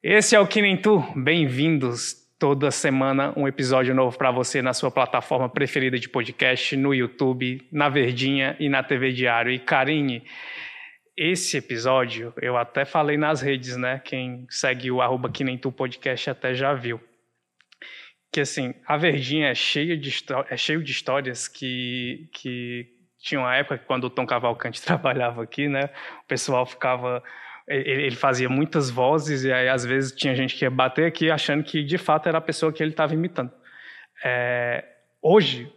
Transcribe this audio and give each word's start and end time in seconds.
Esse 0.00 0.36
é 0.36 0.40
o 0.40 0.46
Que 0.46 0.62
Nem 0.62 0.76
Tu. 0.76 1.02
Bem-vindos. 1.16 2.14
Toda 2.38 2.70
semana 2.70 3.34
um 3.36 3.48
episódio 3.48 3.92
novo 3.92 4.16
para 4.16 4.30
você 4.30 4.62
na 4.62 4.72
sua 4.72 4.92
plataforma 4.92 5.48
preferida 5.48 5.98
de 5.98 6.08
podcast, 6.08 6.76
no 6.76 6.94
YouTube, 6.94 7.66
na 7.72 7.88
Verdinha 7.88 8.56
e 8.60 8.68
na 8.68 8.80
TV 8.80 9.10
Diário. 9.10 9.50
E 9.50 9.58
Karine, 9.58 10.22
esse 11.16 11.56
episódio 11.56 12.32
eu 12.40 12.56
até 12.56 12.84
falei 12.84 13.16
nas 13.16 13.40
redes, 13.40 13.76
né? 13.76 14.00
Quem 14.04 14.46
segue 14.48 14.88
o 14.88 15.02
arroba 15.02 15.32
Que 15.32 15.42
Nem 15.42 15.58
Tu 15.58 15.72
podcast 15.72 16.30
até 16.30 16.54
já 16.54 16.72
viu. 16.74 17.00
Que 18.32 18.42
assim, 18.42 18.72
a 18.86 18.96
Verdinha 18.96 19.48
é 19.48 19.54
cheia 19.56 19.96
de, 19.96 20.14
é 20.48 20.56
cheio 20.56 20.80
de 20.80 20.92
histórias 20.92 21.48
que, 21.48 22.28
que 22.34 22.86
tinha 23.18 23.40
uma 23.40 23.56
época 23.56 23.78
que 23.78 23.84
quando 23.84 24.04
o 24.04 24.10
Tom 24.10 24.26
Cavalcante 24.26 24.80
trabalhava 24.86 25.42
aqui, 25.42 25.66
né? 25.66 25.90
O 26.22 26.28
pessoal 26.28 26.64
ficava 26.64 27.20
ele, 27.68 28.16
fazia 28.16 28.48
muitas 28.48 28.90
vozes 28.90 29.44
e 29.44 29.52
aí 29.52 29.68
às 29.68 29.84
vezes 29.84 30.12
tinha 30.12 30.34
gente 30.34 30.56
que 30.56 30.64
ia 30.64 30.70
bater 30.70 31.06
aqui 31.06 31.30
achando 31.30 31.62
que 31.62 31.84
de 31.84 31.98
fato 31.98 32.28
era 32.28 32.38
a 32.38 32.40
pessoa 32.40 32.72
que 32.72 32.82
ele 32.82 32.92
estava 32.92 33.12
imitando. 33.14 33.52
É, 34.24 34.84
hoje 35.22 35.72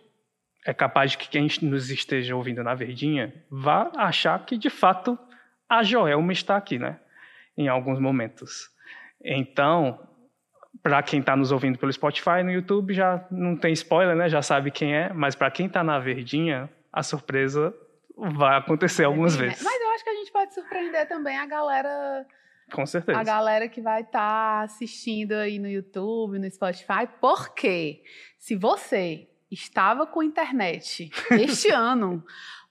é 0.65 0.73
capaz 0.73 1.11
de 1.11 1.17
que 1.17 1.29
quem 1.29 1.47
nos 1.63 1.89
esteja 1.89 2.35
ouvindo 2.35 2.63
na 2.63 2.73
Verdinha 2.73 3.33
vá 3.49 3.91
achar 3.95 4.43
que 4.45 4.57
de 4.57 4.69
fato 4.69 5.17
a 5.67 5.83
Joelma 5.83 6.31
está 6.33 6.57
aqui, 6.57 6.77
né? 6.77 6.99
Em 7.57 7.67
alguns 7.67 7.99
momentos. 7.99 8.69
Então, 9.23 9.99
para 10.83 11.01
quem 11.01 11.19
está 11.19 11.35
nos 11.35 11.51
ouvindo 11.51 11.77
pelo 11.77 11.91
Spotify, 11.91 12.43
no 12.43 12.51
YouTube 12.51 12.93
já 12.93 13.25
não 13.31 13.55
tem 13.55 13.71
spoiler, 13.73 14.15
né? 14.15 14.29
Já 14.29 14.41
sabe 14.41 14.71
quem 14.71 14.93
é. 14.93 15.13
Mas 15.13 15.35
para 15.35 15.49
quem 15.49 15.67
está 15.67 15.83
na 15.83 15.97
Verdinha, 15.99 16.69
a 16.91 17.03
surpresa 17.03 17.73
vai 18.17 18.57
acontecer 18.57 19.03
algumas 19.03 19.37
né? 19.37 19.47
vezes. 19.47 19.63
Mas 19.63 19.81
eu 19.81 19.89
acho 19.91 20.03
que 20.03 20.09
a 20.09 20.15
gente 20.15 20.20
pode 20.31 20.53
surpreender 20.53 21.07
também 21.07 21.37
a 21.37 21.45
galera. 21.45 22.25
Com 22.71 22.85
certeza. 22.85 23.19
A 23.19 23.23
galera 23.23 23.67
que 23.67 23.81
vai 23.81 24.01
estar 24.01 24.19
tá 24.19 24.61
assistindo 24.61 25.33
aí 25.33 25.59
no 25.59 25.67
YouTube, 25.67 26.39
no 26.39 26.49
Spotify, 26.49 27.07
porque 27.19 28.03
se 28.39 28.55
você 28.55 29.27
estava 29.51 30.07
com 30.07 30.23
internet 30.23 31.11
este 31.31 31.69
ano, 31.69 32.23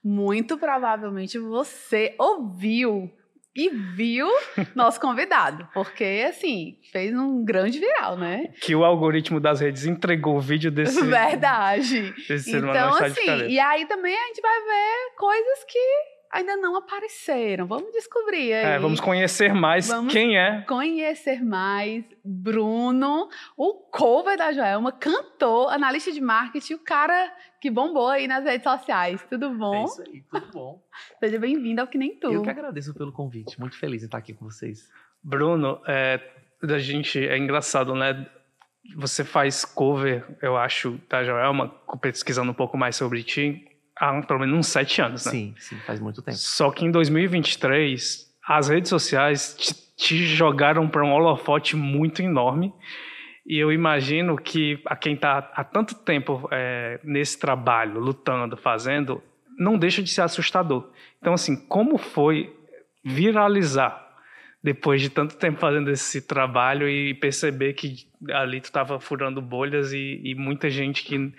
muito 0.03 0.57
provavelmente 0.57 1.37
você 1.37 2.15
ouviu 2.17 3.11
e 3.55 3.69
viu 3.69 4.27
nosso 4.73 4.99
convidado, 4.99 5.67
porque 5.73 6.25
assim, 6.27 6.77
fez 6.91 7.13
um 7.13 7.43
grande 7.43 7.79
viral, 7.79 8.17
né? 8.17 8.53
Que 8.61 8.73
o 8.73 8.85
algoritmo 8.85 9.39
das 9.39 9.59
redes 9.59 9.85
entregou 9.85 10.37
o 10.37 10.41
vídeo 10.41 10.71
desse 10.71 11.01
Verdade. 11.03 12.13
Desse 12.27 12.55
então 12.55 12.95
assim, 12.95 13.47
e 13.49 13.59
aí 13.59 13.85
também 13.85 14.15
a 14.15 14.27
gente 14.27 14.41
vai 14.41 14.59
ver 14.61 15.15
coisas 15.17 15.63
que 15.65 15.79
ainda 16.31 16.55
não 16.55 16.75
apareceram. 16.75 17.67
Vamos 17.67 17.91
descobrir 17.91 18.53
aí. 18.53 18.75
É, 18.75 18.79
vamos 18.79 18.99
conhecer 18.99 19.53
mais 19.53 19.87
vamos 19.87 20.11
quem 20.11 20.37
é. 20.37 20.61
Conhecer 20.61 21.43
mais 21.43 22.05
Bruno, 22.23 23.29
o 23.57 23.73
cover 23.73 24.37
da 24.37 24.53
Joelma, 24.53 24.91
cantor, 24.91 25.71
analista 25.71 26.11
de 26.11 26.21
marketing, 26.21 26.75
o 26.75 26.79
cara 26.79 27.31
que 27.59 27.69
bombou 27.69 28.07
aí 28.07 28.27
nas 28.27 28.43
redes 28.45 28.63
sociais. 28.63 29.23
Tudo 29.29 29.49
bom? 29.51 29.75
É 29.75 29.83
isso 29.83 30.01
aí, 30.01 30.23
tudo 30.31 30.51
bom. 30.51 30.83
Seja 31.19 31.37
bem-vindo 31.37 31.81
ao 31.81 31.87
Que 31.87 31.97
Nem 31.97 32.15
Tu. 32.15 32.31
Eu 32.31 32.41
que 32.41 32.49
agradeço 32.49 32.93
pelo 32.93 33.11
convite. 33.11 33.59
Muito 33.59 33.77
feliz 33.77 34.01
em 34.01 34.05
estar 34.05 34.17
aqui 34.17 34.33
com 34.33 34.45
vocês. 34.45 34.89
Bruno, 35.23 35.81
é, 35.87 36.19
da 36.63 36.79
gente 36.79 37.19
é 37.19 37.37
engraçado, 37.37 37.93
né? 37.93 38.25
Você 38.95 39.23
faz 39.23 39.63
cover, 39.63 40.25
eu 40.41 40.57
acho, 40.57 40.99
da 41.07 41.23
Joelma, 41.23 41.69
pesquisando 42.01 42.51
um 42.51 42.55
pouco 42.55 42.77
mais 42.77 42.95
sobre 42.95 43.21
ti 43.21 43.70
há 44.01 44.19
pelo 44.23 44.39
menos 44.39 44.57
uns 44.57 44.67
sete 44.67 44.99
anos, 44.99 45.25
né? 45.25 45.31
Sim, 45.31 45.53
sim, 45.57 45.77
faz 45.85 45.99
muito 45.99 46.21
tempo. 46.23 46.35
Só 46.37 46.71
que 46.71 46.83
em 46.83 46.91
2023, 46.91 48.27
as 48.47 48.67
redes 48.67 48.89
sociais 48.89 49.55
te, 49.55 49.75
te 49.95 50.25
jogaram 50.25 50.89
para 50.89 51.05
um 51.05 51.11
holofote 51.11 51.75
muito 51.75 52.21
enorme. 52.21 52.73
E 53.45 53.57
eu 53.57 53.71
imagino 53.71 54.35
que 54.35 54.81
a 54.85 54.95
quem 54.95 55.13
está 55.13 55.51
há 55.53 55.63
tanto 55.63 55.95
tempo 55.95 56.47
é, 56.51 56.99
nesse 57.03 57.37
trabalho, 57.39 57.99
lutando, 57.99 58.57
fazendo, 58.57 59.21
não 59.57 59.77
deixa 59.77 60.01
de 60.01 60.09
ser 60.09 60.21
assustador. 60.21 60.89
Então, 61.19 61.33
assim, 61.33 61.55
como 61.67 61.97
foi 61.97 62.55
viralizar 63.03 64.10
depois 64.63 65.01
de 65.01 65.09
tanto 65.09 65.35
tempo 65.37 65.59
fazendo 65.59 65.89
esse 65.89 66.21
trabalho 66.21 66.87
e 66.87 67.13
perceber 67.15 67.73
que 67.73 68.07
ali 68.31 68.61
tu 68.61 68.65
estava 68.65 68.99
furando 68.99 69.41
bolhas 69.41 69.91
e, 69.91 70.21
e, 70.23 70.35
muita 70.35 70.69
gente 70.69 71.03
que 71.03 71.33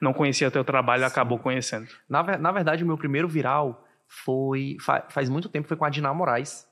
não 0.00 0.12
conhecia 0.12 0.50
teu 0.50 0.64
trabalho 0.64 1.00
Sim. 1.02 1.08
acabou 1.08 1.38
conhecendo. 1.38 1.88
Na, 2.08 2.22
na, 2.38 2.52
verdade, 2.52 2.84
o 2.84 2.86
meu 2.86 2.96
primeiro 2.96 3.26
viral 3.26 3.84
foi 4.06 4.76
faz 5.10 5.28
muito 5.28 5.48
tempo 5.48 5.66
foi 5.66 5.76
com 5.76 5.84
a 5.84 5.90
Diná 5.90 6.14
Moraes. 6.14 6.66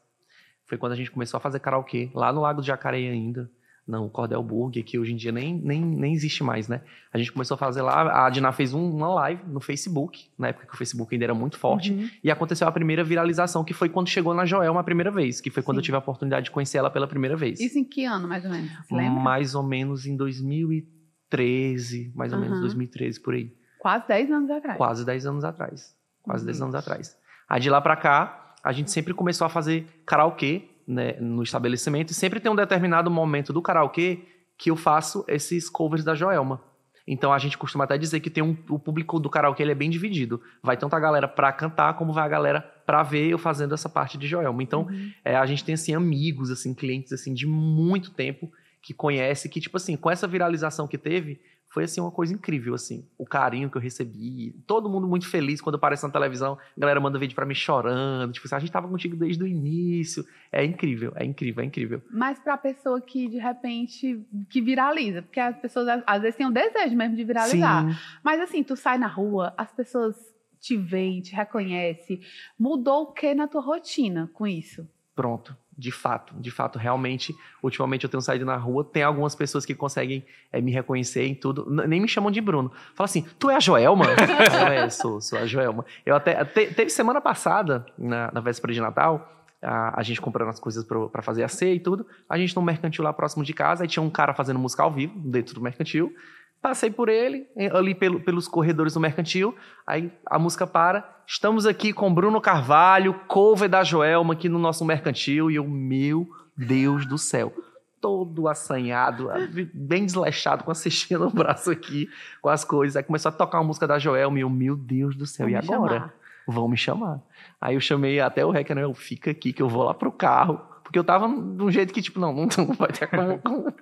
Foi 0.65 0.79
quando 0.79 0.93
a 0.93 0.97
gente 0.97 1.11
começou 1.11 1.39
a 1.39 1.41
fazer 1.41 1.61
karaokê 1.61 2.11
lá 2.15 2.33
no 2.33 2.41
Lago 2.41 2.61
de 2.61 2.69
Jacareí 2.69 3.09
ainda 3.09 3.51
não, 3.87 4.07
o 4.07 4.11
Cordel 4.11 4.43
Burger, 4.43 4.85
que 4.85 4.99
hoje 4.99 5.13
em 5.13 5.17
dia 5.17 5.31
nem, 5.31 5.55
nem, 5.55 5.81
nem 5.81 6.13
existe 6.13 6.43
mais, 6.43 6.67
né? 6.67 6.81
A 7.13 7.19
gente 7.19 7.31
começou 7.31 7.55
a 7.55 7.59
fazer 7.59 7.83
lá, 7.83 8.27
a 8.27 8.31
Diná 8.31 8.51
fez 8.51 8.75
um, 8.75 8.91
uma 8.91 9.07
live 9.15 9.45
no 9.47 9.61
Facebook, 9.61 10.29
na 10.37 10.49
época 10.49 10.67
que 10.67 10.75
o 10.75 10.77
Facebook 10.77 11.15
ainda 11.15 11.25
era 11.27 11.35
muito 11.35 11.57
forte, 11.57 11.93
uhum. 11.93 12.11
e 12.23 12.29
aconteceu 12.29 12.67
a 12.67 12.73
primeira 12.73 13.05
viralização, 13.05 13.63
que 13.63 13.73
foi 13.73 13.89
quando 13.89 14.09
chegou 14.09 14.35
na 14.35 14.45
Joelma 14.45 14.81
a 14.81 14.85
primeira 14.85 15.13
vez, 15.13 15.41
que 15.41 15.51
foi 15.51 15.63
quando 15.63 15.77
Sim. 15.77 15.81
eu 15.81 15.85
tive 15.85 15.97
a 15.97 16.01
oportunidade 16.01 16.47
de 16.47 16.51
conhecer 16.51 16.79
ela 16.79 16.91
pela 16.91 17.07
primeira 17.07 17.37
vez. 17.37 17.61
Isso 17.61 17.79
em 17.79 17.85
que 17.85 18.05
ano, 18.05 18.27
mais 18.27 18.45
ou 18.45 18.51
menos? 18.51 18.73
Mais 18.91 19.55
ou 19.55 19.63
menos 19.63 20.05
em 20.05 20.17
2013, 20.17 22.13
mais 22.13 22.33
ou 22.33 22.39
uhum. 22.41 22.45
menos 22.45 22.61
2013, 22.61 23.21
por 23.21 23.35
aí. 23.35 23.55
Quase 23.79 24.09
10 24.09 24.31
anos 24.33 24.51
atrás. 24.51 24.77
Quase 24.77 25.07
10 25.07 25.27
anos 25.27 25.45
atrás. 25.45 25.95
Quase 26.25 26.43
uhum. 26.43 26.47
10 26.47 26.63
anos 26.63 26.75
atrás. 26.75 27.17
Aí 27.49 27.61
de 27.61 27.71
lá 27.71 27.81
pra 27.81 27.95
cá, 27.95 28.55
a 28.65 28.73
gente 28.73 28.91
sempre 28.91 29.15
começou 29.15 29.45
a 29.45 29.49
fazer 29.49 29.87
karaokê, 30.05 30.69
né, 30.87 31.15
no 31.21 31.43
estabelecimento, 31.43 32.11
e 32.11 32.15
sempre 32.15 32.41
tem 32.41 32.51
um 32.51 32.57
determinado 32.57 33.11
momento 33.11 33.53
do 33.53 33.61
karaokê 33.61 34.21
que 34.57 34.71
eu 34.71 34.77
faço 34.77 35.25
esses 35.29 35.69
covers 35.69 36.05
da 36.05 36.15
Joelma. 36.15 36.61
Então 37.07 37.33
a 37.33 37.39
gente 37.39 37.57
costuma 37.57 37.85
até 37.85 37.97
dizer 37.97 38.19
que 38.21 38.29
tem 38.29 38.43
um, 38.43 38.57
o 38.69 38.79
público 38.79 39.21
do 39.21 39.31
karaokê 39.31 39.63
ele 39.63 39.73
é 39.73 39.77
bem 39.77 39.89
dividido. 39.89 40.41
Vai 40.63 40.77
tanto 40.77 40.97
a 40.97 41.01
galera 41.01 41.29
para 41.29 41.53
cantar 41.53 41.95
como 41.95 42.13
vai 42.13 42.25
a 42.25 42.29
galera 42.29 42.61
para 42.85 43.03
ver 43.03 43.29
eu 43.29 43.39
fazendo 43.39 43.75
essa 43.75 43.89
parte 43.89 44.19
de 44.19 44.27
Joelma. 44.27 44.63
Então 44.63 44.83
uhum. 44.83 45.11
é, 45.25 45.37
a 45.37 45.47
gente 45.47 45.65
tem 45.65 45.75
assim 45.75 45.95
amigos, 45.95 46.51
assim 46.51 46.75
clientes 46.75 47.13
assim 47.13 47.33
de 47.33 47.47
muito 47.47 48.11
tempo 48.11 48.51
que 48.83 48.93
conhece 48.93 49.49
que 49.49 49.61
tipo 49.61 49.77
assim 49.77 49.97
com 49.97 50.11
essa 50.11 50.27
viralização 50.27 50.89
que 50.89 50.99
teve 50.99 51.41
foi 51.77 51.85
assim 51.85 52.01
uma 52.01 52.11
coisa 52.11 52.33
incrível 52.33 52.73
assim. 52.73 53.07
O 53.19 53.27
carinho 53.27 53.69
que 53.69 53.77
eu 53.77 53.83
recebi 53.83 54.53
todo 54.67 54.89
mundo 54.89 55.07
muito 55.07 55.29
feliz. 55.29 55.61
Quando 55.61 55.75
aparece 55.75 56.05
na 56.05 56.11
televisão 56.11 56.55
a 56.55 56.81
galera 56.81 56.99
manda 56.99 57.19
vídeo 57.19 57.35
para 57.35 57.45
mim 57.45 57.55
chorando. 57.55 58.33
Tipo 58.33 58.47
assim, 58.47 58.55
a 58.55 58.59
gente 58.61 58.73
tava 58.73 58.89
contigo 58.89 59.15
desde 59.15 59.45
o 59.45 59.47
início. 59.47 60.25
É 60.51 60.65
incrível 60.65 61.13
é 61.17 61.23
incrível 61.27 61.63
é 61.63 61.67
incrível. 61.67 62.03
Mas 62.11 62.39
para 62.39 62.57
pessoa 62.57 62.99
que 62.99 63.29
de 63.29 63.37
repente 63.37 64.27
que 64.49 64.63
viraliza 64.63 65.21
porque 65.21 65.39
as 65.39 65.59
pessoas 65.59 66.03
às 66.07 66.23
vezes 66.23 66.37
têm 66.37 66.47
o 66.47 66.51
desejo 66.51 66.97
mesmo 66.97 67.15
de 67.15 67.25
viralizar. 67.25 67.87
Sim. 67.87 67.99
mas 68.25 68.41
assim 68.41 68.65
tu 68.65 68.75
sai 68.75 68.97
na 68.97 69.07
rua 69.07 69.53
as 69.59 69.71
pessoas 69.71 70.17
te 70.59 70.79
veem 70.79 71.21
te 71.21 71.35
reconhecem. 71.35 72.23
Mudou 72.59 73.03
o 73.03 73.13
que 73.13 73.35
na 73.35 73.47
tua 73.47 73.61
rotina 73.61 74.31
com 74.33 74.47
isso? 74.47 74.89
Pronto 75.15 75.55
de 75.79 75.91
fato, 75.93 76.35
de 76.37 76.51
fato, 76.51 76.79
realmente, 76.79 77.35
ultimamente 77.63 78.05
eu 78.05 78.11
tenho 78.11 78.21
saído 78.23 78.45
na 78.45 78.57
rua, 78.57 78.83
tem 78.83 79.03
algumas 79.03 79.35
pessoas 79.35 79.67
que 79.67 79.75
conseguem 79.75 80.25
é, 80.51 80.61
me 80.61 80.73
reconhecer 80.73 81.27
em 81.27 81.35
tudo, 81.35 81.67
nem 81.87 82.01
me 82.01 82.09
chamam 82.09 82.31
de 82.31 82.41
Bruno. 82.41 82.73
Fala 82.95 83.05
assim, 83.05 83.27
tu 83.39 83.51
é 83.51 83.57
a 83.57 83.61
Joelma? 83.61 84.07
eu, 84.07 84.73
é, 84.73 84.89
sou, 84.89 85.21
sou 85.21 85.39
a 85.39 85.47
Joelma. 85.47 85.85
Eu 86.05 86.17
até, 86.17 86.45
te, 86.45 86.73
teve 86.73 86.89
semana 86.89 87.21
passada, 87.21 87.85
na, 87.99 88.31
na 88.33 88.41
véspera 88.41 88.73
de 88.73 88.81
Natal, 88.81 89.45
a, 89.63 90.01
a 90.01 90.03
gente 90.03 90.21
comprando 90.21 90.49
as 90.49 90.59
coisas 90.59 90.85
para 90.85 91.23
fazer 91.23 91.43
a 91.43 91.49
ceia 91.49 91.75
e 91.75 91.81
tudo, 91.81 92.07
a 92.29 92.39
gente 92.39 92.57
no 92.57 92.63
mercantil 92.63 93.05
lá 93.05 93.13
próximo 93.13 93.45
de 93.45 93.53
casa, 93.53 93.85
aí 93.85 93.89
tinha 93.89 94.03
um 94.03 94.11
cara 94.11 94.33
fazendo 94.33 94.59
música 94.59 94.83
ao 94.83 94.91
vivo, 94.91 95.19
dentro 95.19 95.55
do 95.55 95.61
mercantil, 95.61 96.15
Passei 96.61 96.91
por 96.91 97.09
ele, 97.09 97.47
ali 97.73 97.95
pelo, 97.95 98.19
pelos 98.21 98.49
corredores 98.49 98.95
do 98.95 99.01
mercantil. 99.01 99.55
Aí 99.87 100.11
a 100.27 100.39
música 100.39 100.67
para. 100.67 101.17
Estamos 101.27 101.67
aqui 101.67 101.93
com 101.93 102.13
Bruno 102.13 102.41
Carvalho, 102.41 103.15
cover 103.29 103.69
da 103.69 103.85
Joelma, 103.85 104.35
aqui 104.35 104.49
no 104.49 104.59
nosso 104.59 104.85
mercantil. 104.85 105.51
E 105.51 105.57
eu, 105.57 105.67
meu 105.67 106.29
Deus 106.57 107.07
do 107.07 107.19
céu. 107.19 107.53
Todo 108.01 108.49
assanhado, 108.49 109.29
bem 109.73 110.05
desleixado, 110.05 110.65
com 110.65 110.71
a 110.71 110.75
cestinha 110.75 111.19
no 111.19 111.31
braço 111.31 111.71
aqui, 111.71 112.09
com 112.43 112.49
as 112.49 112.65
coisas. 112.65 112.97
Aí 112.97 113.03
começou 113.03 113.31
a 113.31 113.33
tocar 113.33 113.59
uma 113.59 113.65
música 113.65 113.87
da 113.87 113.99
Joelma. 113.99 114.39
E 114.39 114.43
eu, 114.43 114.51
meu 114.51 114.77
Deus 114.77 115.17
do 115.17 115.27
céu, 115.27 115.47
Vão 115.47 115.53
e 115.53 115.57
agora? 115.57 115.95
Chamar. 115.95 116.15
Vão 116.49 116.69
me 116.69 116.77
chamar. 116.77 117.21
Aí 117.61 117.75
eu 117.75 117.81
chamei 117.81 118.21
até 118.21 118.45
o 118.45 118.51
Reca, 118.51 118.75
né? 118.75 118.85
Eu, 118.85 118.95
fica 118.95 119.31
aqui 119.31 119.53
que 119.53 119.63
eu 119.63 119.69
vou 119.69 119.83
lá 119.83 119.95
pro 119.95 120.13
carro 120.13 120.61
porque 120.87 121.01
eu 121.01 121.05
tava 121.05 121.27
de 121.27 121.63
um 121.63 121.71
jeito 121.71 121.93
que, 121.93 122.01
tipo, 122.01 122.21
não, 122.21 122.33
não, 122.33 122.47
não 122.59 122.75
vai 122.75 122.93
ter 122.93 123.09
como. 123.09 123.75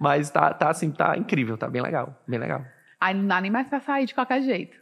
Mas 0.00 0.30
tá, 0.30 0.52
tá 0.54 0.70
assim, 0.70 0.90
tá 0.90 1.14
incrível, 1.16 1.58
tá 1.58 1.68
bem 1.68 1.82
legal, 1.82 2.18
bem 2.26 2.40
legal. 2.40 2.64
Aí 2.98 3.14
não 3.14 3.26
dá 3.26 3.38
nem 3.38 3.50
mais 3.50 3.68
pra 3.68 3.80
sair 3.80 4.06
de 4.06 4.14
qualquer 4.14 4.42
jeito. 4.42 4.76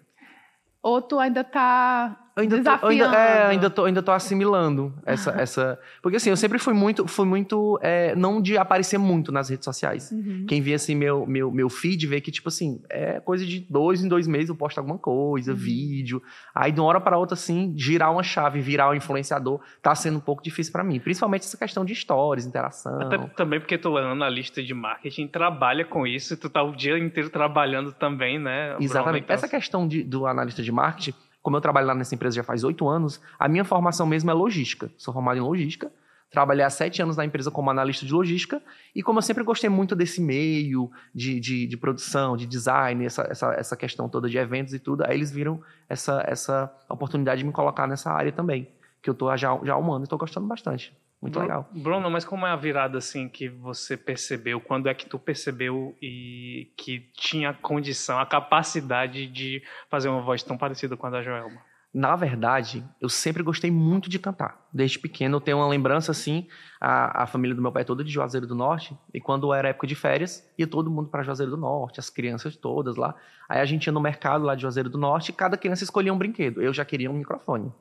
Ou 0.80 1.02
tu 1.02 1.18
ainda 1.18 1.42
tá 1.42 2.16
Eu 2.36 2.42
ainda 2.42 2.78
tô, 2.78 2.86
ainda, 2.88 3.04
é, 3.16 3.46
ainda 3.46 3.70
tô, 3.70 3.84
ainda 3.86 4.02
tô 4.02 4.12
assimilando 4.12 4.92
essa, 5.06 5.30
essa. 5.40 5.80
Porque 6.02 6.18
assim, 6.18 6.28
eu 6.28 6.36
sempre 6.36 6.58
fui 6.58 6.74
muito, 6.74 7.08
fui 7.08 7.24
muito. 7.26 7.78
É, 7.82 8.14
não 8.14 8.42
de 8.42 8.58
aparecer 8.58 8.98
muito 8.98 9.32
nas 9.32 9.48
redes 9.48 9.64
sociais. 9.64 10.10
Uhum. 10.12 10.44
Quem 10.46 10.60
vê 10.60 10.74
assim 10.74 10.94
meu, 10.94 11.26
meu, 11.26 11.50
meu 11.50 11.70
feed 11.70 12.06
vê 12.06 12.20
que, 12.20 12.30
tipo 12.30 12.48
assim, 12.50 12.82
é 12.90 13.20
coisa 13.20 13.46
de 13.46 13.60
dois 13.70 14.04
em 14.04 14.08
dois 14.08 14.26
meses 14.26 14.50
eu 14.50 14.54
posto 14.54 14.76
alguma 14.76 14.98
coisa, 14.98 15.52
Uhum. 15.52 15.56
vídeo. 15.56 16.22
Aí 16.54 16.70
de 16.72 16.78
uma 16.78 16.86
hora 16.88 17.00
para 17.00 17.16
outra, 17.16 17.32
assim, 17.34 17.72
girar 17.74 18.12
uma 18.12 18.22
chave, 18.22 18.60
virar 18.60 18.90
um 18.90 18.94
influenciador, 18.94 19.60
tá 19.80 19.94
sendo 19.94 20.18
um 20.18 20.20
pouco 20.20 20.42
difícil 20.42 20.72
para 20.72 20.84
mim. 20.84 21.00
Principalmente 21.00 21.42
essa 21.44 21.56
questão 21.56 21.86
de 21.86 21.94
stories, 21.94 22.44
interação. 22.44 23.00
Até 23.00 23.16
também 23.28 23.60
porque 23.60 23.78
tu 23.78 23.96
é 23.96 24.02
analista 24.04 24.62
de 24.62 24.74
marketing, 24.74 25.26
trabalha 25.26 25.86
com 25.86 26.06
isso, 26.06 26.34
e 26.34 26.36
tu 26.36 26.50
tá 26.50 26.62
o 26.62 26.76
dia 26.76 26.98
inteiro 26.98 27.30
trabalhando 27.30 27.92
também, 27.92 28.38
né? 28.38 28.76
Exatamente. 28.78 29.24
Então, 29.24 29.34
Essa 29.34 29.48
questão 29.48 29.88
de- 29.88 30.02
do 30.02 30.26
analista 30.26 30.62
de 30.62 30.70
marketing, 30.70 31.14
como 31.46 31.56
eu 31.56 31.60
trabalho 31.60 31.86
lá 31.86 31.94
nessa 31.94 32.12
empresa 32.12 32.34
já 32.34 32.42
faz 32.42 32.64
oito 32.64 32.88
anos, 32.88 33.20
a 33.38 33.46
minha 33.46 33.64
formação 33.64 34.04
mesmo 34.04 34.28
é 34.28 34.34
logística. 34.34 34.90
Sou 34.98 35.14
formado 35.14 35.38
em 35.38 35.40
logística. 35.40 35.92
Trabalhei 36.28 36.64
há 36.64 36.70
sete 36.70 37.00
anos 37.00 37.16
na 37.16 37.24
empresa 37.24 37.52
como 37.52 37.70
analista 37.70 38.04
de 38.04 38.12
logística. 38.12 38.60
E 38.92 39.00
como 39.00 39.20
eu 39.20 39.22
sempre 39.22 39.44
gostei 39.44 39.70
muito 39.70 39.94
desse 39.94 40.20
meio 40.20 40.90
de, 41.14 41.38
de, 41.38 41.68
de 41.68 41.76
produção, 41.76 42.36
de 42.36 42.46
design, 42.46 43.06
essa, 43.06 43.28
essa, 43.30 43.52
essa 43.52 43.76
questão 43.76 44.08
toda 44.08 44.28
de 44.28 44.36
eventos 44.36 44.74
e 44.74 44.80
tudo, 44.80 45.04
aí 45.06 45.14
eles 45.14 45.30
viram 45.30 45.62
essa, 45.88 46.20
essa 46.26 46.68
oportunidade 46.88 47.42
de 47.42 47.46
me 47.46 47.52
colocar 47.52 47.86
nessa 47.86 48.10
área 48.10 48.32
também. 48.32 48.66
Que 49.00 49.08
eu 49.08 49.30
há 49.30 49.36
já, 49.36 49.56
já 49.62 49.74
há 49.74 49.78
um 49.78 49.92
ano 49.92 50.04
e 50.04 50.08
tô 50.08 50.18
gostando 50.18 50.48
bastante. 50.48 50.92
Muito 51.20 51.40
legal. 51.40 51.68
Bruno, 51.72 52.10
mas 52.10 52.24
como 52.24 52.46
é 52.46 52.50
a 52.50 52.56
virada 52.56 52.98
assim 52.98 53.28
que 53.28 53.48
você 53.48 53.96
percebeu? 53.96 54.60
Quando 54.60 54.88
é 54.88 54.94
que 54.94 55.06
tu 55.06 55.18
percebeu 55.18 55.96
e 56.00 56.70
que 56.76 57.10
tinha 57.14 57.50
a 57.50 57.54
condição, 57.54 58.18
a 58.18 58.26
capacidade 58.26 59.26
de 59.26 59.62
fazer 59.88 60.08
uma 60.08 60.20
voz 60.20 60.42
tão 60.42 60.58
parecida 60.58 60.96
com 60.96 61.06
a 61.06 61.10
da 61.10 61.22
Joelma? 61.22 61.60
Na 61.96 62.14
verdade, 62.14 62.84
eu 63.00 63.08
sempre 63.08 63.42
gostei 63.42 63.70
muito 63.70 64.10
de 64.10 64.18
cantar. 64.18 64.68
Desde 64.70 64.98
pequeno 64.98 65.36
eu 65.36 65.40
tenho 65.40 65.56
uma 65.56 65.66
lembrança 65.66 66.12
assim, 66.12 66.46
a, 66.78 67.22
a 67.22 67.26
família 67.26 67.56
do 67.56 67.62
meu 67.62 67.72
pai 67.72 67.80
é 67.80 67.84
toda 67.86 68.04
de 68.04 68.10
Juazeiro 68.12 68.46
do 68.46 68.54
Norte, 68.54 68.94
e 69.14 69.18
quando 69.18 69.50
era 69.54 69.70
época 69.70 69.86
de 69.86 69.94
férias, 69.94 70.46
ia 70.58 70.66
todo 70.66 70.90
mundo 70.90 71.08
para 71.08 71.22
Juazeiro 71.22 71.52
do 71.52 71.56
Norte, 71.56 71.98
as 71.98 72.10
crianças 72.10 72.54
todas 72.54 72.96
lá. 72.96 73.14
Aí 73.48 73.60
a 73.60 73.64
gente 73.64 73.86
ia 73.86 73.92
no 73.94 74.00
mercado 74.00 74.44
lá 74.44 74.54
de 74.54 74.60
Juazeiro 74.60 74.90
do 74.90 74.98
Norte 74.98 75.30
e 75.30 75.32
cada 75.32 75.56
criança 75.56 75.84
escolhia 75.84 76.12
um 76.12 76.18
brinquedo. 76.18 76.60
Eu 76.60 76.74
já 76.74 76.84
queria 76.84 77.10
um 77.10 77.14
microfone. 77.14 77.72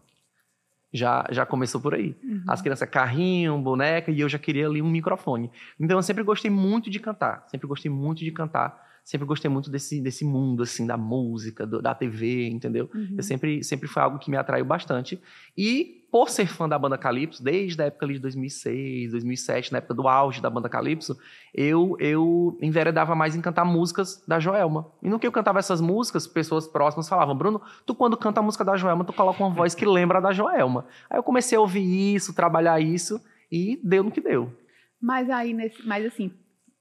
Já, 0.95 1.25
já 1.31 1.45
começou 1.45 1.81
por 1.81 1.94
aí. 1.94 2.15
Uhum. 2.24 2.44
As 2.47 2.62
crianças 2.62 2.89
carrinho, 2.89 3.57
boneca, 3.59 4.12
e 4.12 4.19
eu 4.21 4.30
já 4.30 4.39
queria 4.39 4.65
ali 4.68 4.81
um 4.81 4.89
microfone. 4.89 5.51
Então 5.80 5.97
eu 5.97 6.03
sempre 6.03 6.24
gostei 6.24 6.50
muito 6.50 6.89
de 6.89 7.00
cantar, 7.00 7.44
sempre 7.47 7.68
gostei 7.68 7.92
muito 7.92 8.19
de 8.24 8.31
cantar, 8.31 8.81
sempre 9.03 9.27
gostei 9.27 9.50
muito 9.51 9.69
desse, 9.69 10.01
desse 10.01 10.24
mundo, 10.25 10.63
assim, 10.63 10.88
da 10.88 10.97
música, 10.97 11.68
do- 11.68 11.81
da 11.81 11.94
TV, 11.94 12.47
entendeu? 12.47 12.89
Uhum. 12.95 13.15
Eu 13.18 13.24
sempre, 13.24 13.63
sempre 13.63 13.88
foi 13.88 14.01
algo 14.01 14.18
que 14.18 14.31
me 14.31 14.38
atraiu 14.38 14.65
bastante. 14.65 15.19
E 15.57 16.05
por 16.16 16.30
ser 16.30 16.48
fã 16.48 16.70
da 16.70 16.80
banda 16.80 16.98
Calypso, 16.98 17.44
desde 17.44 17.82
a 17.82 17.88
época 17.88 18.06
ali 18.06 18.14
de 18.14 18.22
2006, 18.22 19.12
2007, 19.12 19.74
na 19.74 19.80
época 19.80 19.94
do 19.94 20.08
auge 20.08 20.42
da 20.42 20.50
banda 20.50 20.70
Calypso, 20.70 21.20
eu, 21.54 21.98
eu 22.00 22.58
enveredava 22.62 23.14
mais 23.14 23.36
em 23.36 23.42
cantar 23.42 23.66
músicas 23.66 24.24
da 24.26 24.40
Joelma. 24.40 24.90
E 25.04 25.10
no 25.10 25.20
que 25.20 25.28
eu 25.28 25.32
cantava 25.34 25.60
essas 25.60 25.82
músicas, 25.82 26.26
pessoas 26.26 26.70
próximas 26.70 27.10
falavam, 27.10 27.36
Bruno, 27.36 27.62
tu 27.86 27.94
quando 27.94 28.16
canta 28.16 28.40
a 28.40 28.44
música 28.44 28.64
da 28.64 28.78
Joelma, 28.78 29.04
tu 29.04 29.12
coloca 29.12 29.44
uma 29.44 29.54
voz 29.54 29.76
que 29.76 29.86
lembra 29.86 30.22
da 30.22 30.32
Joelma. 30.32 30.86
Aí 31.10 31.20
eu 31.20 31.24
comecei 31.24 31.58
a 31.58 31.60
ouvir 31.60 32.16
isso, 32.16 32.34
trabalhar 32.34 32.80
isso, 32.80 33.22
e 33.52 33.78
deu 33.84 34.02
no 34.02 34.10
que 34.10 34.22
deu. 34.22 34.58
Mas 35.02 35.30
aí, 35.30 35.54
nesse, 35.54 35.86
mas 35.86 36.06
assim, 36.06 36.32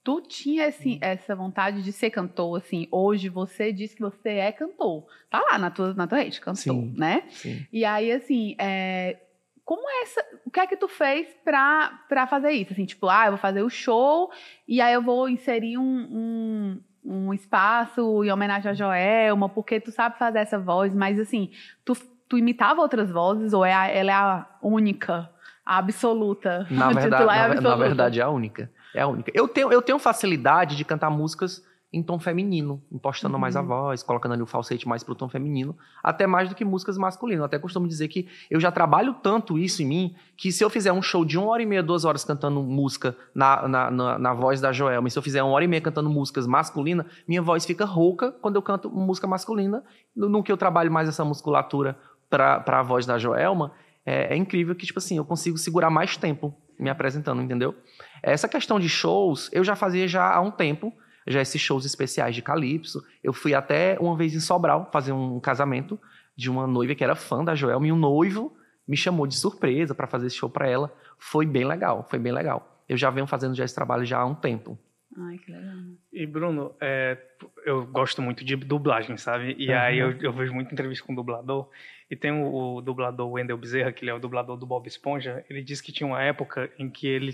tu 0.01 0.21
tinha 0.21 0.67
esse, 0.67 0.97
essa 1.01 1.35
vontade 1.35 1.81
de 1.81 1.91
ser 1.91 2.09
cantor, 2.09 2.61
assim, 2.61 2.87
hoje 2.89 3.27
você 3.27 3.73
diz 3.73 3.93
que 3.93 4.01
você 4.01 4.29
é 4.29 4.51
cantor. 4.53 5.05
Tá 5.29 5.41
lá 5.41 5.57
na 5.57 5.69
tua, 5.69 5.93
na 5.93 6.07
tua 6.07 6.19
rede, 6.19 6.39
cantor, 6.39 6.55
Sim. 6.55 6.93
né? 6.95 7.23
Sim. 7.31 7.65
E 7.73 7.83
aí, 7.83 8.13
assim, 8.13 8.55
é, 8.57 9.17
como 9.65 9.89
é 9.89 10.03
essa. 10.03 10.23
O 10.45 10.51
que 10.51 10.59
é 10.59 10.67
que 10.67 10.77
tu 10.77 10.87
fez 10.87 11.27
pra, 11.43 11.91
pra 12.07 12.27
fazer 12.27 12.51
isso? 12.51 12.71
Assim, 12.73 12.85
tipo, 12.85 13.09
ah, 13.09 13.25
eu 13.25 13.31
vou 13.31 13.39
fazer 13.39 13.63
o 13.63 13.69
show 13.69 14.31
e 14.67 14.79
aí 14.79 14.93
eu 14.93 15.01
vou 15.01 15.27
inserir 15.27 15.77
um, 15.79 15.81
um, 15.83 16.81
um 17.03 17.33
espaço 17.33 18.23
em 18.23 18.31
homenagem 18.31 18.69
a 18.71 18.73
Joelma, 18.75 19.49
porque 19.49 19.79
tu 19.79 19.91
sabe 19.91 20.17
fazer 20.19 20.39
essa 20.39 20.59
voz, 20.59 20.93
mas 20.93 21.19
assim, 21.19 21.49
tu, 21.83 21.93
tu 22.29 22.37
imitava 22.37 22.79
outras 22.81 23.09
vozes 23.09 23.53
ou 23.53 23.65
é 23.65 23.73
a- 23.73 23.87
ela 23.87 24.11
é 24.11 24.13
a 24.15 24.45
única, 24.61 25.29
a 25.65 25.77
absoluta? 25.79 26.67
Na 26.69 26.91
verdade, 26.93 27.23
é 27.23 27.47
na, 27.55 27.61
na 27.61 27.75
verdade, 27.75 28.19
é 28.19 28.23
a 28.23 28.29
única. 28.29 28.71
É 28.93 29.01
a 29.01 29.07
única. 29.07 29.31
Eu 29.33 29.47
tenho, 29.47 29.71
eu 29.73 29.81
tenho 29.81 29.99
facilidade 29.99 30.75
de 30.77 30.85
cantar 30.85 31.09
músicas 31.09 31.61
em 31.95 32.03
tom 32.03 32.19
feminino, 32.19 32.81
impostando 32.91 33.39
mais 33.39 33.55
a 33.55 33.61
Uhum. 33.61 33.67
voz, 33.67 34.03
colocando 34.03 34.33
ali 34.33 34.41
o 34.41 34.45
falsete 34.45 34.87
mais 34.87 35.03
pro 35.03 35.15
tom 35.15 35.29
feminino, 35.29 35.75
até 36.03 36.27
mais 36.27 36.49
do 36.49 36.55
que 36.55 36.65
músicas 36.65 36.97
masculinas. 36.97 37.39
Eu 37.39 37.45
até 37.45 37.57
costumo 37.57 37.87
dizer 37.87 38.07
que 38.09 38.27
eu 38.51 38.59
já 38.59 38.71
trabalho 38.71 39.13
tanto 39.23 39.57
isso 39.57 39.81
em 39.81 39.85
mim, 39.85 40.15
que 40.35 40.51
se 40.51 40.63
eu 40.63 40.69
fizer 40.69 40.91
um 40.91 41.01
show 41.01 41.23
de 41.23 41.37
uma 41.37 41.47
hora 41.47 41.63
e 41.63 41.65
meia, 41.65 41.81
duas 41.81 42.03
horas 42.03 42.25
cantando 42.25 42.61
música 42.61 43.15
na, 43.33 43.67
na, 43.67 43.91
na, 43.91 44.19
na 44.19 44.33
voz 44.33 44.59
da 44.59 44.71
Joelma, 44.73 45.07
e 45.07 45.11
se 45.11 45.17
eu 45.17 45.23
fizer 45.23 45.41
uma 45.41 45.53
hora 45.53 45.63
e 45.63 45.67
meia 45.67 45.81
cantando 45.81 46.09
músicas 46.09 46.45
masculinas, 46.45 47.05
minha 47.27 47.41
voz 47.41 47.65
fica 47.65 47.85
rouca 47.85 48.31
quando 48.31 48.57
eu 48.57 48.61
canto 48.61 48.89
música 48.89 49.25
masculina. 49.25 49.83
No, 50.15 50.27
no 50.27 50.43
que 50.43 50.51
eu 50.51 50.57
trabalho 50.57 50.91
mais 50.91 51.07
essa 51.07 51.23
musculatura 51.23 51.97
pra, 52.29 52.59
pra 52.59 52.83
voz 52.83 53.05
da 53.05 53.17
Joelma, 53.17 53.71
é, 54.05 54.33
é 54.33 54.37
incrível 54.37 54.75
que, 54.75 54.85
tipo 54.85 54.99
assim, 54.99 55.17
eu 55.17 55.23
consigo 55.25 55.57
segurar 55.57 55.89
mais 55.89 56.17
tempo 56.17 56.53
me 56.77 56.89
apresentando, 56.89 57.41
entendeu? 57.41 57.73
Essa 58.21 58.49
questão 58.49 58.79
de 58.79 58.89
shows, 58.89 59.49
eu 59.53 59.63
já 59.63 59.75
fazia 59.77 60.07
já 60.09 60.29
há 60.35 60.41
um 60.41 60.51
tempo, 60.51 60.91
já 61.27 61.41
esses 61.41 61.59
shows 61.61 61.85
especiais 61.85 62.35
de 62.35 62.41
Calypso. 62.41 63.03
Eu 63.23 63.33
fui 63.33 63.53
até 63.53 63.97
uma 63.99 64.15
vez 64.15 64.33
em 64.33 64.39
Sobral 64.39 64.89
fazer 64.91 65.11
um 65.11 65.39
casamento 65.39 65.99
de 66.35 66.49
uma 66.49 66.67
noiva 66.67 66.93
que 66.95 67.03
era 67.03 67.15
fã 67.15 67.43
da 67.43 67.55
Joelma, 67.55 67.87
e 67.87 67.91
o 67.91 67.95
noivo 67.95 68.55
me 68.87 68.95
chamou 68.97 69.25
de 69.25 69.35
surpresa 69.35 69.95
para 69.95 70.05
fazer 70.07 70.27
esse 70.27 70.35
show 70.35 70.49
para 70.49 70.67
ela. 70.67 70.93
Foi 71.17 71.45
bem 71.45 71.65
legal, 71.65 72.05
foi 72.09 72.19
bem 72.19 72.31
legal. 72.31 72.83
Eu 72.87 72.97
já 72.97 73.09
venho 73.09 73.25
fazendo 73.25 73.55
já 73.55 73.63
esse 73.65 73.73
trabalho 73.73 74.05
já 74.05 74.19
há 74.19 74.25
um 74.25 74.35
tempo. 74.35 74.77
Ai, 75.17 75.37
que 75.37 75.49
legal. 75.49 75.75
E 76.11 76.25
Bruno, 76.27 76.75
é, 76.81 77.17
eu 77.65 77.85
gosto 77.87 78.21
muito 78.21 78.43
de 78.43 78.55
dublagem, 78.57 79.15
sabe? 79.17 79.55
E 79.57 79.69
Uhum. 79.69 79.77
aí 79.77 79.97
eu, 79.97 80.11
eu 80.21 80.33
vejo 80.33 80.53
muita 80.53 80.73
entrevista 80.73 81.05
com 81.05 81.15
dublador. 81.15 81.69
E 82.11 82.15
tem 82.15 82.31
o, 82.31 82.75
o 82.75 82.81
dublador 82.81 83.31
Wendel 83.31 83.57
Bezerra, 83.57 83.91
que 83.93 84.03
ele 84.03 84.11
é 84.11 84.13
o 84.13 84.19
dublador 84.19 84.57
do 84.57 84.65
Bob 84.65 84.85
Esponja. 84.87 85.43
Ele 85.49 85.63
disse 85.63 85.81
que 85.81 85.91
tinha 85.91 86.05
uma 86.05 86.21
época 86.21 86.69
em 86.77 86.89
que 86.89 87.07
ele, 87.07 87.33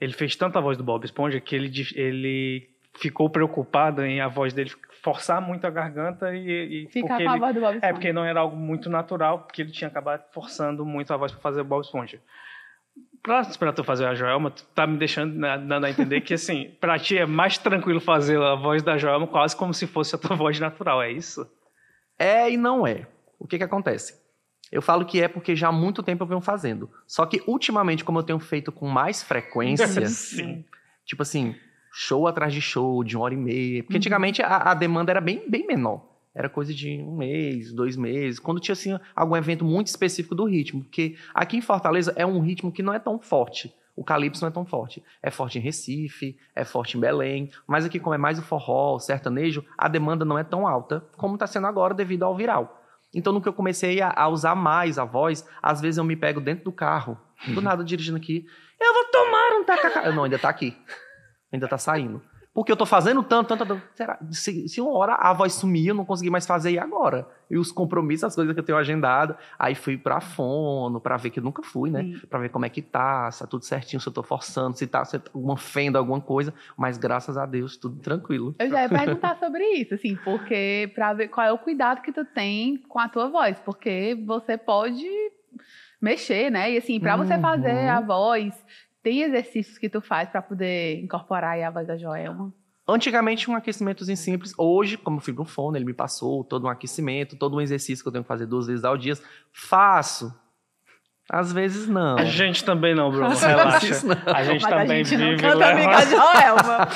ele 0.00 0.12
fez 0.12 0.36
tanta 0.36 0.60
voz 0.60 0.78
do 0.78 0.84
Bob 0.84 1.04
Esponja 1.04 1.40
que 1.40 1.54
ele, 1.56 1.70
ele 1.96 2.70
ficou 2.94 3.28
preocupado 3.30 4.04
em 4.04 4.20
a 4.20 4.28
voz 4.28 4.52
dele 4.52 4.70
forçar 5.02 5.40
muito 5.40 5.66
a 5.66 5.70
garganta 5.70 6.34
e, 6.34 6.84
e 6.84 6.88
Ficar 6.90 7.08
com 7.08 7.28
a 7.28 7.32
ele, 7.32 7.38
voz 7.40 7.54
do 7.54 7.60
Bob 7.60 7.72
é 7.72 7.76
Esponja. 7.76 7.92
porque 7.92 8.12
não 8.12 8.24
era 8.24 8.40
algo 8.40 8.56
muito 8.56 8.88
natural, 8.88 9.40
porque 9.40 9.62
ele 9.62 9.72
tinha 9.72 9.88
acabado 9.88 10.24
forçando 10.32 10.84
muito 10.86 11.12
a 11.12 11.16
voz 11.16 11.32
para 11.32 11.40
fazer 11.40 11.60
o 11.60 11.64
Bob 11.64 11.82
Esponja. 11.82 12.20
Pra, 13.22 13.44
pra 13.44 13.72
tu 13.72 13.84
fazer 13.84 14.06
a 14.06 14.14
Joelma, 14.14 14.50
tu 14.50 14.64
tá 14.74 14.86
me 14.86 14.98
deixando 14.98 15.34
né, 15.34 15.56
dando 15.56 15.86
a 15.86 15.90
entender 15.90 16.20
que, 16.20 16.34
assim, 16.34 16.70
pra 16.80 16.98
ti 16.98 17.16
é 17.16 17.24
mais 17.26 17.56
tranquilo 17.56 18.00
fazer 18.00 18.40
a 18.40 18.54
voz 18.54 18.82
da 18.82 18.98
Joelma 18.98 19.26
quase 19.26 19.56
como 19.56 19.72
se 19.72 19.86
fosse 19.86 20.14
a 20.14 20.18
tua 20.18 20.36
voz 20.36 20.58
natural, 20.60 21.02
é 21.02 21.10
isso? 21.10 21.48
É 22.18 22.50
e 22.50 22.56
não 22.56 22.86
é. 22.86 23.06
O 23.38 23.46
que 23.46 23.58
que 23.58 23.64
acontece? 23.64 24.20
Eu 24.70 24.80
falo 24.80 25.04
que 25.04 25.20
é 25.20 25.28
porque 25.28 25.54
já 25.54 25.68
há 25.68 25.72
muito 25.72 26.02
tempo 26.02 26.22
eu 26.22 26.26
venho 26.28 26.40
fazendo. 26.40 26.90
Só 27.06 27.26
que 27.26 27.42
ultimamente, 27.46 28.04
como 28.04 28.18
eu 28.18 28.22
tenho 28.22 28.38
feito 28.38 28.72
com 28.72 28.88
mais 28.88 29.22
frequência, 29.22 29.86
Sim. 30.08 30.64
tipo 31.04 31.22
assim, 31.22 31.54
show 31.92 32.26
atrás 32.26 32.52
de 32.52 32.60
show, 32.60 33.04
de 33.04 33.16
uma 33.16 33.24
hora 33.24 33.34
e 33.34 33.36
meia. 33.36 33.82
Porque 33.82 33.94
Uhum. 33.94 33.98
antigamente 33.98 34.42
a, 34.42 34.70
a 34.70 34.74
demanda 34.74 35.10
era 35.12 35.20
bem, 35.20 35.42
bem 35.48 35.66
menor. 35.66 36.10
Era 36.34 36.48
coisa 36.48 36.72
de 36.72 36.88
um 37.02 37.14
mês, 37.16 37.72
dois 37.72 37.94
meses. 37.96 38.38
Quando 38.40 38.58
tinha 38.60 38.72
assim, 38.72 38.98
algum 39.14 39.36
evento 39.36 39.64
muito 39.64 39.88
específico 39.88 40.34
do 40.34 40.44
ritmo. 40.46 40.82
Porque 40.82 41.14
aqui 41.34 41.58
em 41.58 41.60
Fortaleza 41.60 42.12
é 42.16 42.24
um 42.24 42.40
ritmo 42.40 42.72
que 42.72 42.82
não 42.82 42.94
é 42.94 42.98
tão 42.98 43.18
forte. 43.20 43.70
O 43.94 44.02
calypso 44.02 44.40
não 44.42 44.48
é 44.48 44.50
tão 44.50 44.64
forte. 44.64 45.02
É 45.22 45.30
forte 45.30 45.58
em 45.58 45.60
Recife, 45.60 46.34
é 46.56 46.64
forte 46.64 46.96
em 46.96 47.00
Belém. 47.00 47.50
Mas 47.66 47.84
aqui, 47.84 48.00
como 48.00 48.14
é 48.14 48.18
mais 48.18 48.38
o 48.38 48.42
forró, 48.42 48.94
o 48.94 48.98
sertanejo, 48.98 49.62
a 49.76 49.86
demanda 49.88 50.24
não 50.24 50.38
é 50.38 50.42
tão 50.42 50.66
alta 50.66 51.04
como 51.18 51.34
está 51.34 51.46
sendo 51.46 51.66
agora 51.66 51.92
devido 51.92 52.22
ao 52.22 52.34
viral. 52.34 52.82
Então, 53.14 53.30
no 53.30 53.42
que 53.42 53.48
eu 53.48 53.52
comecei 53.52 54.00
a, 54.00 54.10
a 54.16 54.26
usar 54.28 54.54
mais 54.54 54.98
a 54.98 55.04
voz, 55.04 55.46
às 55.62 55.82
vezes 55.82 55.98
eu 55.98 56.04
me 56.04 56.16
pego 56.16 56.40
dentro 56.40 56.64
do 56.64 56.72
carro, 56.72 57.18
do 57.48 57.60
nada 57.60 57.84
dirigindo 57.84 58.16
aqui. 58.16 58.46
Eu 58.80 58.94
vou 58.94 59.04
tomar 59.12 59.60
um 59.60 59.64
tacacá. 59.64 60.10
Não, 60.10 60.24
ainda 60.24 60.38
tá 60.38 60.48
aqui. 60.48 60.74
Ainda 61.52 61.68
tá 61.68 61.78
saindo. 61.78 62.22
Porque 62.54 62.70
eu 62.70 62.76
tô 62.76 62.84
fazendo 62.84 63.22
tanto, 63.22 63.48
tanto, 63.48 63.64
tanto. 63.64 63.82
Será? 63.94 64.18
Se, 64.30 64.68
se 64.68 64.78
uma 64.78 64.92
hora 64.92 65.14
a 65.14 65.32
voz 65.32 65.54
sumir, 65.54 65.86
eu 65.88 65.94
não 65.94 66.04
consegui 66.04 66.28
mais 66.28 66.46
fazer, 66.46 66.70
e 66.72 66.78
agora? 66.78 67.26
E 67.50 67.56
os 67.56 67.72
compromissos, 67.72 68.24
as 68.24 68.34
coisas 68.34 68.52
que 68.52 68.60
eu 68.60 68.64
tenho 68.64 68.76
agendado. 68.76 69.34
Aí 69.58 69.74
fui 69.74 69.96
pra 69.96 70.20
fono, 70.20 71.00
pra 71.00 71.16
ver 71.16 71.30
que 71.30 71.38
eu 71.40 71.42
nunca 71.42 71.62
fui, 71.62 71.90
né? 71.90 72.02
Sim. 72.02 72.18
Pra 72.28 72.38
ver 72.38 72.50
como 72.50 72.66
é 72.66 72.68
que 72.68 72.82
tá, 72.82 73.30
se 73.30 73.38
tá 73.40 73.46
tudo 73.46 73.64
certinho, 73.64 74.00
se 74.02 74.06
eu 74.06 74.12
tô 74.12 74.22
forçando, 74.22 74.76
se 74.76 74.86
tá, 74.86 75.02
se 75.02 75.18
tá 75.18 75.30
alguma 75.34 75.56
fenda, 75.56 75.98
alguma 75.98 76.20
coisa. 76.20 76.52
Mas 76.76 76.98
graças 76.98 77.38
a 77.38 77.46
Deus, 77.46 77.78
tudo 77.78 77.98
tranquilo. 78.00 78.54
Eu 78.58 78.68
já 78.68 78.82
ia 78.82 78.88
perguntar 78.90 79.38
sobre 79.38 79.64
isso, 79.72 79.94
assim, 79.94 80.14
porque 80.22 80.92
pra 80.94 81.14
ver 81.14 81.28
qual 81.28 81.46
é 81.46 81.52
o 81.52 81.58
cuidado 81.58 82.02
que 82.02 82.12
tu 82.12 82.22
tem 82.22 82.76
com 82.86 82.98
a 82.98 83.08
tua 83.08 83.30
voz, 83.30 83.58
porque 83.60 84.14
você 84.26 84.58
pode 84.58 85.06
mexer, 86.00 86.50
né? 86.50 86.70
E 86.72 86.76
assim, 86.76 87.00
pra 87.00 87.16
você 87.16 87.34
Uhum. 87.34 87.40
fazer 87.40 87.88
a 87.88 88.00
voz, 88.02 88.52
tem 89.02 89.22
exercícios 89.22 89.78
que 89.78 89.88
tu 89.88 90.00
faz 90.00 90.28
pra 90.28 90.40
poder 90.40 91.00
incorporar 91.02 91.52
aí 91.52 91.62
a 91.62 91.70
voz 91.70 91.86
da 91.86 91.96
Joelma. 91.96 92.52
Antigamente 92.88 93.50
um 93.50 93.54
aquecimentozinho 93.54 94.16
simples. 94.16 94.52
Hoje, 94.58 94.96
como 94.96 95.18
eu 95.18 95.20
fui 95.20 95.32
pro 95.32 95.44
fone, 95.44 95.78
ele 95.78 95.84
me 95.84 95.94
passou 95.94 96.42
todo 96.42 96.66
um 96.66 96.68
aquecimento, 96.68 97.36
todo 97.36 97.56
um 97.56 97.60
exercício 97.60 98.02
que 98.02 98.08
eu 98.08 98.12
tenho 98.12 98.24
que 98.24 98.28
fazer 98.28 98.46
duas 98.46 98.66
vezes 98.66 98.84
ao 98.84 98.96
dia. 98.96 99.14
Faço. 99.52 100.34
Às 101.30 101.52
vezes 101.52 101.88
não. 101.88 102.18
A 102.18 102.24
gente 102.24 102.64
também 102.64 102.94
não, 102.94 103.10
Bruno. 103.10 103.34
Relaxa. 103.34 104.06
não. 104.06 104.34
A 104.34 104.42
gente 104.42 104.62
Mas 104.62 104.72
a 104.72 104.78
também 104.78 105.04
gente 105.04 105.16
não 105.16 105.30
vive 105.30 105.42
canta 105.42 105.70
amiga 105.70 106.06
Joelma. 106.06 106.88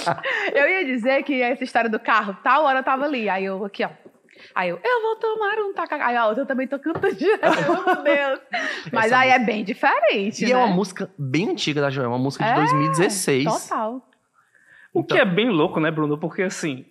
Eu 0.52 0.68
ia 0.68 0.84
dizer 0.84 1.22
que 1.22 1.40
essa 1.40 1.62
história 1.62 1.88
do 1.88 2.00
carro, 2.00 2.36
tal 2.42 2.64
hora 2.64 2.80
eu 2.80 2.84
tava 2.84 3.04
ali. 3.04 3.28
Aí 3.28 3.44
eu 3.44 3.64
aqui, 3.64 3.84
ó. 3.84 3.90
Aí 4.54 4.68
eu, 4.70 4.78
eu 4.82 5.02
vou 5.02 5.16
tomar 5.16 5.58
um 5.58 5.72
tacacá. 5.74 6.06
Aí 6.06 6.16
a 6.16 6.26
outra 6.26 6.42
eu 6.42 6.46
também 6.46 6.66
tô 6.66 6.78
cantando. 6.78 7.14
Meu 7.20 8.02
Deus. 8.02 8.40
Mas 8.92 9.06
Essa 9.06 9.18
aí 9.18 9.30
é 9.30 9.38
bem 9.38 9.64
diferente, 9.64 10.42
E 10.44 10.46
né? 10.46 10.52
é 10.52 10.56
uma 10.56 10.68
música 10.74 11.10
bem 11.18 11.50
antiga 11.50 11.80
da 11.80 11.90
Joelma, 11.90 12.16
uma 12.16 12.22
música 12.22 12.44
de 12.44 12.50
É, 12.50 12.54
2016. 12.54 13.44
Total. 13.44 14.02
O 14.92 15.04
que 15.04 15.18
é 15.18 15.24
bem 15.24 15.50
louco, 15.50 15.78
né, 15.80 15.90
Bruno? 15.90 16.16
Porque 16.18 16.42
assim, 16.42 16.86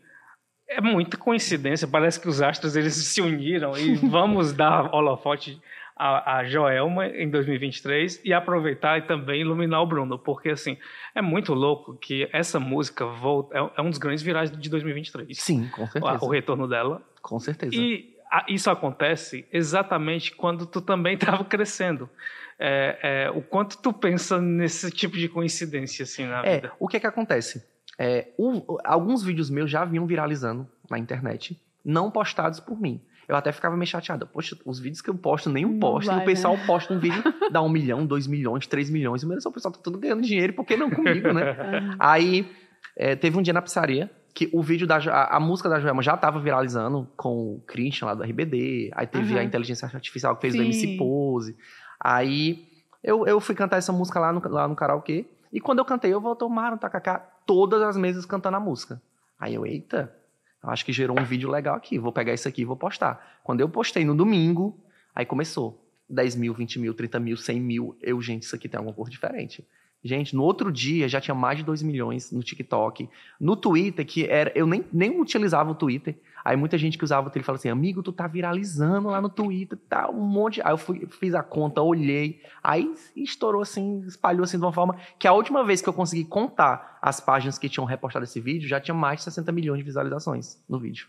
é 0.69 0.79
muita 0.81 1.17
coincidência. 1.17 1.87
Parece 1.87 2.19
que 2.19 2.27
os 2.27 2.41
astros 2.41 2.75
eles 2.75 2.93
se 2.93 3.21
uniram 3.21 3.77
e 3.77 3.95
vamos 4.07 4.53
dar 4.53 4.93
holofote 4.93 5.59
a, 5.97 6.37
a 6.39 6.43
Joelma 6.43 7.07
em 7.07 7.29
2023 7.29 8.21
e 8.23 8.33
aproveitar 8.33 8.97
e 8.97 9.03
também 9.03 9.41
iluminar 9.41 9.81
o 9.81 9.87
Bruno. 9.87 10.19
Porque 10.19 10.49
assim, 10.49 10.77
é 11.15 11.21
muito 11.21 11.53
louco 11.53 11.97
que 11.97 12.29
essa 12.33 12.59
música 12.59 13.05
volta, 13.05 13.57
é, 13.57 13.69
é 13.77 13.81
um 13.81 13.89
dos 13.89 13.97
grandes 13.97 14.21
virais 14.21 14.51
de 14.51 14.69
2023. 14.69 15.37
Sim, 15.39 15.67
com 15.69 15.83
O, 15.83 15.87
certeza. 15.87 16.25
o 16.25 16.27
retorno 16.29 16.67
dela. 16.67 17.01
Com 17.27 17.39
certeza. 17.39 17.75
E 17.75 18.13
a- 18.31 18.45
isso 18.47 18.69
acontece 18.69 19.45
exatamente 19.51 20.31
quando 20.35 20.65
tu 20.65 20.79
também 20.81 21.15
estava 21.19 21.43
crescendo. 21.43 22.09
É, 22.57 23.25
é, 23.25 23.29
o 23.31 23.41
quanto 23.41 23.77
tu 23.81 23.91
pensa 23.91 24.39
nesse 24.39 24.89
tipo 24.91 25.17
de 25.17 25.27
coincidência 25.27 26.03
assim 26.03 26.25
na 26.25 26.45
É, 26.45 26.55
vida. 26.55 26.71
o 26.79 26.87
que 26.87 26.97
é 26.97 26.99
que 26.99 27.07
acontece? 27.07 27.65
É, 27.99 28.27
o- 28.37 28.77
alguns 28.83 29.23
vídeos 29.23 29.49
meus 29.49 29.69
já 29.71 29.83
vinham 29.83 30.05
viralizando 30.05 30.67
na 30.89 30.97
internet, 30.99 31.59
não 31.83 32.09
postados 32.11 32.59
por 32.59 32.79
mim. 32.79 33.01
Eu 33.27 33.35
até 33.35 33.51
ficava 33.51 33.75
meio 33.75 33.87
chateada. 33.87 34.25
Poxa, 34.25 34.55
os 34.63 34.79
vídeos 34.79 35.01
que 35.01 35.09
eu 35.09 35.15
posto, 35.15 35.49
nenhum 35.49 35.71
Não 35.71 35.79
posto. 35.79 36.07
vai, 36.07 36.19
e 36.19 36.21
o 36.21 36.25
pessoal 36.25 36.55
posta 36.67 36.93
um 36.93 36.99
vídeo, 36.99 37.23
dá 37.51 37.59
um 37.61 37.67
milhão, 37.69 38.05
dois 38.05 38.27
milhões, 38.27 38.67
três 38.67 38.87
milhões. 38.89 39.23
E 39.23 39.25
o 39.25 39.51
pessoal 39.51 39.73
tá 39.73 39.79
tudo 39.83 39.97
ganhando 39.97 40.21
dinheiro, 40.21 40.53
por 40.53 40.63
que 40.63 40.77
não 40.77 40.91
comigo, 40.91 41.33
né? 41.33 41.41
Aí, 41.99 42.47
é, 42.95 43.15
teve 43.15 43.35
um 43.37 43.41
dia 43.41 43.51
na 43.53 43.61
pizzaria 43.63 44.09
que 44.35 44.49
o 44.51 44.61
vídeo 44.61 44.85
da 44.85 44.97
a, 44.97 45.37
a 45.37 45.39
música 45.39 45.69
da 45.69 45.79
Joelma 45.79 46.03
já 46.03 46.17
tava 46.17 46.41
viralizando 46.41 47.09
com 47.15 47.55
o 47.55 47.63
Christian 47.65 48.07
lá 48.07 48.13
do 48.13 48.21
RBD. 48.21 48.91
Aí 48.93 49.07
teve 49.07 49.31
Aham. 49.31 49.39
a 49.39 49.43
inteligência 49.45 49.89
artificial 49.91 50.35
que 50.35 50.41
fez 50.41 50.53
o 50.53 50.57
Sim. 50.57 50.65
MC 50.65 50.97
Pose. 50.97 51.55
Aí 51.97 52.67
eu, 53.01 53.25
eu 53.25 53.39
fui 53.39 53.55
cantar 53.55 53.77
essa 53.77 53.93
música 53.93 54.19
lá 54.19 54.33
no, 54.33 54.45
lá 54.49 54.67
no 54.67 54.75
karaokê. 54.75 55.25
E 55.53 55.61
quando 55.61 55.79
eu 55.79 55.85
cantei, 55.85 56.13
eu 56.13 56.19
vou 56.19 56.35
tomar 56.35 56.73
um 56.73 56.77
tacacá, 56.77 57.19
todas 57.45 57.81
as 57.81 57.95
mesas 57.95 58.25
cantando 58.25 58.57
a 58.57 58.59
música. 58.59 59.01
Aí 59.39 59.53
eu, 59.53 59.65
eita, 59.65 60.13
eu 60.61 60.69
acho 60.69 60.83
que 60.83 60.91
gerou 60.91 61.17
um 61.17 61.23
vídeo 61.23 61.49
legal 61.49 61.77
aqui. 61.77 61.97
Vou 61.97 62.11
pegar 62.11 62.33
isso 62.33 62.45
aqui 62.45 62.63
e 62.63 62.65
vou 62.65 62.75
postar. 62.75 63.39
Quando 63.41 63.61
eu 63.61 63.69
postei 63.69 64.03
no 64.03 64.13
domingo, 64.13 64.77
aí 65.15 65.25
começou. 65.25 65.81
10 66.09 66.35
mil, 66.35 66.53
20 66.53 66.77
mil, 66.77 66.93
30 66.93 67.19
mil, 67.21 67.37
100 67.37 67.59
mil. 67.61 67.97
Eu, 68.01 68.21
gente, 68.21 68.43
isso 68.43 68.55
aqui 68.55 68.67
tem 68.67 68.77
alguma 68.77 68.93
cor 68.93 69.09
diferente. 69.09 69.65
Gente, 70.07 70.35
no 70.35 70.43
outro 70.43 70.71
dia 70.71 71.09
já 71.09 71.19
tinha 71.19 71.33
mais 71.33 71.57
de 71.57 71.63
2 71.63 71.81
milhões 71.81 72.31
no 72.31 72.43
TikTok. 72.43 73.09
No 73.39 73.55
Twitter, 73.55 74.05
que 74.05 74.23
era. 74.27 74.51
Eu 74.53 74.67
nem, 74.67 74.85
nem 74.93 75.19
utilizava 75.19 75.71
o 75.71 75.73
Twitter. 75.73 76.15
Aí 76.43 76.55
muita 76.55 76.77
gente 76.77 76.95
que 76.95 77.03
usava 77.03 77.27
o 77.27 77.31
Twitter 77.31 77.43
fala 77.43 77.55
assim: 77.55 77.69
amigo, 77.69 78.03
tu 78.03 78.11
tá 78.11 78.27
viralizando 78.27 79.09
lá 79.09 79.19
no 79.19 79.29
Twitter, 79.29 79.75
tá 79.89 80.07
um 80.07 80.21
monte. 80.21 80.61
Aí 80.61 80.71
eu 80.71 80.77
fui, 80.77 81.07
fiz 81.07 81.33
a 81.33 81.41
conta, 81.41 81.81
olhei. 81.81 82.39
Aí 82.61 82.93
estourou 83.15 83.63
assim, 83.63 84.03
espalhou 84.05 84.43
assim 84.43 84.59
de 84.59 84.63
uma 84.63 84.71
forma 84.71 84.95
que 85.17 85.27
a 85.27 85.33
última 85.33 85.63
vez 85.63 85.81
que 85.81 85.89
eu 85.89 85.93
consegui 85.93 86.23
contar 86.23 86.99
as 87.01 87.19
páginas 87.19 87.57
que 87.57 87.67
tinham 87.67 87.83
repostado 87.83 88.25
esse 88.25 88.39
vídeo 88.39 88.69
já 88.69 88.79
tinha 88.79 88.93
mais 88.93 89.17
de 89.17 89.23
60 89.23 89.51
milhões 89.51 89.79
de 89.79 89.83
visualizações 89.85 90.63
no 90.69 90.79
vídeo. 90.79 91.07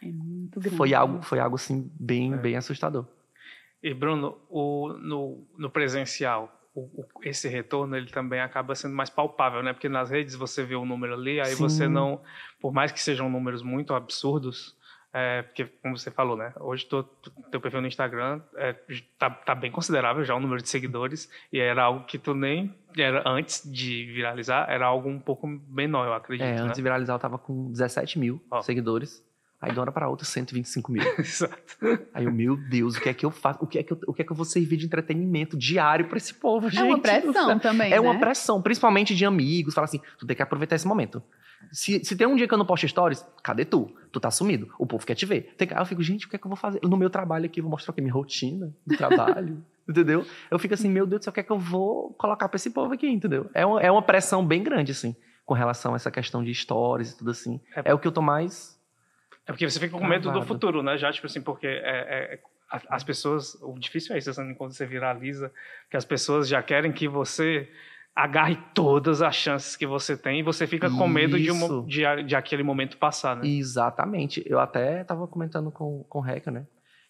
É 0.00 0.06
muito 0.06 0.60
grande. 0.60 0.76
Foi 0.76 0.94
algo, 0.94 1.20
foi 1.22 1.40
algo 1.40 1.56
assim, 1.56 1.90
bem, 1.98 2.32
É. 2.32 2.36
bem 2.36 2.56
assustador. 2.56 3.06
E 3.82 3.92
Bruno, 3.92 4.36
o, 4.48 4.92
no, 5.00 5.44
no 5.56 5.68
presencial, 5.68 6.52
o- 6.74 7.02
o- 7.02 7.06
esse 7.22 7.48
retorno 7.48 7.96
ele 7.96 8.10
também 8.10 8.40
acaba 8.40 8.74
sendo 8.74 8.94
mais 8.94 9.10
palpável, 9.10 9.62
né? 9.62 9.72
Porque 9.72 9.88
nas 9.88 10.10
redes 10.10 10.34
você 10.34 10.64
vê 10.64 10.74
o 10.76 10.84
número 10.84 11.14
ali, 11.14 11.40
aí 11.40 11.54
Sim. 11.54 11.62
você 11.62 11.88
não, 11.88 12.20
por 12.60 12.72
mais 12.72 12.92
que 12.92 13.00
sejam 13.00 13.28
números 13.28 13.62
muito 13.62 13.94
absurdos, 13.94 14.76
é, 15.12 15.42
porque 15.42 15.64
como 15.82 15.96
você 15.96 16.10
falou, 16.10 16.36
né? 16.36 16.52
Hoje 16.60 16.84
tu- 16.86 17.02
teu 17.50 17.60
perfil 17.60 17.80
no 17.80 17.86
Instagram 17.88 18.42
é, 18.56 18.74
tá, 19.18 19.30
tá 19.30 19.54
bem 19.54 19.70
considerável 19.72 20.22
já 20.22 20.34
o 20.34 20.40
número 20.40 20.60
de 20.62 20.68
seguidores 20.68 21.30
e 21.52 21.58
era 21.58 21.82
algo 21.82 22.04
que 22.04 22.18
tu 22.18 22.34
nem 22.34 22.74
era 22.96 23.22
antes 23.26 23.62
de 23.70 24.04
viralizar, 24.12 24.66
era 24.68 24.84
algo 24.86 25.08
um 25.08 25.18
pouco 25.18 25.46
menor, 25.46 26.06
eu 26.06 26.12
acredito, 26.12 26.46
É, 26.46 26.54
né? 26.56 26.60
antes 26.60 26.76
de 26.76 26.82
viralizar 26.82 27.14
eu 27.14 27.18
tava 27.18 27.38
com 27.38 27.70
17 27.72 28.18
mil 28.18 28.44
Ó. 28.50 28.60
seguidores. 28.60 29.26
Aí 29.60 29.72
de 29.72 29.76
uma 29.78 29.82
hora 29.82 29.92
pra 29.92 30.08
outra, 30.08 30.24
125 30.24 30.92
mil. 30.92 31.02
Exato. 31.18 31.56
Aí 32.14 32.24
eu, 32.24 32.32
meu 32.32 32.56
Deus, 32.56 32.96
o 32.96 33.00
que 33.00 33.08
é 33.08 33.14
que 33.14 33.26
eu 33.26 33.30
faço? 33.30 33.58
O 33.62 33.66
que 33.66 33.78
é 33.78 33.82
que 33.82 33.92
eu, 33.92 33.98
o 34.06 34.14
que 34.14 34.22
é 34.22 34.24
que 34.24 34.30
eu 34.30 34.36
vou 34.36 34.44
servir 34.44 34.76
de 34.76 34.86
entretenimento 34.86 35.56
diário 35.56 36.06
pra 36.08 36.16
esse 36.16 36.32
povo, 36.34 36.68
gente? 36.70 36.80
É 36.80 36.84
uma 36.84 36.98
pressão 37.00 37.58
também, 37.58 37.92
É 37.92 38.00
uma 38.00 38.14
né? 38.14 38.20
pressão, 38.20 38.62
principalmente 38.62 39.14
de 39.16 39.24
amigos. 39.24 39.74
Fala 39.74 39.86
assim, 39.86 40.00
tu 40.18 40.26
tem 40.26 40.36
que 40.36 40.42
aproveitar 40.42 40.76
esse 40.76 40.86
momento. 40.86 41.20
Se, 41.72 42.02
se 42.04 42.14
tem 42.16 42.24
um 42.24 42.36
dia 42.36 42.46
que 42.46 42.54
eu 42.54 42.58
não 42.58 42.64
posto 42.64 42.86
stories, 42.86 43.26
cadê 43.42 43.64
tu? 43.64 43.90
Tu 44.12 44.20
tá 44.20 44.30
sumido. 44.30 44.72
O 44.78 44.86
povo 44.86 45.04
quer 45.04 45.16
te 45.16 45.26
ver. 45.26 45.54
Tem 45.58 45.66
que- 45.66 45.74
Aí 45.74 45.80
eu 45.80 45.86
fico, 45.86 46.02
gente, 46.04 46.26
o 46.26 46.30
que 46.30 46.36
é 46.36 46.38
que 46.38 46.46
eu 46.46 46.48
vou 46.48 46.56
fazer? 46.56 46.78
No 46.84 46.96
meu 46.96 47.10
trabalho 47.10 47.46
aqui, 47.46 47.58
eu 47.58 47.64
vou 47.64 47.70
mostrar 47.72 47.90
o 47.90 47.94
quê? 47.94 48.00
Minha 48.00 48.14
rotina 48.14 48.72
do 48.86 48.96
trabalho. 48.96 49.60
entendeu? 49.88 50.24
Eu 50.50 50.58
fico 50.60 50.74
assim, 50.74 50.88
meu 50.88 51.04
Deus 51.04 51.20
do 51.20 51.24
céu, 51.24 51.30
o 51.32 51.34
que 51.34 51.40
é 51.40 51.42
que 51.42 51.50
eu 51.50 51.58
vou 51.58 52.14
colocar 52.16 52.48
pra 52.48 52.56
esse 52.56 52.70
povo 52.70 52.94
aqui, 52.94 53.08
entendeu? 53.08 53.50
É 53.52 53.66
uma, 53.66 53.80
é 53.82 53.90
uma 53.90 54.02
pressão 54.02 54.46
bem 54.46 54.62
grande, 54.62 54.92
assim, 54.92 55.16
com 55.44 55.52
relação 55.54 55.94
a 55.94 55.96
essa 55.96 56.12
questão 56.12 56.44
de 56.44 56.54
stories 56.54 57.10
e 57.10 57.18
tudo 57.18 57.32
assim. 57.32 57.60
É- 57.74 57.90
É, 57.90 57.94
o 57.94 57.98
que 57.98 58.06
eu 58.06 58.12
tô 58.12 58.22
mais. 58.22 58.77
É 59.48 59.52
porque 59.52 59.68
você 59.68 59.80
fica 59.80 59.98
com 59.98 60.06
medo 60.06 60.24
do 60.24 60.30
Travado. 60.30 60.46
futuro, 60.46 60.82
né? 60.82 60.98
Já, 60.98 61.10
tipo 61.10 61.26
assim, 61.26 61.40
porque 61.40 61.66
é, 61.66 61.70
é- 61.72 62.34
é- 62.34 62.40
as, 62.70 62.86
as 62.90 63.02
pessoas. 63.02 63.54
O 63.62 63.78
difícil 63.78 64.14
é 64.14 64.18
isso, 64.18 64.28
assim, 64.28 64.54
quando 64.54 64.72
você 64.72 64.84
viraliza, 64.84 65.50
que 65.90 65.96
as 65.96 66.04
pessoas 66.04 66.46
já 66.46 66.62
querem 66.62 66.92
que 66.92 67.08
você 67.08 67.66
agarre 68.14 68.58
todas 68.74 69.22
as 69.22 69.34
chances 69.34 69.74
que 69.76 69.86
você 69.86 70.16
tem 70.16 70.40
e 70.40 70.42
você 70.42 70.66
fica 70.66 70.90
com 70.90 71.06
medo 71.08 71.38
de, 71.38 71.50
um, 71.52 71.86
de, 71.86 72.02
de 72.24 72.36
aquele 72.36 72.62
momento 72.62 72.98
passar, 72.98 73.36
né? 73.36 73.46
Exatamente. 73.48 74.42
Eu 74.44 74.58
até 74.60 75.02
tava 75.04 75.26
comentando 75.26 75.70
com, 75.70 76.04
com 76.08 76.18
o 76.18 76.22
Reca, 76.22 76.50
né? 76.50 76.66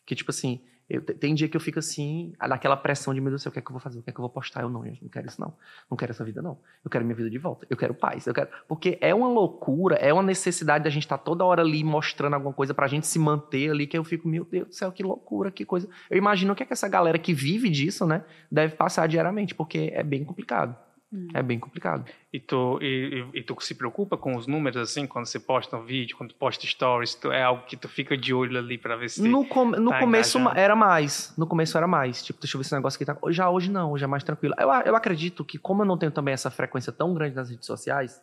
Que, 0.06 0.14
tipo 0.14 0.30
assim, 0.30 0.60
eu, 0.88 1.02
te- 1.02 1.14
tem 1.14 1.34
dia 1.34 1.48
que 1.48 1.56
eu 1.56 1.60
fico 1.60 1.78
assim, 1.78 2.32
naquela 2.40 2.76
pressão 2.76 3.12
de, 3.12 3.20
meu 3.20 3.30
Deus 3.30 3.40
do 3.40 3.44
céu, 3.44 3.50
o 3.50 3.52
que 3.52 3.58
é 3.58 3.62
que 3.62 3.68
eu 3.68 3.72
vou 3.72 3.80
fazer? 3.80 3.98
O 3.98 4.02
que 4.02 4.10
é 4.10 4.12
que 4.12 4.18
eu 4.18 4.22
vou 4.22 4.30
postar? 4.30 4.62
Eu 4.62 4.70
não, 4.70 4.84
gente, 4.84 5.02
não 5.02 5.08
quero 5.10 5.26
isso 5.26 5.40
não. 5.40 5.54
Não 5.90 5.96
quero 5.96 6.12
essa 6.12 6.24
vida, 6.24 6.40
não. 6.40 6.58
Eu 6.84 6.90
quero 6.90 7.04
minha 7.04 7.14
vida 7.14 7.28
de 7.28 7.38
volta. 7.38 7.66
Eu 7.68 7.76
quero 7.76 7.92
paz. 7.94 8.26
Eu 8.26 8.32
quero... 8.34 8.48
Porque 8.66 8.96
é 9.00 9.14
uma 9.14 9.28
loucura, 9.28 9.96
é 9.96 10.12
uma 10.12 10.22
necessidade 10.22 10.84
da 10.84 10.90
gente 10.90 11.02
estar 11.04 11.18
toda 11.18 11.44
hora 11.44 11.62
ali 11.62 11.84
mostrando 11.84 12.34
alguma 12.34 12.52
coisa 12.54 12.72
pra 12.72 12.86
gente 12.86 13.06
se 13.06 13.18
manter 13.18 13.70
ali, 13.70 13.86
que 13.86 13.98
eu 13.98 14.04
fico, 14.04 14.26
meu 14.26 14.44
Deus 14.44 14.68
do 14.68 14.74
céu, 14.74 14.90
que 14.90 15.02
loucura, 15.02 15.50
que 15.50 15.64
coisa. 15.64 15.88
Eu 16.08 16.16
imagino 16.16 16.52
o 16.52 16.56
que 16.56 16.62
é 16.62 16.66
que 16.66 16.72
essa 16.72 16.88
galera 16.88 17.18
que 17.18 17.34
vive 17.34 17.68
disso, 17.68 18.06
né, 18.06 18.24
deve 18.50 18.74
passar 18.74 19.06
diariamente, 19.06 19.54
porque 19.54 19.90
é 19.92 20.02
bem 20.02 20.24
complicado. 20.24 20.74
Hum. 21.12 21.28
É 21.32 21.42
bem 21.42 21.58
complicado. 21.58 22.04
E, 22.30 22.38
tu, 22.38 22.78
e, 22.82 23.24
e- 23.34 23.38
e 23.38 23.42
tu 23.42 23.56
se 23.60 23.74
preocupa 23.74 24.16
com 24.18 24.36
os 24.36 24.46
números, 24.46 24.76
assim, 24.76 25.06
quando 25.06 25.24
você 25.24 25.40
posta 25.40 25.74
um 25.76 25.84
vídeo, 25.84 26.14
quando 26.16 26.30
tu 26.30 26.34
posta 26.36 26.66
stories, 26.66 27.14
tu- 27.14 27.32
é 27.32 27.42
algo 27.42 27.64
que 27.64 27.76
tu 27.78 27.88
fica 27.88 28.14
de 28.16 28.34
olho 28.34 28.58
ali 28.58 28.76
pra 28.76 28.94
ver 28.94 29.08
se. 29.08 29.26
No, 29.26 29.46
com- 29.46 29.64
no 29.64 29.90
tá 29.90 30.00
começo 30.00 30.38
engajando. 30.38 30.60
era 30.60 30.76
mais. 30.76 31.32
No 31.38 31.46
começo 31.46 31.76
era 31.78 31.86
mais. 31.86 32.22
Tipo, 32.22 32.38
deixa 32.40 32.56
eu 32.56 32.60
ver 32.60 32.66
esse 32.66 32.74
negócio 32.74 32.96
aqui. 32.98 33.06
Tá... 33.06 33.16
Já 33.32 33.48
hoje 33.48 33.70
não, 33.70 33.92
hoje 33.92 34.04
é 34.04 34.06
mais 34.06 34.22
tranquilo. 34.22 34.54
Eu, 34.58 34.68
eu 34.68 34.94
acredito 34.94 35.42
que, 35.44 35.56
como 35.56 35.80
eu 35.82 35.86
não 35.86 35.96
tenho 35.96 36.12
também 36.12 36.34
essa 36.34 36.50
frequência 36.50 36.92
tão 36.92 37.14
grande 37.14 37.34
nas 37.34 37.48
redes 37.48 37.64
sociais, 37.66 38.20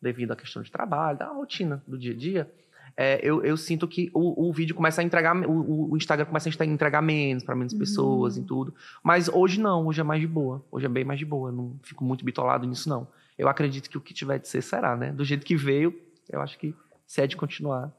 devido 0.00 0.32
à 0.32 0.36
questão 0.36 0.62
de 0.62 0.72
trabalho, 0.72 1.18
da 1.18 1.26
rotina 1.28 1.82
do 1.86 1.98
dia 1.98 2.12
a 2.12 2.16
dia, 2.16 2.50
é, 2.96 3.18
eu, 3.22 3.42
eu 3.44 3.56
sinto 3.56 3.86
que 3.88 4.10
o, 4.14 4.48
o 4.48 4.52
vídeo 4.52 4.74
começa 4.74 5.00
a 5.00 5.04
entregar. 5.04 5.34
O, 5.36 5.92
o- 5.92 5.96
Instagram 5.96 6.26
começa 6.26 6.48
a 6.48 6.64
entregar 6.66 7.00
menos 7.02 7.42
para 7.42 7.54
menos 7.54 7.72
Uhum. 7.72 7.78
pessoas 7.78 8.36
e 8.36 8.42
tudo. 8.42 8.74
Mas 9.02 9.28
hoje 9.28 9.60
não, 9.60 9.86
hoje 9.86 10.00
é 10.00 10.04
mais 10.04 10.20
de 10.20 10.26
boa. 10.26 10.64
Hoje 10.70 10.86
é 10.86 10.88
bem 10.88 11.04
mais 11.04 11.18
de 11.18 11.24
boa. 11.24 11.48
eu 11.50 11.52
Não 11.54 11.76
fico 11.82 12.04
muito 12.04 12.24
bitolado 12.24 12.66
nisso, 12.66 12.88
não. 12.88 13.08
Eu 13.38 13.48
acredito 13.48 13.88
que 13.88 13.96
o 13.96 14.00
que 14.00 14.12
tiver 14.12 14.38
de 14.38 14.46
ser 14.48 14.62
será, 14.62 14.96
né? 14.96 15.10
Do 15.12 15.24
jeito 15.24 15.44
que 15.46 15.56
veio, 15.56 15.98
eu 16.30 16.40
acho 16.40 16.58
que 16.58 16.74
se 17.06 17.20
é 17.20 17.26
de 17.26 17.36
continuar. 17.36 17.90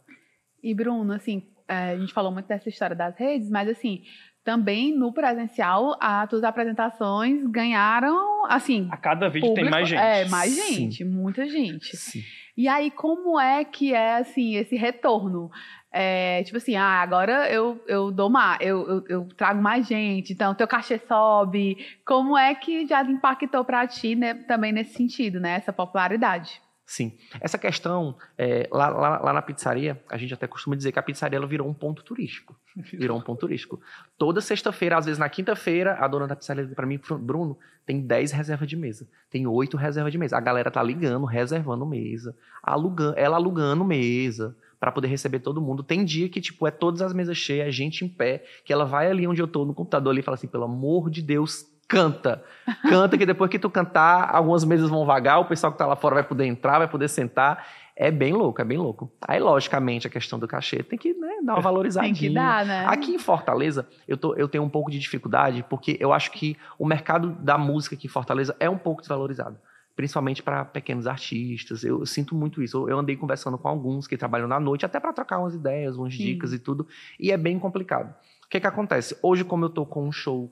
E 0.62 0.74
Bruno, 0.74 1.12
assim, 1.14 1.44
é, 1.68 1.92
a 1.92 1.98
gente 2.00 2.14
falou 2.14 2.32
muito 2.32 2.48
dessa 2.48 2.70
história 2.70 2.96
das 2.96 3.16
redes, 3.18 3.50
mas 3.50 3.68
assim, 3.68 4.04
também 4.44 4.96
no 4.98 5.12
presencial, 5.12 5.98
as 6.00 6.30
tuas 6.30 6.44
apresentações 6.44 7.46
ganharam, 7.48 8.33
assim, 8.48 8.88
A 8.92 8.98
cada 8.98 9.30
vídeo 9.30 9.54
tem 9.54 9.66
público- 9.66 9.72
mais 9.72 9.88
gente. 9.90 10.00
É, 10.02 10.26
mais 10.30 10.52
Sim. 10.54 10.74
gente, 10.76 11.04
muita 11.06 11.46
gente. 11.48 11.96
Sim. 11.98 12.22
E 12.56 12.68
aí, 12.68 12.92
como 12.92 13.40
é 13.40 13.64
que 13.66 13.94
é, 13.94 14.18
assim, 14.18 14.56
esse 14.56 14.76
retorno? 14.76 15.50
É, 15.92 16.42
tipo 16.44 16.58
assim, 16.58 16.76
ah, 16.76 17.02
agora 17.02 17.48
eu, 17.52 17.80
eu 17.88 18.12
dou 18.12 18.28
mais, 18.30 18.58
eu, 18.62 18.88
eu, 18.88 19.04
eu 19.08 19.28
trago 19.38 19.62
mais 19.62 19.88
gente, 19.88 20.34
então 20.34 20.56
teu 20.56 20.68
cachê 20.68 20.98
sobe. 21.08 21.78
Como 22.04 22.36
é 22.38 22.56
que 22.56 22.86
já 22.88 23.04
impactou 23.04 23.64
pra 23.64 23.86
ti, 23.86 24.16
né, 24.16 24.34
também 24.34 24.72
nesse 24.72 24.94
sentido, 24.96 25.40
né, 25.40 25.56
essa 25.58 25.72
popularidade? 25.72 26.60
Sim. 26.86 27.18
Essa 27.40 27.58
questão, 27.58 28.16
é, 28.38 28.68
lá, 28.72 28.90
lá, 28.90 29.20
lá, 29.20 29.34
na 29.34 29.42
pizzaria, 29.42 30.02
a 30.10 30.18
gente 30.18 30.34
até 30.34 30.46
costuma 30.48 30.76
dizer 30.76 30.92
que 30.92 31.00
a 31.00 31.04
pizzaria 31.04 31.38
ela 31.38 31.48
virou 31.48 31.68
um 31.68 31.74
ponto 31.74 32.04
turístico. 32.04 32.56
Virou 32.94 33.18
um 33.18 33.22
ponto 33.22 33.40
turístico. 33.40 33.80
Toda 34.18 34.42
sexta-feira, 34.42 34.98
às 34.98 35.06
vezes 35.06 35.20
na 35.20 35.30
quinta-feira, 35.30 35.96
a 36.00 36.08
dona 36.08 36.28
da 36.28 36.36
pizzaria 36.36 36.68
para 36.68 36.86
mim, 36.86 37.00
Bruno, 37.20 37.58
tem 37.86 38.02
10 38.02 38.32
reservas 38.32 38.68
de 38.68 38.76
mesa. 38.76 39.08
Tem 39.30 39.48
8 39.48 39.78
reservas 39.78 40.12
de 40.12 40.18
mesa. 40.18 40.38
A 40.38 40.42
galera 40.42 40.70
tá 40.70 40.82
ligando, 40.84 41.26
reservando 41.26 41.86
mesa, 41.86 42.36
alugando, 42.62 43.18
ela 43.18 43.38
alugando 43.38 43.86
mesa 43.86 44.56
para 44.80 44.92
poder 44.92 45.08
receber 45.08 45.40
todo 45.40 45.62
mundo. 45.62 45.84
Tem 45.84 46.04
dia 46.04 46.28
que, 46.28 46.42
tipo, 46.42 46.68
é 46.68 46.72
todas 46.72 47.02
as 47.02 47.14
mesas 47.14 47.38
cheias, 47.38 47.74
gente 47.74 48.04
em 48.04 48.10
pé, 48.10 48.44
que 48.66 48.74
ela 48.74 48.86
vai 48.86 49.10
ali 49.10 49.26
onde 49.26 49.42
eu 49.42 49.48
tô 49.48 49.64
no 49.64 49.74
computador 49.74 50.12
ali 50.12 50.20
e 50.20 50.24
fala 50.24 50.36
assim, 50.36 50.48
pelo 50.48 50.66
amor 50.66 51.10
de 51.10 51.22
Deus, 51.22 51.66
canta. 51.88 52.44
Canta 52.90 53.18
que 53.18 53.26
depois 53.26 53.50
que 53.50 53.60
tu 53.60 53.70
cantar, 53.70 54.30
algumas 54.34 54.64
mesas 54.64 54.90
vão 54.90 55.06
vagar, 55.06 55.40
o 55.40 55.46
pessoal 55.46 55.72
que 55.72 55.78
tá 55.78 55.86
lá 55.86 55.96
fora 55.96 56.16
vai 56.16 56.24
poder 56.24 56.46
entrar, 56.46 56.80
vai 56.80 56.88
poder 56.88 57.08
sentar. 57.08 57.66
É 57.96 58.10
bem 58.10 58.34
louco, 58.34 58.60
é 58.60 58.66
bem 58.66 58.78
louco. 58.78 59.12
Aí, 59.22 59.40
logicamente, 59.40 60.08
a 60.08 60.10
questão 60.10 60.40
do 60.40 60.48
cachê 60.48 60.82
tem 60.82 60.98
que 60.98 61.14
né, 61.14 61.42
dar 61.44 61.54
uma 61.54 61.62
valorizadinha. 61.62 62.14
tem 62.14 62.30
que 62.30 62.34
dar, 62.34 62.66
né? 62.66 62.86
Aqui 62.88 63.12
em 63.14 63.20
Fortaleza, 63.20 63.88
eu, 64.08 64.18
tô, 64.18 64.34
eu 64.34 64.48
tenho 64.48 64.64
um 64.64 64.70
pouco 64.70 64.90
de 64.90 64.98
dificuldade, 64.98 65.64
porque 65.70 65.96
eu 66.00 66.12
acho 66.12 66.32
que 66.32 66.58
o 66.80 66.88
mercado 66.88 67.32
da 67.40 67.56
música 67.56 67.96
aqui 67.96 68.08
em 68.08 68.10
Fortaleza 68.10 68.56
é 68.60 68.68
um 68.68 68.78
pouco 68.78 69.02
desvalorizado. 69.02 69.58
Principalmente 69.96 70.42
para 70.42 70.66
pequenos 70.66 71.06
artistas. 71.06 71.84
Eu, 71.84 72.00
eu, 72.00 72.06
sinto 72.08 72.34
muito 72.34 72.64
isso. 72.64 72.78
Eu, 72.78 72.90
eu, 72.90 72.98
andei 72.98 73.16
conversando 73.16 73.60
com 73.60 73.68
alguns 73.68 74.08
que 74.08 74.18
trabalham 74.18 74.48
na 74.48 74.60
noite, 74.60 74.88
até 74.88 75.00
para 75.00 75.14
trocar 75.14 75.38
umas 75.38 75.54
ideias, 75.54 75.96
umas 75.96 76.16
Sim. 76.16 76.24
dicas 76.24 76.52
e 76.52 76.58
tudo. 76.58 76.88
E 77.20 77.32
é 77.32 77.38
bem 77.38 77.60
complicado. 77.60 78.10
O 78.44 78.50
que, 78.50 78.60
que 78.60 78.66
acontece? 78.66 79.16
Hoje, 79.22 79.44
como 79.44 79.66
eu 79.66 79.70
tô 79.70 79.86
com 79.86 80.08
um 80.08 80.12
show 80.12 80.52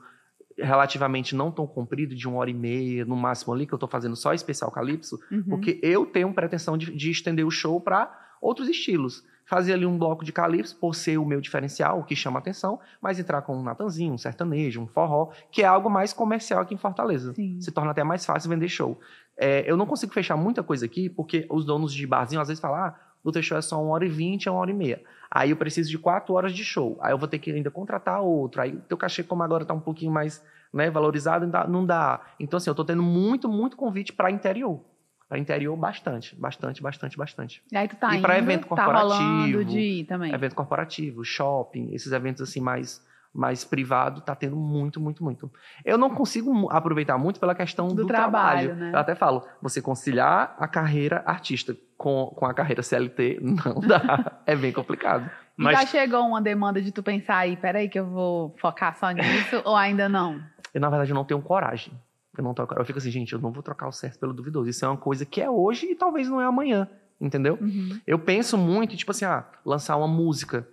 relativamente 0.57 1.35
não 1.35 1.51
tão 1.51 1.65
comprido, 1.67 2.15
de 2.15 2.27
uma 2.27 2.37
hora 2.37 2.49
e 2.49 2.53
meia, 2.53 3.05
no 3.05 3.15
máximo 3.15 3.53
ali, 3.53 3.65
que 3.65 3.73
eu 3.73 3.77
estou 3.77 3.89
fazendo 3.89 4.15
só 4.15 4.33
especial 4.33 4.71
Calypso, 4.71 5.19
uhum. 5.31 5.43
porque 5.43 5.79
eu 5.81 6.05
tenho 6.05 6.33
pretensão 6.33 6.77
de, 6.77 6.95
de 6.95 7.11
estender 7.11 7.45
o 7.45 7.51
show 7.51 7.79
para 7.79 8.11
outros 8.41 8.67
estilos. 8.67 9.23
Fazer 9.45 9.73
ali 9.73 9.85
um 9.85 9.97
bloco 9.97 10.23
de 10.23 10.31
Calypso, 10.31 10.77
por 10.77 10.95
ser 10.95 11.17
o 11.17 11.25
meu 11.25 11.41
diferencial, 11.41 11.99
o 11.99 12.03
que 12.03 12.15
chama 12.15 12.39
atenção, 12.39 12.79
mas 13.01 13.19
entrar 13.19 13.41
com 13.41 13.57
um 13.57 13.63
Natanzinho, 13.63 14.13
um 14.13 14.17
sertanejo, 14.17 14.81
um 14.81 14.87
forró, 14.87 15.31
que 15.51 15.61
é 15.61 15.65
algo 15.65 15.89
mais 15.89 16.13
comercial 16.13 16.61
aqui 16.61 16.73
em 16.73 16.77
Fortaleza. 16.77 17.33
Sim. 17.33 17.59
Se 17.59 17.69
torna 17.71 17.91
até 17.91 18.03
mais 18.03 18.25
fácil 18.25 18.49
vender 18.49 18.69
show. 18.69 18.97
É, 19.37 19.69
eu 19.69 19.75
não 19.75 19.85
consigo 19.85 20.13
fechar 20.13 20.37
muita 20.37 20.63
coisa 20.63 20.85
aqui, 20.85 21.09
porque 21.09 21.45
os 21.49 21.65
donos 21.65 21.93
de 21.93 22.07
barzinho 22.07 22.39
às 22.39 22.47
vezes 22.47 22.61
falam, 22.61 22.77
ah, 22.77 22.95
o 23.23 23.31
teu 23.31 23.41
show 23.43 23.57
é 23.57 23.61
só 23.61 23.81
uma 23.81 23.91
hora 23.91 24.05
e 24.05 24.09
vinte, 24.09 24.47
é 24.47 24.51
uma 24.51 24.61
hora 24.61 24.71
e 24.71 24.73
meia. 24.73 25.01
Aí 25.33 25.51
eu 25.51 25.55
preciso 25.55 25.89
de 25.89 25.97
quatro 25.97 26.33
horas 26.33 26.53
de 26.53 26.63
show. 26.63 26.97
Aí 27.01 27.13
eu 27.13 27.17
vou 27.17 27.27
ter 27.27 27.39
que 27.39 27.49
ainda 27.49 27.71
contratar 27.71 28.21
outro. 28.21 28.61
Aí 28.61 28.73
o 28.73 28.81
teu 28.81 28.97
cachê, 28.97 29.23
como 29.23 29.41
agora 29.41 29.63
está 29.63 29.73
um 29.73 29.79
pouquinho 29.79 30.11
mais 30.11 30.43
né, 30.73 30.89
valorizado, 30.89 31.49
não 31.69 31.85
dá. 31.85 32.19
Então, 32.37 32.57
assim, 32.57 32.69
eu 32.69 32.73
estou 32.73 32.83
tendo 32.83 33.01
muito, 33.01 33.47
muito 33.47 33.77
convite 33.77 34.11
para 34.11 34.29
interior. 34.29 34.81
Para 35.29 35.39
interior, 35.39 35.77
bastante, 35.77 36.35
bastante, 36.35 36.83
bastante, 36.83 37.17
bastante. 37.17 37.63
E 37.71 37.77
aí 37.77 37.87
tu 37.87 37.95
tá 37.95 38.13
E 38.13 38.21
para 38.21 38.37
evento 38.37 38.67
tá 38.67 38.75
corporativo. 38.75 39.63
de 39.63 39.79
ir 39.79 40.03
também. 40.03 40.33
Evento 40.33 40.53
corporativo, 40.53 41.23
shopping, 41.23 41.93
esses 41.93 42.11
eventos 42.11 42.41
assim 42.41 42.59
mais 42.59 43.01
mais 43.33 43.63
privado 43.63 44.21
tá 44.21 44.35
tendo 44.35 44.55
muito, 44.55 44.99
muito, 44.99 45.23
muito. 45.23 45.51
Eu 45.85 45.97
não 45.97 46.09
consigo 46.09 46.69
aproveitar 46.69 47.17
muito 47.17 47.39
pela 47.39 47.55
questão 47.55 47.87
do, 47.87 47.95
do 47.95 48.05
trabalho. 48.05 48.69
trabalho. 48.69 48.75
Né? 48.75 48.91
Eu 48.93 48.99
até 48.99 49.15
falo, 49.15 49.47
você 49.61 49.81
conciliar 49.81 50.55
a 50.59 50.67
carreira 50.67 51.23
artista 51.25 51.75
com, 51.97 52.27
com 52.35 52.45
a 52.45 52.53
carreira 52.53 52.83
CLT 52.83 53.39
não 53.41 53.79
dá. 53.79 54.41
é 54.45 54.55
bem 54.55 54.73
complicado. 54.73 55.29
Mas... 55.55 55.79
Já 55.79 55.85
chegou 55.85 56.21
uma 56.27 56.41
demanda 56.41 56.81
de 56.81 56.91
tu 56.91 57.01
pensar 57.01 57.37
aí, 57.37 57.55
peraí 57.55 57.87
que 57.87 57.99
eu 57.99 58.05
vou 58.05 58.55
focar 58.59 58.97
só 58.97 59.11
nisso 59.11 59.61
ou 59.63 59.75
ainda 59.75 60.09
não? 60.09 60.41
Eu, 60.73 60.81
na 60.81 60.89
verdade, 60.89 61.13
não 61.13 61.23
tenho 61.23 61.41
coragem. 61.41 61.93
Eu 62.37 62.43
não 62.43 62.53
tenho 62.53 62.67
Eu 62.77 62.85
fico 62.85 62.97
assim, 62.99 63.11
gente, 63.11 63.33
eu 63.33 63.39
não 63.39 63.51
vou 63.51 63.61
trocar 63.61 63.87
o 63.87 63.91
certo 63.91 64.19
pelo 64.19 64.33
duvidoso. 64.33 64.69
Isso 64.69 64.83
é 64.83 64.87
uma 64.87 64.97
coisa 64.97 65.25
que 65.25 65.41
é 65.41 65.49
hoje 65.49 65.87
e 65.91 65.95
talvez 65.95 66.27
não 66.29 66.41
é 66.41 66.45
amanhã, 66.45 66.87
entendeu? 67.19 67.57
Uhum. 67.61 67.99
Eu 68.07 68.19
penso 68.19 68.57
muito, 68.57 68.95
tipo 68.95 69.11
assim, 69.11 69.25
ah, 69.25 69.45
lançar 69.65 69.97
uma 69.97 70.07
música 70.07 70.67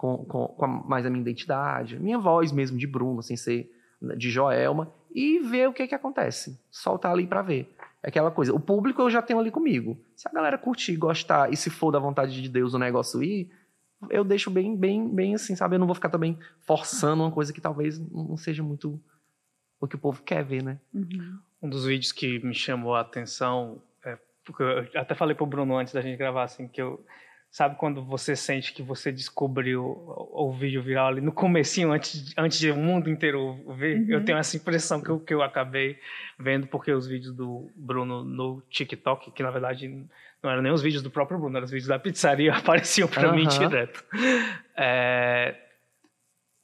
com, 0.00 0.24
com, 0.24 0.46
com 0.46 0.64
a, 0.64 0.68
mais 0.68 1.04
a 1.04 1.10
minha 1.10 1.20
identidade, 1.20 2.00
minha 2.00 2.18
voz 2.18 2.52
mesmo 2.52 2.78
de 2.78 2.86
Bruno, 2.86 3.22
sem 3.22 3.36
ser 3.36 3.70
de 4.16 4.30
Joelma, 4.30 4.90
e 5.14 5.40
ver 5.40 5.68
o 5.68 5.74
que 5.74 5.86
que 5.86 5.94
acontece. 5.94 6.58
Soltar 6.70 7.12
ali 7.12 7.26
para 7.26 7.42
ver. 7.42 7.70
É 8.02 8.08
aquela 8.08 8.30
coisa. 8.30 8.54
O 8.54 8.58
público 8.58 9.02
eu 9.02 9.10
já 9.10 9.20
tenho 9.20 9.38
ali 9.38 9.50
comigo. 9.50 10.00
Se 10.16 10.26
a 10.26 10.32
galera 10.32 10.56
curtir, 10.56 10.96
gostar 10.96 11.52
e 11.52 11.56
se 11.56 11.68
for 11.68 11.90
da 11.90 11.98
vontade 11.98 12.40
de 12.40 12.48
Deus 12.48 12.72
o 12.72 12.78
negócio 12.78 13.22
ir, 13.22 13.50
eu 14.08 14.24
deixo 14.24 14.50
bem, 14.50 14.74
bem, 14.74 15.06
bem 15.06 15.34
assim, 15.34 15.54
sabe? 15.54 15.74
Eu 15.74 15.78
não 15.78 15.86
vou 15.86 15.94
ficar 15.94 16.08
também 16.08 16.38
forçando 16.60 17.22
uma 17.22 17.30
coisa 17.30 17.52
que 17.52 17.60
talvez 17.60 17.98
não 17.98 18.38
seja 18.38 18.62
muito 18.62 18.98
o 19.78 19.86
que 19.86 19.96
o 19.96 19.98
povo 19.98 20.22
quer 20.22 20.42
ver, 20.42 20.62
né? 20.62 20.78
Uhum. 20.94 21.38
Um 21.60 21.68
dos 21.68 21.84
vídeos 21.84 22.10
que 22.10 22.38
me 22.38 22.54
chamou 22.54 22.94
a 22.94 23.02
atenção, 23.02 23.82
é, 24.02 24.16
porque 24.46 24.62
eu 24.62 24.88
até 24.94 25.14
falei 25.14 25.36
pro 25.36 25.44
Bruno 25.44 25.76
antes 25.76 25.92
da 25.92 26.00
gente 26.00 26.16
gravar, 26.16 26.44
assim, 26.44 26.66
que 26.66 26.80
eu 26.80 27.04
Sabe 27.50 27.74
quando 27.74 28.00
você 28.00 28.36
sente 28.36 28.72
que 28.72 28.80
você 28.80 29.10
descobriu 29.10 29.82
o, 29.84 30.50
o 30.50 30.52
vídeo 30.52 30.80
viral 30.80 31.08
ali 31.08 31.20
no 31.20 31.32
comecinho, 31.32 31.90
antes, 31.90 32.32
antes 32.38 32.60
de 32.60 32.70
o 32.70 32.76
mundo 32.76 33.10
inteiro 33.10 33.58
ver? 33.76 33.98
Uhum. 33.98 34.06
Eu 34.08 34.24
tenho 34.24 34.38
essa 34.38 34.56
impressão 34.56 35.00
que 35.00 35.08
eu, 35.08 35.18
que 35.18 35.34
eu 35.34 35.42
acabei 35.42 35.98
vendo 36.38 36.68
porque 36.68 36.92
os 36.92 37.08
vídeos 37.08 37.34
do 37.34 37.68
Bruno 37.74 38.22
no 38.22 38.62
TikTok, 38.70 39.32
que 39.32 39.42
na 39.42 39.50
verdade 39.50 39.88
não 40.40 40.50
eram 40.50 40.62
nem 40.62 40.70
os 40.70 40.80
vídeos 40.80 41.02
do 41.02 41.10
próprio 41.10 41.38
Bruno, 41.38 41.56
eram 41.56 41.64
os 41.64 41.72
vídeos 41.72 41.88
da 41.88 41.98
pizzaria, 41.98 42.54
apareciam 42.54 43.08
para 43.08 43.30
uhum. 43.30 43.36
mim 43.36 43.48
direto. 43.48 44.04
É, 44.76 45.56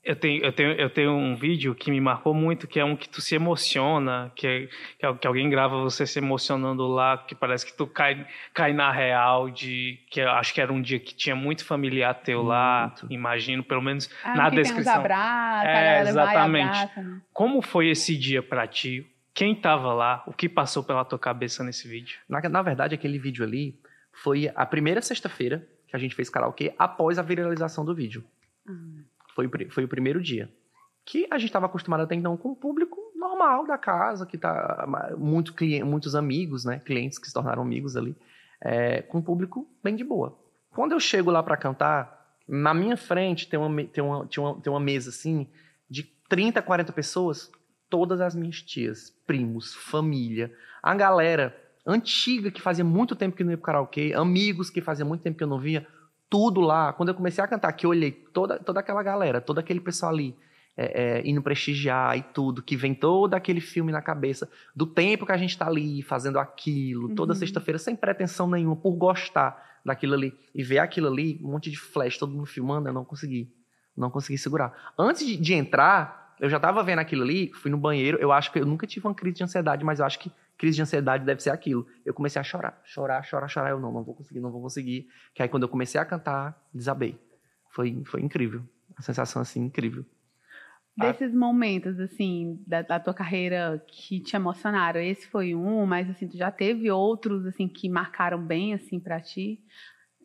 eu 0.07 0.14
tenho, 0.14 0.45
eu, 0.45 0.53
tenho, 0.53 0.73
eu 0.73 0.88
tenho 0.88 1.11
um 1.11 1.35
vídeo 1.35 1.75
que 1.75 1.90
me 1.90 2.01
marcou 2.01 2.33
muito, 2.33 2.69
que 2.69 2.79
é 2.79 2.85
um 2.85 2.95
que 2.95 3.09
tu 3.09 3.21
se 3.21 3.35
emociona, 3.35 4.31
que, 4.37 4.47
é, 4.47 4.69
que, 4.99 5.05
é, 5.05 5.12
que 5.12 5.27
alguém 5.27 5.51
grava 5.51 5.77
você 5.81 6.07
se 6.07 6.21
emocionando 6.21 6.87
lá, 6.87 7.19
que 7.19 7.35
parece 7.35 7.66
que 7.66 7.77
tu 7.77 7.88
cai, 7.88 8.25
cai 8.55 8.73
na 8.73 8.92
real, 8.92 9.51
de 9.51 9.99
que 10.09 10.21
eu 10.21 10.31
acho 10.31 10.55
que 10.55 10.61
era 10.61 10.73
um 10.73 10.81
dia 10.81 11.01
que 11.01 11.12
tinha 11.12 11.35
muito 11.35 11.64
familiar 11.64 12.14
teu 12.14 12.38
muito. 12.38 12.49
lá, 12.49 12.95
imagino, 13.11 13.64
pelo 13.64 13.83
menos 13.83 14.09
ah, 14.23 14.37
na 14.37 14.49
descrição. 14.49 14.92
Tem 14.95 15.03
abraços, 15.03 15.69
é, 15.69 16.01
exatamente. 16.03 16.69
Abraça, 16.69 17.03
né? 17.03 17.21
Como 17.33 17.61
foi 17.61 17.88
esse 17.88 18.16
dia 18.16 18.40
para 18.40 18.64
ti? 18.69 19.05
Quem 19.35 19.55
estava 19.55 19.92
lá? 19.92 20.23
O 20.25 20.33
que 20.33 20.49
passou 20.49 20.85
pela 20.85 21.05
tua 21.05 21.19
cabeça 21.19 21.64
nesse 21.64 21.88
vídeo? 21.88 22.16
Na, 22.29 22.40
na 22.49 22.62
verdade, 22.62 22.95
aquele 22.95 23.19
vídeo 23.19 23.45
ali 23.45 23.77
foi 24.12 24.49
a 24.55 24.64
primeira 24.64 25.03
sexta-feira 25.03 25.66
que 25.88 25.97
a 25.97 25.99
gente 25.99 26.14
fez 26.14 26.31
karaokê 26.31 26.73
após 26.79 27.19
a 27.19 27.23
viralização 27.23 27.85
do 27.85 27.92
vídeo. 27.92 28.25
Foi, 29.37 29.49
foi 29.68 29.85
o 29.85 29.88
primeiro 29.88 30.20
dia. 30.20 30.51
Que 31.05 31.29
a 31.31 31.37
gente 31.37 31.51
estava 31.51 31.66
acostumado 31.66 32.03
até 32.03 32.14
então 32.14 32.37
com 32.37 32.53
o 32.53 32.57
público 32.57 32.99
normal 33.14 33.66
da 33.66 33.77
casa, 33.77 34.25
que 34.25 34.38
tá 34.38 34.87
muito 35.18 35.53
cliente, 35.53 35.85
muitos 35.85 36.14
amigos, 36.14 36.64
né? 36.64 36.81
Clientes 36.81 37.18
que 37.18 37.29
se 37.29 37.35
tornaram 37.35 37.62
amigos 37.62 37.96
ali, 37.96 38.16
é, 38.61 39.03
com 39.03 39.18
o 39.18 39.22
público 39.22 39.68
bem 39.85 39.94
de 39.94 40.03
boa. 40.03 40.37
Quando 40.70 40.92
eu 40.92 41.01
chego 41.01 41.31
lá 41.31 41.42
para 41.42 41.57
cantar, 41.57 42.35
na 42.49 42.72
minha 42.72 42.96
frente 42.96 43.49
tem 43.49 43.61
uma, 43.61 43.85
tem, 43.85 44.03
uma, 44.03 44.27
tem, 44.27 44.42
uma, 44.42 44.61
tem 44.61 44.72
uma 44.72 44.81
mesa 44.81 45.11
assim 45.11 45.46
de 45.88 46.03
30, 46.29 46.62
40 46.62 46.92
pessoas, 46.92 47.53
todas 47.90 48.20
as 48.20 48.35
minhas 48.35 48.62
tias, 48.62 49.11
primos, 49.27 49.75
família, 49.75 50.53
a 50.83 50.94
galera 50.94 51.55
antiga 51.87 52.51
que 52.51 52.61
fazia 52.61 52.85
muito 52.85 53.14
tempo 53.14 53.37
que 53.37 53.44
não 53.44 53.53
ia 53.53 53.57
pro 53.57 53.66
karaokê, 53.66 54.12
amigos 54.16 54.70
que 54.70 54.81
fazia 54.81 55.05
muito 55.05 55.22
tempo 55.22 55.38
que 55.38 55.44
eu 55.44 55.49
não 55.49 55.61
via, 55.61 55.87
tudo 56.29 56.61
lá. 56.61 56.93
Quando 56.93 57.11
eu 57.11 57.15
comecei 57.15 57.43
a 57.43 57.49
cantar, 57.49 57.73
que 57.73 57.87
eu 57.87 57.91
olhei 57.91 58.11
toda, 58.11 58.59
toda 58.59 58.81
aquela 58.81 59.03
galera, 59.03 59.41
todo 59.41 59.59
aquele 59.59 59.81
pessoal 59.81 60.12
ali, 60.12 60.37
é, 60.77 61.19
é, 61.19 61.29
indo 61.29 61.41
prestigiar 61.41 62.17
e 62.19 62.23
tudo, 62.23 62.62
que 62.62 62.77
vem 62.77 62.95
todo 62.95 63.35
aquele 63.35 63.61
filme 63.61 63.91
na 63.91 64.03
cabeça, 64.03 64.49
do 64.75 64.87
tempo 64.87 65.25
que 65.25 65.33
a 65.33 65.37
gente 65.37 65.51
está 65.51 65.67
ali 65.67 66.03
fazendo 66.03 66.39
aquilo, 66.39 67.15
toda 67.15 67.33
uhum. 67.33 67.39
sexta-feira, 67.39 67.79
sem 67.79 67.97
pretensão 67.97 68.49
nenhuma, 68.49 68.77
por 68.77 68.93
gostar 68.93 69.81
daquilo 69.85 70.15
ali. 70.15 70.35
E 70.55 70.62
ver 70.62 70.79
aquilo 70.79 71.09
ali, 71.09 71.41
um 71.43 71.53
monte 71.53 71.71
de 71.71 71.79
flash, 71.79 72.19
todo 72.19 72.33
mundo 72.33 72.47
filmando, 72.47 72.89
eu 72.89 72.93
não 72.93 73.05
consegui. 73.05 73.51
Não 73.97 74.11
consegui 74.11 74.37
segurar. 74.37 74.93
Antes 74.99 75.27
de, 75.27 75.37
de 75.37 75.55
entrar, 75.55 76.26
eu 76.40 76.51
já 76.51 76.57
estava 76.57 76.83
vendo 76.83 76.99
aquilo 76.99 77.22
ali, 77.22 77.51
fui 77.55 77.70
no 77.70 77.79
banheiro, 77.79 78.18
eu 78.20 78.31
acho 78.31 78.53
que 78.53 78.59
eu 78.59 78.66
nunca 78.66 78.87
tive 78.87 79.07
uma 79.07 79.14
crise 79.14 79.37
de 79.37 79.44
ansiedade, 79.44 79.85
mas 79.85 80.01
eu 80.01 80.07
acho 80.07 80.18
que 80.18 80.31
crise 80.59 80.77
de 80.77 80.83
ansiedade 80.83 81.25
deve 81.25 81.42
ser 81.42 81.51
aquilo. 81.51 81.87
Eu 82.05 82.12
comecei 82.12 82.40
a 82.40 82.44
chorar, 82.44 82.81
chorar, 82.85 83.22
chorar, 83.22 83.49
chorar. 83.49 83.70
Eu 83.70 83.81
não, 83.81 83.92
não 83.92 84.03
vou 84.03 84.14
conseguir, 84.14 84.40
não 84.40 84.51
vou 84.51 84.62
conseguir. 84.62 85.09
Que 85.35 85.42
aí 85.42 85.49
quando 85.49 85.62
eu 85.64 85.68
comecei 85.68 86.01
a 86.01 86.05
cantar, 86.05 86.61
desabei. 86.72 87.18
Foi, 87.70 88.03
foi 88.07 88.22
incrível. 88.22 88.62
A 88.96 89.03
sensação 89.03 89.42
assim 89.42 89.64
incrível. 89.64 90.05
Desses 90.96 91.35
momentos, 91.35 92.01
assim, 92.01 92.59
da, 92.66 92.81
da, 92.81 92.99
tua 92.99 93.12
carreira 93.12 93.85
que 93.87 94.18
te 94.18 94.35
emocionaram, 94.35 94.99
esse 94.99 95.29
foi 95.29 95.55
um, 95.55 95.85
mas, 95.85 96.09
assim, 96.09 96.27
tu 96.27 96.38
já 96.38 96.51
teve 96.51 96.90
outros, 96.90 97.44
assim, 97.44 97.68
que 97.68 97.87
marcaram 97.87 98.42
bem, 98.42 98.72
assim, 98.72 98.99
para 98.99 99.20
ti? 99.20 99.61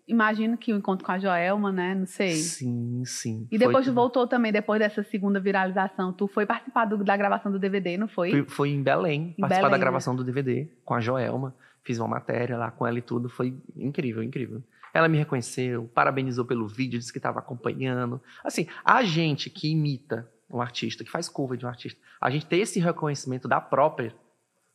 Imagino 0.08 0.58
que 0.58 0.74
o 0.74 0.78
encontro 0.78 1.06
com 1.06 1.12
a 1.12 1.20
Joelma, 1.20 1.72
né? 1.72 1.96
Não 1.96 2.06
sei. 2.06 2.34
Sim, 2.34 3.04
sim. 3.06 3.48
E 3.52 3.58
depois 3.58 3.86
tu 3.86 3.94
voltou 3.94 4.28
também, 4.28 4.52
depois 4.52 4.80
dessa 4.80 5.04
segunda 5.04 5.40
viralização. 5.40 6.12
Tu 6.14 6.28
foi 6.28 6.46
participar 6.46 6.86
do, 6.86 7.04
da 7.04 7.16
gravação 7.16 7.52
do 7.52 7.60
DVD, 7.60 7.98
não 7.98 8.08
foi? 8.08 8.32
Foi, 8.32 8.44
foi 8.46 8.70
em 8.70 8.84
Belém, 8.84 9.34
em 9.38 9.42
participar 9.42 9.68
Belém, 9.68 9.72
da 9.72 9.78
gravação 9.78 10.14
né? 10.14 10.18
do 10.18 10.24
DVD 10.24 10.68
com 10.84 10.94
a 10.94 11.00
Joelma. 11.00 11.56
Fiz 11.84 12.00
uma 12.00 12.08
matéria 12.08 12.58
lá 12.58 12.70
com 12.70 12.86
ela 12.86 12.98
e 12.98 13.02
tudo. 13.02 13.30
Foi 13.30 13.56
incrível, 13.76 14.22
incrível. 14.22 14.62
Ela 14.94 15.08
me 15.08 15.18
reconheceu, 15.18 15.90
parabenizou 15.94 16.46
pelo 16.46 16.68
vídeo, 16.68 17.00
disse 17.00 17.12
que 17.12 17.20
estava 17.20 17.40
acompanhando. 17.40 18.22
Assim, 18.44 18.68
a 18.84 19.04
gente 19.04 19.50
que 19.50 19.72
imita 19.72 20.30
um 20.50 20.62
artista, 20.62 21.04
que 21.04 21.10
faz 21.10 21.30
curva 21.30 21.56
de 21.56 21.66
um 21.66 21.70
artista, 21.70 22.00
a 22.20 22.30
gente 22.30 22.46
ter 22.46 22.58
esse 22.58 22.80
reconhecimento 22.80 23.48
da 23.48 23.62
própria 23.62 24.14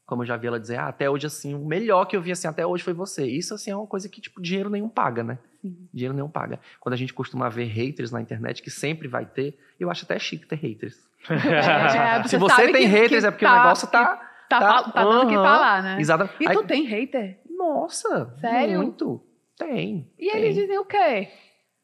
Como 0.06 0.22
eu 0.22 0.26
já 0.26 0.36
vi 0.36 0.46
ela 0.46 0.60
dizer, 0.60 0.78
ah, 0.78 0.86
até 0.86 1.10
hoje, 1.10 1.26
assim, 1.26 1.52
o 1.54 1.64
melhor 1.66 2.04
que 2.04 2.16
eu 2.16 2.22
vi, 2.22 2.30
assim, 2.30 2.46
até 2.46 2.64
hoje 2.64 2.84
foi 2.84 2.92
você. 2.92 3.26
Isso, 3.26 3.52
assim, 3.54 3.72
é 3.72 3.76
uma 3.76 3.86
coisa 3.88 4.08
que, 4.08 4.20
tipo, 4.20 4.40
dinheiro 4.40 4.70
nenhum 4.70 4.88
paga, 4.88 5.24
né? 5.24 5.36
Sim. 5.60 5.76
Dinheiro 5.92 6.14
nenhum 6.14 6.28
paga. 6.28 6.60
Quando 6.78 6.92
a 6.92 6.96
gente 6.96 7.12
costuma 7.12 7.48
ver 7.48 7.64
haters 7.64 8.12
na 8.12 8.20
internet, 8.20 8.62
que 8.62 8.70
sempre 8.70 9.08
vai 9.08 9.26
ter, 9.26 9.58
eu 9.80 9.90
acho 9.90 10.04
até 10.04 10.16
chique 10.18 10.46
ter 10.46 10.56
haters. 10.56 10.96
É, 11.28 12.22
Se 12.28 12.38
você 12.38 12.54
sabe 12.54 12.72
tem 12.72 12.82
que- 12.82 12.86
haters, 12.86 13.22
que 13.22 13.26
é 13.26 13.30
porque 13.32 13.44
tá- 13.44 13.52
o 13.52 13.56
negócio 13.62 13.88
tá... 13.88 14.16
Tá, 14.48 14.60
tá- 14.60 14.90
tá 14.92 15.02
dando 15.04 15.24
o 15.24 15.28
que 15.28 15.34
falar, 15.34 15.82
né? 15.82 16.00
Exato. 16.00 16.30
E 16.38 16.46
Aí- 16.48 16.54
tu 16.56 16.62
tem 16.62 16.84
hater? 16.84 17.40
Nossa, 17.50 18.32
Sério? 18.40 18.76
muito. 18.78 19.20
Tem. 19.58 20.08
E 20.16 20.30
tem. 20.30 20.40
eles 20.40 20.54
dizem 20.54 20.78
o 20.78 20.84
quê? 20.84 21.28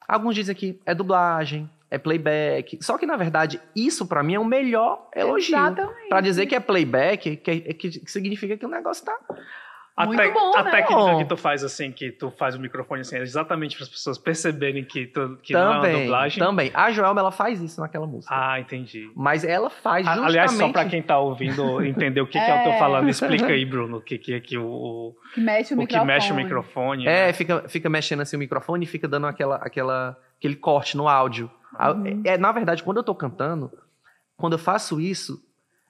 Alguns 0.07 0.37
dizem 0.37 0.55
que 0.55 0.81
é 0.87 0.95
dublagem, 0.95 1.69
é 1.95 1.99
playback. 1.99 2.79
Só 2.81 2.97
que, 2.97 3.05
na 3.07 3.17
verdade, 3.17 3.61
isso 3.77 4.07
pra 4.07 4.23
mim 4.23 4.35
é 4.35 4.41
o 4.41 4.45
melhor 4.45 5.09
elogio. 5.15 5.55
Exatamente. 5.57 6.09
Pra 6.09 6.21
dizer 6.21 6.47
que 6.47 6.55
é 6.55 6.61
playback, 6.61 7.37
que, 7.37 7.51
é- 7.51 7.75
que- 7.75 8.01
que 8.01 8.11
significa 8.11 8.57
que 8.57 8.65
o 8.65 8.69
negócio 8.69 9.05
tá. 9.05 9.15
A, 9.95 10.07
Muito 10.07 10.21
tec- 10.23 10.33
bom, 10.33 10.57
a 10.57 10.63
né? 10.63 10.71
técnica 10.71 10.95
Bom. 10.97 11.19
que 11.19 11.25
tu 11.27 11.37
faz 11.37 11.63
assim, 11.63 11.93
que 11.93 12.11
tu 12.11 12.31
faz 12.31 12.55
o 12.55 12.59
microfone 12.59 13.03
assim, 13.03 13.17
é 13.17 13.21
exatamente 13.21 13.77
para 13.77 13.85
as 13.85 13.91
pessoas 13.91 14.17
perceberem 14.17 14.83
que, 14.87 15.05
tu, 15.07 15.39
que 15.43 15.53
não 15.53 15.61
é 15.61 15.65
uma 15.67 15.81
também. 15.83 16.01
dublagem. 16.05 16.39
Também. 16.43 16.71
A 16.73 16.91
Joelma, 16.91 17.21
ela 17.21 17.31
faz 17.31 17.61
isso 17.61 17.79
naquela 17.79 18.07
música. 18.07 18.35
Ah, 18.35 18.59
entendi. 18.59 19.11
Mas 19.15 19.45
ela 19.45 19.69
faz 19.69 20.07
A- 20.07 20.13
justamente... 20.15 20.31
Aliás, 20.31 20.53
só 20.53 20.73
para 20.73 20.87
quem 20.89 21.03
tá 21.03 21.19
ouvindo 21.19 21.85
entender 21.85 22.23
o 22.23 22.27
que, 22.27 22.41
que 22.43 22.51
eu 22.51 22.63
tô 22.65 22.71
É. 22.71 22.79
falando, 22.79 23.07
explica 23.11 23.49
aí, 23.49 23.67
Bruno, 23.67 23.99
o 23.99 24.01
que, 24.01 24.17
que 24.17 24.33
é 24.33 24.41
que 24.41 24.57
o, 24.57 24.65
o, 24.65 25.17
Que 25.35 25.41
mexe 25.43 25.75
o, 25.75 25.77
o 25.77 25.81
que 25.81 25.85
microfone. 25.95 26.07
mexe 26.07 26.33
o 26.33 26.37
microfone. 26.37 27.07
É, 27.07 27.27
né? 27.27 27.33
fica, 27.35 27.69
fica 27.69 27.91
mexendo 27.91 28.23
assim 28.23 28.37
o 28.37 28.39
microfone 28.39 28.85
e 28.85 28.89
fica 28.89 29.07
dando 29.07 29.27
aquela, 29.27 29.57
aquela, 29.57 30.17
aquele 30.43 30.57
corte 30.57 30.97
no 30.97 31.09
áudio. 31.09 31.51
Uhum. 31.81 32.23
É, 32.25 32.37
na 32.37 32.51
verdade, 32.53 32.83
quando 32.83 32.97
eu 32.99 33.03
tô 33.05 33.15
cantando, 33.15 33.71
quando 34.37 34.55
eu 34.55 34.59
faço 34.59 35.01
isso, 35.01 35.41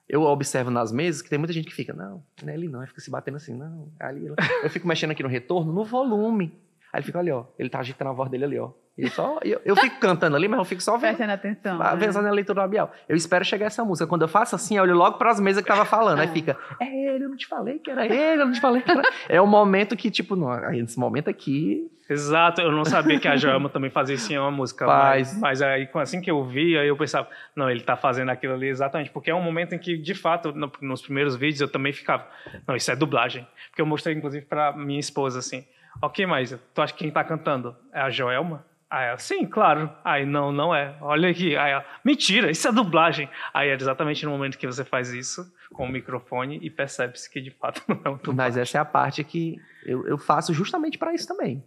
eu 0.07 0.21
observo 0.21 0.69
nas 0.69 0.91
mesas 0.91 1.21
que 1.21 1.29
tem 1.29 1.39
muita 1.39 1.53
gente 1.53 1.65
que 1.67 1.73
fica, 1.73 1.91
não, 1.93 2.23
não 2.43 2.49
é 2.49 2.53
ali 2.55 2.67
não, 2.67 2.79
aí 2.81 2.87
fica 2.87 3.01
se 3.01 3.09
batendo 3.09 3.37
assim, 3.37 3.53
não, 3.57 3.89
é 3.99 4.05
ali. 4.05 4.27
Eu 4.63 4.69
fico 4.69 4.87
mexendo 4.87 5.11
aqui 5.11 5.23
no 5.23 5.29
retorno, 5.29 5.73
no 5.73 5.83
volume. 5.83 6.57
Aí 6.91 6.99
ele 6.99 7.05
fica 7.05 7.19
ali, 7.19 7.31
ó, 7.31 7.45
ele 7.57 7.69
tá 7.69 7.79
agitando 7.79 8.11
a 8.11 8.13
voz 8.13 8.29
dele 8.29 8.45
ali, 8.45 8.59
ó. 8.59 8.69
Eu, 8.95 9.09
só, 9.09 9.39
eu, 9.43 9.59
eu 9.65 9.75
fico 9.75 9.99
cantando 9.99 10.35
ali, 10.35 10.47
mas 10.47 10.59
eu 10.59 10.65
fico 10.65 10.83
só 10.83 10.97
vendo, 10.97 11.15
Prestando 11.17 11.31
atenção. 11.31 11.81
ah, 11.81 11.95
né? 11.95 12.05
pensando 12.05 12.25
na 12.25 12.31
leitura 12.31 12.61
labial. 12.61 12.91
Eu 13.09 13.15
espero 13.15 13.43
chegar 13.43 13.65
essa 13.65 13.83
música. 13.83 14.05
Quando 14.05 14.21
eu 14.21 14.27
faço 14.27 14.55
assim, 14.55 14.77
eu 14.77 14.83
olho 14.83 14.93
logo 14.95 15.17
pras 15.17 15.39
mesas 15.39 15.63
que 15.63 15.67
tava 15.67 15.83
falando. 15.83 16.19
Aí 16.19 16.27
Ah. 16.27 16.31
fica, 16.31 16.57
é 16.79 17.15
ele, 17.15 17.25
eu 17.25 17.29
não 17.29 17.35
te 17.35 17.47
falei 17.47 17.79
que 17.79 17.89
era 17.89 18.05
ele, 18.05 18.41
eu 18.43 18.45
não 18.45 18.53
te 18.53 18.61
falei 18.61 18.83
que 18.83 18.91
era. 18.91 19.01
É 19.27 19.41
o 19.41 19.47
momento 19.47 19.97
que, 19.97 20.11
tipo, 20.11 20.35
não, 20.35 20.55
nesse 20.69 20.99
momento 20.99 21.27
aqui, 21.27 21.89
Exato, 22.13 22.61
eu 22.61 22.71
não 22.71 22.85
sabia 22.85 23.19
que 23.19 23.27
a 23.27 23.35
Joelma 23.35 23.69
também 23.69 23.89
fazia 23.89 24.15
isso 24.15 24.31
em 24.31 24.37
uma 24.37 24.51
música. 24.51 24.85
Faz. 24.85 25.33
Mas, 25.33 25.41
mas 25.41 25.61
aí, 25.61 25.89
assim 25.95 26.21
que 26.21 26.29
eu 26.31 26.43
vi, 26.43 26.77
aí 26.77 26.87
eu 26.87 26.95
pensava, 26.95 27.27
não, 27.55 27.69
ele 27.69 27.81
tá 27.81 27.95
fazendo 27.97 28.29
aquilo 28.29 28.53
ali 28.53 28.67
exatamente. 28.67 29.09
Porque 29.09 29.29
é 29.31 29.35
um 29.35 29.41
momento 29.41 29.73
em 29.75 29.79
que, 29.79 29.97
de 29.97 30.13
fato, 30.15 30.51
no- 30.53 30.71
nos 30.81 31.01
primeiros 31.01 31.35
vídeos 31.35 31.61
eu 31.61 31.67
também 31.67 31.91
ficava, 31.91 32.27
não, 32.67 32.75
isso 32.75 32.91
é 32.91 32.95
dublagem. 32.95 33.47
Porque 33.69 33.81
eu 33.81 33.85
mostrei, 33.85 34.15
inclusive, 34.15 34.45
pra 34.45 34.71
minha 34.73 34.99
esposa 34.99 35.39
assim, 35.39 35.65
ok, 36.01 36.25
mas 36.25 36.57
tu 36.73 36.81
acha 36.81 36.93
que 36.93 36.99
quem 36.99 37.11
tá 37.11 37.23
cantando 37.23 37.75
é 37.91 37.99
a 38.01 38.09
Joelma? 38.09 38.65
Aí 38.89 39.07
ela, 39.07 39.17
sim, 39.17 39.43
claro. 39.47 39.89
Aí, 40.05 40.23
não, 40.23 40.51
não 40.51 40.75
é. 40.75 40.95
Olha 41.01 41.27
aqui. 41.29 41.57
Aí 41.57 41.71
ela, 41.71 41.83
mentira, 42.05 42.51
isso 42.51 42.67
é 42.67 42.71
dublagem. 42.71 43.27
Aí 43.51 43.69
é 43.69 43.73
exatamente 43.73 44.23
no 44.23 44.29
momento 44.31 44.55
que 44.55 44.67
você 44.67 44.85
faz 44.85 45.11
isso 45.11 45.51
com 45.73 45.85
o 45.85 45.89
microfone 45.91 46.59
e 46.61 46.69
percebe-se 46.69 47.27
que, 47.27 47.41
de 47.41 47.49
fato, 47.49 47.81
não 47.89 47.95
é 48.05 48.09
um 48.09 48.17
dublagem. 48.17 48.35
Mas 48.35 48.55
essa 48.57 48.77
é 48.77 48.81
a 48.81 48.85
parte 48.85 49.23
que 49.23 49.55
eu, 49.83 50.05
eu 50.05 50.19
faço 50.19 50.53
justamente 50.53 50.99
pra 50.99 51.11
isso 51.11 51.27
também. 51.27 51.63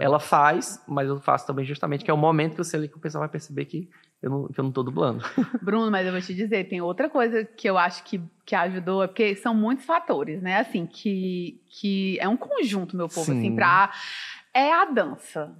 Ela 0.00 0.20
faz, 0.20 0.82
mas 0.86 1.08
eu 1.08 1.18
faço 1.18 1.46
também 1.46 1.64
justamente, 1.64 2.04
que 2.04 2.10
é 2.10 2.14
o 2.14 2.18
momento 2.18 2.54
que 2.54 2.60
eu 2.60 2.64
sei 2.64 2.78
ali 2.80 2.88
que 2.88 2.96
o 2.96 3.00
pessoal 3.00 3.20
vai 3.22 3.28
perceber 3.28 3.64
que 3.64 3.88
eu 4.20 4.28
não, 4.30 4.48
que 4.48 4.58
eu 4.60 4.64
não 4.64 4.70
tô 4.72 4.82
dublando. 4.82 5.24
Bruno, 5.62 5.90
mas 5.90 6.04
eu 6.06 6.12
vou 6.12 6.20
te 6.20 6.34
dizer, 6.34 6.68
tem 6.68 6.80
outra 6.82 7.08
coisa 7.08 7.44
que 7.44 7.68
eu 7.68 7.78
acho 7.78 8.04
que, 8.04 8.20
que 8.44 8.54
ajudou, 8.54 9.02
é 9.02 9.06
porque 9.06 9.34
são 9.36 9.54
muitos 9.54 9.86
fatores, 9.86 10.42
né? 10.42 10.58
Assim, 10.60 10.84
que, 10.86 11.62
que 11.70 12.18
é 12.20 12.28
um 12.28 12.36
conjunto, 12.36 12.96
meu 12.96 13.08
povo, 13.08 13.32
Sim. 13.32 13.38
assim, 13.38 13.54
pra. 13.54 13.90
É 14.52 14.72
a 14.72 14.84
dança. 14.86 15.56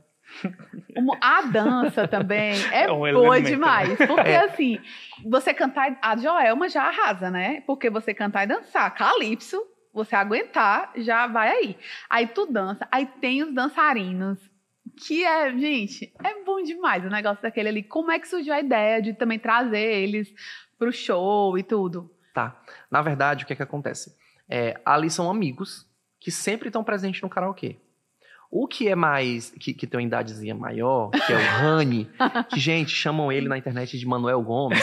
A 1.23 1.43
dança 1.43 2.07
também 2.07 2.53
é, 2.71 2.83
É 2.85 2.93
um 2.93 2.99
boa 2.99 3.09
elemento, 3.09 3.43
né? 3.45 3.51
demais. 3.51 3.97
Porque, 3.97 4.21
É. 4.29 4.45
assim, 4.45 4.79
você 5.25 5.55
cantar. 5.55 5.97
A 6.03 6.17
Joelma 6.17 6.69
já 6.69 6.83
arrasa, 6.85 7.31
né? 7.31 7.63
Porque 7.67 7.89
você 7.89 8.13
cantar 8.13 8.45
e 8.45 8.47
dançar. 8.49 8.93
Calypso, 8.95 9.63
você 9.99 10.17
aguentar, 10.17 10.93
já 10.97 11.27
vai 11.27 11.51
aí. 11.51 11.79
Aí 12.09 12.27
tu 12.27 12.47
dança. 12.47 12.87
Aí 12.91 13.07
tem 13.07 13.43
os 13.43 13.53
dançarinos. 13.53 14.39
Que 14.97 15.25
é, 15.25 15.51
gente, 15.57 16.13
é 16.25 16.43
bom 16.43 16.63
demais 16.63 17.05
o 17.05 17.09
negócio 17.09 17.43
daquele 17.43 17.69
ali. 17.69 17.83
Como 17.83 18.11
é 18.11 18.19
que 18.19 18.27
surgiu 18.27 18.53
a 18.53 18.61
ideia 18.61 19.01
de 19.01 19.13
também 19.13 19.39
trazer 19.39 19.79
eles 19.79 20.33
pro 20.79 20.93
show 20.93 21.57
e 21.59 21.63
tudo? 21.63 22.11
Tá. 22.35 22.61
Na 22.91 23.03
verdade, 23.03 23.45
o 23.45 23.47
que 23.47 23.53
é 23.53 23.57
que 23.57 23.63
acontece? 23.63 24.17
É, 24.49 24.81
ali 24.85 25.11
são 25.11 25.31
amigos 25.31 25.87
que 26.19 26.31
sempre 26.31 26.69
estão 26.69 26.83
presentes 26.83 27.21
no 27.23 27.29
karaokê. 27.29 27.77
O 28.51 28.67
que 28.67 28.89
é 28.89 28.95
mais. 28.95 29.51
Que, 29.61 29.75
que 29.75 29.87
tem 29.87 30.01
uma 30.01 30.07
idadezinha 30.07 30.55
maior, 30.55 31.11
que 31.11 31.33
é 31.33 31.37
o 31.37 31.39
Rani, 31.39 32.09
que, 32.49 32.59
gente, 32.59 32.91
chamam 32.91 33.31
ele 33.31 33.47
na 33.47 33.59
internet 33.59 33.99
de 33.99 34.07
Manuel 34.07 34.41
Gomes. 34.43 34.83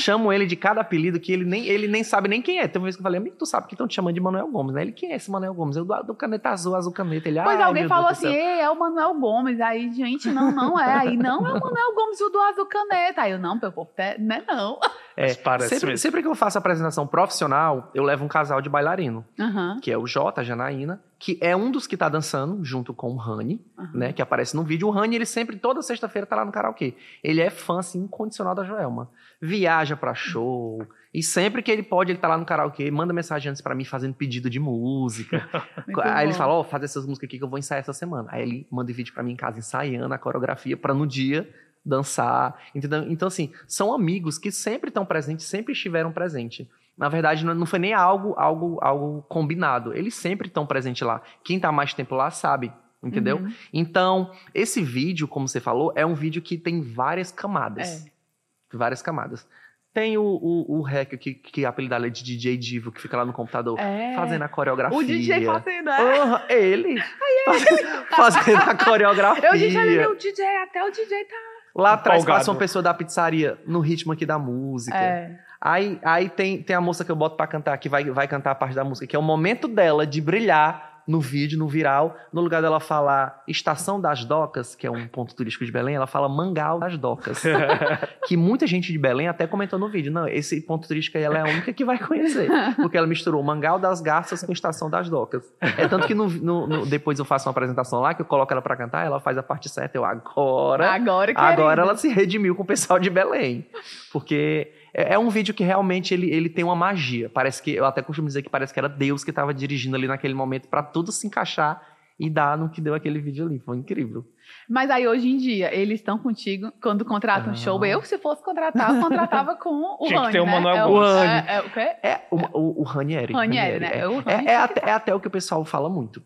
chamam 0.00 0.32
ele 0.32 0.46
de 0.46 0.56
cada 0.56 0.80
apelido 0.80 1.20
que 1.20 1.32
ele 1.32 1.44
nem, 1.44 1.66
ele 1.66 1.86
nem 1.86 2.02
sabe 2.02 2.28
nem 2.28 2.40
quem 2.40 2.58
é. 2.58 2.66
Teve 2.66 2.78
uma 2.78 2.84
vez 2.84 2.96
que 2.96 3.00
eu 3.00 3.04
falei, 3.04 3.18
amigo, 3.20 3.36
tu 3.38 3.46
sabe 3.46 3.66
que 3.66 3.74
estão 3.74 3.86
te 3.86 3.94
chamando 3.94 4.14
de 4.14 4.20
Manuel 4.20 4.48
Gomes, 4.48 4.74
né? 4.74 4.82
Ele, 4.82 4.92
quem 4.92 5.12
é 5.12 5.16
esse 5.16 5.30
Manuel 5.30 5.52
Gomes? 5.54 5.76
Eu 5.76 5.84
do, 5.84 6.02
do 6.02 6.14
caneta 6.14 6.50
azul, 6.50 6.74
azul 6.74 6.92
caneta. 6.92 7.28
Ele, 7.28 7.40
Pois 7.42 7.56
"Ai, 7.58 7.62
alguém 7.62 7.86
falou 7.88 8.06
Deus 8.06 8.18
assim, 8.18 8.32
céu." 8.32 8.34
Ei, 8.34 8.60
é 8.60 8.70
o 8.70 8.78
Manuel 8.78 9.14
Gomes. 9.18 9.60
Aí, 9.60 9.92
gente, 9.92 10.28
não, 10.30 10.50
não 10.50 10.78
é. 10.80 10.94
Aí, 10.94 11.16
não 11.16 11.46
é 11.46 11.50
o 11.52 11.60
Manuel 11.60 11.94
Gomes, 11.94 12.20
o 12.20 12.28
do 12.30 12.40
Azul 12.40 12.66
Caneta. 12.66 13.22
Aí 13.22 13.32
eu, 13.32 13.38
não, 13.38 13.58
meu 13.60 13.72
povo, 13.72 13.90
é- 13.96 14.16
não 14.18 14.36
é 14.36 14.44
não. 14.46 14.78
É, 15.16 15.28
sempre, 15.28 15.96
sempre 15.96 16.22
que 16.22 16.28
eu 16.28 16.34
faço 16.34 16.56
apresentação 16.58 17.06
profissional, 17.06 17.90
eu 17.94 18.02
levo 18.02 18.24
um 18.24 18.28
casal 18.28 18.60
de 18.60 18.68
bailarino. 18.68 19.24
Aham, 19.38 19.80
que 19.80 19.90
é 19.90 19.98
o 19.98 20.06
Jota, 20.06 20.40
a 20.40 20.44
Janaína, 20.44 21.02
que 21.18 21.38
é 21.40 21.54
um 21.54 21.70
dos 21.70 21.86
que 21.86 21.96
tá 21.96 22.08
dançando 22.08 22.64
junto 22.64 22.94
com 22.94 23.10
o 23.12 23.16
Rani, 23.16 23.60
aham. 23.78 23.90
né, 23.92 24.12
que 24.12 24.22
aparece 24.22 24.56
no 24.56 24.62
vídeo. 24.62 24.88
O 24.88 24.90
Rani, 24.90 25.16
ele 25.16 25.26
sempre, 25.26 25.56
toda 25.56 25.82
sexta-feira, 25.82 26.26
tá 26.26 26.36
lá 26.36 26.44
no 26.44 26.52
karaokê. 26.52 26.94
Ele 27.22 27.40
é 27.40 27.50
fã, 27.50 27.80
assim, 27.80 28.00
incondicional 28.00 28.54
da 28.54 28.64
Joelma. 28.64 29.10
Viaja 29.40 29.96
pra 29.96 30.14
show, 30.14 30.86
e 31.12 31.22
sempre 31.22 31.60
que 31.60 31.70
ele 31.70 31.82
pode, 31.82 32.12
ele 32.12 32.18
tá 32.18 32.28
lá 32.28 32.38
no 32.38 32.46
karaokê, 32.46 32.88
manda 32.90 33.12
mensagem 33.12 33.50
antes 33.50 33.60
pra 33.60 33.74
mim, 33.74 33.84
fazendo 33.84 34.14
pedido 34.14 34.48
de 34.48 34.60
música. 34.60 35.48
Aí 36.04 36.26
ele 36.26 36.34
fala, 36.34 36.52
ó, 36.54 36.62
faz 36.62 36.84
essas 36.84 37.04
músicas 37.04 37.26
aqui 37.28 37.38
que 37.38 37.44
eu 37.44 37.48
vou 37.48 37.58
ensaiar 37.58 37.80
essa 37.80 37.92
semana. 37.92 38.28
Aí 38.30 38.42
ele 38.42 38.66
manda 38.70 38.92
vídeo 38.92 39.12
pra 39.12 39.22
mim 39.22 39.32
em 39.32 39.36
casa, 39.36 39.58
ensaiando 39.58 40.14
a 40.14 40.18
coreografia, 40.18 40.76
pra 40.76 40.94
no 40.94 41.06
dia 41.06 41.48
dançar, 41.84 42.58
entendeu? 42.74 43.04
Então, 43.08 43.28
assim, 43.28 43.52
são 43.66 43.92
amigos 43.94 44.38
que 44.38 44.50
sempre 44.52 44.88
estão 44.88 45.04
presentes, 45.04 45.46
sempre 45.46 45.72
estiveram 45.72 46.12
presentes. 46.12 46.66
Na 46.96 47.08
verdade, 47.08 47.44
não 47.46 47.64
foi 47.64 47.78
nem 47.78 47.94
algo, 47.94 48.34
algo, 48.36 48.78
algo 48.82 49.22
combinado. 49.22 49.94
Eles 49.94 50.14
sempre 50.14 50.48
estão 50.48 50.66
presentes 50.66 51.00
lá. 51.06 51.22
Quem 51.42 51.58
tá 51.58 51.72
mais 51.72 51.94
tempo 51.94 52.14
lá 52.14 52.30
sabe, 52.30 52.70
entendeu? 53.02 53.38
Uhum. 53.38 53.52
Então, 53.72 54.30
esse 54.54 54.82
vídeo, 54.82 55.26
como 55.26 55.48
você 55.48 55.60
falou, 55.60 55.92
é 55.96 56.04
um 56.04 56.14
vídeo 56.14 56.42
que 56.42 56.58
tem 56.58 56.82
várias 56.82 57.32
camadas. 57.32 58.04
É. 58.06 58.76
Várias 58.76 59.00
camadas. 59.00 59.48
Tem 59.92 60.16
o, 60.18 60.22
o, 60.22 60.78
o 60.78 60.82
Rec, 60.82 61.16
que, 61.18 61.34
que 61.34 61.64
apelidado 61.64 62.06
é 62.06 62.10
de 62.10 62.22
DJ 62.22 62.56
Divo, 62.56 62.92
que 62.92 63.00
fica 63.00 63.16
lá 63.16 63.24
no 63.24 63.32
computador, 63.32 63.76
É. 63.80 64.14
fazendo 64.14 64.42
a 64.42 64.48
coreografia. 64.48 64.96
O 64.96 65.02
DJ 65.02 65.44
fazendo, 65.46 65.90
é. 65.90 66.18
Aham, 66.20 66.42
ele. 66.48 67.02
Fazendo, 67.44 68.06
fazendo 68.14 68.58
a 68.70 68.74
coreografia. 68.84 69.48
Eu 69.48 69.58
disse, 69.58 69.76
olha, 69.76 70.10
o 70.10 70.14
DJ, 70.16 70.44
até 70.62 70.84
o 70.84 70.90
DJ 70.90 71.24
tá. 71.24 71.49
Lá 71.74 71.92
atrás 71.92 72.22
Empolgado. 72.22 72.40
passa 72.40 72.50
uma 72.50 72.58
pessoa 72.58 72.82
da 72.82 72.92
pizzaria 72.92 73.58
no 73.66 73.80
ritmo 73.80 74.12
aqui 74.12 74.26
da 74.26 74.38
música. 74.38 74.96
É. 74.96 75.38
Aí, 75.60 76.00
aí 76.02 76.28
tem, 76.28 76.62
tem 76.62 76.74
a 76.74 76.80
moça 76.80 77.04
que 77.04 77.10
eu 77.10 77.16
boto 77.16 77.36
pra 77.36 77.46
cantar, 77.46 77.76
que 77.76 77.88
vai, 77.88 78.04
vai 78.10 78.26
cantar 78.26 78.52
a 78.52 78.54
parte 78.54 78.74
da 78.74 78.82
música, 78.82 79.06
que 79.06 79.14
é 79.14 79.18
o 79.18 79.22
momento 79.22 79.68
dela 79.68 80.06
de 80.06 80.20
brilhar 80.20 80.89
no 81.10 81.20
vídeo, 81.20 81.58
no 81.58 81.66
viral. 81.66 82.16
No 82.32 82.40
lugar 82.40 82.62
dela 82.62 82.78
falar 82.80 83.42
Estação 83.48 84.00
das 84.00 84.24
Docas, 84.24 84.74
que 84.74 84.86
é 84.86 84.90
um 84.90 85.08
ponto 85.08 85.34
turístico 85.34 85.64
de 85.64 85.72
Belém, 85.72 85.94
ela 85.96 86.06
fala 86.06 86.28
Mangal 86.28 86.78
das 86.78 86.96
Docas. 86.96 87.42
que 88.26 88.36
muita 88.36 88.66
gente 88.66 88.92
de 88.92 88.98
Belém 88.98 89.28
até 89.28 89.46
comentou 89.46 89.78
no 89.78 89.88
vídeo. 89.88 90.12
Não, 90.12 90.28
esse 90.28 90.60
ponto 90.60 90.86
turístico 90.86 91.18
aí 91.18 91.24
ela 91.24 91.38
é 91.38 91.40
a 91.40 91.44
única 91.52 91.72
que 91.72 91.84
vai 91.84 91.98
conhecer. 91.98 92.48
Porque 92.76 92.96
ela 92.96 93.06
misturou 93.06 93.42
Mangal 93.42 93.78
das 93.78 94.00
Garças 94.00 94.42
com 94.42 94.52
Estação 94.52 94.88
das 94.88 95.08
Docas. 95.08 95.42
É 95.60 95.88
tanto 95.88 96.06
que 96.06 96.14
no, 96.14 96.28
no- 96.28 96.66
no- 96.66 96.86
depois 96.86 97.18
eu 97.18 97.24
faço 97.24 97.48
uma 97.48 97.52
apresentação 97.52 98.00
lá, 98.00 98.14
que 98.14 98.22
eu 98.22 98.26
coloco 98.26 98.52
ela 98.52 98.62
pra 98.62 98.76
cantar, 98.76 99.04
ela 99.04 99.18
faz 99.20 99.36
a 99.36 99.42
parte 99.42 99.68
certa, 99.68 99.98
eu 99.98 100.04
agora... 100.04 100.90
Agora, 100.92 101.32
Agora 101.34 101.56
querida. 101.56 101.82
ela 101.82 101.96
se 101.96 102.08
redimiu 102.08 102.54
com 102.54 102.62
o 102.62 102.66
pessoal 102.66 102.98
de 102.98 103.10
Belém. 103.10 103.66
Porque 104.12 104.72
é, 104.94 105.14
é 105.14 105.18
um 105.18 105.28
vídeo 105.28 105.54
que 105.54 105.64
realmente 105.64 106.12
ele, 106.14 106.30
ele 106.30 106.48
tem 106.48 106.64
uma 106.64 106.76
magia. 106.76 107.28
Parece 107.28 107.62
que, 107.62 107.72
eu 107.72 107.84
até 107.84 108.02
costumo 108.02 108.28
dizer 108.28 108.42
que 108.42 108.50
parece 108.50 108.72
que 108.72 108.78
era 108.78 108.88
Deus 108.88 109.24
que 109.24 109.30
estava 109.30 109.52
dirigindo 109.54 109.96
ali 109.96 110.06
naquele 110.06 110.34
momento 110.34 110.68
para 110.68 110.82
tudo 110.82 111.12
se 111.12 111.26
encaixar 111.26 111.82
e 112.18 112.28
dar 112.28 112.58
no 112.58 112.68
que 112.68 112.80
deu 112.82 112.94
aquele 112.94 113.18
vídeo 113.18 113.46
ali. 113.46 113.58
Foi 113.58 113.78
incrível. 113.78 114.26
Mas 114.68 114.90
aí, 114.90 115.08
hoje 115.08 115.28
em 115.28 115.38
dia, 115.38 115.74
eles 115.74 116.00
estão 116.00 116.18
contigo 116.18 116.70
quando 116.82 117.02
contratam 117.04 117.52
Ah. 117.52 117.54
show. 117.54 117.82
Eu, 117.84 118.02
se 118.02 118.18
fosse 118.18 118.44
contratar, 118.44 118.94
eu 118.94 119.00
contratava 119.00 119.54
com 119.56 119.70
o 119.70 120.06
Tinha 120.06 120.08
que 120.08 120.16
Rani, 120.26 120.32
ter 120.32 120.40
o 120.40 120.44
né? 120.44 120.52
Manuel 120.52 120.76
é 120.76 120.86
Gomes. 120.86 121.08
É, 121.08 121.54
é 121.56 121.60
o 121.60 121.70
quê? 121.70 121.96
É 122.02 122.20
o, 122.30 122.36
o, 122.58 122.80
o 122.80 122.82
Ranieri. 122.82 123.32
Ranieri, 123.32 123.80
né? 123.80 123.90
É, 124.00 124.06
O 124.06 124.20
é, 124.26 124.34
Rani 124.34 124.46
é 124.48 124.56
até, 124.56 124.90
é 124.90 124.92
até 124.92 125.14
o 125.14 125.20
que 125.20 125.28
o 125.28 125.30
pessoal 125.30 125.64
fala 125.64 125.88
muito. 125.88 126.22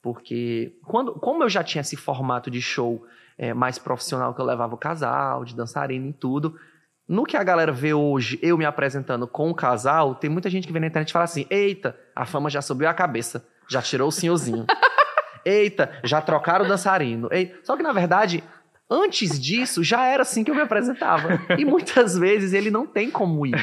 Porque 0.00 0.76
quando, 0.84 1.12
como 1.14 1.42
eu 1.42 1.48
já 1.48 1.62
tinha 1.64 1.80
esse 1.80 1.96
formato 1.96 2.50
de 2.50 2.60
show 2.62 3.04
é, 3.36 3.52
mais 3.54 3.78
profissional, 3.78 4.34
que 4.34 4.40
eu 4.40 4.44
levava 4.44 4.74
o 4.74 4.78
casal, 4.78 5.44
de 5.44 5.56
dançarina 5.56 6.06
e 6.06 6.12
tudo, 6.12 6.56
No 7.12 7.24
que 7.24 7.36
a 7.36 7.44
galera 7.44 7.70
vê 7.70 7.92
hoje, 7.92 8.38
eu 8.40 8.56
me 8.56 8.64
apresentando 8.64 9.28
com 9.28 9.50
o 9.50 9.54
casal, 9.54 10.14
tem 10.14 10.30
muita 10.30 10.48
gente 10.48 10.66
que 10.66 10.72
vem 10.72 10.80
na 10.80 10.86
internet 10.86 11.10
e 11.10 11.12
fala 11.12 11.26
assim: 11.26 11.44
eita, 11.50 11.94
a 12.16 12.24
fama 12.24 12.48
já 12.48 12.62
subiu 12.62 12.88
a 12.88 12.94
cabeça, 12.94 13.46
já 13.68 13.82
tirou 13.82 14.08
o 14.08 14.10
senhorzinho. 14.10 14.64
eita, 15.44 15.92
já 16.02 16.22
trocaram 16.22 16.64
o 16.64 16.68
dançarino. 16.68 17.28
Eita. 17.30 17.58
Só 17.64 17.76
que, 17.76 17.82
na 17.82 17.92
verdade, 17.92 18.42
antes 18.90 19.38
disso, 19.38 19.84
já 19.84 20.06
era 20.06 20.22
assim 20.22 20.42
que 20.42 20.50
eu 20.50 20.54
me 20.54 20.62
apresentava. 20.62 21.38
E 21.58 21.66
muitas 21.66 22.16
vezes 22.16 22.54
ele 22.54 22.70
não 22.70 22.86
tem 22.86 23.10
como 23.10 23.44
ir, 23.44 23.56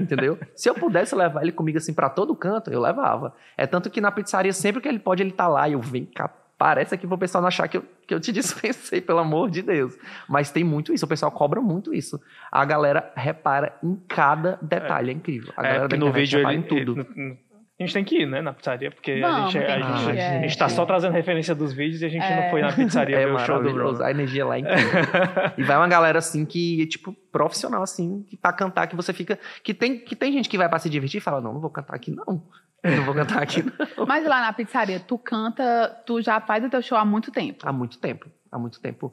entendeu? 0.00 0.36
Se 0.56 0.68
eu 0.68 0.74
pudesse 0.74 1.14
levar 1.14 1.42
ele 1.42 1.52
comigo 1.52 1.78
assim 1.78 1.94
para 1.94 2.10
todo 2.10 2.34
canto, 2.34 2.72
eu 2.72 2.80
levava. 2.80 3.36
É 3.56 3.68
tanto 3.68 3.88
que 3.88 4.00
na 4.00 4.10
pizzaria, 4.10 4.52
sempre 4.52 4.82
que 4.82 4.88
ele 4.88 4.98
pode, 4.98 5.22
ele 5.22 5.30
tá 5.30 5.46
lá 5.46 5.68
e 5.68 5.74
eu 5.74 5.80
venho 5.80 6.08
cá. 6.12 6.28
Parece 6.58 6.94
aqui 6.94 7.06
pro 7.06 7.18
pessoal 7.18 7.42
não 7.42 7.48
achar 7.48 7.68
que 7.68 7.76
eu, 7.76 7.84
que 8.06 8.14
eu 8.14 8.20
te 8.20 8.32
dispensei, 8.32 9.00
pelo 9.00 9.18
amor 9.18 9.50
de 9.50 9.62
Deus. 9.62 9.96
Mas 10.28 10.50
tem 10.50 10.64
muito 10.64 10.92
isso, 10.92 11.04
o 11.04 11.08
pessoal 11.08 11.30
cobra 11.30 11.60
muito 11.60 11.92
isso. 11.92 12.20
A 12.50 12.64
galera 12.64 13.12
repara 13.14 13.76
em 13.82 13.96
cada 14.08 14.58
detalhe, 14.62 15.10
é, 15.10 15.12
é 15.12 15.16
incrível. 15.16 15.52
A 15.56 15.66
é, 15.66 15.72
galera 15.74 15.96
no 15.96 16.12
vídeo 16.12 16.38
repara 16.38 16.54
ele, 16.54 16.64
em 16.64 16.66
tudo. 16.66 17.06
Ele, 17.14 17.38
a 17.78 17.82
gente 17.82 17.92
tem 17.92 18.04
que 18.04 18.22
ir, 18.22 18.26
né, 18.26 18.40
na 18.40 18.54
pizzaria, 18.54 18.90
porque 18.90 19.20
Vamos, 19.20 19.36
a 19.36 19.50
gente, 19.50 19.64
a, 19.66 19.80
gente, 19.80 20.18
é, 20.18 20.38
a 20.38 20.40
gente 20.40 20.56
tá 20.56 20.66
só 20.66 20.86
trazendo 20.86 21.12
referência 21.12 21.54
dos 21.54 21.74
vídeos 21.74 22.00
e 22.00 22.06
a 22.06 22.08
gente 22.08 22.24
é. 22.24 22.42
não 22.42 22.50
foi 22.50 22.62
na 22.62 22.72
pizzaria 22.72 23.16
é 23.20 23.26
ver 23.26 23.32
o 23.34 23.38
show 23.40 23.62
do 23.62 23.70
Bruno. 23.70 24.02
A 24.02 24.10
energia 24.10 24.46
lá 24.46 24.56
é 24.56 24.60
incrível. 24.60 25.02
e 25.58 25.62
vai 25.62 25.76
uma 25.76 25.86
galera 25.86 26.18
assim 26.18 26.46
que, 26.46 26.86
tipo, 26.86 27.12
profissional, 27.30 27.82
assim, 27.82 28.22
que 28.22 28.36
pra 28.36 28.50
cantar, 28.50 28.86
que 28.86 28.96
você 28.96 29.12
fica. 29.12 29.38
Que 29.62 29.74
tem, 29.74 29.98
que 29.98 30.16
tem 30.16 30.32
gente 30.32 30.48
que 30.48 30.56
vai 30.56 30.70
pra 30.70 30.78
se 30.78 30.88
divertir 30.88 31.18
e 31.18 31.20
fala: 31.20 31.38
não, 31.38 31.52
não 31.52 31.60
vou 31.60 31.68
cantar 31.68 31.94
aqui, 31.94 32.10
não. 32.10 32.42
Eu 32.82 32.96
não 32.96 33.04
vou 33.04 33.14
cantar 33.14 33.42
aqui, 33.42 33.62
não. 33.62 33.72
Mas 34.08 34.26
lá 34.26 34.40
na 34.40 34.52
pizzaria, 34.54 34.98
tu 34.98 35.18
canta, 35.18 36.02
tu 36.06 36.22
já 36.22 36.40
faz 36.40 36.64
o 36.64 36.70
teu 36.70 36.80
show 36.80 36.96
há 36.96 37.04
muito 37.04 37.30
tempo. 37.30 37.68
Há 37.68 37.72
muito 37.72 37.98
tempo. 37.98 38.26
Há 38.50 38.58
muito 38.58 38.80
tempo 38.80 39.12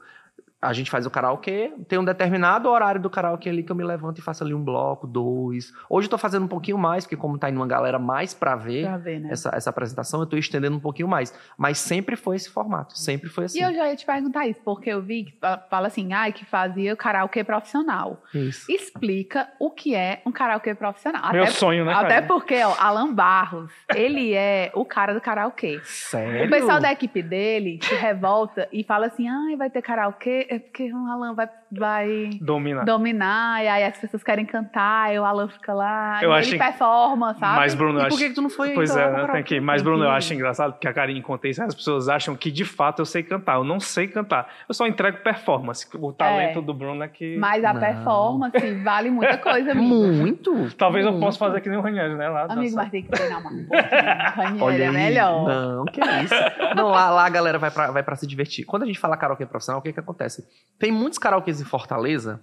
a 0.63 0.73
gente 0.73 0.89
faz 0.89 1.05
o 1.05 1.09
karaokê, 1.09 1.73
tem 1.87 1.99
um 1.99 2.05
determinado 2.05 2.69
horário 2.69 3.01
do 3.01 3.09
karaokê 3.09 3.49
ali 3.49 3.63
que 3.63 3.71
eu 3.71 3.75
me 3.75 3.83
levanto 3.83 4.19
e 4.19 4.21
faço 4.21 4.43
ali 4.43 4.53
um 4.53 4.63
bloco, 4.63 5.05
dois. 5.05 5.73
Hoje 5.89 6.07
eu 6.07 6.09
tô 6.09 6.17
fazendo 6.17 6.45
um 6.45 6.47
pouquinho 6.47 6.77
mais, 6.77 7.03
porque 7.03 7.17
como 7.17 7.37
tá 7.37 7.49
indo 7.49 7.57
uma 7.57 7.67
galera 7.67 7.99
mais 7.99 8.33
para 8.33 8.55
ver, 8.55 8.85
pra 8.85 8.97
ver 8.97 9.19
né? 9.19 9.29
essa, 9.31 9.51
essa 9.53 9.69
apresentação, 9.69 10.21
eu 10.21 10.25
tô 10.25 10.37
estendendo 10.37 10.75
um 10.75 10.79
pouquinho 10.79 11.07
mais. 11.07 11.33
Mas 11.57 11.77
sempre 11.77 12.15
foi 12.15 12.37
esse 12.37 12.49
formato, 12.49 12.97
sempre 12.97 13.29
foi 13.29 13.45
assim. 13.45 13.59
E 13.59 13.61
eu 13.61 13.73
já 13.73 13.89
ia 13.89 13.95
te 13.95 14.05
perguntar 14.05 14.47
isso, 14.47 14.61
porque 14.63 14.89
eu 14.89 15.01
vi 15.01 15.25
que 15.25 15.33
fala 15.69 15.87
assim, 15.87 16.13
ai, 16.13 16.31
que 16.31 16.45
fazia 16.45 16.95
karaokê 16.95 17.43
profissional. 17.43 18.23
Isso. 18.33 18.71
Explica 18.71 19.49
o 19.59 19.69
que 19.69 19.93
é 19.93 20.21
um 20.25 20.31
karaokê 20.31 20.73
profissional. 20.73 21.31
Meu 21.33 21.43
até, 21.43 21.51
sonho, 21.51 21.85
né, 21.85 21.93
Até 21.93 22.21
porque, 22.21 22.63
ó, 22.63 22.73
Alan 22.79 23.13
Barros, 23.13 23.71
ele 23.93 24.33
é 24.33 24.71
o 24.73 24.85
cara 24.85 25.13
do 25.13 25.21
karaokê. 25.21 25.81
Sério? 25.83 26.47
O 26.47 26.49
pessoal 26.49 26.79
da 26.79 26.91
equipe 26.91 27.21
dele 27.21 27.79
se 27.81 27.95
revolta 27.95 28.67
e 28.71 28.83
fala 28.83 29.07
assim, 29.07 29.27
ai, 29.27 29.55
vai 29.55 29.69
ter 29.69 29.81
karaokê, 29.81 30.47
é 30.55 30.59
porque 30.59 30.91
o 30.91 30.97
Alan 31.07 31.33
vai, 31.33 31.49
vai 31.77 32.29
dominar. 32.41 32.85
dominar, 32.85 33.63
e 33.63 33.67
aí 33.67 33.83
as 33.83 33.97
pessoas 33.97 34.23
querem 34.23 34.45
cantar, 34.45 35.13
e 35.13 35.19
o 35.19 35.25
Alan 35.25 35.47
fica 35.47 35.73
lá, 35.73 36.19
eu 36.21 36.31
e 36.31 36.33
acho 36.33 36.49
ele 36.51 36.57
performa, 36.57 37.33
sabe? 37.35 37.57
Mas, 37.57 37.73
Bruno, 37.73 38.01
e 38.01 38.09
por 38.09 38.17
que, 38.17 38.29
que 38.29 38.35
tu 38.35 38.41
não 38.41 38.49
foi? 38.49 38.73
Pois 38.73 38.95
é, 38.95 39.11
né? 39.11 39.27
tem 39.31 39.43
que 39.43 39.59
Mas, 39.59 39.81
Bruno, 39.81 40.03
eu 40.03 40.11
acho 40.11 40.33
engraçado 40.33 40.73
porque 40.73 40.87
a 40.87 40.93
Karine 40.93 41.21
conta 41.21 41.47
isso, 41.47 41.63
as 41.63 41.75
pessoas 41.75 42.09
acham 42.09 42.35
que 42.35 42.51
de 42.51 42.65
fato 42.65 42.99
eu 42.99 43.05
sei 43.05 43.23
cantar. 43.23 43.55
Eu 43.55 43.63
não 43.63 43.79
sei 43.79 44.07
cantar. 44.07 44.47
Eu 44.67 44.73
só 44.73 44.87
entrego 44.87 45.17
performance. 45.19 45.87
O 45.93 46.11
talento 46.13 46.59
é, 46.59 46.61
do 46.61 46.73
Bruno 46.73 47.03
é 47.03 47.07
que. 47.07 47.37
Mas 47.37 47.63
a 47.63 47.73
não. 47.73 47.79
performance 47.79 48.73
vale 48.83 49.09
muita 49.09 49.37
coisa, 49.37 49.71
amigo. 49.71 49.87
Muito. 49.87 50.75
Talvez 50.75 51.05
muito. 51.05 51.17
eu 51.17 51.21
possa 51.21 51.39
fazer 51.39 51.61
que 51.61 51.69
nem 51.69 51.77
o 51.77 51.81
Ranieri, 51.81 52.15
né? 52.15 52.29
Lá, 52.29 52.45
amigo, 52.49 52.75
mas 52.75 52.89
tem 52.89 53.03
que 53.03 53.09
treinar 53.09 53.39
uma 53.39 53.49
O 53.53 54.65
Ranieri 54.65 54.83
é 54.83 54.91
melhor. 54.91 55.47
Não, 55.47 55.85
que 55.85 56.01
isso. 56.01 56.35
Não, 56.75 56.89
lá, 56.89 57.09
lá 57.09 57.25
a 57.25 57.29
galera 57.29 57.57
vai 57.57 57.71
pra, 57.71 57.91
vai 57.91 58.03
pra 58.03 58.15
se 58.15 58.27
divertir. 58.27 58.65
Quando 58.65 58.83
a 58.83 58.85
gente 58.85 58.99
fala 58.99 59.17
karaokê 59.17 59.45
profissional, 59.45 59.79
o 59.79 59.83
que 59.83 59.93
que 59.93 59.99
acontece? 59.99 60.47
Tem 60.79 60.91
muitos 60.91 61.19
karaokês 61.19 61.61
em 61.63 61.65
Fortaleza 61.65 62.41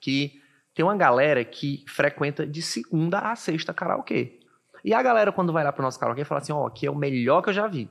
que 0.00 0.42
tem 0.74 0.84
uma 0.84 0.96
galera 0.96 1.44
que 1.44 1.84
frequenta 1.86 2.46
de 2.46 2.60
segunda 2.60 3.18
a 3.18 3.36
sexta 3.36 3.72
karaokê. 3.72 4.40
E 4.84 4.92
a 4.92 5.02
galera, 5.02 5.30
quando 5.30 5.52
vai 5.52 5.62
lá 5.62 5.72
pro 5.72 5.82
nosso 5.82 6.00
karaokê, 6.00 6.24
fala 6.24 6.40
assim: 6.40 6.52
ó, 6.52 6.62
oh, 6.62 6.66
aqui 6.66 6.86
é 6.86 6.90
o 6.90 6.96
melhor 6.96 7.42
que 7.42 7.50
eu 7.50 7.54
já 7.54 7.66
vi. 7.68 7.88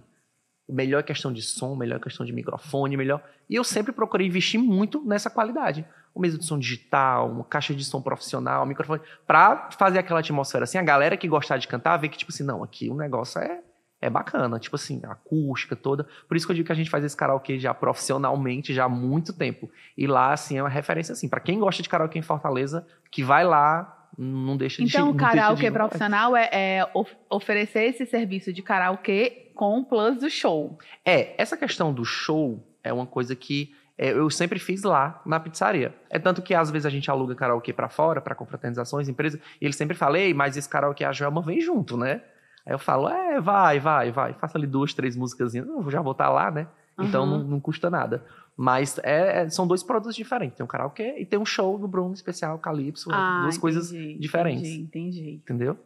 Melhor 0.70 1.04
questão 1.04 1.32
de 1.32 1.42
som, 1.42 1.76
melhor 1.76 2.00
questão 2.00 2.26
de 2.26 2.34
microfone, 2.34 2.98
melhor. 2.98 3.24
E 3.50 3.56
eu 3.56 3.64
sempre 3.64 3.92
procurei 3.92 4.28
investir 4.28 4.60
muito 4.60 5.04
nessa 5.06 5.30
qualidade. 5.30 5.86
O 6.14 6.20
mesmo 6.20 6.40
de 6.40 6.46
som 6.46 6.58
digital, 6.58 7.30
uma 7.30 7.44
caixa 7.44 7.74
de 7.74 7.84
som 7.84 8.02
profissional, 8.02 8.66
microfone, 8.66 9.02
pra 9.26 9.70
fazer 9.72 10.00
aquela 10.00 10.20
atmosfera 10.20 10.64
assim. 10.64 10.78
A 10.78 10.84
galera 10.84 11.18
que 11.18 11.28
gostar 11.28 11.58
de 11.58 11.68
cantar, 11.68 11.98
vê 11.98 12.10
que, 12.10 12.18
tipo 12.18 12.32
assim, 12.32 12.44
não, 12.44 12.64
aqui 12.64 12.90
o 12.90 12.96
negócio 12.96 13.40
é 13.40 13.62
é 14.02 14.10
bacana, 14.10 14.60
tipo 14.60 14.76
assim, 14.76 15.00
a 15.04 15.12
acústica 15.12 15.76
toda. 15.76 16.08
Por 16.28 16.36
isso 16.36 16.46
que 16.46 16.52
eu 16.52 16.56
digo 16.56 16.66
que 16.66 16.72
a 16.72 16.76
gente 16.76 16.90
faz 16.90 17.04
esse 17.04 17.16
karaokê 17.16 17.60
já 17.60 17.74
profissionalmente 17.74 18.74
já 18.74 18.86
há 18.86 18.90
muito 18.90 19.32
tempo. 19.32 19.70
E 19.96 20.08
lá, 20.08 20.34
assim, 20.34 20.58
é 20.58 20.64
uma 20.64 20.70
referência, 20.70 21.14
assim, 21.14 21.30
para 21.30 21.40
quem 21.40 21.60
gosta 21.60 21.84
de 21.84 21.88
karaokê 21.88 22.18
em 22.18 22.24
Fortaleza, 22.24 22.86
que 23.12 23.24
vai 23.24 23.46
lá, 23.46 24.08
não 24.18 24.58
deixa 24.58 24.82
então, 24.82 24.88
de 24.88 24.98
Então, 24.98 25.10
o 25.12 25.16
karaokê 25.16 25.68
de... 25.68 25.72
profissional 25.72 26.36
é, 26.36 26.50
é, 26.52 26.92
oferecer 27.30 27.84
esse 27.84 28.06
serviço 28.08 28.52
de 28.52 28.64
karaokê 28.64 29.52
com 29.54 29.80
o 29.80 29.86
plus 29.86 30.18
do 30.18 30.30
show. 30.30 30.80
É, 31.06 31.40
essa 31.40 31.56
questão 31.56 31.94
do 31.94 32.04
show 32.04 32.66
é 32.84 32.92
uma 32.92 33.06
coisa 33.06 33.36
que 33.36 33.72
é, 33.98 34.14
eu 34.14 34.32
sempre 34.32 34.58
fiz 34.58 34.82
lá 34.82 35.22
na 35.24 35.40
pizzaria. 35.40 35.94
É 36.10 36.18
tanto 36.18 36.42
que 36.42 36.56
às 36.56 36.72
vezes 36.72 36.88
a 36.88 36.90
gente 36.90 37.12
aluga 37.12 37.36
karaokê 37.36 37.72
para 37.72 37.88
fora, 37.88 38.20
para 38.20 38.34
confraternizações, 38.34 39.08
empresas, 39.08 39.40
e 39.62 39.66
eles 39.66 39.76
sempre 39.76 39.96
falam, 39.96 40.16
Ei, 40.16 40.34
mas 40.34 40.58
esse 40.58 40.68
karaokê 40.68 41.04
a 41.04 41.12
Joelma 41.12 41.44
vem 41.44 41.62
junto, 41.62 41.96
né? 41.96 42.22
Aí 42.66 42.74
eu 42.74 42.80
falo, 42.80 43.10
é, 43.10 43.40
vai, 43.40 43.80
vai, 43.80 44.12
vai. 44.12 44.34
Faça 44.34 44.58
ali 44.58 44.68
duas, 44.68 44.94
três 44.94 45.16
músicas, 45.16 45.56
eu 45.56 45.90
já 45.90 46.02
vou 46.02 46.12
estar 46.12 46.26
tá 46.26 46.30
lá, 46.30 46.52
né? 46.52 46.68
Então 47.00 47.24
uhum. 47.24 47.38
não, 47.38 47.44
não, 47.44 47.60
custa 47.60 47.90
nada. 47.90 48.24
Mas 48.56 49.00
é, 49.00 49.44
é, 49.44 49.50
são 49.50 49.66
dois 49.66 49.82
produtos 49.82 50.16
diferentes. 50.16 50.58
Tem 50.58 50.64
um 50.64 50.68
karaokê 50.68 51.16
e 51.18 51.26
tem 51.26 51.40
um 51.40 51.46
show 51.46 51.78
do 51.80 51.88
Bruno 51.88 52.14
especial, 52.14 52.60
Calypso. 52.60 53.10
Ah, 53.12 53.42
duas 53.42 53.56
entendi, 53.56 53.62
coisas 53.62 53.90
diferentes. 54.20 54.70
Entendi, 54.70 54.84
entendi. 54.84 55.42
Entendeu? 55.44 55.78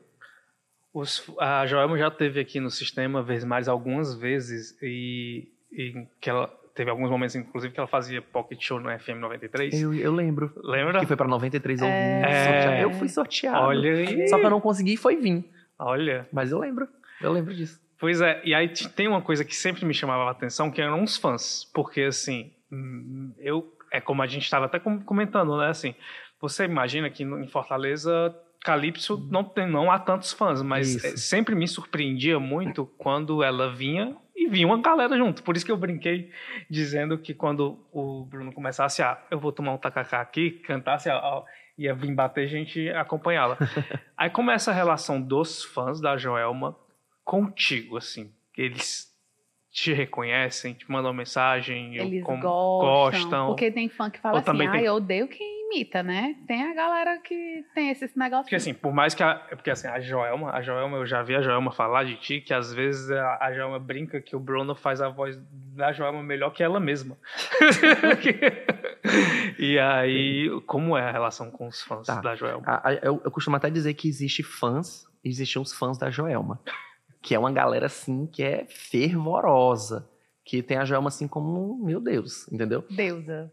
Os, 0.94 1.30
a 1.40 1.66
Joelma 1.66 1.98
já 1.98 2.10
teve 2.10 2.40
aqui 2.40 2.60
no 2.60 2.70
sistema 2.70 3.22
vezes 3.22 3.44
mais 3.44 3.68
algumas 3.68 4.16
vezes 4.16 4.78
e, 4.82 5.48
e 5.72 6.08
que 6.20 6.30
ela 6.30 6.48
teve 6.74 6.90
alguns 6.90 7.10
momentos, 7.10 7.36
inclusive, 7.36 7.74
que 7.74 7.80
ela 7.80 7.88
fazia 7.88 8.22
pocket 8.22 8.62
show 8.62 8.80
no 8.80 8.90
FM 9.00 9.20
93. 9.22 9.82
Eu, 9.82 9.94
eu 9.94 10.14
lembro. 10.14 10.52
Lembra? 10.58 11.00
Que 11.00 11.06
foi 11.06 11.16
pra 11.16 11.28
93 11.28 11.82
ao 11.82 11.88
é... 11.88 12.84
Eu 12.84 12.92
fui 12.94 13.08
sorteado. 13.08 13.66
Olha 13.66 13.94
aí. 13.94 14.28
Só 14.28 14.38
que 14.38 14.46
eu 14.46 14.50
não 14.50 14.60
consegui 14.60 14.94
e 14.94 14.98
foi 14.98 15.16
vir. 15.16 15.50
Olha. 15.80 16.28
Mas 16.32 16.52
eu 16.52 16.60
lembro. 16.60 16.88
Eu 17.22 17.32
lembro 17.32 17.54
disso. 17.54 17.80
Pois 17.98 18.22
é, 18.22 18.42
e 18.44 18.54
aí 18.54 18.68
tem 18.68 19.08
uma 19.08 19.22
coisa 19.22 19.46
que 19.46 19.56
sempre 19.56 19.86
me 19.86 19.94
chamava 19.94 20.24
a 20.24 20.32
atenção, 20.32 20.70
que 20.70 20.82
eram 20.82 21.04
os 21.04 21.18
fãs. 21.18 21.64
Porque, 21.74 22.02
assim, 22.02 22.54
hum, 22.72 23.34
eu. 23.38 23.74
É 23.92 24.02
como 24.02 24.22
a 24.22 24.28
gente 24.28 24.44
estava 24.44 24.66
até 24.66 24.78
comentando, 24.80 25.58
né? 25.58 25.70
Assim, 25.70 25.96
você 26.42 26.66
imagina 26.66 27.10
que 27.10 27.24
em 27.24 27.48
Fortaleza 27.48 28.36
Calypso 28.66 29.28
não, 29.32 29.44
tem, 29.44 29.70
não 29.70 29.92
há 29.92 30.00
tantos 30.00 30.34
fãs, 30.34 30.62
mas 30.62 30.96
isso. 30.96 31.18
sempre 31.18 31.56
me 31.56 31.68
surpreendia 31.68 32.40
muito 32.40 32.86
quando 32.98 33.44
ela 33.44 33.72
vinha 33.72 34.18
e 34.36 34.50
vinha 34.50 34.66
uma 34.66 34.82
galera 34.82 35.16
junto. 35.16 35.44
Por 35.44 35.56
isso 35.56 35.66
que 35.66 35.72
eu 35.72 35.78
brinquei 35.78 36.32
dizendo 36.70 37.18
que 37.18 37.34
quando 37.34 37.80
o 37.92 38.26
Bruno 38.26 38.52
começasse 38.52 39.02
a, 39.02 39.12
ah, 39.12 39.24
eu 39.32 39.40
vou 39.40 39.52
tomar 39.52 39.74
um 39.74 39.78
tacacá 39.78 40.20
aqui, 40.20 40.50
cantasse, 40.50 41.10
a, 41.10 41.44
ia 41.78 41.94
vir 41.94 42.14
bater 42.14 42.48
gente 42.48 42.90
acompanhá-la. 42.90 43.58
Aí 44.18 44.30
começa 44.30 44.72
a 44.72 44.74
relação 44.74 45.22
dos 45.22 45.64
fãs 45.64 46.00
da 46.00 46.18
Joelma 46.18 46.76
contigo, 47.24 47.98
assim. 47.98 48.32
Eles 48.58 49.14
te 49.72 49.92
reconhecem, 49.92 50.74
te 50.74 50.90
mandam 50.90 51.14
mensagem, 51.14 51.98
eles 51.98 52.24
gostam, 52.24 52.42
gostam. 52.42 53.48
Porque 53.48 53.70
tem 53.70 53.90
fã 53.90 54.10
que 54.10 54.20
fala 54.20 54.40
assim, 54.40 54.66
ah, 54.66 54.72
tem... 54.72 54.86
eu 54.86 54.94
odeio 54.94 55.28
quem 55.28 55.66
imita, 55.66 56.02
né? 56.02 56.36
Tem 56.48 56.64
a 56.64 56.74
galera 56.74 57.18
que 57.18 57.66
tem 57.74 57.90
esse 57.90 58.18
negócio. 58.18 58.46
Porque 58.46 58.56
assim, 58.56 58.74
por 58.74 58.94
mais 58.94 59.14
que 59.14 59.22
a, 59.22 59.36
porque 59.36 59.70
assim, 59.70 59.90
a 59.90 60.00
Joelma, 60.00 60.52
a 60.52 60.62
Joelma, 60.62 60.96
eu 60.96 61.06
já 61.06 61.22
vi 61.24 61.36
a 61.36 61.42
Joelma 61.42 61.74
falar 61.74 62.06
de 62.06 62.16
ti, 62.16 62.40
que 62.40 62.54
às 62.54 62.74
vezes 62.74 63.12
a, 63.12 63.38
a 63.42 63.54
Joelma 63.54 63.78
brinca 63.78 64.22
que 64.22 64.34
o 64.34 64.40
Bruno 64.40 64.76
faz 64.76 65.02
a 65.02 65.10
voz 65.10 65.38
da 65.76 65.92
Joelma 65.92 66.24
melhor 66.24 66.52
que 66.52 66.64
ela 66.64 66.80
mesma. 66.80 67.18
e 69.60 69.80
aí, 69.80 70.50
como 70.66 70.98
é 70.98 71.08
a 71.08 71.12
relação 71.12 71.52
com 71.52 71.68
os 71.68 71.82
fãs 71.82 72.08
tá. 72.08 72.22
da 72.22 72.36
Joelma? 72.36 72.82
eu, 73.02 73.22
eu 73.24 73.32
costumo 73.32 73.56
até 73.56 73.70
dizer 73.70 73.94
que 73.94 74.08
existe 74.08 74.44
fãs, 74.44 75.06
existem 75.24 75.62
os 75.62 75.74
fãs 75.74 75.98
da 75.98 76.10
Joelma 76.10 76.60
que 77.26 77.34
é 77.34 77.40
uma 77.40 77.52
galera 77.52 77.88
assim 77.88 78.28
que 78.28 78.44
é 78.44 78.68
fervorosa, 78.70 80.08
que 80.44 80.62
tem 80.62 80.78
a 80.78 80.86
Joelma 80.86 81.08
assim 81.08 81.28
como, 81.28 81.84
meu 81.84 82.00
Deus, 82.00 82.48
entendeu? 82.52 82.86
Deusa. 82.88 83.52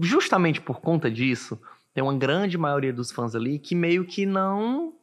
Justamente 0.00 0.60
por 0.60 0.80
conta 0.80 1.10
disso, 1.10 1.60
tem 1.92 2.04
uma 2.04 2.16
grande 2.16 2.56
maioria 2.56 2.92
dos 2.92 3.10
fãs 3.10 3.34
ali 3.34 3.58
que 3.58 3.74
meio 3.74 4.04
que 4.04 4.24
não, 4.24 4.94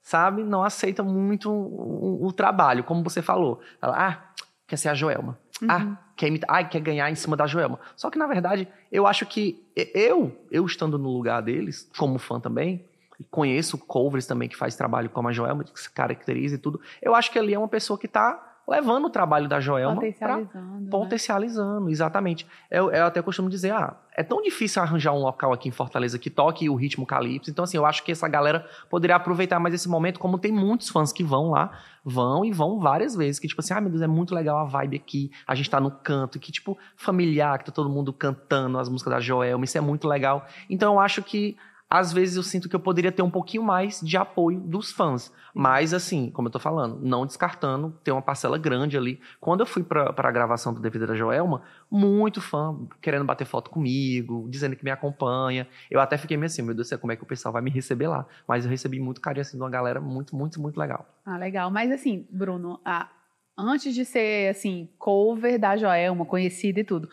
sabe, 0.00 0.44
não 0.44 0.62
aceita 0.62 1.02
muito 1.02 1.50
o, 1.50 2.22
o, 2.22 2.26
o 2.28 2.32
trabalho, 2.32 2.84
como 2.84 3.02
você 3.02 3.20
falou. 3.20 3.60
Ela, 3.82 4.10
ah, 4.10 4.25
quer 4.66 4.76
ser 4.76 4.88
a 4.88 4.94
Joelma. 4.94 5.38
Uhum. 5.60 5.68
Ah, 5.70 5.98
quer 6.16 6.28
imitar, 6.28 6.54
ah, 6.54 6.64
quer 6.64 6.80
ganhar 6.80 7.10
em 7.10 7.14
cima 7.14 7.36
da 7.36 7.46
Joelma. 7.46 7.78
Só 7.96 8.10
que 8.10 8.18
na 8.18 8.26
verdade, 8.26 8.68
eu 8.90 9.06
acho 9.06 9.24
que 9.26 9.64
eu, 9.74 10.36
eu 10.50 10.66
estando 10.66 10.98
no 10.98 11.08
lugar 11.08 11.40
deles, 11.40 11.90
como 11.96 12.18
fã 12.18 12.40
também, 12.40 12.84
conheço 13.30 13.78
covers 13.78 14.26
também 14.26 14.48
que 14.48 14.56
faz 14.56 14.76
trabalho 14.76 15.08
como 15.08 15.28
a 15.28 15.32
Joelma, 15.32 15.64
que 15.64 15.80
se 15.80 15.90
caracteriza 15.90 16.56
e 16.56 16.58
tudo. 16.58 16.80
Eu 17.00 17.14
acho 17.14 17.30
que 17.30 17.38
ali 17.38 17.54
é 17.54 17.58
uma 17.58 17.68
pessoa 17.68 17.98
que 17.98 18.06
está 18.06 18.45
levando 18.68 19.04
o 19.06 19.10
trabalho 19.10 19.48
da 19.48 19.60
Joelma 19.60 19.94
Potencializando. 19.94 20.80
né? 20.80 20.90
potencializando, 20.90 21.88
exatamente. 21.88 22.46
Eu, 22.70 22.90
eu 22.90 23.06
até 23.06 23.22
costumo 23.22 23.48
dizer, 23.48 23.72
ah, 23.72 23.96
é 24.12 24.22
tão 24.22 24.42
difícil 24.42 24.82
arranjar 24.82 25.12
um 25.12 25.18
local 25.18 25.52
aqui 25.52 25.68
em 25.68 25.72
Fortaleza 25.72 26.18
que 26.18 26.28
toque 26.28 26.68
o 26.68 26.74
ritmo 26.74 27.06
calypso. 27.06 27.50
Então, 27.50 27.64
assim, 27.64 27.76
eu 27.76 27.86
acho 27.86 28.02
que 28.02 28.10
essa 28.10 28.26
galera 28.26 28.66
poderia 28.90 29.14
aproveitar 29.14 29.60
mais 29.60 29.74
esse 29.74 29.88
momento, 29.88 30.18
como 30.18 30.38
tem 30.38 30.50
muitos 30.50 30.88
fãs 30.88 31.12
que 31.12 31.22
vão 31.22 31.50
lá, 31.50 31.70
vão 32.04 32.44
e 32.44 32.52
vão 32.52 32.80
várias 32.80 33.14
vezes, 33.14 33.38
que 33.38 33.46
tipo 33.46 33.60
assim, 33.60 33.74
ah, 33.74 33.80
meu 33.80 33.90
Deus, 33.90 34.02
é 34.02 34.06
muito 34.06 34.34
legal 34.34 34.58
a 34.58 34.64
vibe 34.64 34.96
aqui, 34.96 35.30
a 35.46 35.54
gente 35.54 35.70
tá 35.70 35.80
no 35.80 35.90
canto, 35.90 36.38
que 36.38 36.50
tipo, 36.50 36.76
familiar, 36.96 37.58
que 37.58 37.66
tá 37.66 37.72
todo 37.72 37.88
mundo 37.88 38.12
cantando 38.12 38.78
as 38.78 38.88
músicas 38.88 39.12
da 39.12 39.20
Joelma, 39.20 39.64
isso 39.64 39.78
é 39.78 39.80
muito 39.80 40.08
legal. 40.08 40.46
Então, 40.68 40.94
eu 40.94 41.00
acho 41.00 41.22
que 41.22 41.56
às 41.88 42.12
vezes 42.12 42.36
eu 42.36 42.42
sinto 42.42 42.68
que 42.68 42.74
eu 42.74 42.80
poderia 42.80 43.12
ter 43.12 43.22
um 43.22 43.30
pouquinho 43.30 43.62
mais 43.62 44.00
de 44.00 44.16
apoio 44.16 44.60
dos 44.60 44.90
fãs. 44.90 45.32
Mas, 45.54 45.94
assim, 45.94 46.30
como 46.30 46.48
eu 46.48 46.52
tô 46.52 46.58
falando, 46.58 46.98
não 47.00 47.24
descartando 47.24 47.96
ter 48.02 48.10
uma 48.10 48.20
parcela 48.20 48.58
grande 48.58 48.96
ali. 48.96 49.20
Quando 49.40 49.60
eu 49.60 49.66
fui 49.66 49.82
pra, 49.82 50.12
pra 50.12 50.30
gravação 50.30 50.74
do 50.74 50.80
DVD 50.80 51.06
da 51.06 51.14
Joelma, 51.14 51.62
muito 51.90 52.40
fã 52.40 52.76
querendo 53.00 53.24
bater 53.24 53.46
foto 53.46 53.70
comigo, 53.70 54.46
dizendo 54.50 54.74
que 54.74 54.84
me 54.84 54.90
acompanha. 54.90 55.66
Eu 55.90 56.00
até 56.00 56.18
fiquei 56.18 56.36
meio 56.36 56.46
assim, 56.46 56.62
meu 56.62 56.74
Deus 56.74 56.88
do 56.88 56.90
céu, 56.90 56.98
como 56.98 57.12
é 57.12 57.16
que 57.16 57.22
o 57.22 57.26
pessoal 57.26 57.52
vai 57.52 57.62
me 57.62 57.70
receber 57.70 58.08
lá? 58.08 58.26
Mas 58.46 58.64
eu 58.64 58.70
recebi 58.70 58.98
muito 58.98 59.20
carinho, 59.20 59.42
assim, 59.42 59.56
de 59.56 59.62
uma 59.62 59.70
galera 59.70 60.00
muito, 60.00 60.34
muito, 60.34 60.60
muito 60.60 60.78
legal. 60.78 61.08
Ah, 61.24 61.38
legal. 61.38 61.70
Mas 61.70 61.90
assim, 61.92 62.26
Bruno, 62.30 62.80
ah, 62.84 63.08
antes 63.56 63.94
de 63.94 64.04
ser 64.04 64.50
assim, 64.50 64.90
cover 64.98 65.58
da 65.58 65.76
Joelma, 65.76 66.26
conhecida 66.26 66.80
e 66.80 66.84
tudo, 66.84 67.08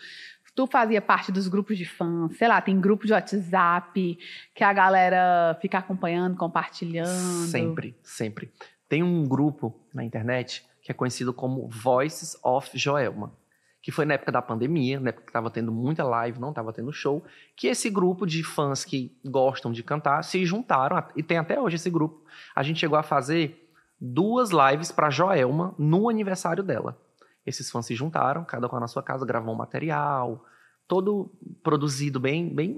tu 0.55 0.67
fazia 0.67 1.01
parte 1.01 1.31
dos 1.31 1.47
grupos 1.47 1.77
de 1.77 1.85
fãs, 1.85 2.35
sei 2.37 2.47
lá, 2.47 2.61
tem 2.61 2.79
grupo 2.79 3.05
de 3.05 3.13
WhatsApp 3.13 4.17
que 4.53 4.63
a 4.63 4.73
galera 4.73 5.57
fica 5.61 5.77
acompanhando, 5.77 6.37
compartilhando. 6.37 7.47
Sempre, 7.47 7.95
sempre. 8.03 8.51
Tem 8.87 9.01
um 9.01 9.25
grupo 9.25 9.79
na 9.93 10.03
internet 10.03 10.63
que 10.81 10.91
é 10.91 10.93
conhecido 10.93 11.33
como 11.33 11.67
Voices 11.69 12.37
of 12.43 12.77
Joelma, 12.77 13.33
que 13.81 13.91
foi 13.91 14.05
na 14.05 14.13
época 14.13 14.31
da 14.31 14.41
pandemia, 14.41 14.99
na 14.99 15.09
época 15.09 15.25
que 15.25 15.29
estava 15.29 15.49
tendo 15.49 15.71
muita 15.71 16.03
live, 16.03 16.39
não 16.39 16.49
estava 16.49 16.71
tendo 16.71 16.91
show, 16.91 17.23
que 17.55 17.67
esse 17.67 17.89
grupo 17.89 18.25
de 18.25 18.43
fãs 18.43 18.83
que 18.85 19.17
gostam 19.25 19.71
de 19.71 19.81
cantar 19.81 20.23
se 20.23 20.45
juntaram, 20.45 21.03
e 21.15 21.23
tem 21.23 21.37
até 21.37 21.59
hoje 21.59 21.77
esse 21.77 21.89
grupo. 21.89 22.23
A 22.53 22.61
gente 22.63 22.79
chegou 22.79 22.97
a 22.97 23.03
fazer 23.03 23.69
duas 23.99 24.51
lives 24.51 24.91
para 24.91 25.09
Joelma 25.09 25.73
no 25.77 26.09
aniversário 26.09 26.61
dela. 26.61 26.97
Esses 27.45 27.69
fãs 27.69 27.85
se 27.85 27.95
juntaram, 27.95 28.43
cada 28.45 28.67
um 28.73 28.79
na 28.79 28.87
sua 28.87 29.03
casa, 29.03 29.25
gravou 29.25 29.53
um 29.53 29.57
material, 29.57 30.43
todo 30.87 31.31
produzido 31.61 32.19
bem, 32.19 32.53
bem, 32.53 32.77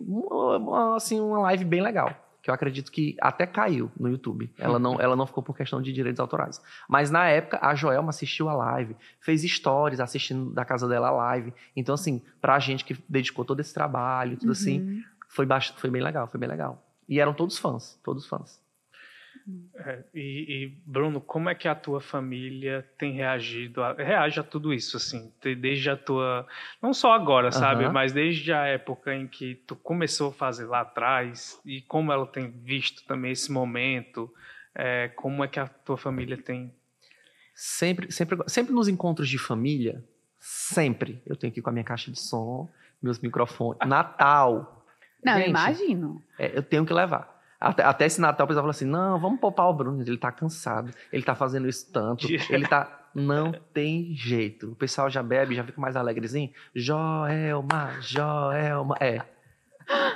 assim, 0.95 1.19
uma 1.19 1.39
live 1.39 1.65
bem 1.65 1.81
legal. 1.81 2.13
Que 2.41 2.51
eu 2.51 2.53
acredito 2.53 2.91
que 2.91 3.15
até 3.19 3.47
caiu 3.47 3.91
no 3.99 4.07
YouTube. 4.07 4.53
Ela 4.59 4.77
não, 4.77 5.01
ela 5.01 5.15
não 5.15 5.25
ficou 5.25 5.41
por 5.41 5.57
questão 5.57 5.81
de 5.81 5.91
direitos 5.91 6.19
autorais. 6.19 6.61
Mas 6.87 7.09
na 7.09 7.25
época, 7.27 7.57
a 7.59 7.73
Joelma 7.73 8.09
assistiu 8.11 8.47
a 8.47 8.53
live, 8.53 8.95
fez 9.19 9.41
stories 9.41 9.99
assistindo 9.99 10.51
da 10.51 10.63
casa 10.63 10.87
dela 10.87 11.07
a 11.07 11.11
live. 11.11 11.51
Então, 11.75 11.95
assim, 11.95 12.21
pra 12.39 12.59
gente 12.59 12.85
que 12.85 12.95
dedicou 13.09 13.43
todo 13.43 13.61
esse 13.61 13.73
trabalho, 13.73 14.37
tudo 14.37 14.51
assim, 14.51 14.79
Uhum. 14.79 15.01
foi, 15.27 15.45
baix- 15.47 15.73
foi 15.75 15.89
bem 15.89 16.03
legal, 16.03 16.27
foi 16.27 16.39
bem 16.39 16.47
legal. 16.47 16.83
E 17.09 17.19
eram 17.19 17.33
todos 17.33 17.57
fãs, 17.57 17.99
todos 18.03 18.27
fãs. 18.27 18.61
É, 19.75 20.03
e, 20.13 20.19
e, 20.19 20.67
Bruno, 20.85 21.21
como 21.21 21.49
é 21.49 21.55
que 21.55 21.67
a 21.67 21.75
tua 21.75 22.01
família 22.01 22.83
tem 22.97 23.13
reagido, 23.13 23.83
a, 23.83 23.93
reage 23.93 24.39
a 24.39 24.43
tudo 24.43 24.73
isso, 24.73 24.97
assim, 24.97 25.31
desde 25.39 25.89
a 25.89 25.95
tua, 25.95 26.47
não 26.81 26.93
só 26.93 27.13
agora, 27.13 27.51
sabe, 27.51 27.87
mas 27.89 28.11
desde 28.11 28.51
a 28.51 28.65
época 28.65 29.13
em 29.13 29.27
que 29.27 29.55
tu 29.67 29.75
começou 29.75 30.29
a 30.29 30.33
fazer 30.33 30.65
lá 30.65 30.81
atrás 30.81 31.59
e 31.63 31.81
como 31.81 32.11
ela 32.11 32.25
tem 32.25 32.49
visto 32.49 33.05
também 33.05 33.31
esse 33.31 33.51
momento, 33.51 34.33
é, 34.73 35.09
como 35.09 35.43
é 35.43 35.47
que 35.47 35.59
a 35.59 35.67
tua 35.67 35.97
família 35.97 36.37
tem 36.37 36.73
Sempre, 37.55 38.11
sempre, 38.11 38.37
sempre 38.47 38.73
nos 38.73 38.89
encontros 38.89 39.29
de 39.29 39.37
família, 39.37 40.03
sempre 40.37 41.21
eu 41.25 41.37
tenho 41.37 41.53
que 41.53 41.61
ir 41.61 41.63
com 41.63 41.69
a 41.69 41.73
minha 41.73 41.85
caixa 41.85 42.11
de 42.11 42.19
som, 42.19 42.69
meus 43.01 43.17
microfones. 43.19 43.79
Natal. 43.87 44.85
Não, 45.23 45.37
Gente, 45.37 45.49
imagino. 45.51 46.21
É, 46.37 46.57
eu 46.57 46.61
tenho 46.61 46.85
que 46.85 46.93
levar. 46.93 47.34
Até, 47.59 47.83
até 47.83 48.05
esse 48.05 48.19
Natal 48.19 48.45
o 48.45 48.47
pessoal 48.47 48.63
fala 48.63 48.71
assim: 48.71 48.85
não, 48.85 49.19
vamos 49.19 49.39
poupar 49.39 49.69
o 49.69 49.73
Bruno, 49.73 50.01
ele 50.01 50.17
tá 50.17 50.31
cansado, 50.31 50.91
ele 51.11 51.23
tá 51.23 51.35
fazendo 51.35 51.67
isso 51.67 51.91
tanto, 51.91 52.27
ele 52.49 52.67
tá. 52.67 53.01
Não 53.15 53.53
tem 53.73 54.13
jeito. 54.13 54.73
O 54.73 54.75
pessoal 54.75 55.09
já 55.09 55.23
bebe, 55.23 55.55
já 55.55 55.63
fica 55.63 55.79
mais 55.79 55.95
alegrezinho. 55.95 56.51
Joelma, 56.75 57.93
Joelma. 58.01 58.97
É. 58.99 59.21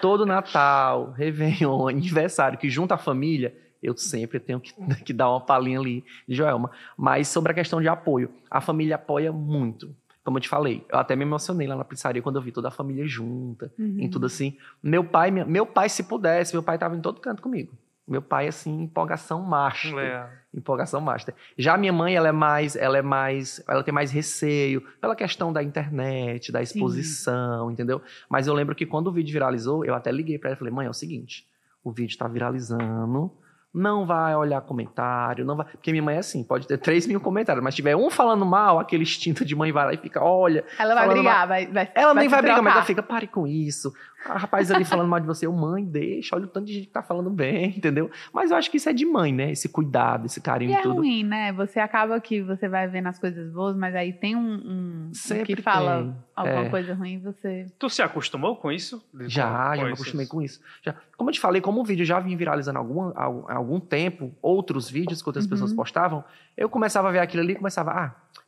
Todo 0.02 0.26
Natal, 0.26 1.12
Réveillon, 1.16 1.88
aniversário 1.88 2.60
que 2.60 2.70
junta 2.70 2.96
a 2.96 2.98
família, 2.98 3.56
eu 3.82 3.96
sempre 3.96 4.38
tenho 4.38 4.60
que, 4.60 4.74
que 5.06 5.14
dar 5.14 5.30
uma 5.30 5.40
palhinha 5.40 5.80
ali 5.80 6.04
de 6.28 6.36
Joelma. 6.36 6.72
Mas 6.98 7.30
sobre 7.30 7.54
a 7.54 7.56
questão 7.56 7.82
de 7.82 7.88
apoio, 7.88 8.34
a 8.52 8.60
família 8.60 8.96
apoia 8.96 9.32
muito. 9.32 9.96
Como 10.30 10.38
eu 10.38 10.42
te 10.42 10.48
falei, 10.48 10.86
eu 10.88 11.00
até 11.00 11.16
me 11.16 11.24
emocionei 11.24 11.66
lá 11.66 11.76
na 11.76 11.84
pizzaria 11.84 12.22
quando 12.22 12.36
eu 12.36 12.42
vi 12.44 12.52
toda 12.52 12.68
a 12.68 12.72
família 12.72 13.04
junta 13.08 13.74
Uhum. 13.80 13.96
em 13.98 14.08
tudo 14.08 14.28
assim. 14.28 14.56
Meu 14.84 15.04
pai, 15.04 15.32
minha- 15.32 15.44
meu 15.44 15.66
pai, 15.66 15.90
se 15.90 16.04
pudesse, 16.04 16.54
meu 16.54 16.62
pai 16.62 16.78
tava 16.78 16.96
em 16.96 17.02
todo 17.02 17.20
canto 17.20 17.42
comigo. 17.42 17.74
Meu 18.08 18.22
pai, 18.22 18.48
assim, 18.48 18.84
empolgação 18.84 19.42
master. 19.42 19.98
É, 19.98 20.30
Empolgação 20.54 21.02
master. 21.02 21.34
Já 21.58 21.76
minha 21.78 21.92
mãe, 21.92 22.14
ela 22.16 22.28
é 22.28 22.32
mais, 22.32 22.76
ela 22.76 23.00
é 23.00 23.02
mais, 23.02 23.64
ela 23.68 23.84
tem 23.84 23.92
mais 23.92 24.12
receio 24.12 24.82
pela 25.02 25.16
questão 25.16 25.52
da 25.52 25.64
internet, 25.64 26.52
da 26.52 26.62
exposição, 26.62 27.72
entendeu? 27.72 28.00
Mas 28.30 28.46
eu 28.46 28.54
lembro 28.54 28.76
que 28.76 28.86
quando 28.86 29.08
o 29.08 29.12
vídeo 29.12 29.34
viralizou, 29.34 29.84
eu 29.84 29.96
até 29.96 30.12
liguei 30.12 30.38
pra 30.38 30.50
ela 30.50 30.56
e 30.56 30.60
falei, 30.60 30.72
mãe, 30.74 30.86
é 30.86 30.90
o 30.92 30.94
seguinte, 30.94 31.48
o 31.84 31.92
vídeo 31.92 32.16
tá 32.20 32.28
viralizando, 32.28 33.32
não 33.74 34.06
vai 34.06 34.36
olhar 34.36 34.62
comentário, 34.62 35.46
não 35.46 35.56
vai. 35.56 35.66
Porque 35.68 35.92
minha 35.92 36.04
mãe 36.04 36.16
é 36.16 36.20
assim, 36.20 36.44
pode 36.44 36.68
ter 36.68 36.78
3 36.78 37.08
mil 37.08 37.22
comentários, 37.22 37.64
mas 37.64 37.76
tiver 37.76 37.96
um 37.96 38.10
falando 38.10 38.46
mal, 38.46 38.80
aquele 38.80 39.04
instinto 39.04 39.46
de 39.46 39.56
mãe 39.56 39.72
vai 39.72 39.86
lá 39.86 39.94
e 39.94 39.98
fica, 39.98 40.24
olha, 40.24 40.66
Ela 40.78 40.96
vai 40.96 41.10
brigar, 41.10 41.48
vai, 41.48 41.68
vai 41.68 41.92
ela 41.94 42.14
nem 42.14 42.24
se 42.24 42.30
vai 42.30 42.42
brigar, 42.42 42.62
mas 42.62 42.74
ela 42.74 42.84
fica, 42.84 43.04
pare 43.04 43.28
com 43.28 43.46
isso. 43.46 43.94
A 44.26 44.38
rapaz 44.38 44.70
ali 44.70 44.84
falando 44.84 45.08
mal 45.08 45.20
de 45.20 45.26
você, 45.26 45.46
eu, 45.46 45.54
mãe, 45.54 45.84
deixa, 45.86 46.36
olha 46.36 46.46
o 46.46 46.48
tanto 46.48 46.66
de 46.68 46.74
gente 46.74 46.88
que 46.88 46.92
tá 46.94 47.02
falando 47.02 47.30
bem, 47.30 47.70
entendeu? 47.78 48.12
Mas 48.34 48.52
eu 48.52 48.58
acho 48.58 48.70
que 48.70 48.78
isso 48.78 48.90
é 48.90 48.94
de 48.94 49.06
mãe, 49.06 49.34
né? 49.34 49.52
Esse 49.52 49.70
cuidado, 49.70 50.26
esse 50.26 50.42
carinho 50.42 50.72
E 50.72 50.74
e 50.74 50.78
é 50.78 50.82
tudo. 50.82 50.96
ruim, 50.96 51.24
né? 51.24 51.54
Você 51.54 51.80
acaba 51.80 52.20
que 52.20 52.42
você 52.42 52.68
vai 52.68 52.88
vendo 52.88 53.08
as 53.08 53.18
coisas 53.18 53.50
boas, 53.52 53.78
mas 53.78 53.96
aí 53.96 54.12
tem 54.12 54.36
um, 54.36 54.40
um- 54.40 55.08
um 55.10 55.14
Sempre 55.14 55.56
que 55.56 55.62
fala 55.62 56.04
tem. 56.04 56.16
alguma 56.36 56.66
É. 56.66 56.70
coisa 56.70 56.94
ruim, 56.94 57.20
você. 57.20 57.66
Tu 57.80 57.90
se 57.90 58.02
acostumou 58.02 58.58
com 58.58 58.72
isso? 58.72 59.02
De- 59.14 59.30
Já, 59.30 59.48
com- 59.48 59.76
já 59.76 59.82
com 59.82 59.88
me 59.88 59.94
acostumei 59.94 60.26
com 60.28 60.42
isso. 60.42 60.60
Já. 60.84 60.96
Como 61.18 61.30
eu 61.30 61.34
te 61.34 61.40
falei, 61.40 61.62
como 61.62 61.80
o 61.80 61.86
vídeo 61.86 62.06
já 62.06 62.20
vinha 62.20 62.38
viralizando 62.38 62.78
há 62.78 62.82
algum, 62.82 63.02
há 63.48 63.56
algum 63.56 63.80
tempo, 63.80 64.36
outros 64.42 64.90
vídeos 64.90 65.22
que 65.22 65.30
outras 65.30 65.46
Uhum. 65.46 65.50
pessoas 65.52 65.74
postavam, 65.74 66.24
eu 66.58 66.68
começava 66.70 67.08
a 67.08 67.12
ver 67.12 67.20
aquilo 67.20 67.42
ali 67.42 67.54
e 67.54 67.56
começava, 67.56 67.92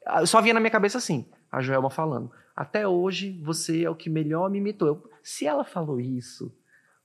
ah, 0.05 0.19
eu 0.19 0.27
só 0.27 0.41
vinha 0.41 0.53
na 0.53 0.59
minha 0.59 0.71
cabeça 0.71 0.97
assim, 0.97 1.25
a 1.51 1.61
Joelma 1.61 1.89
falando, 1.89 2.29
até 2.61 2.87
hoje 2.87 3.39
você 3.43 3.83
é 3.83 3.89
o 3.89 3.95
que 3.95 4.09
melhor 4.09 4.49
me 4.49 4.57
imitou. 4.59 4.87
Eu, 4.87 5.09
se 5.23 5.45
ela 5.45 5.63
falou 5.63 5.99
isso, 5.99 6.55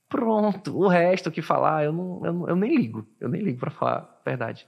pronto, 0.09 0.77
o 0.77 0.87
resto 0.87 1.31
que 1.31 1.41
falar, 1.41 1.83
eu, 1.83 1.91
não, 1.93 2.25
eu, 2.25 2.33
não- 2.33 2.49
eu 2.49 2.55
nem 2.55 2.75
ligo, 2.75 3.07
eu 3.19 3.29
nem 3.29 3.41
ligo 3.41 3.59
pra 3.59 3.71
falar 3.71 3.97
a 3.97 4.29
verdade. 4.29 4.67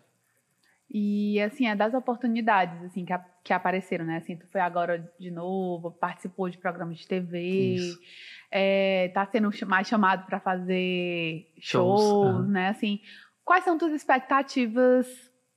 E 0.91 1.39
assim, 1.41 1.67
é 1.67 1.75
das 1.75 1.93
oportunidades 1.93 2.83
assim 2.83 3.05
que, 3.05 3.13
a- 3.13 3.23
que 3.43 3.53
apareceram, 3.53 4.05
né? 4.05 4.17
Assim, 4.17 4.35
tu 4.35 4.47
foi 4.47 4.59
agora 4.59 5.11
de 5.19 5.29
novo, 5.29 5.91
participou 5.91 6.49
de 6.49 6.57
programas 6.57 6.97
de 6.97 7.07
TV, 7.07 7.39
Isso. 7.75 7.99
é, 8.49 9.09
tá 9.09 9.23
sendo 9.27 9.51
mais 9.67 9.87
chamado 9.87 10.25
para 10.25 10.39
fazer 10.39 11.47
Shows, 11.59 12.01
shows, 12.09 12.49
né? 12.49 12.69
Assim, 12.69 12.99
quais 13.45 13.63
são 13.63 13.77
tuas 13.77 13.93
expectativas 13.93 15.07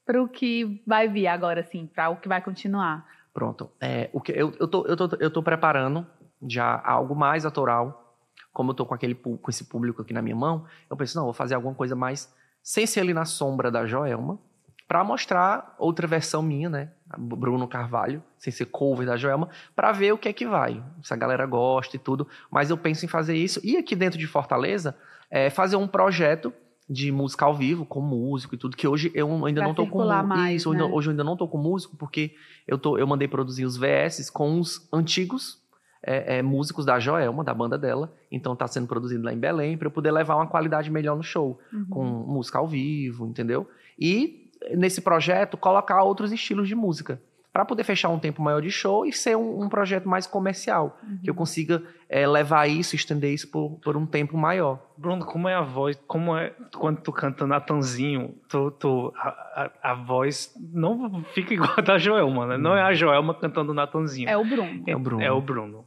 para 0.04 0.22
o 0.22 0.28
que 0.28 0.82
vai 0.86 1.08
vir 1.08 1.26
agora, 1.28 1.60
assim, 1.62 1.86
para 1.86 2.10
o 2.10 2.16
que 2.18 2.28
vai 2.28 2.42
continuar? 2.42 3.06
Pronto. 3.32 3.70
É, 3.80 4.10
o 4.12 4.20
que, 4.20 4.32
eu, 4.32 4.52
eu, 4.60 4.68
tô, 4.68 4.86
eu, 4.86 4.96
tô, 4.96 5.16
eu 5.18 5.30
tô 5.30 5.42
preparando 5.42 6.06
já 6.46 6.80
algo 6.84 7.14
mais 7.14 7.44
autoral. 7.44 8.16
Como 8.52 8.70
eu 8.70 8.74
tô 8.74 8.84
com, 8.84 8.94
aquele, 8.94 9.14
com 9.14 9.38
esse 9.48 9.64
público 9.64 10.02
aqui 10.02 10.12
na 10.12 10.20
minha 10.20 10.36
mão, 10.36 10.66
eu 10.90 10.96
penso, 10.96 11.16
não, 11.16 11.24
vou 11.24 11.32
fazer 11.32 11.54
alguma 11.54 11.74
coisa 11.74 11.96
mais 11.96 12.32
sem 12.62 12.86
ser 12.86 13.00
ali 13.00 13.14
na 13.14 13.24
sombra 13.24 13.70
da 13.70 13.86
Joelma, 13.86 14.38
para 14.86 15.02
mostrar 15.02 15.74
outra 15.78 16.06
versão 16.06 16.42
minha, 16.42 16.68
né? 16.68 16.92
Bruno 17.16 17.66
Carvalho, 17.66 18.22
sem 18.36 18.52
ser 18.52 18.66
cover 18.66 19.06
da 19.06 19.16
Joelma, 19.16 19.48
para 19.74 19.90
ver 19.90 20.12
o 20.12 20.18
que 20.18 20.28
é 20.28 20.32
que 20.32 20.46
vai. 20.46 20.84
Se 21.02 21.14
a 21.14 21.16
galera 21.16 21.46
gosta 21.46 21.96
e 21.96 21.98
tudo. 21.98 22.28
Mas 22.50 22.68
eu 22.68 22.76
penso 22.76 23.04
em 23.04 23.08
fazer 23.08 23.34
isso. 23.34 23.58
E 23.64 23.78
aqui 23.78 23.96
dentro 23.96 24.18
de 24.18 24.26
Fortaleza, 24.26 24.96
é, 25.30 25.48
fazer 25.48 25.76
um 25.76 25.88
projeto 25.88 26.52
de 26.88 27.10
música 27.12 27.44
ao 27.46 27.54
vivo, 27.54 27.86
com 27.86 28.00
músico 28.00 28.54
e 28.54 28.58
tudo, 28.58 28.76
que 28.76 28.86
hoje 28.86 29.10
eu 29.14 29.28
ainda 29.46 29.60
Pra 29.60 29.68
não 29.68 29.74
tô 29.74 29.86
com 29.86 30.04
mais, 30.04 30.56
isso, 30.60 30.72
ainda- 30.72 30.86
né? 30.86 30.92
hoje 30.92 31.08
eu 31.08 31.10
ainda 31.12 31.24
não 31.24 31.36
tô 31.36 31.46
com 31.48 31.58
músico, 31.58 31.96
porque 31.96 32.34
eu, 32.66 32.76
tô, 32.78 32.98
eu 32.98 33.06
mandei 33.06 33.26
produzir 33.28 33.64
os 33.64 33.76
VS 33.76 34.28
com 34.30 34.58
os 34.60 34.88
antigos 34.92 35.60
é, 36.04 36.38
é, 36.38 36.42
músicos 36.42 36.84
da 36.84 36.98
Joelma, 36.98 37.44
da 37.44 37.54
banda 37.54 37.78
dela. 37.78 38.12
Então 38.30 38.56
tá 38.56 38.66
sendo 38.66 38.88
produzido 38.88 39.22
lá 39.24 39.32
em 39.32 39.38
Belém, 39.38 39.78
para 39.78 39.86
eu 39.86 39.90
poder 39.92 40.10
levar 40.10 40.34
uma 40.34 40.48
qualidade 40.48 40.90
melhor 40.90 41.16
no 41.16 41.22
show, 41.22 41.58
Uhum. 41.72 41.86
com 41.88 42.04
música 42.04 42.58
ao 42.58 42.66
vivo, 42.66 43.26
entendeu? 43.26 43.68
E 43.98 44.50
nesse 44.76 45.00
projeto 45.00 45.56
colocar 45.56 46.02
outros 46.02 46.32
estilos 46.32 46.66
de 46.66 46.74
música. 46.74 47.22
Para 47.52 47.66
poder 47.66 47.84
fechar 47.84 48.08
um 48.08 48.18
tempo 48.18 48.40
maior 48.40 48.62
de 48.62 48.70
show 48.70 49.04
e 49.04 49.12
ser 49.12 49.36
um, 49.36 49.62
um 49.62 49.68
projeto 49.68 50.08
mais 50.08 50.26
comercial, 50.26 50.98
Uhum. 51.02 51.18
que 51.22 51.28
eu 51.28 51.34
consiga 51.34 51.82
é, 52.08 52.26
levar 52.26 52.66
isso, 52.66 52.96
estender 52.96 53.30
isso 53.32 53.50
por, 53.50 53.78
por 53.80 53.94
um 53.96 54.06
tempo 54.06 54.36
maior. 54.38 54.78
Bruno, 54.96 55.24
como 55.26 55.48
é 55.48 55.54
a 55.54 55.60
voz? 55.60 55.96
Como 56.06 56.34
é 56.36 56.50
quando 56.74 57.02
tu 57.02 57.12
canta 57.12 57.46
Natanzinho? 57.46 58.34
Tu, 58.48 58.70
tu, 58.72 59.12
a, 59.16 59.70
a, 59.82 59.90
a 59.92 59.94
voz 59.94 60.54
não 60.72 61.22
fica 61.34 61.52
igual 61.52 61.74
a 61.76 61.82
da 61.82 61.98
Joelma, 61.98 62.46
né? 62.46 62.56
Não 62.56 62.74
é 62.74 62.80
a 62.82 62.94
Joelma 62.94 63.34
cantando 63.34 63.74
Natanzinho. 63.74 64.28
É 64.30 64.36
o 64.36 64.44
Bruno. 64.44 64.84
É 64.86 64.96
o 64.96 64.98
Bruno. 64.98 65.22
É 65.22 65.30
o 65.32 65.40
Bruno. 65.42 65.86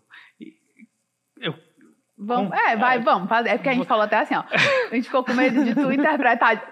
Eu, 1.42 1.54
Vamos, 2.18 2.54
é, 2.54 2.78
vai, 2.78 2.98
é. 2.98 3.02
vamos. 3.02 3.28
fazer. 3.28 3.50
É 3.50 3.58
porque 3.58 3.70
a 3.70 3.74
gente 3.74 3.88
falou 3.88 4.04
até 4.06 4.18
assim, 4.20 4.36
ó. 4.36 4.44
A 4.92 4.96
gente 4.96 5.06
ficou 5.06 5.24
com 5.24 5.34
medo 5.34 5.64
de 5.66 5.76
tu 5.76 5.92
interpretar, 5.92 6.64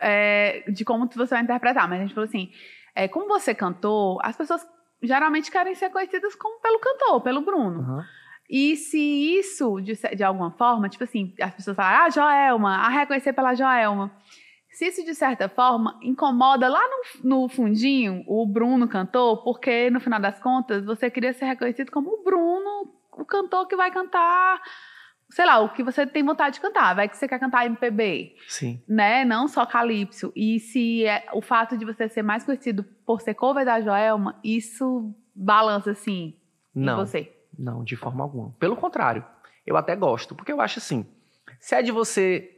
é, 0.00 0.64
de 0.70 0.84
como 0.84 1.08
tu- 1.08 1.16
você 1.16 1.34
vai 1.34 1.42
interpretar. 1.42 1.88
Mas 1.88 2.00
a 2.00 2.02
gente 2.02 2.14
falou 2.14 2.28
assim, 2.28 2.50
é, 2.94 3.08
como 3.08 3.26
você 3.26 3.54
cantou, 3.54 4.18
as 4.22 4.36
pessoas 4.36 4.66
geralmente 5.02 5.50
querem 5.50 5.74
ser 5.74 5.90
conhecidas 5.90 6.34
como 6.34 6.60
pelo 6.60 6.78
cantor, 6.78 7.20
pelo 7.20 7.40
Bruno. 7.40 7.80
Uhum. 7.80 8.02
E 8.48 8.76
se 8.76 8.98
isso, 8.98 9.80
de, 9.80 9.94
de 9.94 10.22
alguma 10.22 10.50
forma, 10.52 10.88
tipo 10.88 11.04
assim, 11.04 11.34
as 11.40 11.54
pessoas 11.54 11.76
falam, 11.76 12.04
ah, 12.04 12.10
Joelma, 12.10 12.76
a 12.76 12.88
reconhecer 12.88 13.32
pela 13.32 13.54
Joelma. 13.54 14.14
Se 14.70 14.86
isso, 14.86 15.04
de 15.04 15.14
certa 15.14 15.48
forma, 15.48 15.98
incomoda 16.02 16.68
lá 16.68 16.82
no, 16.82 17.42
no 17.42 17.48
fundinho 17.48 18.24
o 18.26 18.44
Bruno 18.44 18.88
cantor, 18.88 19.42
porque, 19.44 19.88
no 19.88 20.00
final 20.00 20.20
das 20.20 20.38
contas, 20.40 20.84
você 20.84 21.08
queria 21.08 21.32
ser 21.32 21.46
reconhecido 21.46 21.90
como 21.92 22.10
o 22.10 22.24
Bruno, 22.24 22.92
o 23.12 23.24
cantor 23.24 23.66
que 23.66 23.76
vai 23.76 23.90
cantar, 23.90 24.60
sei 25.30 25.46
lá, 25.46 25.60
o 25.60 25.70
que 25.70 25.82
você 25.82 26.06
tem 26.06 26.24
vontade 26.24 26.54
de 26.54 26.60
cantar. 26.60 26.94
Vai 26.94 27.08
que 27.08 27.16
você 27.16 27.26
quer 27.26 27.38
cantar 27.38 27.66
MPB, 27.66 28.36
Sim. 28.48 28.82
né? 28.88 29.24
Não 29.24 29.48
só 29.48 29.66
Calypso. 29.66 30.32
E 30.34 30.60
se 30.60 31.04
é, 31.04 31.26
o 31.32 31.42
fato 31.42 31.76
de 31.76 31.84
você 31.84 32.08
ser 32.08 32.22
mais 32.22 32.44
conhecido 32.44 32.84
por 33.06 33.20
ser 33.20 33.34
cover 33.34 33.64
da 33.64 33.80
Joelma, 33.80 34.38
isso 34.44 35.14
balança, 35.34 35.90
assim, 35.90 36.36
em 36.74 36.84
Não. 36.84 36.96
você. 36.96 37.32
Não, 37.58 37.84
de 37.84 37.96
forma 37.96 38.22
alguma. 38.22 38.54
Pelo 38.58 38.76
contrário, 38.76 39.24
eu 39.66 39.76
até 39.76 39.94
gosto, 39.96 40.34
porque 40.34 40.52
eu 40.52 40.60
acho 40.60 40.78
assim, 40.78 41.06
se 41.60 41.74
é 41.74 41.82
de 41.82 41.92
você 41.92 42.50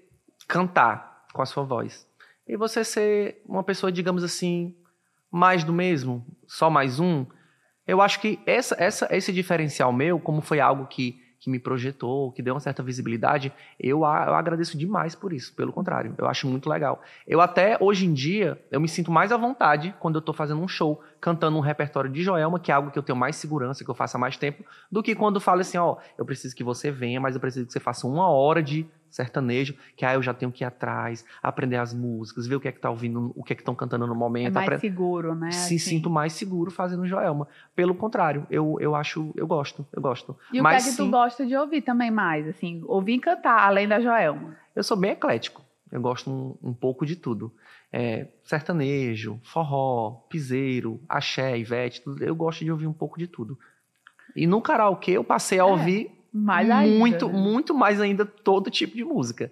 cantar 0.49 1.25
com 1.33 1.43
a 1.43 1.47
sua 1.47 1.65
voz 1.65 2.07
e 2.47 2.57
você 2.57 2.85
ser 2.85 3.43
uma 3.47 3.63
pessoa, 3.63 3.93
digamos 3.93 4.23
assim, 4.25 4.77
mais 5.31 5.65
do 5.65 5.73
mesmo, 5.73 6.27
só 6.47 6.71
mais 6.71 6.99
um, 6.99 7.27
eu 7.87 8.01
acho 8.01 8.21
que 8.21 8.41
essa, 8.47 8.77
essa, 8.79 9.09
esse 9.15 9.33
diferencial 9.33 9.93
meu, 9.93 10.19
como 10.19 10.41
foi 10.41 10.61
algo 10.61 10.87
que, 10.87 11.21
que 11.47 11.51
me 11.51 11.61
projetou, 11.61 12.33
que 12.33 12.43
deu 12.43 12.55
uma 12.55 12.61
certa 12.61 12.83
visibilidade, 12.83 13.53
eu, 13.79 13.99
eu 13.99 14.05
agradeço 14.05 14.77
demais 14.77 15.15
por 15.15 15.33
isso. 15.33 15.55
Pelo 15.55 15.73
contrário, 15.73 16.13
eu 16.19 16.27
acho 16.27 16.49
muito 16.49 16.69
legal. 16.69 17.01
Eu 17.25 17.41
até, 17.41 17.79
hoje 17.81 18.05
em 18.05 18.13
dia, 18.13 18.61
eu 18.71 18.81
me 18.81 18.89
sinto 18.89 19.13
mais 19.13 19.31
à 19.31 19.37
vontade 19.37 19.95
quando 20.01 20.17
eu 20.17 20.23
tô 20.23 20.33
fazendo 20.33 20.61
um 20.61 20.67
show, 20.67 21.01
cantando 21.21 21.57
um 21.57 21.61
repertório 21.61 22.11
de 22.11 22.21
Joelma, 22.21 22.59
que 22.59 22.73
é 22.73 22.75
algo 22.75 22.91
que 22.91 22.99
eu 22.99 23.03
tenho 23.03 23.17
mais 23.17 23.37
segurança, 23.37 23.85
que 23.85 23.91
eu 23.91 23.95
faço 23.95 24.17
há 24.17 24.21
mais 24.21 24.37
tempo, 24.37 24.65
do 24.91 25.05
que 25.05 25.15
quando 25.15 25.41
falo 25.41 25.61
assim, 25.61 25.79
ó, 25.79 25.97
eu 26.19 26.27
preciso 26.27 26.55
que 26.55 26.65
você 26.65 26.91
venha, 26.91 27.21
mas 27.21 27.37
eu 27.37 27.41
preciso 27.41 27.65
que 27.67 27.73
você 27.73 27.81
faça 27.81 28.09
uma 28.09 28.29
hora 28.29 28.61
de 28.61 28.85
sertanejo, 29.11 29.75
que 29.97 30.05
aí 30.05 30.15
eu 30.17 30.23
já 30.23 30.35
tenho 30.35 30.51
que 30.53 30.63
ir 30.63 30.67
atrás, 30.67 31.25
aprender 31.43 31.77
as 31.77 31.93
músicas, 31.95 32.47
ver 32.47 32.57
o 32.57 32.61
que 32.61 32.69
é 32.69 32.73
que 32.73 32.81
tá 32.81 32.91
ouvindo, 32.91 33.33
o 33.35 33.43
que 33.43 33.53
é 33.53 33.57
que 33.57 33.63
estão 33.63 33.75
cantando 33.75 34.07
no 34.07 34.15
É 34.15 34.17
momento. 34.17 34.53
mais 34.55 34.67
apre- 34.67 34.79
seguro, 34.79 35.35
né? 35.35 35.51
se 35.51 35.77
assim. 35.77 35.79
sinto 35.79 36.11
mais 36.11 36.33
seguro 36.33 36.71
fazendo 36.71 37.07
Joelma. 37.07 37.49
Pelo 37.75 37.95
contrário, 37.95 38.47
eu, 38.51 38.77
eu 38.81 38.95
acho, 38.95 39.33
eu 39.37 39.47
gosto, 39.47 39.87
eu 39.93 40.03
gosto. 40.03 40.37
E 40.53 40.61
o 40.61 40.63
Mas 40.63 40.83
que 40.85 40.89
é 40.89 40.93
que 40.93 40.97
tu 40.97 41.05
sim, 41.05 41.11
gosta 41.11 41.47
de 41.47 41.57
ouvir 41.57 41.83
também 41.83 42.11
mais? 42.11 42.47
Assim, 42.49 42.83
ouvir 42.87 43.19
cantar, 43.19 43.61
além 43.67 43.87
da 43.89 44.01
Joelma. 44.01 44.57
eu 44.75 44.83
sou 44.83 44.97
bem 44.97 45.13
eclético. 45.13 45.65
Eu 45.91 46.01
gosto 46.01 46.29
um, 46.29 46.57
um 46.71 46.75
pouco 46.75 47.07
de 47.07 47.15
tudo. 47.15 47.55
É, 47.93 48.27
sertanejo, 48.45 49.41
forró, 49.45 50.11
piseiro, 50.29 51.01
axé, 51.09 51.57
ivete, 51.57 52.03
tudo. 52.03 52.23
Eu 52.25 52.35
gosto 52.35 52.65
de 52.65 52.73
ouvir 52.73 52.87
um 52.89 52.93
pouco 52.93 53.19
de 53.19 53.27
tudo. 53.29 53.57
E 54.35 54.47
no 54.47 54.61
karaokê 54.61 55.13
eu 55.13 55.23
passei 55.25 55.61
a 55.61 55.63
É, 55.67 55.67
Mais 56.37 56.71
ainda, 56.71 56.99
muito, 56.99 57.29
né? 57.29 57.39
muito 57.39 57.75
mais 57.75 58.01
ainda 58.01 58.25
todo 58.27 58.71
tipo 58.71 58.97
de 58.97 59.05
música. 59.05 59.51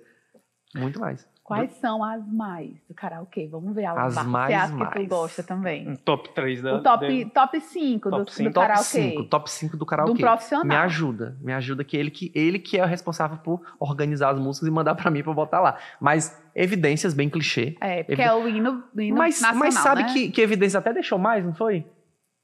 Muito 0.74 1.00
mais. 1.00 1.26
Quais 1.42 1.72
são 1.74 2.02
as 2.02 2.26
mais 2.26 2.70
do 2.88 2.94
karaokê? 2.94 3.46
Vamos 3.46 3.74
ver 3.74 3.84
As 3.84 4.24
mais, 4.26 4.48
Você 4.48 4.54
acha 4.54 4.72
que 4.72 4.78
tu 4.78 4.94
mais. 4.96 5.08
gosta 5.08 5.42
também? 5.42 5.86
um 5.90 5.94
top 5.94 6.30
3 6.34 6.62
da. 6.62 6.76
o 6.76 6.82
top, 6.82 7.06
dele. 7.06 7.30
top 7.30 7.60
5 7.60 8.10
do, 8.10 8.16
Top 8.16 8.24
do 8.24 8.30
cinco. 8.32 8.52
Top 8.54 8.66
karaokê. 8.66 8.84
5, 8.84 9.24
top 9.24 9.50
5 9.50 9.76
do 9.76 9.84
karaokê. 9.86 10.12
Do 10.14 10.18
profissional. 10.18 10.64
Me 10.66 10.74
ajuda, 10.74 11.36
me 11.42 11.52
ajuda 11.52 11.84
que 11.84 11.98
ele 11.98 12.10
que 12.10 12.32
ele 12.34 12.58
que 12.58 12.78
é 12.78 12.82
o 12.82 12.86
responsável 12.86 13.36
por 13.36 13.60
organizar 13.78 14.30
as 14.30 14.38
músicas 14.40 14.68
e 14.68 14.70
mandar 14.70 14.94
pra 14.94 15.10
mim 15.10 15.22
pra 15.22 15.34
botar 15.34 15.60
lá. 15.60 15.76
Mas 16.00 16.42
evidências 16.54 17.12
bem 17.12 17.28
clichê. 17.28 17.76
É, 17.78 18.02
porque 18.04 18.22
é 18.22 18.32
o 18.34 18.48
hino, 18.48 18.82
hino 18.96 19.16
Mas, 19.18 19.38
nacional, 19.42 19.58
mas 19.58 19.74
sabe 19.74 20.02
né? 20.02 20.12
que, 20.14 20.30
que 20.30 20.40
evidências 20.40 20.76
até 20.76 20.94
deixou 20.94 21.18
mais, 21.18 21.44
não 21.44 21.52
foi? 21.54 21.84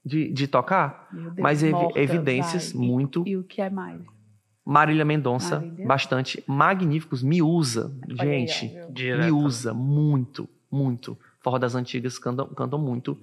De, 0.04 0.30
de 0.30 0.46
tocar? 0.46 1.08
Meu 1.10 1.24
Deus, 1.30 1.38
Mas 1.38 1.62
evi- 1.62 1.72
morta, 1.72 1.98
evidências 1.98 2.72
vai. 2.74 2.82
E- 2.82 2.86
muito. 2.86 3.24
E, 3.26 3.36
o 3.38 3.44
que 3.44 3.62
é 3.62 3.70
mais? 3.70 4.00
Marília 4.64 5.04
Mendonça, 5.04 5.56
Marília. 5.60 5.86
bastante. 5.86 6.44
Magníficos, 6.46 7.22
me 7.22 7.42
usa, 7.42 7.92
Olha 8.18 8.30
aí, 8.30 8.46
gente. 8.46 8.74
me 9.18 9.30
usa 9.30 9.72
muito, 9.74 10.48
muito. 10.70 11.18
Forró 11.40 11.58
das 11.58 11.74
antigas 11.74 12.18
cantam, 12.18 12.46
cantam 12.48 12.78
muito. 12.78 13.18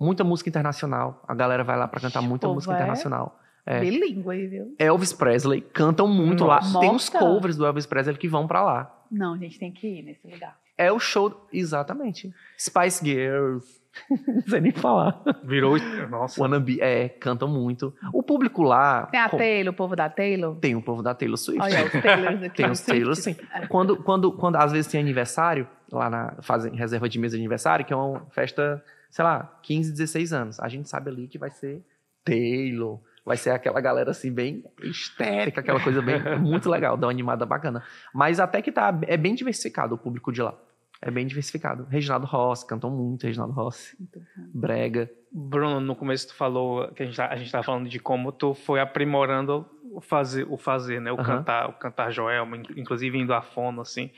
Muita 0.00 0.24
música 0.24 0.48
internacional. 0.48 1.22
A 1.26 1.34
galera 1.34 1.64
vai 1.64 1.76
lá 1.76 1.86
pra 1.88 2.00
cantar 2.00 2.22
muita 2.22 2.46
Povo 2.46 2.54
música 2.54 2.72
é 2.72 2.76
internacional. 2.76 3.38
É. 3.66 3.80
Bilíngue, 3.80 4.46
viu? 4.46 4.74
Elvis 4.78 5.12
Presley 5.12 5.60
cantam 5.60 6.08
muito 6.08 6.46
Nossa. 6.46 6.74
lá. 6.74 6.80
Tem 6.80 6.90
uns 6.90 7.08
covers 7.08 7.56
do 7.56 7.66
Elvis 7.66 7.84
Presley 7.84 8.16
que 8.16 8.28
vão 8.28 8.46
pra 8.46 8.62
lá. 8.62 9.04
Não, 9.10 9.34
a 9.34 9.36
gente 9.36 9.58
tem 9.58 9.70
que 9.70 9.86
ir 9.86 10.02
nesse 10.02 10.26
lugar. 10.26 10.56
É 10.76 10.90
o 10.92 10.98
show, 10.98 11.46
exatamente. 11.52 12.32
Spice 12.58 13.04
Girls. 13.04 13.77
Não 14.26 14.42
sei 14.42 14.60
nem 14.60 14.72
falar. 14.72 15.22
Virou. 15.44 15.76
Nossa. 16.10 16.40
Wannabe, 16.40 16.80
é, 16.80 17.08
cantam 17.08 17.48
muito. 17.48 17.94
O 18.12 18.22
público 18.22 18.62
lá. 18.62 19.06
Tem 19.06 19.20
a 19.20 19.28
com- 19.28 19.36
Taylor, 19.36 19.72
o 19.72 19.76
povo 19.76 19.94
da 19.96 20.08
Taylor. 20.08 20.56
tem 20.56 20.74
o 20.76 20.82
povo 20.82 21.02
da 21.02 21.14
Taylor 21.14 21.36
Swift. 21.36 21.62
Olha 21.62 21.84
os 21.86 21.92
Taylors 21.92 22.42
aqui. 22.42 22.56
Tem 22.56 22.70
os 22.70 22.80
os 22.80 22.86
Taylor, 22.86 23.14
sim. 23.16 23.36
Quando, 23.68 23.96
quando, 24.02 24.32
quando 24.32 24.56
às 24.56 24.72
vezes 24.72 24.90
tem 24.90 25.00
aniversário, 25.00 25.66
lá 25.90 26.08
na. 26.10 26.34
Fazem 26.42 26.74
reserva 26.74 27.08
de 27.08 27.18
mesa 27.18 27.36
de 27.36 27.40
aniversário, 27.42 27.84
que 27.84 27.92
é 27.92 27.96
uma 27.96 28.26
festa, 28.30 28.82
sei 29.10 29.24
lá, 29.24 29.58
15, 29.62 29.92
16 29.92 30.32
anos. 30.32 30.60
A 30.60 30.68
gente 30.68 30.88
sabe 30.88 31.10
ali 31.10 31.26
que 31.28 31.38
vai 31.38 31.50
ser 31.50 31.82
Taylor. 32.24 33.00
Vai 33.24 33.36
ser 33.36 33.50
aquela 33.50 33.78
galera 33.80 34.10
assim, 34.10 34.32
bem 34.32 34.64
histérica, 34.82 35.60
aquela 35.60 35.80
coisa 35.80 36.00
bem. 36.00 36.18
muito 36.40 36.70
legal, 36.70 36.96
dá 36.96 37.06
uma 37.06 37.12
animada 37.12 37.44
bacana. 37.44 37.82
Mas 38.14 38.40
até 38.40 38.62
que 38.62 38.72
tá. 38.72 38.96
É 39.06 39.16
bem 39.18 39.34
diversificado 39.34 39.94
o 39.94 39.98
público 39.98 40.32
de 40.32 40.40
lá. 40.40 40.54
É 41.00 41.10
bem 41.10 41.26
diversificado. 41.26 41.84
Reginaldo 41.84 42.26
Rossi, 42.26 42.66
cantam 42.66 42.90
muito, 42.90 43.24
Reginaldo 43.24 43.52
Rossi. 43.54 43.96
Bom. 44.00 44.20
Brega. 44.52 45.08
Bruno, 45.30 45.78
no 45.80 45.94
começo 45.94 46.28
tu 46.28 46.34
falou 46.34 46.88
que 46.92 47.02
a 47.02 47.06
gente, 47.06 47.16
tá, 47.16 47.28
a 47.28 47.36
gente 47.36 47.52
tava 47.52 47.62
falando 47.64 47.88
de 47.88 47.98
como 48.00 48.32
tu 48.32 48.52
foi 48.54 48.80
aprimorando 48.80 49.64
o 49.92 50.00
fazer, 50.00 50.46
o 50.50 50.56
fazer, 50.56 51.00
né? 51.00 51.12
O 51.12 51.16
cantar, 51.18 51.68
o 51.68 51.72
cantar 51.74 52.10
Joelma, 52.10 52.56
in- 52.56 52.64
inclusive 52.76 53.16
indo 53.18 53.32
à 53.32 53.40
fono, 53.42 53.80
assim. 53.82 54.10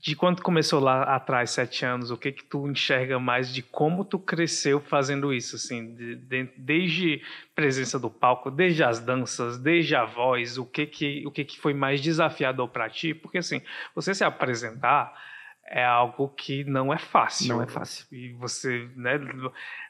De 0.00 0.14
quando 0.14 0.36
tu 0.36 0.42
começou 0.42 0.80
lá 0.80 1.02
atrás, 1.02 1.50
sete 1.50 1.84
anos, 1.84 2.10
o 2.10 2.16
que 2.16 2.30
que 2.32 2.44
tu 2.44 2.68
enxerga 2.68 3.18
mais 3.18 3.52
de 3.52 3.62
como 3.62 4.04
tu 4.04 4.18
cresceu 4.18 4.78
fazendo 4.80 5.32
isso, 5.32 5.56
assim, 5.56 5.94
de- 5.94 6.16
de- 6.16 6.50
desde 6.58 7.22
presença 7.54 7.98
do 7.98 8.10
palco, 8.10 8.50
desde 8.50 8.84
as 8.84 9.00
danças, 9.00 9.58
desde 9.58 9.94
a 9.96 10.04
voz, 10.04 10.58
o 10.58 10.64
que 10.66 10.86
que, 10.86 11.26
o 11.26 11.30
que 11.30 11.44
que 11.44 11.58
foi 11.58 11.72
mais 11.74 12.00
desafiador 12.00 12.68
para 12.68 12.88
ti? 12.88 13.14
Porque 13.14 13.38
assim, 13.38 13.60
você 13.94 14.14
se 14.14 14.22
apresentar 14.24 15.12
é 15.66 15.84
algo 15.84 16.28
que 16.28 16.64
não 16.64 16.92
é 16.92 16.98
fácil. 16.98 17.54
Não 17.56 17.62
é 17.62 17.66
fácil. 17.66 18.06
E 18.12 18.32
você, 18.34 18.88
né, 18.96 19.18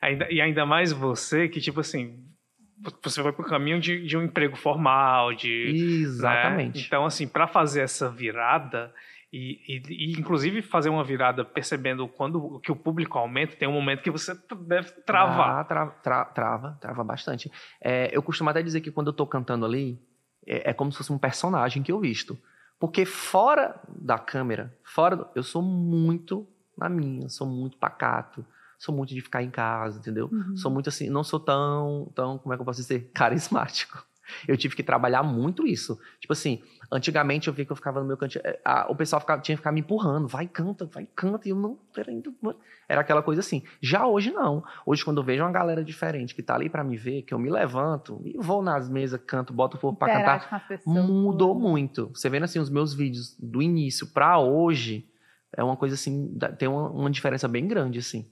ainda, 0.01 0.31
e 0.31 0.41
ainda 0.41 0.65
mais 0.67 0.93
você 0.93 1.49
que, 1.49 1.61
tipo 1.61 1.81
assim, 1.81 2.23
você 3.03 3.23
vai 3.23 3.33
pro 3.33 3.45
caminho 3.45 3.81
de, 3.81 4.07
de 4.07 4.17
um 4.17 4.23
emprego 4.23 4.57
formal, 4.57 5.35
de... 5.35 6.01
Exatamente. 6.03 6.81
né? 6.81 6.85
Então, 6.87 7.05
assim, 7.05 7.27
para 7.27 7.47
fazer 7.47 7.81
essa 7.83 8.11
virada 8.11 8.93
e, 9.33 9.61
e- 9.67 9.83
e, 9.89 10.13
inclusive 10.13 10.63
fazer 10.63 10.91
uma 10.91 11.03
virada 11.03 11.45
percebendo 11.45 12.07
quando 12.07 12.61
que 12.61 12.71
o 12.71 12.77
público 12.77 13.19
aumenta, 13.19 13.57
tem 13.57 13.67
um 13.69 13.73
momento 13.73 14.03
que 14.03 14.11
você 14.11 14.33
deve 14.67 14.91
travar. 15.03 15.61
Ah, 15.61 15.65
tra- 15.65 15.87
tra- 15.87 16.25
trava, 16.27 16.79
trava 16.81 17.03
bastante. 17.05 17.51
É, 17.81 18.11
eu 18.13 18.23
costumo 18.23 18.51
até 18.51 18.63
dizer 18.63 18.81
que 18.81 18.93
quando 18.93 19.09
eu 19.09 19.13
tô 19.13 19.27
cantando 19.27 19.67
ali, 19.67 19.99
é, 20.47 20.71
é 20.71 20.73
como 20.73 20.93
se 20.93 20.99
fosse 20.99 21.13
um 21.13 21.19
personagem 21.19 21.83
que 21.83 21.91
eu 21.91 21.99
visto. 21.99 22.39
Porque 22.87 23.05
fora 23.05 23.81
da 23.89 24.19
câmera, 24.19 24.77
fora 24.85 25.17
do- 25.17 25.27
eu 25.35 25.43
sou 25.43 25.63
muito 25.63 26.47
na 26.77 26.89
minha, 26.89 27.29
sou 27.29 27.47
muito 27.47 27.77
pacato, 27.79 28.45
sou 28.79 28.95
muito 28.95 29.15
de 29.15 29.21
ficar 29.21 29.43
em 29.43 29.51
casa, 29.51 29.99
entendeu? 29.99 30.29
Uhum. 30.33 30.57
Sou 30.57 30.71
muito 30.71 30.89
assim, 30.89 31.09
não 31.09 31.25
sou 31.25 31.41
tão, 31.41 32.11
tão, 32.15 32.37
como 32.39 32.53
é 32.53 32.57
que 32.57 32.61
eu 32.61 32.65
posso 32.67 32.81
dizer, 32.81 33.11
carismático. 33.15 34.05
Eu 34.49 34.57
tive 34.57 34.75
que 34.75 34.83
trabalhar 34.83 35.23
muito 35.23 35.67
isso. 35.67 35.99
Tipo 36.21 36.33
assim, 36.33 36.63
antigamente 36.91 37.49
eu 37.49 37.55
via 37.55 37.65
que 37.65 37.73
eu 37.73 37.77
ficava 37.77 38.01
no 38.01 38.07
meu 38.07 38.17
cantinho, 38.17 38.43
a- 38.65 38.87
o 38.89 38.97
pessoal 38.97 39.21
ficava- 39.21 39.41
tinha 39.43 39.55
que 39.57 39.61
ficar 39.61 39.73
me 39.73 39.81
empurrando, 39.81 40.27
vai, 40.29 40.47
canta, 40.47 40.87
vai, 40.87 41.07
canta, 41.15 41.47
e 41.49 41.51
eu 41.51 41.57
não, 41.57 41.79
peraí, 41.95 42.23
não- 42.43 42.55
era 42.89 43.01
aquela 43.01 43.23
coisa 43.23 43.41
assim. 43.41 43.63
Já 43.81 44.07
hoje 44.07 44.31
não. 44.31 44.63
Hoje 44.87 45.05
quando 45.05 45.19
eu 45.19 45.25
vejo 45.25 45.43
uma 45.43 45.53
galera 45.53 45.83
diferente 45.85 46.35
que 46.35 46.43
tá 46.43 46.55
ali 46.55 46.69
pra 46.69 46.85
me 46.85 46.97
ver, 46.97 47.23
que 47.23 47.33
eu 47.35 47.39
me 47.39 47.51
levanto 47.51 48.21
e 48.25 48.37
vou 48.39 48.63
nas 48.63 48.89
mesas, 48.89 49.21
canto, 49.27 49.53
boto 49.53 49.77
o 49.77 49.81
povo 49.81 49.97
pra 49.97 50.09
cantar, 50.19 50.63
Interage 50.77 51.07
mudou 51.13 51.55
muito. 51.55 52.11
Você 52.15 52.29
vendo 52.29 52.45
assim 52.45 52.59
os 52.59 52.71
meus 52.71 52.93
vídeos 52.95 53.37
do 53.39 53.63
início 53.63 54.07
pra 54.07 54.39
hoje, 54.39 55.09
é 55.57 55.63
uma 55.63 55.77
coisa 55.77 55.95
assim, 55.95 56.37
tem 56.59 56.69
uma, 56.69 56.89
uma 56.91 57.11
diferença 57.11 57.47
bem 57.49 57.67
grande 57.67 57.99
assim. 57.99 58.27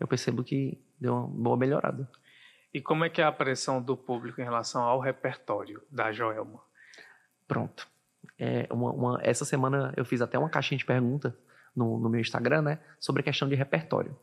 Eu 0.00 0.08
percebo 0.08 0.42
que 0.42 0.80
deu 1.00 1.14
uma 1.14 1.26
boa 1.28 1.56
melhorada. 1.56 2.08
E 2.74 2.80
como 2.80 3.04
é 3.04 3.10
que 3.10 3.20
é 3.20 3.24
a 3.24 3.32
pressão 3.32 3.82
do 3.82 3.96
público 3.96 4.40
em 4.40 4.44
relação 4.44 4.82
ao 4.82 4.98
repertório 4.98 5.82
da 5.90 6.10
Joelma? 6.10 6.60
Pronto. 7.46 7.86
É, 8.38 8.66
uma, 8.70 8.90
uma, 8.92 9.20
essa 9.22 9.44
semana 9.44 9.92
eu 9.96 10.04
fiz 10.04 10.22
até 10.22 10.38
uma 10.38 10.48
caixinha 10.48 10.78
de 10.78 10.84
pergunta 10.84 11.36
no, 11.76 11.98
no 11.98 12.08
meu 12.08 12.20
Instagram, 12.20 12.62
né? 12.62 12.78
Sobre 12.98 13.20
a 13.20 13.24
questão 13.24 13.48
de 13.48 13.54
repertório. 13.54 14.16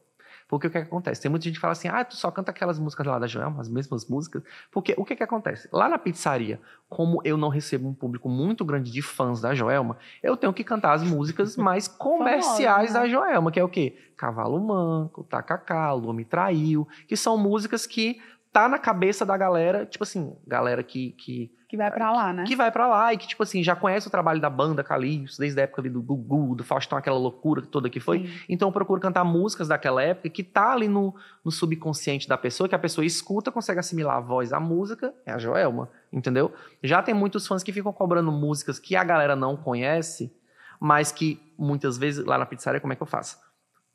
Porque 0.49 0.65
o 0.65 0.71
que, 0.71 0.79
é 0.79 0.81
que, 0.81 0.87
acontece? 0.87 1.21
Tem 1.21 1.29
muita 1.29 1.43
gente 1.43 1.55
que 1.55 1.61
fala 1.61 1.73
assim, 1.73 1.87
ah, 1.87 2.03
tu 2.03 2.15
só 2.15 2.31
canta 2.31 2.49
aquelas 2.49 2.79
músicas 2.79 3.05
lá 3.05 3.19
da 3.19 3.27
Joelma, 3.27 3.61
as 3.61 3.69
mesmas 3.69 4.07
músicas. 4.07 4.41
Porque 4.71 4.95
o 4.97 5.05
que, 5.05 5.13
é 5.13 5.15
que 5.15 5.21
acontece? 5.21 5.69
Lá 5.71 5.87
na 5.87 5.99
pizzaria, 5.99 6.59
como 6.89 7.21
eu 7.23 7.37
não 7.37 7.49
recebo 7.49 7.87
um 7.87 7.93
público 7.93 8.27
muito 8.27 8.65
grande 8.65 8.89
de 8.89 8.99
fãs 8.99 9.39
da 9.39 9.53
Joelma, 9.53 9.95
eu 10.23 10.35
tenho 10.35 10.51
que 10.51 10.63
cantar 10.63 10.93
as 10.93 11.03
músicas 11.03 11.55
mais 11.55 11.87
comerciais 11.87 12.91
Famosa, 12.91 12.93
né? 12.93 12.99
da 12.99 13.07
Joelma, 13.07 13.51
que 13.51 13.59
é 13.59 13.63
o 13.63 13.69
quê? 13.69 13.95
Cavalo 14.17 14.59
Manco, 14.59 15.23
Tacacá, 15.23 15.93
Lua 15.93 16.15
Me 16.15 16.25
Traiu, 16.25 16.87
que 17.07 17.15
são 17.15 17.37
músicas 17.37 17.85
que 17.85 18.19
tá 18.51 18.67
na 18.67 18.79
cabeça 18.79 19.25
da 19.25 19.37
galera, 19.37 19.85
tipo 19.85 20.03
assim, 20.03 20.35
galera 20.45 20.83
que. 20.83 21.11
Que, 21.11 21.51
que 21.67 21.77
vai 21.77 21.91
para 21.91 22.11
lá, 22.11 22.33
né? 22.33 22.43
Que 22.45 22.55
vai 22.55 22.71
para 22.71 22.87
lá 22.87 23.13
e 23.13 23.17
que, 23.17 23.27
tipo 23.27 23.43
assim, 23.43 23.63
já 23.63 23.75
conhece 23.75 24.07
o 24.07 24.09
trabalho 24.09 24.41
da 24.41 24.49
banda 24.49 24.83
Calypso, 24.83 25.39
desde 25.39 25.59
a 25.59 25.63
época 25.63 25.83
do 25.83 26.01
Gugu, 26.01 26.55
do 26.55 26.63
Faustão, 26.63 26.97
aquela 26.97 27.17
loucura 27.17 27.61
toda 27.61 27.89
que 27.89 27.99
foi. 27.99 28.25
Sim. 28.25 28.33
Então 28.49 28.69
eu 28.69 28.71
procuro 28.71 28.99
cantar 28.99 29.23
músicas 29.23 29.67
daquela 29.67 30.01
época 30.01 30.29
que 30.29 30.43
tá 30.43 30.71
ali 30.71 30.87
no, 30.87 31.15
no 31.45 31.51
subconsciente 31.51 32.27
da 32.27 32.37
pessoa, 32.37 32.67
que 32.67 32.73
a 32.73 32.79
pessoa 32.79 33.05
escuta, 33.05 33.51
consegue 33.51 33.79
assimilar 33.79 34.17
a 34.17 34.19
voz 34.19 34.51
à 34.51 34.59
música, 34.59 35.13
é 35.25 35.31
a 35.31 35.37
Joelma, 35.37 35.89
entendeu? 36.11 36.51
Já 36.83 37.03
tem 37.03 37.13
muitos 37.13 37.45
fãs 37.45 37.61
que 37.61 37.71
ficam 37.71 37.93
cobrando 37.93 38.31
músicas 38.31 38.79
que 38.79 38.95
a 38.95 39.03
galera 39.03 39.35
não 39.35 39.55
conhece, 39.55 40.33
mas 40.79 41.11
que 41.11 41.39
muitas 41.55 41.99
vezes, 41.99 42.25
lá 42.25 42.37
na 42.37 42.47
pizzaria, 42.47 42.81
como 42.81 42.93
é 42.93 42.95
que 42.95 43.03
eu 43.03 43.07
faço? 43.07 43.37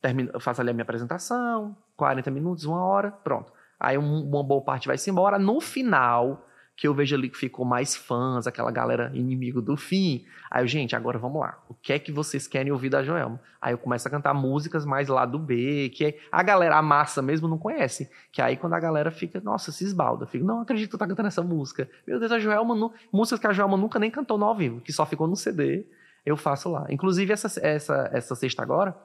Termino, 0.00 0.30
eu 0.32 0.38
faço 0.38 0.60
ali 0.60 0.70
a 0.70 0.72
minha 0.72 0.82
apresentação, 0.82 1.76
40 1.96 2.30
minutos, 2.30 2.64
uma 2.64 2.84
hora, 2.84 3.10
pronto 3.10 3.52
Aí 3.78 3.98
uma 3.98 4.42
boa 4.42 4.62
parte 4.62 4.86
vai-se 4.86 5.10
embora. 5.10 5.38
No 5.38 5.60
final, 5.60 6.46
que 6.76 6.88
eu 6.88 6.94
vejo 6.94 7.14
ali 7.14 7.28
que 7.28 7.36
ficou 7.36 7.64
mais 7.64 7.94
fãs, 7.94 8.46
aquela 8.46 8.70
galera 8.70 9.10
inimigo 9.14 9.62
do 9.62 9.76
fim. 9.76 10.24
Aí 10.50 10.62
eu, 10.62 10.66
gente, 10.66 10.96
agora 10.96 11.18
vamos 11.18 11.40
lá. 11.40 11.62
O 11.68 11.74
que 11.74 11.92
é 11.92 11.98
que 11.98 12.10
vocês 12.10 12.48
querem 12.48 12.72
ouvir 12.72 12.88
da 12.88 13.02
Joelma? 13.02 13.40
Aí 13.60 13.72
eu 13.72 13.78
começo 13.78 14.06
a 14.08 14.10
cantar 14.10 14.34
músicas 14.34 14.84
mais 14.84 15.08
lá 15.08 15.24
do 15.24 15.38
B, 15.38 15.90
que 15.94 16.18
a 16.32 16.42
galera, 16.42 16.76
a 16.76 16.82
massa 16.82 17.22
mesmo, 17.22 17.46
não 17.46 17.58
conhece. 17.58 18.10
Que 18.32 18.42
aí 18.42 18.56
quando 18.56 18.74
a 18.74 18.80
galera 18.80 19.10
fica, 19.10 19.40
nossa, 19.40 19.70
se 19.70 19.84
esbalda. 19.84 20.26
Fica, 20.26 20.44
não 20.44 20.62
acredito 20.62 20.86
que 20.86 20.96
tu 20.96 20.98
tá 20.98 21.06
cantando 21.06 21.28
essa 21.28 21.42
música. 21.42 21.88
Meu 22.06 22.18
Deus, 22.18 22.32
a 22.32 22.38
Joelma, 22.40 22.90
músicas 23.12 23.40
que 23.40 23.46
a 23.46 23.52
Joelma 23.52 23.76
nunca 23.76 23.98
nem 23.98 24.10
cantou 24.10 24.36
no 24.36 24.44
ao 24.44 24.56
vivo, 24.56 24.80
que 24.80 24.92
só 24.92 25.06
ficou 25.06 25.28
no 25.28 25.36
CD, 25.36 25.86
eu 26.26 26.36
faço 26.36 26.70
lá. 26.70 26.86
Inclusive, 26.90 27.32
essa, 27.32 27.60
essa, 27.64 28.10
essa 28.12 28.34
sexta 28.34 28.62
agora, 28.62 28.96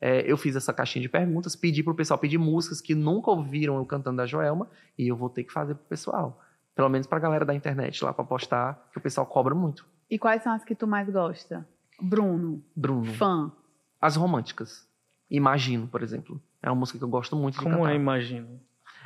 é, 0.00 0.30
eu 0.30 0.36
fiz 0.36 0.54
essa 0.56 0.72
caixinha 0.72 1.02
de 1.02 1.08
perguntas, 1.08 1.56
pedi 1.56 1.82
pro 1.82 1.94
pessoal 1.94 2.18
pedir 2.18 2.38
músicas 2.38 2.80
que 2.80 2.94
nunca 2.94 3.30
ouviram 3.30 3.76
eu 3.76 3.84
cantando 3.84 4.18
da 4.18 4.26
Joelma, 4.26 4.68
e 4.96 5.08
eu 5.08 5.16
vou 5.16 5.28
ter 5.28 5.44
que 5.44 5.52
fazer 5.52 5.74
pro 5.74 5.84
pessoal. 5.84 6.40
Pelo 6.74 6.88
menos 6.88 7.06
pra 7.06 7.18
galera 7.18 7.44
da 7.44 7.54
internet 7.54 8.04
lá 8.04 8.12
pra 8.12 8.24
postar, 8.24 8.88
que 8.92 8.98
o 8.98 9.00
pessoal 9.00 9.26
cobra 9.26 9.54
muito. 9.54 9.84
E 10.08 10.18
quais 10.18 10.42
são 10.42 10.52
as 10.52 10.64
que 10.64 10.74
tu 10.74 10.86
mais 10.86 11.08
gosta? 11.10 11.66
Bruno. 12.00 12.62
Bruno. 12.74 13.12
Fã. 13.14 13.52
As 14.00 14.14
românticas. 14.14 14.86
Imagino, 15.28 15.88
por 15.88 16.02
exemplo. 16.02 16.40
É 16.62 16.70
uma 16.70 16.76
música 16.76 16.98
que 16.98 17.04
eu 17.04 17.08
gosto 17.08 17.34
muito 17.34 17.54
de 17.54 17.60
Como 17.60 17.70
cantar. 17.70 17.82
Como 17.82 17.92
é 17.92 17.96
Imagino? 17.96 18.60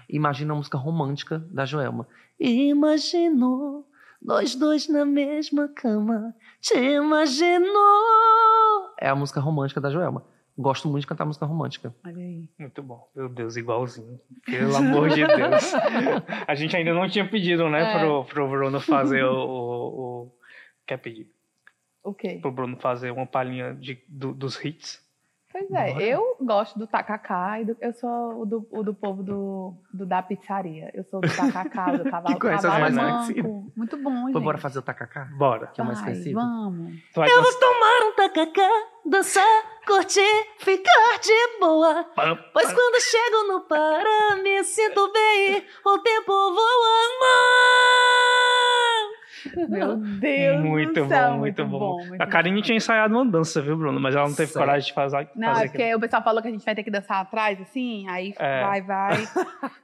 Imagina 0.08 0.52
a 0.52 0.56
música 0.56 0.76
romântica 0.76 1.38
da 1.50 1.64
Joelma. 1.64 2.06
Imagino 2.38 3.86
nós 4.20 4.54
dois 4.54 4.88
na 4.88 5.04
mesma 5.04 5.68
cama. 5.68 6.34
Te 6.60 6.78
imagino. 6.78 7.68
É 9.00 9.08
a 9.08 9.16
música 9.16 9.40
romântica 9.40 9.80
da 9.80 9.90
Joelma. 9.90 10.24
Gosto 10.56 10.88
muito 10.88 11.02
de 11.02 11.06
cantar 11.06 11.24
música 11.24 11.46
romântica. 11.46 11.94
Olha 12.04 12.16
aí. 12.16 12.48
Muito 12.58 12.82
bom. 12.82 13.08
Meu 13.14 13.28
Deus, 13.28 13.56
igualzinho. 13.56 14.20
Pelo 14.44 14.76
amor 14.76 15.08
de 15.08 15.26
Deus. 15.26 15.72
A 16.46 16.54
gente 16.54 16.76
ainda 16.76 16.92
não 16.92 17.08
tinha 17.08 17.26
pedido, 17.26 17.68
né, 17.70 17.82
é. 17.82 17.98
pro, 17.98 18.24
pro 18.24 18.48
Bruno 18.48 18.78
fazer 18.78 19.24
o, 19.24 19.34
o, 19.34 20.22
o, 20.24 20.32
Quer 20.86 20.98
pedir? 20.98 21.30
O 22.04 22.12
quê? 22.12 22.38
Pro 22.40 22.52
Bruno 22.52 22.76
fazer 22.76 23.10
uma 23.10 23.26
palhinha 23.26 23.74
de, 23.74 24.02
do, 24.06 24.34
dos 24.34 24.62
hits. 24.62 25.02
Pois 25.52 25.70
é, 25.70 25.92
Bora. 25.92 26.02
eu 26.02 26.36
gosto 26.40 26.78
do 26.78 26.86
tacacá 26.86 27.60
e 27.60 27.66
do, 27.66 27.76
eu 27.78 27.92
sou 27.92 28.40
o 28.40 28.46
do, 28.46 28.66
o 28.70 28.82
do 28.82 28.94
povo 28.94 29.22
do, 29.22 29.74
do, 29.92 30.06
da 30.06 30.22
pizzaria. 30.22 30.90
Eu 30.94 31.04
sou 31.04 31.20
do 31.20 31.28
tacacá, 31.28 31.92
do 31.92 32.04
cavalo, 32.10 32.34
que 32.34 32.40
conhece 32.40 32.62
cavalo 32.62 32.80
mais 32.80 32.94
manco. 32.94 33.72
Muito 33.76 33.96
bom, 33.98 34.26
gente. 34.28 34.40
Bora 34.40 34.56
fazer 34.56 34.78
o 34.78 34.82
tacacá? 34.82 35.28
Bora. 35.36 35.66
Que 35.66 35.80
é 35.80 35.84
o 35.84 35.86
mais 35.86 36.00
conhecido. 36.00 36.34
Vamos. 36.40 37.02
Eu 37.16 37.42
vou 37.42 37.60
tomar 37.60 38.08
um 38.08 38.14
tacacá, 38.16 38.70
dançar, 39.04 39.62
curtir, 39.86 40.46
ficar 40.58 41.18
de 41.20 41.58
boa. 41.60 42.06
Pois 42.52 42.72
quando 42.72 43.00
chego 43.02 43.52
no 43.52 43.60
Pará, 43.68 44.36
me 44.42 44.64
sinto 44.64 45.12
bem, 45.12 45.64
o 45.84 45.98
tempo 45.98 46.32
voa. 46.32 46.92
Meu 49.68 49.96
Deus 49.96 50.60
muito 50.60 51.02
do 51.02 51.08
céu, 51.08 51.32
bom, 51.32 51.38
muito, 51.38 51.64
bom. 51.66 51.78
bom 51.78 52.06
muito 52.06 52.20
a 52.20 52.26
Karine 52.26 52.56
bom. 52.56 52.62
tinha 52.62 52.76
ensaiado 52.76 53.14
uma 53.14 53.24
dança, 53.24 53.60
viu, 53.60 53.76
Bruno? 53.76 53.98
Mas 54.00 54.14
ela 54.14 54.28
não 54.28 54.34
teve 54.34 54.52
Sério? 54.52 54.66
coragem 54.66 54.86
de 54.86 54.94
fazer. 54.94 55.28
Não, 55.34 55.48
fazer 55.48 55.64
é 55.64 55.68
porque 55.68 55.82
aquilo. 55.82 55.98
o 55.98 56.00
pessoal 56.00 56.22
falou 56.22 56.42
que 56.42 56.48
a 56.48 56.50
gente 56.50 56.64
vai 56.64 56.74
ter 56.74 56.82
que 56.82 56.90
dançar 56.90 57.20
atrás, 57.20 57.60
assim, 57.60 58.08
aí 58.08 58.34
é. 58.38 58.62
vai, 58.62 58.82
vai, 58.82 59.28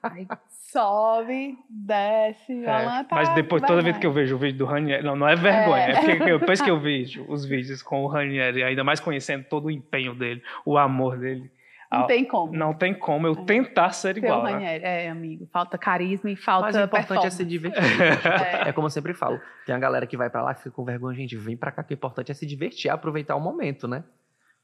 aí 0.03 0.27
sobe, 0.71 1.59
desce, 1.69 2.65
é. 2.65 2.71
Alan 2.71 3.05
tá 3.05 3.17
Mas 3.17 3.35
depois, 3.35 3.63
toda 3.63 3.81
vez 3.81 3.97
que 3.97 4.07
eu 4.07 4.13
vejo 4.13 4.37
o 4.37 4.39
vídeo 4.39 4.59
do 4.59 4.65
Ranieri, 4.67 5.03
não, 5.03 5.17
não 5.17 5.27
é 5.27 5.35
vergonha, 5.35 5.83
é, 5.83 5.91
é 5.93 6.17
porque 6.17 6.17
depois 6.39 6.61
que 6.61 6.71
eu 6.71 6.79
vejo 6.79 7.25
os 7.29 7.45
vídeos 7.45 7.83
com 7.83 8.05
o 8.05 8.07
Ranieri, 8.07 8.63
ainda 8.63 8.85
mais 8.85 9.01
conhecendo 9.01 9.45
todo 9.45 9.67
o 9.67 9.71
empenho 9.71 10.15
dele, 10.15 10.43
o 10.67 10.77
amor 10.77 11.19
dele, 11.19 11.51
não 11.91 12.07
tem 12.07 12.25
como. 12.25 12.53
Não 12.53 12.75
tem 12.75 12.95
como 12.95 13.27
eu 13.27 13.33
é. 13.33 13.45
tentar 13.45 13.91
ser 13.91 14.19
igual. 14.19 14.43
Né? 14.43 14.79
É, 14.79 15.09
amigo. 15.09 15.47
Falta 15.51 15.79
carisma 15.79 16.31
e 16.31 16.37
falta. 16.37 16.67
Mas 16.67 16.77
o 16.77 16.81
importante 16.81 17.27
é 17.27 17.31
se 17.31 17.45
divertir. 17.45 17.83
é. 17.83 18.69
é. 18.69 18.73
como 18.73 18.87
eu 18.87 18.91
sempre 18.91 19.15
falo. 19.15 19.41
Tem 19.65 19.75
a 19.75 19.79
galera 19.79 20.07
que 20.07 20.17
vai 20.17 20.29
para 20.29 20.43
lá 20.43 20.53
e 20.53 20.55
fica 20.57 20.71
com 20.71 20.85
vergonha, 20.85 21.17
gente. 21.17 21.37
Vem 21.37 21.57
para 21.57 21.73
cá, 21.73 21.83
que 21.83 21.93
o 21.93 21.97
importante 21.97 22.31
é 22.31 22.35
se 22.35 22.45
divertir, 22.45 22.91
aproveitar 22.91 23.37
o 23.37 23.41
momento, 23.41 23.89
né? 23.89 24.05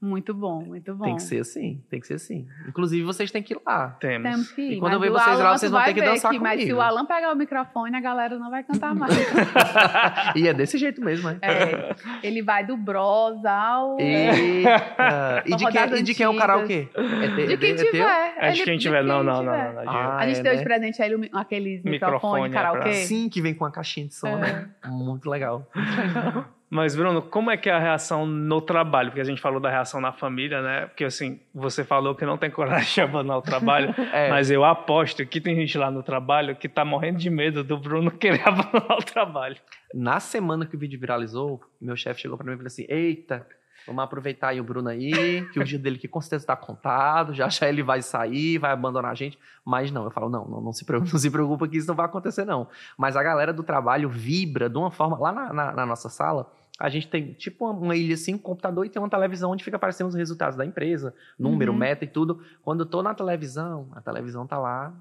Muito 0.04 0.34
bom, 0.34 0.62
muito 0.62 0.94
bom. 0.94 1.04
Tem 1.06 1.16
que 1.16 1.22
ser 1.22 1.40
assim, 1.40 1.82
tem 1.88 1.98
que 1.98 2.06
ser 2.06 2.14
assim. 2.14 2.46
Inclusive, 2.68 3.02
vocês 3.04 3.30
têm 3.30 3.42
que 3.42 3.54
ir 3.54 3.60
lá. 3.64 3.96
Temos. 3.98 4.30
Temos 4.30 4.52
que 4.52 4.60
ir. 4.60 4.72
E 4.74 4.78
quando 4.78 4.92
eu 4.92 5.00
ver 5.00 5.10
vocês 5.10 5.38
lá, 5.38 5.56
vocês 5.56 5.72
vão 5.72 5.82
ter 5.82 5.94
que 5.94 6.02
dançar 6.02 6.30
que, 6.30 6.36
comigo. 6.36 6.56
Mas 6.56 6.62
se 6.62 6.72
o 6.74 6.80
Alan 6.80 7.06
pegar 7.06 7.32
o 7.32 7.34
microfone, 7.36 7.96
a 7.96 8.00
galera 8.00 8.38
não 8.38 8.50
vai 8.50 8.62
cantar 8.62 8.94
mais. 8.94 9.14
e 10.36 10.46
é 10.46 10.52
desse 10.52 10.76
jeito 10.76 11.00
mesmo, 11.00 11.30
né? 11.30 11.38
É. 11.40 11.96
Ele 12.22 12.42
vai 12.42 12.66
do 12.66 12.76
Bros 12.76 13.42
ao... 13.46 13.98
E, 13.98 14.64
uh, 14.64 15.42
e, 15.46 15.56
de, 15.56 15.66
quem, 15.68 15.94
e 15.94 16.02
de 16.02 16.14
quem 16.14 16.26
é 16.26 16.28
o 16.28 16.36
karaokê? 16.36 16.88
É 16.94 17.28
de, 17.28 17.46
de 17.46 17.56
quem 17.56 17.70
é 17.70 17.74
tiver. 17.74 18.34
É 18.36 18.50
de 18.50 18.62
quem 18.62 18.76
tiver. 18.76 19.02
Não, 19.02 19.22
não, 19.22 19.42
não. 19.42 19.52
ah, 19.86 20.18
a 20.18 20.26
gente 20.26 20.40
é, 20.40 20.42
deu 20.42 20.52
né? 20.52 20.58
de 20.58 20.64
presente 20.64 21.00
a 21.00 21.06
ele 21.06 21.30
aqueles 21.32 21.82
microfones 21.82 22.52
é 22.52 22.54
karaokê. 22.54 22.92
Sim, 22.92 23.30
que 23.30 23.40
vem 23.40 23.54
com 23.54 23.64
a 23.64 23.70
caixinha 23.70 24.06
de 24.06 24.14
som, 24.14 24.28
é. 24.28 24.36
né? 24.36 24.68
Muito 24.84 25.30
legal. 25.30 25.66
Muito 25.74 25.96
legal. 25.98 26.53
Mas, 26.70 26.96
Bruno, 26.96 27.22
como 27.22 27.50
é 27.50 27.56
que 27.56 27.68
é 27.68 27.72
a 27.72 27.78
reação 27.78 28.26
no 28.26 28.60
trabalho? 28.60 29.10
Porque 29.10 29.20
a 29.20 29.24
gente 29.24 29.40
falou 29.40 29.60
da 29.60 29.70
reação 29.70 30.00
na 30.00 30.12
família, 30.12 30.60
né? 30.60 30.86
Porque, 30.86 31.04
assim, 31.04 31.40
você 31.54 31.84
falou 31.84 32.14
que 32.14 32.24
não 32.24 32.36
tem 32.36 32.50
coragem 32.50 32.94
de 32.94 33.00
abandonar 33.00 33.38
o 33.38 33.42
trabalho, 33.42 33.94
é. 34.12 34.28
mas 34.28 34.50
eu 34.50 34.64
aposto 34.64 35.24
que 35.24 35.40
tem 35.40 35.54
gente 35.54 35.78
lá 35.78 35.90
no 35.90 36.02
trabalho 36.02 36.56
que 36.56 36.68
tá 36.68 36.84
morrendo 36.84 37.18
de 37.18 37.30
medo 37.30 37.62
do 37.62 37.78
Bruno 37.78 38.10
querer 38.18 38.48
abandonar 38.48 38.98
o 38.98 39.04
trabalho. 39.04 39.56
Na 39.92 40.18
semana 40.18 40.66
que 40.66 40.74
o 40.74 40.78
vídeo 40.78 40.98
viralizou, 40.98 41.60
meu 41.80 41.96
chefe 41.96 42.22
chegou 42.22 42.36
para 42.36 42.46
mim 42.46 42.54
e 42.54 42.56
falou 42.56 42.66
assim: 42.66 42.86
Eita, 42.88 43.46
vamos 43.86 44.02
aproveitar 44.02 44.48
aí 44.48 44.60
o 44.60 44.64
Bruno 44.64 44.88
aí, 44.88 45.46
que 45.52 45.58
o 45.60 45.64
dia 45.64 45.78
dele 45.78 45.98
que 45.98 46.08
com 46.08 46.20
certeza 46.20 46.44
está 46.44 46.56
contado, 46.56 47.34
já 47.34 47.48
já 47.48 47.68
ele 47.68 47.82
vai 47.82 48.02
sair, 48.02 48.58
vai 48.58 48.72
abandonar 48.72 49.12
a 49.12 49.14
gente. 49.14 49.38
Mas 49.64 49.90
não, 49.90 50.04
eu 50.04 50.10
falo, 50.10 50.28
não, 50.28 50.46
não, 50.46 50.60
não, 50.60 50.72
se, 50.72 50.84
preocupa, 50.84 51.10
não 51.12 51.18
se 51.18 51.30
preocupa 51.30 51.68
que 51.68 51.76
isso 51.76 51.88
não 51.88 51.94
vai 51.94 52.06
acontecer, 52.06 52.44
não. 52.44 52.68
Mas 52.96 53.16
a 53.16 53.22
galera 53.22 53.52
do 53.52 53.62
trabalho 53.62 54.08
vibra 54.08 54.68
de 54.68 54.76
uma 54.76 54.90
forma. 54.90 55.18
Lá 55.18 55.32
na, 55.32 55.52
na, 55.52 55.72
na 55.72 55.86
nossa 55.86 56.08
sala, 56.08 56.50
a 56.78 56.88
gente 56.88 57.08
tem 57.08 57.32
tipo 57.32 57.70
uma 57.70 57.96
ilha 57.96 58.14
assim, 58.14 58.34
um 58.34 58.38
computador 58.38 58.84
e 58.84 58.88
tem 58.88 59.00
uma 59.00 59.08
televisão 59.08 59.50
onde 59.50 59.62
fica 59.62 59.76
aparecendo 59.76 60.08
os 60.08 60.14
resultados 60.14 60.56
da 60.56 60.64
empresa, 60.64 61.14
número, 61.38 61.72
uhum. 61.72 61.78
meta 61.78 62.04
e 62.04 62.08
tudo. 62.08 62.42
Quando 62.62 62.80
eu 62.80 62.86
tô 62.86 63.02
na 63.02 63.14
televisão, 63.14 63.88
a 63.92 64.00
televisão 64.00 64.46
tá 64.46 64.58
lá, 64.58 64.92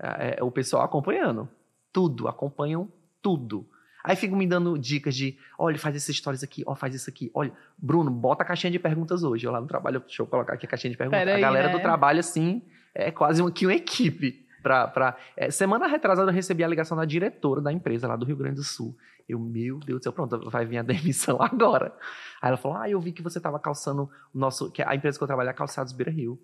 é, 0.00 0.38
é, 0.38 0.44
o 0.44 0.50
pessoal 0.50 0.84
acompanhando. 0.84 1.48
Tudo, 1.92 2.28
acompanham 2.28 2.88
tudo. 3.20 3.66
Aí 4.06 4.14
ficam 4.14 4.38
me 4.38 4.46
dando 4.46 4.78
dicas 4.78 5.16
de, 5.16 5.36
olha, 5.58 5.76
faz 5.76 5.96
essas 5.96 6.10
histórias 6.10 6.44
aqui, 6.44 6.62
ó, 6.64 6.76
faz 6.76 6.94
isso 6.94 7.10
aqui. 7.10 7.28
Olha, 7.34 7.52
Bruno, 7.76 8.08
bota 8.08 8.44
a 8.44 8.46
caixinha 8.46 8.70
de 8.70 8.78
perguntas 8.78 9.24
hoje. 9.24 9.44
Eu 9.44 9.50
lá 9.50 9.60
no 9.60 9.66
trabalho, 9.66 9.98
deixa 9.98 10.22
eu 10.22 10.26
colocar 10.28 10.54
aqui 10.54 10.64
a 10.64 10.68
caixinha 10.68 10.92
de 10.92 10.96
perguntas. 10.96 11.20
a 11.20 11.40
galera 11.40 11.66
né? 11.66 11.72
do 11.72 11.80
trabalho, 11.80 12.20
assim, 12.20 12.62
é 12.94 13.10
quase 13.10 13.42
uma, 13.42 13.48
aqui 13.50 13.66
uma 13.66 13.74
equipe. 13.74 14.46
Pra, 14.62 14.86
pra... 14.86 15.16
É, 15.36 15.50
semana 15.50 15.88
retrasada 15.88 16.30
eu 16.30 16.34
recebi 16.34 16.62
a 16.62 16.68
ligação 16.68 16.96
da 16.96 17.04
diretora 17.04 17.60
da 17.60 17.72
empresa 17.72 18.06
lá 18.06 18.14
do 18.14 18.24
Rio 18.24 18.36
Grande 18.36 18.54
do 18.54 18.64
Sul. 18.64 18.96
Eu, 19.28 19.40
meu 19.40 19.80
Deus 19.80 19.98
do 19.98 20.02
céu, 20.04 20.12
pronto, 20.12 20.48
vai 20.48 20.64
vir 20.64 20.78
a 20.78 20.82
demissão 20.82 21.38
agora. 21.42 21.92
Aí 22.40 22.48
ela 22.48 22.56
falou: 22.56 22.78
Ah, 22.78 22.88
eu 22.88 23.00
vi 23.00 23.10
que 23.10 23.22
você 23.22 23.38
estava 23.38 23.58
calçando 23.58 24.08
o 24.32 24.38
nosso. 24.38 24.70
que 24.70 24.82
a 24.82 24.94
empresa 24.94 25.18
que 25.18 25.24
eu 25.24 25.26
trabalho 25.26 25.50
é 25.50 25.52
Calçados 25.52 25.92
Beira 25.92 26.12
Rio. 26.12 26.38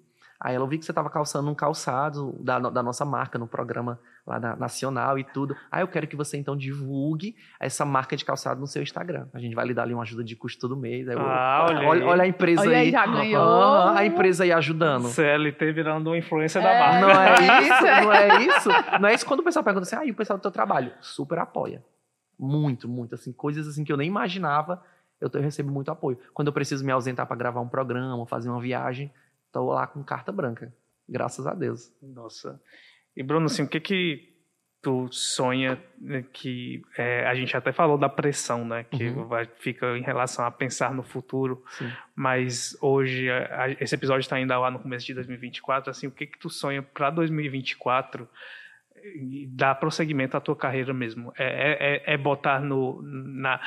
Aí 0.44 0.56
ela 0.56 0.64
ouviu 0.64 0.76
que 0.76 0.84
você 0.84 0.92
tava 0.92 1.08
calçando 1.08 1.48
um 1.48 1.54
calçado 1.54 2.36
da, 2.40 2.58
da 2.58 2.82
nossa 2.82 3.04
marca 3.04 3.38
no 3.38 3.46
programa 3.46 4.00
lá 4.26 4.40
na, 4.40 4.56
nacional 4.56 5.16
e 5.16 5.22
tudo. 5.22 5.54
Aí 5.70 5.82
eu 5.82 5.86
quero 5.86 6.04
que 6.08 6.16
você 6.16 6.36
então 6.36 6.56
divulgue 6.56 7.36
essa 7.60 7.84
marca 7.84 8.16
de 8.16 8.24
calçado 8.24 8.58
no 8.60 8.66
seu 8.66 8.82
Instagram. 8.82 9.28
A 9.32 9.38
gente 9.38 9.54
vai 9.54 9.64
lhe 9.64 9.72
dar 9.72 9.84
ali 9.84 9.94
uma 9.94 10.02
ajuda 10.02 10.24
de 10.24 10.34
custo 10.34 10.60
todo 10.60 10.76
mês. 10.76 11.08
Aí 11.08 11.14
eu- 11.14 11.20
Ah, 11.20 11.66
olha 11.70 11.88
olha, 11.88 12.02
aí. 12.02 12.08
olha 12.08 12.22
a 12.24 12.26
empresa 12.26 12.62
Olha 12.62 12.76
aí, 12.76 12.86
aí. 12.86 12.90
já 12.90 13.06
ganhou. 13.06 13.40
Ah, 13.40 13.98
a 14.00 14.04
empresa 14.04 14.42
aí 14.42 14.50
ajudando. 14.52 15.04
CLT 15.06 15.72
virando 15.72 16.10
uma 16.10 16.18
influência 16.18 16.60
da 16.60 16.70
É. 16.70 16.80
marca. 16.80 17.00
Não 17.00 17.10
é 17.22 17.34
isso, 17.62 18.04
não 18.04 18.12
é 18.12 18.42
isso. 18.42 18.68
Não 19.00 19.08
é 19.10 19.14
isso 19.14 19.26
quando 19.26 19.40
o 19.40 19.44
pessoal 19.44 19.62
pergunta 19.64 19.84
assim, 19.86 19.94
ah, 19.96 20.04
e 20.04 20.10
o 20.10 20.14
pessoal 20.14 20.38
do 20.38 20.42
teu 20.42 20.50
trabalho? 20.50 20.90
Super 21.00 21.38
apoia. 21.38 21.84
Muito, 22.38 22.88
muito. 22.88 23.14
Assim, 23.14 23.32
coisas 23.32 23.68
assim 23.68 23.84
que 23.84 23.92
eu 23.92 23.96
nem 23.96 24.08
imaginava, 24.08 24.82
eu, 25.20 25.30
tô- 25.30 25.38
eu 25.38 25.42
recebo 25.42 25.70
muito 25.70 25.90
apoio. 25.90 26.18
Quando 26.34 26.48
eu 26.48 26.52
preciso 26.52 26.84
me 26.84 26.90
ausentar 26.90 27.26
para 27.26 27.36
gravar 27.36 27.60
um 27.60 27.68
programa, 27.68 28.26
fazer 28.26 28.48
uma 28.50 28.60
viagem, 28.60 29.12
tô 29.52 29.64
lá 29.70 29.86
com 29.86 30.02
carta 30.02 30.32
branca. 30.32 30.72
Graças 31.08 31.46
a 31.46 31.54
Deus. 31.54 31.92
Nossa. 32.02 32.60
E 33.16 33.22
Bruno, 33.22 33.46
assim, 33.46 33.62
o 33.64 33.68
que 33.68 33.80
que 33.80 34.32
tu 34.80 35.06
sonha 35.12 35.80
né, 36.00 36.24
que 36.32 36.82
é, 36.98 37.24
a 37.26 37.34
gente 37.36 37.56
até 37.56 37.70
falou 37.70 37.96
da 37.96 38.08
pressão, 38.08 38.64
né, 38.64 38.82
que 38.84 39.10
Uhum. 39.10 39.26
vai, 39.28 39.44
fica 39.60 39.96
em 39.96 40.02
relação 40.02 40.44
a 40.44 40.50
pensar 40.50 40.92
no 40.92 41.04
futuro, 41.04 41.62
Sim. 41.78 41.88
mas 42.16 42.76
hoje 42.80 43.30
a- 43.30 43.62
a- 43.64 43.70
esse 43.72 43.94
episódio 43.94 44.22
está 44.22 44.34
ainda 44.36 44.58
lá 44.58 44.72
no 44.72 44.80
começo 44.80 45.06
de 45.06 45.14
2024, 45.14 45.88
assim, 45.90 46.08
o 46.08 46.10
que 46.10 46.26
que 46.26 46.36
tu 46.38 46.50
sonha 46.50 46.82
para 46.82 47.10
2024 47.10 48.28
e 49.14 49.46
dar 49.52 49.76
prosseguimento 49.76 50.36
à 50.36 50.40
tua 50.40 50.56
carreira 50.56 50.92
mesmo? 50.92 51.32
É, 51.38 51.44
é, 51.44 51.94
é- 52.12 52.14
é 52.14 52.16
botar 52.16 52.60
no 52.60 53.00
na, 53.02 53.60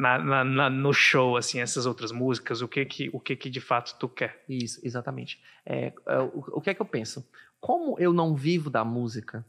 na, 0.00 0.18
na- 0.18 0.44
na- 0.44 0.70
no 0.70 0.92
show 0.92 1.36
assim 1.36 1.60
essas 1.60 1.86
outras 1.86 2.12
músicas? 2.12 2.62
O 2.62 2.68
que 2.68 2.84
que 2.84 3.10
o 3.12 3.20
que 3.20 3.36
que 3.36 3.50
de 3.50 3.60
fato 3.60 3.96
tu 3.98 4.08
quer? 4.08 4.44
Isso, 4.48 4.80
exatamente. 4.82 5.40
É, 5.64 5.92
é, 6.06 6.18
o, 6.18 6.44
o 6.54 6.60
que 6.60 6.70
é 6.70 6.74
que 6.74 6.82
eu 6.82 6.86
penso? 6.86 7.28
Como 7.60 7.98
eu 7.98 8.12
não 8.12 8.34
vivo 8.34 8.70
da 8.70 8.84
música, 8.84 9.44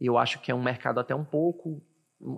eu 0.00 0.16
acho 0.16 0.40
que 0.40 0.50
é 0.50 0.54
um 0.54 0.62
mercado 0.62 1.00
até 1.00 1.14
um 1.14 1.24
pouco. 1.24 1.82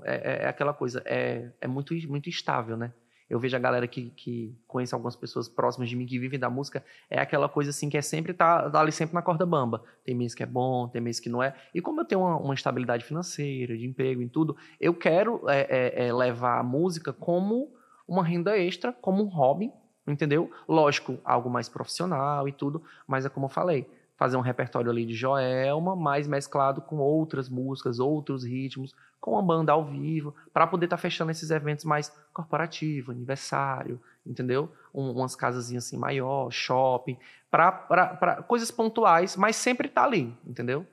É, 0.04 0.14
é- 0.14 0.42
é 0.44 0.48
aquela 0.48 0.74
coisa, 0.74 1.02
é, 1.04 1.52
é 1.60 1.68
muito, 1.68 1.94
muito 2.08 2.28
estável, 2.28 2.76
né? 2.76 2.92
Eu 3.28 3.38
vejo 3.38 3.56
a 3.56 3.58
galera 3.58 3.86
que, 3.86 4.10
que 4.10 4.56
conhece 4.66 4.94
algumas 4.94 5.14
pessoas 5.14 5.48
próximas 5.48 5.88
de 5.88 5.96
mim 5.96 6.06
que 6.06 6.18
vivem 6.18 6.38
da 6.38 6.48
música, 6.48 6.84
é 7.10 7.20
aquela 7.20 7.48
coisa 7.48 7.70
assim 7.70 7.88
que 7.88 7.96
é 7.96 8.02
sempre 8.02 8.32
tá, 8.32 8.70
tá 8.70 8.80
ali 8.80 8.92
sempre 8.92 9.14
na 9.14 9.22
corda 9.22 9.44
bamba. 9.44 9.82
Tem 10.04 10.14
mês 10.14 10.34
que 10.34 10.42
é 10.42 10.46
bom, 10.46 10.88
tem 10.88 11.00
mês 11.00 11.20
que 11.20 11.28
não 11.28 11.42
é. 11.42 11.54
E 11.74 11.80
como 11.80 12.00
eu 12.00 12.04
tenho 12.04 12.22
uma, 12.22 12.36
uma 12.36 12.54
estabilidade 12.54 13.04
financeira, 13.04 13.76
de 13.76 13.86
emprego 13.86 14.22
em 14.22 14.28
tudo, 14.28 14.56
eu 14.80 14.94
quero 14.94 15.42
é, 15.48 15.66
é, 15.68 16.06
é, 16.06 16.12
levar 16.12 16.58
a 16.58 16.62
música 16.62 17.12
como 17.12 17.70
uma 18.06 18.24
renda 18.24 18.56
extra, 18.56 18.92
como 18.92 19.22
um 19.22 19.28
hobby, 19.28 19.70
entendeu? 20.06 20.50
Lógico, 20.66 21.18
algo 21.24 21.50
mais 21.50 21.68
profissional 21.68 22.48
e 22.48 22.52
tudo, 22.52 22.82
mas 23.06 23.26
é 23.26 23.28
como 23.28 23.46
eu 23.46 23.50
falei, 23.50 23.86
fazer 24.18 24.36
um 24.36 24.40
repertório 24.40 24.90
ali 24.90 25.06
de 25.06 25.14
Joelma, 25.14 25.94
mais 25.94 26.26
mesclado 26.26 26.82
com 26.82 26.96
outras 26.98 27.48
músicas, 27.48 28.00
outros 28.00 28.44
ritmos, 28.44 28.92
com 29.20 29.30
uma 29.30 29.42
banda 29.42 29.72
ao 29.72 29.84
vivo, 29.84 30.34
para 30.52 30.66
poder 30.66 30.86
estar 30.86 30.96
fechando 30.96 31.30
esses 31.30 31.50
eventos 31.50 31.84
mais 31.84 32.08
corporativo, 32.32 33.12
aniversário, 33.12 34.00
entendeu? 34.26 34.72
Um, 34.92 35.12
umas 35.12 35.36
casazinhas 35.36 35.86
assim 35.86 35.96
maior, 35.96 36.50
shopping, 36.50 37.16
para 37.48 38.42
coisas 38.48 38.72
pontuais, 38.72 39.36
mas 39.36 39.54
sempre 39.54 39.88
tá 39.88 40.02
ali, 40.02 40.36
entendeu? 40.44 40.84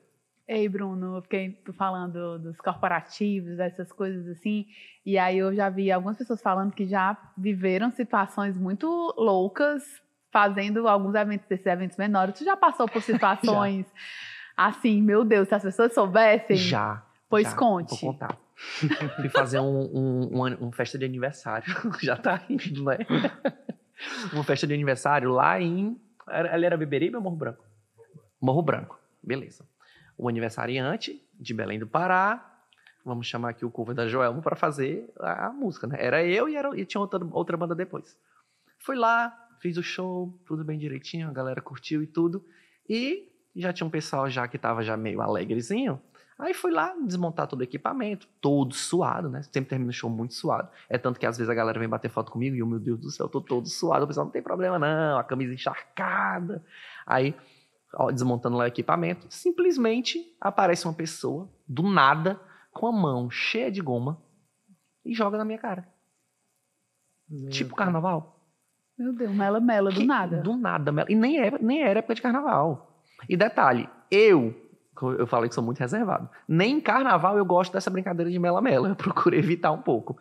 Ei, 0.47 0.69
Bruno, 0.69 1.15
eu 1.17 1.21
fiquei 1.23 1.59
falando 1.75 2.37
dos 2.37 2.57
corporativos, 2.57 3.57
dessas 3.57 3.91
coisas 3.91 4.27
assim, 4.27 4.67
e 5.03 5.17
aí 5.17 5.39
eu 5.39 5.55
já 5.55 5.67
vi 5.71 5.91
algumas 5.91 6.15
pessoas 6.15 6.39
falando 6.39 6.71
que 6.71 6.85
já 6.85 7.17
viveram 7.35 7.89
situações 7.89 8.55
muito 8.55 8.87
loucas 9.17 10.04
fazendo 10.35 10.85
alguns 10.85 11.15
eventos, 11.15 11.47
desses 11.47 11.65
eventos 11.65 11.95
menores. 11.95 12.37
Tu 12.37 12.43
já 12.43 12.57
passou 12.57 12.89
por 12.89 12.99
situações 13.01 13.85
assim, 14.57 15.01
meu 15.01 15.23
Deus, 15.23 15.47
se 15.47 15.55
as 15.55 15.63
pessoas 15.63 15.93
soubessem? 15.93 16.57
Já. 16.57 17.05
Pois 17.29 17.47
já, 17.47 17.55
conte. 17.55 17.89
Vou 18.01 18.11
contar. 18.11 18.37
Fui 19.15 19.29
fazer 19.29 19.59
um, 19.61 19.83
um, 19.93 20.41
um, 20.41 20.67
um 20.67 20.71
festa 20.73 20.97
de 20.97 21.05
aniversário. 21.05 21.65
Já 22.01 22.15
tá 22.15 22.41
indo, 22.49 22.83
né? 22.83 22.97
uma 24.33 24.43
festa 24.43 24.67
de 24.67 24.73
aniversário 24.73 25.31
lá 25.31 25.59
em. 25.59 25.99
Ela 26.29 26.65
era 26.65 26.77
Beberibe 26.77 27.15
ou 27.15 27.21
Morro 27.21 27.35
Branco? 27.35 27.65
Morro 28.41 28.61
Branco, 28.61 28.99
beleza. 29.23 29.65
O 30.17 30.29
aniversariante 30.29 31.21
de 31.33 31.53
Belém 31.53 31.79
do 31.79 31.87
Pará. 31.87 32.53
Vamos 33.03 33.27
chamar 33.27 33.49
aqui 33.49 33.65
o 33.65 33.71
cover 33.71 33.95
da 33.95 34.07
Joelma 34.07 34.41
para 34.41 34.55
fazer 34.55 35.13
a, 35.19 35.47
a 35.47 35.51
música, 35.51 35.87
né? 35.87 35.97
Era 35.99 36.23
eu 36.23 36.47
e, 36.49 36.55
era, 36.55 36.77
e 36.77 36.85
tinha 36.85 37.01
outra, 37.01 37.25
outra 37.31 37.57
banda 37.57 37.75
depois. 37.75 38.17
Fui 38.79 38.95
lá, 38.95 39.44
fiz 39.59 39.77
o 39.77 39.83
show, 39.83 40.37
tudo 40.45 40.63
bem 40.63 40.77
direitinho, 40.77 41.27
a 41.27 41.31
galera 41.31 41.61
curtiu 41.61 42.01
e 42.03 42.07
tudo. 42.07 42.45
E 42.87 43.31
já 43.55 43.71
tinha 43.71 43.87
um 43.87 43.89
pessoal 43.89 44.29
já 44.29 44.47
que 44.47 44.57
tava 44.57 44.83
já 44.83 44.95
meio 44.97 45.21
alegrezinho. 45.21 46.01
Aí 46.37 46.53
fui 46.53 46.71
lá 46.71 46.93
desmontar 47.05 47.47
todo 47.47 47.61
o 47.61 47.63
equipamento, 47.63 48.27
todo 48.41 48.75
suado, 48.75 49.29
né? 49.29 49.41
Sempre 49.43 49.69
termino 49.69 49.89
o 49.89 49.93
show 49.93 50.09
muito 50.09 50.33
suado. 50.33 50.69
É 50.89 50.97
tanto 50.97 51.17
que 51.17 51.25
às 51.25 51.37
vezes 51.37 51.49
a 51.49 51.53
galera 51.53 51.79
vem 51.79 51.87
bater 51.87 52.09
foto 52.09 52.29
comigo 52.29 52.55
e 52.55 52.59
eu, 52.59 52.67
meu 52.67 52.79
Deus 52.79 52.99
do 52.99 53.09
céu, 53.09 53.27
eu 53.27 53.29
tô 53.29 53.39
todo 53.39 53.69
suado. 53.69 54.03
O 54.03 54.07
pessoal 54.07 54.25
não 54.25 54.31
tem 54.31 54.41
problema 54.41 54.77
não, 54.77 55.17
a 55.17 55.23
camisa 55.23 55.53
encharcada. 55.53 56.63
Aí, 57.05 57.33
ó, 57.93 58.11
desmontando 58.11 58.57
lá 58.57 58.65
o 58.65 58.67
equipamento, 58.67 59.27
simplesmente 59.29 60.35
aparece 60.41 60.85
uma 60.85 60.93
pessoa, 60.93 61.49
do 61.65 61.83
nada, 61.83 62.39
com 62.71 62.87
a 62.87 62.91
mão 62.91 63.29
cheia 63.29 63.71
de 63.71 63.81
goma 63.81 64.21
e 65.05 65.13
joga 65.13 65.37
na 65.37 65.45
minha 65.45 65.57
cara. 65.57 65.87
Tipo 67.49 67.75
carnaval. 67.75 68.34
Meu 68.97 69.13
Deus, 69.13 69.31
mela 69.33 69.59
mela, 69.59 69.89
do 69.91 69.99
Que- 69.99 70.05
nada. 70.05 70.37
Do 70.41 70.55
nada. 70.55 70.91
Mel- 70.91 71.05
E 71.09 71.15
nem 71.15 71.37
era, 71.37 71.57
nem 71.59 71.81
era 71.81 71.99
época 71.99 72.15
de 72.15 72.21
carnaval. 72.21 73.01
E 73.27 73.35
detalhe, 73.35 73.89
eu, 74.09 74.53
eu 75.17 75.27
falei 75.27 75.49
que 75.49 75.55
sou 75.55 75.63
muito 75.63 75.79
reservado, 75.79 76.29
nem 76.47 76.77
em 76.77 76.81
carnaval 76.81 77.37
eu 77.37 77.45
gosto 77.45 77.73
dessa 77.73 77.89
brincadeira 77.89 78.31
de 78.31 78.39
mela-mela. 78.39 78.89
Eu 78.89 78.95
procuro 78.95 79.35
evitar 79.35 79.71
um 79.71 79.81
pouco. 79.81 80.17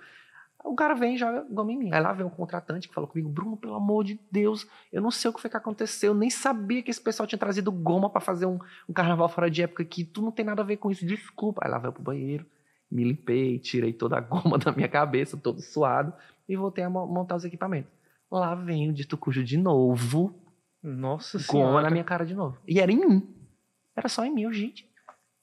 O 0.64 0.74
cara 0.74 0.94
vem 0.94 1.14
e 1.14 1.18
joga 1.18 1.44
goma 1.50 1.72
em 1.72 1.78
mim. 1.78 1.90
Aí 1.92 2.00
lá 2.00 2.10
vem 2.14 2.24
um 2.24 2.30
contratante 2.30 2.88
que 2.88 2.94
falou 2.94 3.06
comigo, 3.08 3.28
Bruno, 3.28 3.54
pelo 3.54 3.74
amor 3.74 4.02
de 4.02 4.18
Deus, 4.32 4.66
eu 4.90 5.02
não 5.02 5.10
sei 5.10 5.30
o 5.30 5.34
que 5.34 5.40
foi 5.40 5.50
que 5.50 5.56
aconteceu, 5.58 6.12
eu 6.12 6.18
nem 6.18 6.30
sabia 6.30 6.82
que 6.82 6.90
esse 6.90 7.00
pessoal 7.00 7.26
tinha 7.26 7.38
trazido 7.38 7.70
goma 7.70 8.08
pra 8.08 8.18
fazer 8.20 8.46
um, 8.46 8.58
um 8.88 8.92
carnaval 8.94 9.28
fora 9.28 9.50
de 9.50 9.62
época 9.62 9.82
aqui, 9.82 10.04
tu 10.04 10.22
não 10.22 10.30
tem 10.32 10.42
nada 10.44 10.62
a 10.62 10.64
ver 10.64 10.78
com 10.78 10.90
isso, 10.90 11.04
desculpa. 11.04 11.60
Aí 11.62 11.70
lá 11.70 11.76
veio 11.78 11.92
pro 11.92 12.02
banheiro, 12.02 12.46
me 12.90 13.04
limpei, 13.04 13.58
tirei 13.58 13.92
toda 13.92 14.16
a 14.16 14.20
goma 14.20 14.56
da 14.58 14.72
minha 14.72 14.88
cabeça, 14.88 15.36
todo 15.36 15.60
suado, 15.60 16.14
e 16.48 16.56
voltei 16.56 16.82
a 16.82 16.88
mo- 16.88 17.06
montar 17.06 17.36
os 17.36 17.44
equipamentos. 17.44 17.92
Lá 18.30 18.54
vem 18.54 18.90
o 18.90 18.92
dito 18.92 19.16
cujo 19.16 19.42
de 19.44 19.56
novo, 19.56 20.34
Nossa 20.82 21.38
goma 21.38 21.66
senhora. 21.68 21.82
na 21.84 21.90
minha 21.90 22.04
cara 22.04 22.24
de 22.26 22.34
novo. 22.34 22.58
E 22.66 22.80
era 22.80 22.90
em 22.90 22.96
mim. 22.98 23.28
Era 23.96 24.08
só 24.08 24.24
em 24.24 24.34
mim, 24.34 24.42
eu, 24.42 24.52
gente, 24.52 24.88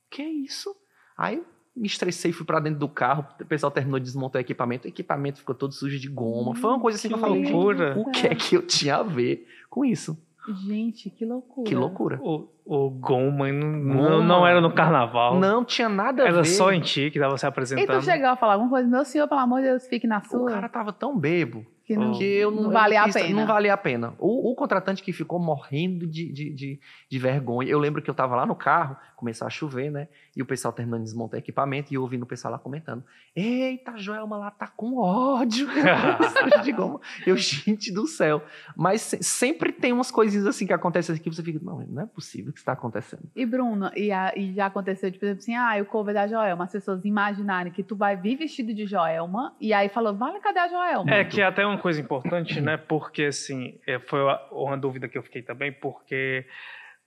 que 0.10 0.22
é 0.22 0.30
isso? 0.30 0.76
Aí 1.18 1.38
eu 1.38 1.46
me 1.76 1.88
estressei, 1.88 2.34
fui 2.34 2.46
pra 2.46 2.60
dentro 2.60 2.80
do 2.80 2.90
carro, 2.90 3.26
o 3.40 3.46
pessoal 3.46 3.72
terminou 3.72 3.98
de 4.00 4.06
desmontar 4.06 4.40
o 4.40 4.44
equipamento, 4.44 4.86
o 4.86 4.90
equipamento 4.90 5.40
ficou 5.40 5.56
todo 5.56 5.72
sujo 5.74 5.98
de 5.98 6.10
goma. 6.10 6.54
Foi 6.56 6.70
uma 6.70 6.80
coisa 6.82 6.98
assim 6.98 7.08
que, 7.08 7.14
Que 7.14 7.20
eu 7.20 7.26
falei, 7.26 7.44
loucura. 7.44 7.98
o 7.98 8.12
que 8.12 8.28
é 8.28 8.36
que 8.36 8.56
eu 8.58 8.62
tinha 8.68 8.98
a 8.98 9.04
ver 9.04 9.48
com 9.70 9.86
isso? 9.86 10.18
Gente, 10.66 11.10
que 11.12 11.24
loucura. 11.24 11.70
Que 11.70 11.76
loucura. 11.76 12.20
O, 12.24 12.48
o 12.66 12.90
Goma 12.90 13.52
não, 13.54 13.84
Goma. 13.94 14.10
não, 14.10 14.24
não 14.24 14.48
era 14.48 14.60
no 14.60 14.74
carnaval. 14.74 15.40
Não 15.40 15.64
tinha 15.64 15.88
nada 15.88 16.24
a 16.24 16.28
Era 16.28 16.42
ver. 16.42 16.46
só 16.50 16.74
em 16.74 16.82
ti 16.82 17.12
que 17.12 17.20
tava 17.20 17.38
se 17.38 17.46
E 17.46 17.48
apresentando. 17.48 18.00
tu 18.00 18.04
chegou 18.04 18.28
a 18.28 18.36
falar 18.36 18.54
alguma 18.54 18.72
coisa, 18.72 18.88
meu 18.90 19.06
senhor, 19.06 19.28
pelo 19.28 19.40
amor 19.40 19.62
de 19.62 19.68
Deus, 19.68 19.86
fique 19.88 20.08
na 20.08 20.18
O 20.18 20.26
sua. 20.26 20.50
cara 20.52 20.68
tava 20.68 20.92
tão 20.92 21.16
bebo 21.18 21.64
que 21.94 21.98
não, 21.98 22.12
que 22.18 22.24
eu 22.24 22.52
não, 22.52 22.64
não 22.64 22.70
eu 22.70 22.74
valia 22.74 23.02
a 23.04 23.10
pena. 23.10 23.40
Não 23.42 23.46
valia 23.48 23.74
a 23.74 23.78
pena. 23.78 24.14
O, 24.20 24.52
o 24.52 24.56
contratante 24.56 25.04
que 25.04 25.12
ficou 25.14 25.40
morrendo 25.40 26.08
de, 26.08 26.32
de, 26.32 26.50
de, 26.54 26.80
de 27.10 27.20
vergonha. 27.20 27.70
Eu 27.70 27.80
lembro 27.80 28.02
que 28.02 28.10
eu 28.10 28.14
tava 28.14 28.36
lá 28.36 28.46
no 28.46 28.56
carro, 28.56 28.96
começou 29.16 29.46
a 29.46 29.50
chover, 29.50 29.92
né? 29.92 30.08
E 30.36 30.42
o 30.42 30.46
pessoal 30.46 30.74
terminando 30.74 31.02
de 31.02 31.06
desmontar 31.06 31.40
equipamento 31.40 31.92
e 31.92 31.96
eu 31.96 32.02
ouvindo 32.02 32.24
o 32.24 32.26
pessoal 32.26 32.54
lá 32.54 32.58
comentando. 32.60 33.04
Eita, 33.36 33.92
a 33.92 33.98
Joelma 33.98 34.38
lá 34.38 34.52
tá 34.52 34.68
com 34.68 34.98
ódio. 34.98 35.68
Eu, 37.26 37.36
gente 37.38 37.92
do 37.94 38.08
céu. 38.08 38.42
Mas 38.76 39.02
se- 39.02 39.24
sempre 39.24 39.72
tem 39.72 39.92
umas 39.92 40.12
coisinhas 40.12 40.46
assim 40.48 40.66
que 40.66 40.74
acontecem 40.74 41.16
que 41.18 41.30
você 41.30 41.44
fica, 41.44 41.60
não, 41.62 41.80
não 41.82 42.04
é 42.04 42.06
possível 42.06 42.52
que 42.52 42.58
isso 42.60 42.66
tá 42.66 42.72
acontecendo. 42.74 43.24
E 43.36 43.46
Bruno, 43.46 43.92
e, 43.96 44.12
a- 44.12 44.34
e 44.36 44.54
já 44.54 44.66
aconteceu, 44.68 45.10
exemplo, 45.10 45.30
assim, 45.38 45.56
ah, 45.56 45.78
o 45.82 45.86
cover 45.86 46.14
da 46.14 46.28
Joelma, 46.28 46.64
as 46.66 46.72
pessoas 46.72 47.04
imaginarem 47.06 47.72
que 47.72 47.84
tu 47.84 47.96
vai 47.96 48.16
vir 48.16 48.36
vestido 48.38 48.74
de 48.74 48.86
Joelma, 48.86 49.54
e 49.60 49.74
aí 49.74 49.90
falou, 49.90 50.14
vale, 50.16 50.40
cadê 50.40 50.60
a 50.60 50.68
Joelma? 50.68 51.12
É 51.12 51.24
que 51.24 51.42
é 51.42 51.46
até 51.46 51.66
uma 51.66 51.78
coisa 51.82 52.00
importante, 52.00 52.62
né? 52.62 52.78
Porque, 52.78 53.24
assim, 53.24 53.80
é, 53.88 54.00
foi 54.00 54.22
uma- 54.52 54.78
dúvida 54.78 55.08
que 55.08 55.18
eu 55.18 55.24
fiquei 55.24 55.42
também, 55.42 55.72
porque 55.72 56.46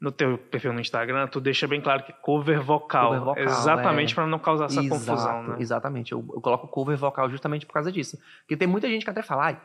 no 0.00 0.12
teu 0.12 0.36
perfil 0.36 0.72
no 0.72 0.80
Instagram, 0.80 1.26
tu 1.28 1.40
deixa 1.40 1.66
bem 1.66 1.80
claro 1.80 2.02
que 2.04 2.12
cover 2.12 2.60
vocal. 2.60 3.08
Cover 3.08 3.24
vocal, 3.24 3.42
exatamente 3.44 4.12
é. 4.12 4.14
para 4.14 4.26
não 4.26 4.38
causar 4.38 4.66
essa 4.66 4.80
Exato, 4.80 4.88
confusão, 5.00 5.42
né? 5.44 5.56
Exatamente. 5.60 6.12
Eu, 6.12 6.18
eu 6.34 6.40
coloco 6.40 6.68
cover 6.68 6.96
vocal 6.96 7.30
justamente 7.30 7.64
por 7.64 7.72
causa 7.72 7.90
disso. 7.90 8.18
Porque 8.40 8.56
tem 8.56 8.68
muita 8.68 8.88
gente 8.88 9.04
que 9.04 9.10
até 9.10 9.22
fala, 9.22 9.56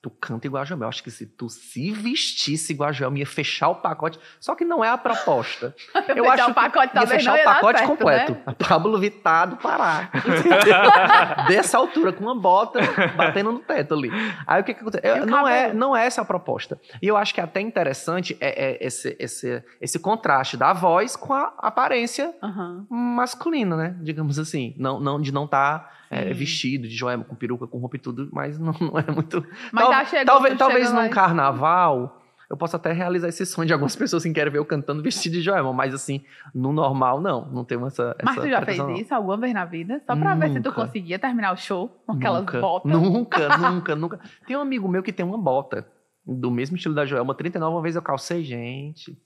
tu 0.00 0.10
canta 0.10 0.46
igual 0.46 0.62
a. 0.62 0.66
Eu 0.68 0.88
acho 0.88 1.02
que 1.02 1.10
se 1.10 1.26
tu 1.26 1.48
se 1.48 1.90
vestisse 1.90 2.72
igual 2.72 2.90
a 2.90 2.92
Joelma, 2.92 3.18
ia 3.18 3.26
fechar 3.26 3.68
o 3.68 3.74
pacote. 3.76 4.18
Só 4.38 4.54
que 4.54 4.64
não 4.64 4.84
é 4.84 4.88
a 4.88 4.96
proposta. 4.96 5.74
Eu 6.08 6.24
Fechar 6.24 6.32
acho 6.34 6.50
o 6.50 6.54
pacote 6.54 6.92
que 6.92 6.98
ia 6.98 7.06
fechar 7.06 7.34
o 7.38 7.44
pacote 7.44 7.78
certo, 7.78 7.90
completo. 7.90 8.32
né? 8.32 8.42
A 8.46 8.52
Pablo 8.52 8.98
Vittar 8.98 9.48
do 9.50 9.56
Pará. 9.56 10.10
Dessa 11.48 11.78
altura, 11.78 12.12
com 12.12 12.24
uma 12.24 12.34
bota 12.34 12.80
batendo 13.16 13.52
no 13.52 13.58
teto 13.58 13.94
ali. 13.94 14.10
Aí 14.46 14.60
o 14.60 14.64
que, 14.64 14.74
que 14.74 14.80
acontece? 14.80 15.06
Eu- 15.06 15.26
não, 15.26 15.46
é, 15.48 15.72
não 15.72 15.96
é 15.96 16.06
essa 16.06 16.22
a 16.22 16.24
proposta. 16.24 16.80
E 17.02 17.06
eu 17.08 17.16
acho 17.16 17.34
que 17.34 17.40
até 17.40 17.60
interessante 17.60 18.36
é, 18.40 18.72
é 18.76 18.86
esse, 18.86 19.16
esse, 19.18 19.62
esse 19.80 19.98
contraste 19.98 20.56
da 20.56 20.72
voz 20.72 21.16
com 21.16 21.32
a 21.34 21.52
aparência 21.58 22.34
Aham. 22.42 22.86
masculina, 22.88 23.76
né? 23.76 23.96
Digamos 24.00 24.38
assim. 24.38 24.74
Não, 24.78 25.00
não, 25.00 25.20
de 25.20 25.32
não 25.32 25.44
estar 25.44 25.97
Sim. 26.10 26.32
vestido 26.34 26.88
de 26.88 26.94
joelma, 26.94 27.24
com 27.24 27.34
peruca, 27.34 27.66
com 27.66 27.78
roupa 27.78 27.96
e 27.96 27.98
tudo, 27.98 28.28
mas 28.32 28.58
não, 28.58 28.72
não 28.80 28.98
é 28.98 29.10
muito. 29.12 29.44
Mas 29.72 29.84
Tal- 29.84 29.92
já 29.92 30.04
chegou, 30.04 30.26
talvez 30.26 30.54
tu 30.54 30.58
talvez 30.58 30.90
num 30.90 30.98
lá 30.98 31.08
carnaval 31.08 32.18
eu 32.50 32.56
possa 32.56 32.78
até 32.78 32.92
realizar 32.92 33.28
esse 33.28 33.44
sonho 33.44 33.66
de 33.66 33.72
algumas 33.74 33.94
pessoas 33.96 34.22
que 34.22 34.32
querem 34.32 34.50
ver 34.50 34.58
eu 34.58 34.64
cantando 34.64 35.02
vestido 35.02 35.34
de 35.34 35.42
joelma, 35.42 35.72
mas 35.72 35.92
assim, 35.92 36.24
no 36.54 36.72
normal, 36.72 37.20
não. 37.20 37.44
Não 37.50 37.62
tenho 37.64 37.86
essa. 37.86 38.16
Mas 38.22 38.36
essa 38.36 38.46
tu 38.46 38.50
já 38.50 38.62
fez 38.62 38.78
não. 38.78 38.94
isso 38.94 39.14
alguma 39.14 39.36
vez 39.36 39.52
na 39.52 39.66
vida? 39.66 40.00
Só 40.06 40.16
pra 40.16 40.34
ver 40.34 40.48
se 40.52 40.60
tu 40.60 40.70
Nunca. 40.70 40.86
conseguia 40.86 41.18
terminar 41.18 41.52
o 41.52 41.56
show 41.56 41.88
com 42.06 42.12
aquelas 42.12 42.40
nunca, 42.40 42.60
botas. 42.60 42.90
Nunca, 42.90 43.48
nunca, 43.58 43.94
nunca. 43.96 44.20
Tem 44.46 44.56
um 44.56 44.60
amigo 44.60 44.88
meu 44.88 45.02
que 45.02 45.12
tem 45.12 45.26
uma 45.26 45.36
bota 45.36 45.86
do 46.26 46.50
mesmo 46.50 46.76
estilo 46.76 46.94
da 46.94 47.04
Joelma, 47.06 47.34
39, 47.34 47.74
uma 47.74 47.82
vez 47.82 47.96
eu 47.96 48.02
calcei, 48.02 48.42
gente. 48.42 49.18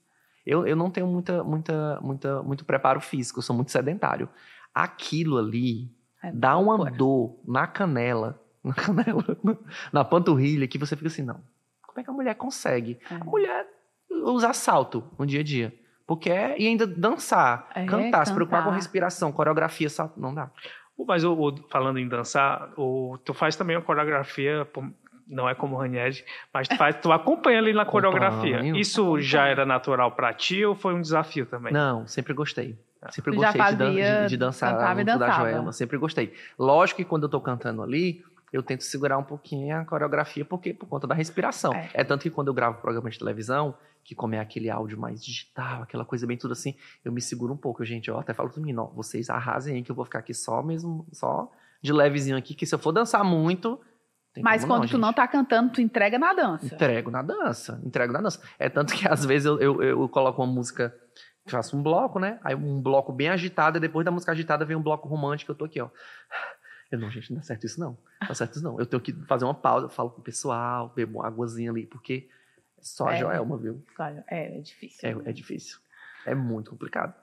Eu, 0.45 0.67
eu 0.67 0.75
não 0.75 0.89
tenho 0.89 1.07
muita, 1.07 1.43
muita, 1.43 1.99
muita, 2.01 2.43
muito 2.43 2.65
preparo 2.65 2.99
físico, 2.99 3.39
eu 3.39 3.43
sou 3.43 3.55
muito 3.55 3.71
sedentário. 3.71 4.27
Aquilo 4.73 5.37
ali 5.37 5.89
É 6.23 6.31
dá 6.31 6.57
uma 6.57 6.73
loucura. 6.75 6.91
dor 6.97 7.35
na 7.47 7.67
canela, 7.67 8.39
na 8.63 8.73
canela, 8.73 9.25
na 9.91 10.03
panturrilha, 10.05 10.67
que 10.67 10.77
você 10.77 10.95
fica 10.95 11.07
assim, 11.07 11.21
não. 11.23 11.41
Como 11.85 11.99
é 11.99 12.03
que 12.03 12.09
a 12.09 12.13
mulher 12.13 12.35
consegue? 12.35 12.97
É. 13.11 13.15
A 13.15 13.23
mulher 13.23 13.67
usar 14.23 14.53
salto 14.53 15.03
no 15.19 15.25
dia 15.25 15.41
a 15.41 15.43
dia. 15.43 15.73
Porque 16.07 16.29
é, 16.29 16.59
e 16.59 16.67
ainda 16.67 16.85
dançar, 16.87 17.69
É, 17.75 17.85
cantar, 17.85 18.25
se 18.25 18.33
preocupar 18.33 18.61
com 18.61 18.65
cantar. 18.69 18.75
respiração, 18.77 19.31
coreografia, 19.31 19.89
salto, 19.89 20.19
não 20.19 20.33
dá. 20.33 20.49
Mas 21.07 21.23
o, 21.23 21.33
o- 21.33 21.69
falando 21.69 21.97
em 21.99 22.07
dançar, 22.07 22.71
o, 22.77 23.17
tu 23.23 23.33
faz 23.33 23.55
também 23.55 23.75
uma 23.75 23.81
coreografia, 23.81 24.67
não 25.27 25.47
é 25.49 25.55
como 25.55 25.75
o 25.75 25.79
Ranieri, 25.79 26.23
mas 26.53 26.67
tu, 26.67 26.75
faz, 26.75 26.95
tu 27.01 27.11
acompanha 27.11 27.57
ali 27.59 27.73
na 27.73 27.85
coreografia. 27.85 28.55
Acompanho. 28.57 28.75
Isso 28.75 29.19
já 29.19 29.47
era 29.47 29.65
natural 29.65 30.11
pra 30.11 30.33
ti 30.33 30.63
ou 30.65 30.75
foi 30.75 30.93
um 30.93 31.01
desafio 31.01 31.45
também? 31.45 31.73
Não, 31.73 32.05
sempre 32.07 32.33
gostei. 32.33 32.77
Sempre 33.11 33.31
Tu 33.31 33.37
gostei 33.37 33.61
de, 33.61 33.75
dan- 33.75 33.85
fazia- 33.85 34.21
de, 34.23 34.29
de 34.29 34.37
dançar 34.37 34.95
junto 34.97 35.19
da. 35.19 35.31
Joelma. 35.31 35.71
Sempre 35.71 35.97
gostei. 35.97 36.33
Lógico 36.57 36.97
que 36.97 37.05
quando 37.05 37.23
eu 37.23 37.29
tô 37.29 37.41
cantando 37.41 37.81
ali, 37.81 38.23
eu 38.51 38.61
tento 38.61 38.83
segurar 38.83 39.17
um 39.17 39.23
pouquinho 39.23 39.75
a 39.77 39.85
coreografia 39.85 40.45
porque, 40.45 40.73
por 40.73 40.87
conta 40.87 41.07
da 41.07 41.15
respiração. 41.15 41.73
É. 41.73 41.89
É. 41.93 42.03
tanto 42.03 42.21
que 42.23 42.29
quando 42.29 42.47
eu 42.49 42.53
gravo 42.53 42.79
programa 42.81 43.09
de 43.09 43.17
televisão, 43.17 43.75
que 44.03 44.13
como 44.13 44.35
é 44.35 44.39
aquele 44.39 44.69
áudio 44.69 44.99
mais 44.99 45.23
digital, 45.23 45.83
aquela 45.83 46.05
coisa 46.05 46.27
bem 46.27 46.37
tudo 46.37 46.51
assim, 46.51 46.75
eu 47.03 47.11
me 47.11 47.21
seguro 47.21 47.53
um 47.53 47.57
pouco, 47.57 47.83
gente. 47.83 48.09
Eu 48.09 48.19
até 48.19 48.33
falo 48.33 48.49
pro 48.49 48.61
menino, 48.61 48.83
ó, 48.83 48.85
vocês 48.87 49.29
arrasem 49.29 49.75
aí 49.75 49.81
que 49.83 49.91
eu 49.91 49.95
vou 49.95 50.05
ficar 50.05 50.19
aqui 50.19 50.33
só 50.33 50.61
mesmo, 50.61 51.07
só 51.11 51.49
de 51.81 51.91
levezinho 51.91 52.37
aqui, 52.37 52.53
que 52.53 52.65
se 52.65 52.75
eu 52.75 52.79
for 52.79 52.91
dançar 52.91 53.23
muito... 53.23 53.79
Mas 54.41 54.65
quando 54.65 54.87
tu 54.89 54.97
não 54.97 55.09
gente. 55.09 55.15
tá 55.17 55.27
cantando, 55.27 55.73
tu 55.73 55.79
entrega 55.79 56.17
na 56.17 56.33
dança. 56.33 56.73
Entrego 56.73 57.11
na 57.11 57.21
dança, 57.21 57.79
entrego 57.85 58.11
na 58.11 58.19
dança. 58.19 58.41
É 58.57 58.67
tanto 58.67 58.95
que 58.95 59.07
às 59.07 59.23
vezes 59.23 59.45
eu, 59.45 59.59
eu, 59.59 59.83
eu 59.83 60.09
coloco 60.09 60.41
uma 60.41 60.51
música, 60.51 60.91
faço 61.45 61.77
um 61.77 61.83
bloco, 61.83 62.19
né? 62.19 62.39
Aí 62.43 62.55
um 62.55 62.81
bloco 62.81 63.11
bem 63.11 63.29
agitado, 63.29 63.77
e 63.77 63.81
depois 63.81 64.05
da 64.05 64.11
música 64.11 64.31
agitada 64.31 64.65
vem 64.65 64.75
um 64.77 64.81
bloco 64.81 65.07
romântico, 65.07 65.51
eu 65.51 65.55
tô 65.55 65.65
aqui, 65.65 65.79
ó. 65.81 65.89
Eu 66.91 66.99
não, 66.99 67.09
gente, 67.09 67.31
não 67.31 67.37
dá 67.39 67.43
certo 67.43 67.65
isso 67.65 67.79
não. 67.79 67.97
Não 68.21 68.27
dá 68.27 68.35
certo 68.35 68.53
isso 68.55 68.63
não. 68.63 68.79
Eu 68.79 68.85
tenho 68.85 69.01
que 69.01 69.11
fazer 69.25 69.45
uma 69.45 69.53
pausa, 69.53 69.85
eu 69.87 69.89
falo 69.89 70.11
com 70.11 70.21
o 70.21 70.23
pessoal, 70.23 70.89
bebo 70.95 71.19
uma 71.19 71.27
águazinha 71.27 71.71
ali, 71.71 71.85
porque 71.87 72.29
é 72.77 72.81
só 72.83 73.07
a 73.07 73.13
É. 73.15 73.17
Joelma, 73.17 73.57
viu? 73.57 73.83
Olha, 73.97 74.23
É, 74.29 74.57
é 74.57 74.61
difícil. 74.61 75.09
É, 75.25 75.29
é 75.29 75.33
difícil. 75.33 75.79
É 76.25 76.35
muito 76.35 76.69
complicado. 76.71 77.13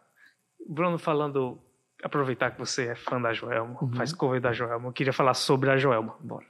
Bruno, 0.68 0.98
falando, 0.98 1.58
aproveitar 2.02 2.50
que 2.50 2.58
você 2.58 2.88
é 2.88 2.94
fã 2.94 3.20
da 3.20 3.32
Joelma, 3.32 3.78
Uhum. 3.80 3.92
faz 3.94 4.12
cover 4.12 4.40
da 4.40 4.52
Joelma, 4.52 4.88
eu 4.88 4.92
queria 4.92 5.12
falar 5.12 5.34
sobre 5.34 5.70
a 5.70 5.76
Joelma. 5.78 6.16
Bora. 6.20 6.44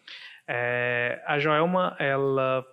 É, 0.48 1.22
a 1.26 1.38
Joelma, 1.38 1.94
ela, 1.98 2.64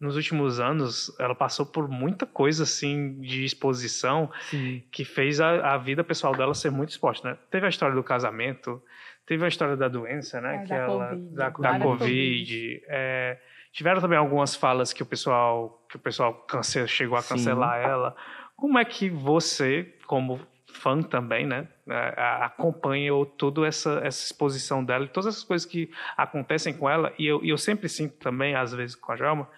nos 0.00 0.16
últimos 0.16 0.60
anos, 0.60 1.14
ela 1.18 1.34
passou 1.34 1.64
por 1.64 1.88
muita 1.88 2.26
coisa, 2.26 2.64
assim, 2.64 3.18
de 3.20 3.44
exposição, 3.44 4.30
Sim. 4.50 4.82
que 4.92 5.04
fez 5.04 5.40
a, 5.40 5.74
a 5.74 5.78
vida 5.78 6.04
pessoal 6.04 6.34
dela 6.36 6.52
ser 6.54 6.70
muito 6.70 6.90
exposta, 6.90 7.30
né? 7.30 7.38
Teve 7.50 7.64
a 7.66 7.68
história 7.68 7.94
do 7.94 8.02
casamento, 8.04 8.82
teve 9.26 9.44
a 9.44 9.48
história 9.48 9.76
da 9.76 9.88
doença, 9.88 10.40
né? 10.40 10.56
É, 10.56 10.58
que 10.64 10.68
da 10.68 10.76
ela, 10.76 11.08
Covid, 11.08 11.34
da, 11.34 11.48
da 11.48 11.50
Covid. 11.50 11.82
Covid. 11.84 12.82
é, 12.88 13.38
tiveram 13.72 14.00
também 14.00 14.18
algumas 14.18 14.54
falas 14.54 14.92
que 14.92 15.02
o 15.02 15.06
pessoal, 15.06 15.84
que 15.88 15.96
o 15.96 15.98
pessoal 15.98 16.34
cance- 16.46 16.86
chegou 16.88 17.16
a 17.16 17.22
Sim. 17.22 17.34
cancelar 17.34 17.78
ela. 17.80 18.14
Como 18.54 18.78
é 18.78 18.84
que 18.84 19.08
você, 19.08 19.94
como 20.06 20.40
fã 20.66 21.00
também, 21.02 21.46
né, 21.46 21.68
é, 21.88 22.14
acompanhou 22.42 23.24
toda 23.24 23.66
essa, 23.66 24.00
essa 24.04 24.24
exposição 24.26 24.84
dela 24.84 25.04
e 25.04 25.08
todas 25.08 25.28
essas 25.28 25.44
coisas 25.44 25.66
que 25.66 25.90
acontecem 26.16 26.74
com 26.74 26.88
ela? 26.88 27.12
E 27.18 27.26
eu, 27.26 27.42
e 27.42 27.48
eu 27.48 27.56
sempre 27.58 27.88
sinto 27.88 28.16
também, 28.18 28.54
às 28.54 28.74
vezes 28.74 28.94
com 28.94 29.12
a 29.12 29.16
Joelma, 29.16 29.48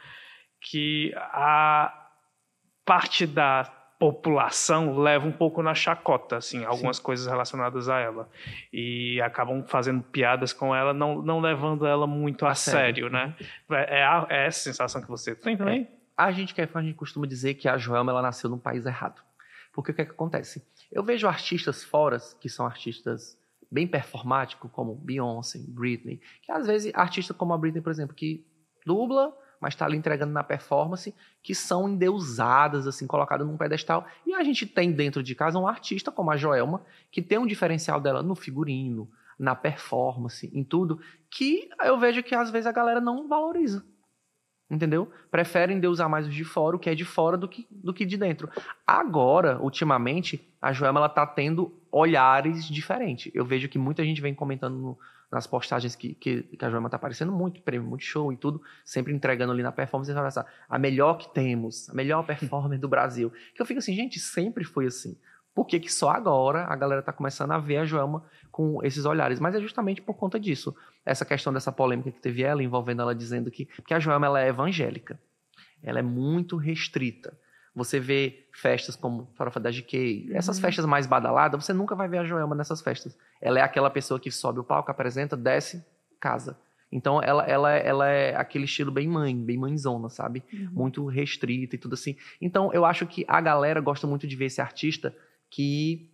que 0.61 1.13
a 1.17 2.11
parte 2.85 3.27
da 3.27 3.65
população 3.99 4.97
leva 4.99 5.27
um 5.27 5.33
pouco 5.33 5.61
na 5.63 5.75
chacota, 5.75 6.37
assim, 6.37 6.65
algumas 6.65 7.01
coisas 7.01 7.27
relacionadas 7.27 7.89
a 7.89 7.99
ela. 7.99 8.29
E 8.73 9.21
acabam 9.21 9.65
fazendo 9.67 10.03
piadas 10.03 10.53
com 10.53 10.75
ela, 10.75 10.95
não, 10.95 11.21
não 11.21 11.41
levando 11.41 11.85
ela 11.85 12.07
muito 12.07 12.47
a, 12.47 12.51
A 12.51 12.55
sério. 12.55 13.09
sério, 13.09 13.11
né? 13.11 13.35
É, 13.71 13.99
é 14.01 14.05
a- 14.05 14.27
é 14.31 14.47
essa 14.47 14.61
sensação 14.61 15.03
que 15.03 15.09
você 15.09 15.35
tem 15.35 15.57
também? 15.57 15.89
A 16.17 16.31
gente 16.31 16.55
que 16.55 16.61
é 16.61 16.67
fã, 16.67 16.79
a 16.79 16.83
gente 16.83 16.95
costuma 16.95 17.27
dizer 17.27 17.55
que 17.55 17.69
a 17.69 17.77
Joelma 17.77 18.13
ela 18.13 18.23
nasceu 18.23 18.49
num 18.49 18.59
país 18.59 18.87
errado. 18.87 19.21
Porque 19.73 19.91
o 19.91 19.95
que 19.95 20.03
é 20.03 20.05
que 20.05 20.11
acontece? 20.13 20.65
Eu 20.91 21.03
vejo 21.03 21.27
artistas 21.29 21.83
fora, 21.85 22.19
que 22.41 22.49
são 22.49 22.67
artistas 22.67 23.37
bem 23.71 23.87
performáticos, 23.87 24.71
como 24.73 24.95
Beyoncé, 24.95 25.59
Britney, 25.69 26.21
que 26.43 26.51
às 26.51 26.67
vezes, 26.67 26.93
artista 26.95 27.35
como 27.35 27.53
a 27.53 27.59
Britney, 27.59 27.83
por 27.83 27.91
exemplo, 27.91 28.15
que 28.17 28.45
dubla, 28.87 29.33
mas 29.61 29.75
está 29.75 29.85
ali 29.85 29.97
entregando 29.97 30.33
na 30.33 30.43
performance, 30.45 31.15
que 31.43 31.55
são 31.55 31.89
endeusadas, 31.89 32.87
assim, 32.87 33.07
colocadas 33.07 33.47
num 33.47 33.57
pedestal. 33.57 34.07
E 34.27 34.35
a 34.35 34.43
gente 34.43 34.67
tem 34.67 34.93
dentro 34.93 35.23
de 35.23 35.35
casa 35.35 35.59
um 35.59 35.67
artista 35.67 36.11
como 36.13 36.31
a 36.31 36.37
Joelma, 36.37 36.83
que 37.11 37.21
tem 37.23 37.39
um 37.39 37.47
diferencial 37.47 38.01
dela 38.01 38.23
no 38.23 38.35
figurino, 38.35 39.11
na 39.39 39.55
performance, 39.55 40.51
em 40.53 40.65
tudo, 40.65 41.01
que 41.31 41.69
eu 41.83 41.99
vejo 41.99 42.23
que 42.23 42.35
às 42.35 42.51
vezes 42.51 42.67
a 42.67 42.73
galera 42.73 43.01
não 43.01 43.29
valoriza. 43.29 43.85
Entendeu? 44.71 45.11
Preferem 45.31 45.81
deusar 45.81 46.11
mais 46.11 46.27
os 46.27 46.35
de 46.35 46.45
fora, 46.45 46.77
o 46.77 46.79
que 46.79 46.91
é 46.91 46.95
de 46.95 47.05
fora, 47.05 47.39
do 47.39 47.49
que, 47.49 47.67
do 47.71 47.95
que 47.95 48.05
de 48.05 48.19
dentro. 48.19 48.51
Agora, 48.87 49.59
ultimamente, 49.63 50.47
a 50.61 50.75
Joelma 50.75 51.01
ela 51.01 51.09
tá 51.09 51.27
tendo 51.27 51.73
olhares 51.91 52.67
diferentes. 52.67 53.33
Eu 53.35 53.47
vejo 53.47 53.67
que 53.69 53.79
muita 53.79 54.05
gente 54.05 54.21
vem 54.21 54.35
comentando 54.35 54.77
no- 54.77 54.99
nas 55.31 55.47
postagens 55.47 55.95
que, 55.95 56.15
que, 56.15 56.43
que 56.43 56.65
a 56.65 56.71
Joelma 56.71 56.89
tá 56.89 56.97
aparecendo 56.97 57.31
muito, 57.31 57.61
prêmio, 57.63 57.87
muito 57.87 58.05
show 58.05 58.33
e 58.33 58.37
tudo, 58.37 58.63
sempre 58.85 59.13
entregando 59.13 59.53
ali 59.53 59.63
na 59.63 59.73
performance, 59.73 60.11
olha 60.13 60.31
só, 60.31 60.45
a 60.69 60.79
melhor 60.79 61.19
que 61.19 61.33
temos, 61.33 61.89
a 61.91 61.95
melhor 61.95 62.25
performance 62.25 62.81
do 62.81 62.89
Brasil. 62.89 63.33
Que 63.55 63.63
eu 63.63 63.67
fico 63.67 63.79
assim, 63.79 63.95
gente, 63.95 64.19
sempre 64.19 64.65
foi 64.65 64.87
assim. 64.87 65.19
Por 65.55 65.67
que, 65.67 65.81
que 65.81 65.93
só 65.93 66.11
agora 66.11 66.65
a 66.65 66.77
galera 66.77 67.03
tá 67.03 67.13
começando 67.13 67.51
a 67.51 67.59
ver 67.59 67.79
a 67.79 67.85
Joelma 67.85 68.25
com 68.51 68.79
esses 68.85 69.05
olhares? 69.05 69.41
Mas 69.41 69.55
é 69.55 69.61
justamente 69.61 70.01
por 70.01 70.15
conta 70.15 70.39
disso 70.39 70.75
essa 71.05 71.25
questão 71.25 71.53
dessa 71.53 71.73
polêmica 71.73 72.13
que 72.13 72.21
teve 72.21 72.43
ela, 72.43 72.63
envolvendo 72.63 73.03
ela 73.03 73.15
dizendo 73.15 73.51
que, 73.51 73.67
que 73.67 73.93
a 73.93 73.99
Joelma 73.99 74.27
ela 74.27 74.41
é 74.41 74.49
evangélica. 74.49 75.19
Ela 75.83 75.99
é 75.99 76.03
muito 76.03 76.57
restrita. 76.57 77.37
Você 77.79 77.99
vê 77.99 78.47
festas 78.53 78.95
como 78.97 79.31
Farofa 79.35 79.59
da 79.59 79.71
GK, 79.71 80.31
essas 80.35 80.57
Uhum. 80.57 80.63
festas 80.63 80.85
mais 80.85 81.07
badaladas, 81.07 81.65
você 81.65 81.73
nunca 81.73 81.95
vai 81.95 82.09
ver 82.09 82.19
a 82.19 82.25
Joelma 82.25 82.55
nessas 82.55 82.83
festas. 82.83 83.17
Ela 83.41 83.61
é 83.61 83.63
aquela 83.63 83.89
pessoa 83.89 84.21
que 84.21 84.31
sobe 84.31 84.61
o 84.61 84.65
palco, 84.65 84.91
apresenta, 84.91 85.37
desce, 85.37 85.85
casa. 86.21 86.59
Então 86.91 87.23
ela, 87.23 87.45
ela, 87.45 87.71
ela 87.73 88.09
é 88.09 88.35
aquele 88.35 88.65
estilo 88.65 88.91
bem 88.91 89.07
mãe, 89.07 89.37
bem 89.37 89.57
mãezona, 89.57 90.09
sabe? 90.09 90.43
Uhum. 90.53 90.71
muito 90.73 91.07
restrita 91.07 91.77
e 91.77 91.79
tudo 91.79 91.95
assim. 91.95 92.17
Então, 92.41 92.73
eu 92.73 92.85
acho 92.85 93.07
que 93.07 93.25
a 93.29 93.41
galera 93.41 93.81
gosta 93.81 94.07
muito 94.07 94.27
de 94.27 94.35
ver 94.37 94.47
esse 94.47 94.61
artista 94.61 95.15
que 95.51 96.11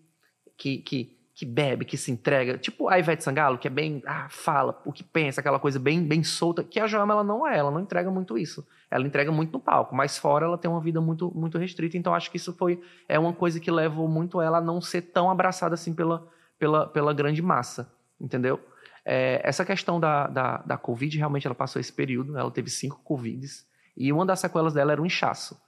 que, 0.57 0.79
que, 0.79 1.14
que 1.35 1.45
bebe, 1.45 1.85
que 1.85 1.97
se 1.97 2.13
entrega. 2.13 2.57
Tipo 2.57 2.89
a 2.89 2.99
Ivete 2.99 3.25
Sangalo, 3.25 3.59
que 3.59 3.67
é 3.67 3.71
bem, 3.71 4.01
ah, 4.07 4.29
fala 4.31 4.81
o 4.85 4.93
que 4.93 5.03
pensa, 5.03 5.41
aquela 5.41 5.59
coisa 5.59 5.81
bem, 5.81 6.03
bem 6.03 6.23
solta. 6.23 6.63
Que 6.63 6.79
a 6.79 6.87
Joelma, 6.87 7.13
ela 7.13 7.25
não 7.25 7.45
é, 7.47 7.59
ela 7.59 7.73
não 7.73 7.81
entrega 7.81 8.09
muito 8.09 8.39
isso. 8.39 8.65
Ela 8.89 9.05
entrega 9.05 9.33
muito 9.33 9.53
no 9.53 9.59
palco, 9.59 9.97
mas 9.97 10.17
fora 10.17 10.47
ela 10.47 10.57
tem 10.57 10.71
uma 10.71 10.81
vida 10.81 11.01
muito, 11.01 11.33
muito 11.35 11.59
restrita. 11.59 11.97
Então, 11.97 12.15
acho 12.15 12.31
que 12.31 12.37
isso 12.37 12.53
foi 12.53 12.81
é 13.09 13.19
uma 13.19 13.33
coisa 13.33 13.59
que 13.59 13.71
levou 13.71 14.09
muito 14.09 14.41
ela 14.41 14.59
a 14.59 14.61
não 14.61 14.81
ser 14.81 15.03
tão 15.03 15.29
abraçada 15.29 15.75
assim 15.75 15.93
pela, 15.93 16.25
pela, 16.57 16.87
pela 16.87 17.13
grande 17.13 17.43
massa, 17.43 17.93
entendeu? 18.21 18.61
É, 19.05 19.41
essa 19.43 19.65
questão 19.65 19.99
da, 19.99 20.29
da, 20.29 20.59
da 20.59 20.79
Covid, 20.79 21.19
realmente 21.19 21.47
ela 21.47 21.55
passou 21.55 21.81
esse 21.81 21.93
período, 21.93 22.39
ela 22.39 22.51
teve 22.51 22.71
cinco 22.71 23.01
Covids, 23.03 23.67
e 23.97 24.13
uma 24.13 24.25
das 24.25 24.39
sequelas 24.39 24.73
dela 24.73 24.93
era 24.93 25.03
um 25.03 25.07
inchaço, 25.07 25.61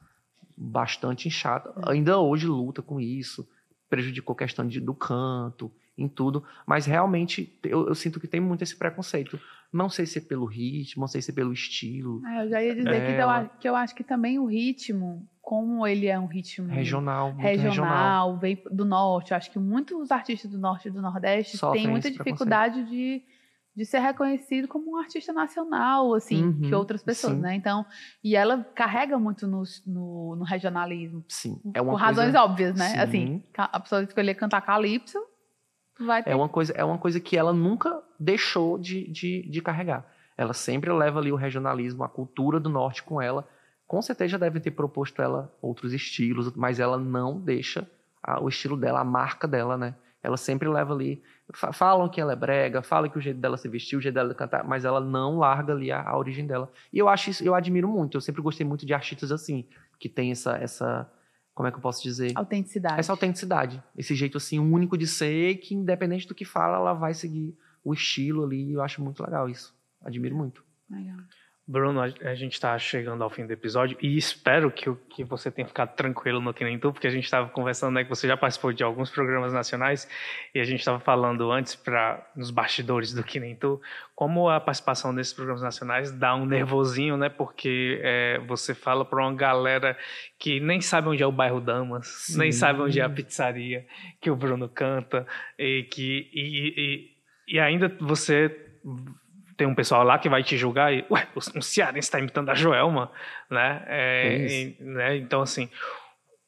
bastante 0.56 1.28
inchada. 1.28 1.72
Ainda 1.86 2.18
hoje 2.18 2.46
luta 2.46 2.80
com 2.80 3.00
isso, 3.00 3.46
prejudicou 3.88 4.34
a 4.34 4.38
questão 4.38 4.66
de, 4.66 4.80
do 4.80 4.94
canto 4.94 5.70
em 5.96 6.08
tudo, 6.08 6.44
mas 6.66 6.84
realmente 6.84 7.58
eu, 7.64 7.88
eu 7.88 7.94
sinto 7.94 8.20
que 8.20 8.28
tem 8.28 8.40
muito 8.40 8.62
esse 8.62 8.76
preconceito. 8.76 9.40
Não 9.72 9.88
sei 9.88 10.06
se 10.06 10.18
é 10.18 10.20
pelo 10.20 10.44
ritmo, 10.44 11.00
não 11.00 11.08
sei 11.08 11.22
se 11.22 11.30
é 11.30 11.34
pelo 11.34 11.52
estilo. 11.52 12.22
Ah, 12.24 12.44
eu 12.44 12.50
já 12.50 12.62
ia 12.62 12.74
dizer 12.74 13.06
que, 13.06 13.20
eu, 13.20 13.58
que 13.60 13.68
eu 13.68 13.76
acho 13.76 13.94
que 13.94 14.04
também 14.04 14.38
o 14.38 14.46
ritmo, 14.46 15.26
como 15.40 15.86
ele 15.86 16.06
é 16.06 16.18
um 16.18 16.26
ritmo 16.26 16.68
Regional, 16.68 17.32
muito 17.32 17.42
regional, 17.42 18.34
regional. 18.34 18.38
vem 18.38 18.62
do 18.70 18.84
norte, 18.84 19.30
eu 19.30 19.36
acho 19.36 19.50
que 19.50 19.58
muitos 19.58 20.10
artistas 20.10 20.50
do 20.50 20.58
norte 20.58 20.88
e 20.88 20.90
do 20.90 21.00
nordeste 21.00 21.56
Sofrem 21.56 21.82
têm 21.82 21.90
muita 21.90 22.10
dificuldade 22.10 22.84
de, 22.84 23.22
de 23.76 23.84
ser 23.84 23.98
reconhecido 23.98 24.66
como 24.66 24.92
um 24.92 24.96
artista 24.96 25.32
nacional, 25.32 26.14
assim, 26.14 26.44
Uhum, 26.44 26.60
que 26.62 26.74
outras 26.74 27.02
pessoas, 27.02 27.34
sim. 27.34 27.40
né? 27.42 27.54
Então, 27.54 27.84
e 28.24 28.34
ela 28.34 28.64
carrega 28.74 29.18
muito 29.18 29.46
no, 29.46 29.62
no, 29.86 30.36
no 30.36 30.44
regionalismo. 30.44 31.22
Sim, 31.28 31.60
é 31.74 31.80
uma 31.82 31.92
por 31.92 32.00
coisa, 32.02 32.04
razões 32.22 32.34
óbvias, 32.34 32.74
né? 32.76 32.88
Sim. 32.88 32.98
Assim, 32.98 33.42
a 33.56 33.78
pessoa 33.80 34.02
escolher 34.02 34.34
cantar 34.34 34.62
calypso, 34.62 35.18
vai 36.00 36.22
ter 36.22 36.30
É 36.30 36.34
uma 36.34 36.48
coisa, 36.48 36.72
é 36.72 36.82
uma 36.82 36.98
coisa 36.98 37.20
que 37.20 37.36
ela 37.36 37.52
nunca 37.52 38.02
deixou 38.18 38.78
de, 38.78 39.06
de, 39.10 39.42
de 39.48 39.60
carregar. 39.60 40.06
Ela 40.38 40.52
sempre 40.54 40.90
leva 40.92 41.18
ali 41.18 41.30
o 41.32 41.36
regionalismo, 41.36 42.02
a 42.02 42.08
cultura 42.08 42.58
do 42.58 42.68
norte 42.70 43.02
com 43.02 43.20
ela. 43.20 43.46
Com 43.86 44.00
certeza 44.02 44.38
devem 44.38 44.60
ter 44.60 44.70
proposto 44.72 45.20
ela 45.22 45.54
outros 45.62 45.92
estilos, 45.92 46.52
mas 46.56 46.80
ela 46.80 46.98
não 46.98 47.38
deixa 47.40 47.88
a- 48.22 48.40
o 48.42 48.48
estilo 48.48 48.76
dela, 48.76 49.00
a 49.00 49.04
marca 49.04 49.46
dela, 49.46 49.76
né? 49.78 49.94
Ela 50.22 50.36
sempre 50.36 50.68
leva 50.68 50.92
ali. 50.92 51.22
Fa- 51.54 51.72
Falam 51.72 52.08
que 52.08 52.20
ela 52.20 52.32
é 52.32 52.36
brega, 52.36 52.82
falam 52.82 53.08
que 53.10 53.18
o 53.18 53.20
jeito 53.20 53.38
dela 53.40 53.56
se 53.56 53.68
vestir, 53.68 53.96
o 53.96 54.00
jeito 54.00 54.14
dela 54.14 54.34
cantar, 54.34 54.64
mas 54.64 54.84
ela 54.84 55.00
não 55.00 55.38
larga 55.38 55.72
ali 55.72 55.90
a, 55.92 56.02
a 56.02 56.16
origem 56.16 56.46
dela. 56.46 56.70
E 56.92 56.98
eu 56.98 57.08
acho 57.08 57.30
isso, 57.30 57.44
eu 57.44 57.54
admiro 57.54 57.88
muito. 57.88 58.16
Eu 58.16 58.20
sempre 58.20 58.42
gostei 58.42 58.66
muito 58.66 58.84
de 58.86 58.92
artistas 58.94 59.30
assim, 59.32 59.66
que 59.98 60.08
tem 60.08 60.30
essa, 60.30 60.56
essa 60.58 61.10
como 61.54 61.66
é 61.68 61.70
que 61.70 61.76
eu 61.78 61.80
posso 61.82 62.02
dizer? 62.02 62.32
autenticidade. 62.34 63.00
essa 63.00 63.12
autenticidade, 63.12 63.82
esse 63.96 64.14
jeito 64.14 64.36
assim 64.36 64.58
único 64.58 64.96
de 64.98 65.06
ser, 65.06 65.56
que 65.56 65.74
independente 65.74 66.28
do 66.28 66.34
que 66.34 66.44
fala, 66.44 66.76
ela 66.76 66.92
vai 66.92 67.14
seguir 67.14 67.56
o 67.82 67.94
estilo 67.94 68.44
ali. 68.44 68.70
e 68.70 68.72
Eu 68.74 68.82
acho 68.82 69.02
muito 69.02 69.22
legal 69.22 69.48
isso. 69.48 69.74
Admiro 70.04 70.36
muito. 70.36 70.62
Legal. 70.90 71.16
Bruno, 71.68 72.00
a 72.00 72.34
gente 72.36 72.52
está 72.52 72.78
chegando 72.78 73.24
ao 73.24 73.28
fim 73.28 73.44
do 73.44 73.52
episódio 73.52 73.98
e 74.00 74.16
espero 74.16 74.70
que, 74.70 74.88
que 75.10 75.24
você 75.24 75.50
tenha 75.50 75.66
ficado 75.66 75.96
tranquilo 75.96 76.40
no 76.40 76.54
Que 76.54 76.62
Nem 76.62 76.78
Tu, 76.78 76.92
porque 76.92 77.08
a 77.08 77.10
gente 77.10 77.24
estava 77.24 77.48
conversando, 77.48 77.94
né, 77.94 78.04
que 78.04 78.08
você 78.08 78.28
já 78.28 78.36
participou 78.36 78.72
de 78.72 78.84
alguns 78.84 79.10
programas 79.10 79.52
nacionais 79.52 80.08
e 80.54 80.60
a 80.60 80.64
gente 80.64 80.78
estava 80.78 81.00
falando 81.00 81.50
antes 81.50 81.74
para 81.74 82.24
nos 82.36 82.52
bastidores 82.52 83.12
do 83.12 83.24
Que 83.24 83.40
Nem 83.40 83.56
Tu, 83.56 83.80
como 84.14 84.48
a 84.48 84.60
participação 84.60 85.12
nesses 85.12 85.32
programas 85.32 85.60
nacionais 85.60 86.12
dá 86.12 86.36
um 86.36 86.46
nervosinho, 86.46 87.16
né, 87.16 87.28
porque 87.28 88.00
é, 88.00 88.38
você 88.46 88.72
fala 88.72 89.04
para 89.04 89.20
uma 89.20 89.34
galera 89.34 89.98
que 90.38 90.60
nem 90.60 90.80
sabe 90.80 91.08
onde 91.08 91.24
é 91.24 91.26
o 91.26 91.32
bairro 91.32 91.60
Damas, 91.60 92.26
nem 92.36 92.52
Sim. 92.52 92.58
sabe 92.60 92.80
onde 92.80 93.00
é 93.00 93.02
a 93.02 93.10
pizzaria 93.10 93.84
que 94.20 94.30
o 94.30 94.36
Bruno 94.36 94.68
canta 94.68 95.26
e 95.58 95.82
que 95.82 96.30
e, 96.32 96.74
e, 97.48 97.56
e 97.56 97.58
ainda 97.58 97.88
você 98.00 98.54
tem 99.56 99.66
um 99.66 99.74
pessoal 99.74 100.02
lá 100.04 100.18
que 100.18 100.28
vai 100.28 100.42
te 100.42 100.56
julgar 100.56 100.92
e, 100.92 101.04
ué, 101.10 101.26
um 101.54 101.62
cearense 101.62 102.06
está 102.08 102.18
imitando 102.18 102.50
a 102.50 102.54
Joelma, 102.54 103.10
né? 103.50 103.82
É, 103.86 104.46
e- 104.46 104.76
né? 104.82 105.16
Então, 105.16 105.40
assim, 105.40 105.68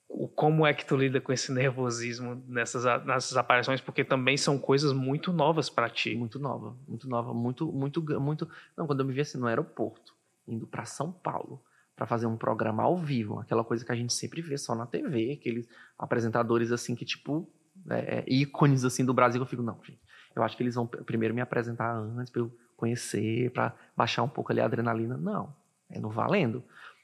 o- 0.09 0.29
como 0.29 0.67
é 0.67 0.73
que 0.75 0.85
tu 0.85 0.97
lida 0.97 1.21
com 1.21 1.33
esse 1.33 1.53
nervosismo 1.53 2.43
nessas, 2.47 2.85
nessas 3.05 3.37
aparições? 3.37 3.81
Porque 3.81 4.05
também 4.05 4.37
são 4.37 4.59
coisas 4.59 4.93
muito 4.93 5.33
novas 5.33 5.69
para 5.71 5.89
ti. 5.89 6.15
Muito 6.15 6.39
nova, 6.39 6.77
muito 6.87 7.09
nova, 7.09 7.33
muito, 7.35 7.71
muito, 7.73 8.03
muito. 8.21 8.49
Não, 8.77 8.87
quando 8.87 9.01
eu 9.01 9.07
me 9.07 9.13
vi 9.13 9.21
assim 9.21 9.39
no 9.39 9.47
aeroporto, 9.47 10.15
indo 10.47 10.67
para 10.67 10.85
São 10.85 11.13
Paulo 11.13 11.63
para 11.95 12.07
fazer 12.07 12.27
um 12.27 12.37
programa 12.37 12.85
ao 12.85 12.97
vivo, 12.97 13.41
aquela 13.41 13.65
coisa 13.65 13.85
que 13.85 13.91
a 13.91 13.95
gente 13.97 14.13
sempre 14.13 14.41
vê 14.41 14.57
só 14.57 14.73
na 14.75 14.87
TV, 14.87 15.33
aqueles 15.39 15.69
apresentadores 15.99 16.71
assim 16.71 16.95
que 16.95 17.05
tipo 17.05 17.51
é, 17.91 18.19
é, 18.21 18.25
ícones 18.29 18.85
assim 18.85 19.05
do 19.05 19.13
Brasil. 19.13 19.41
Eu 19.43 19.47
fico 19.47 19.63
não, 19.63 19.79
gente. 19.83 20.01
Eu 20.35 20.43
acho 20.45 20.57
que 20.57 20.63
eles 20.63 20.77
vão 20.77 20.87
primeiro 20.87 21.35
me 21.35 21.41
apresentar 21.41 21.93
antes 21.97 22.31
para 22.31 22.43
eu 22.43 22.53
conhecer, 22.79 23.51
para 23.51 23.75
baixar 23.97 24.23
um 24.23 24.29
pouco 24.29 24.53
ali 24.53 24.61
a 24.61 24.65
adrenalina. 24.65 25.17
Não, 25.19 25.53
é 25.91 25.99
no 25.99 26.09
valendo. 26.09 26.63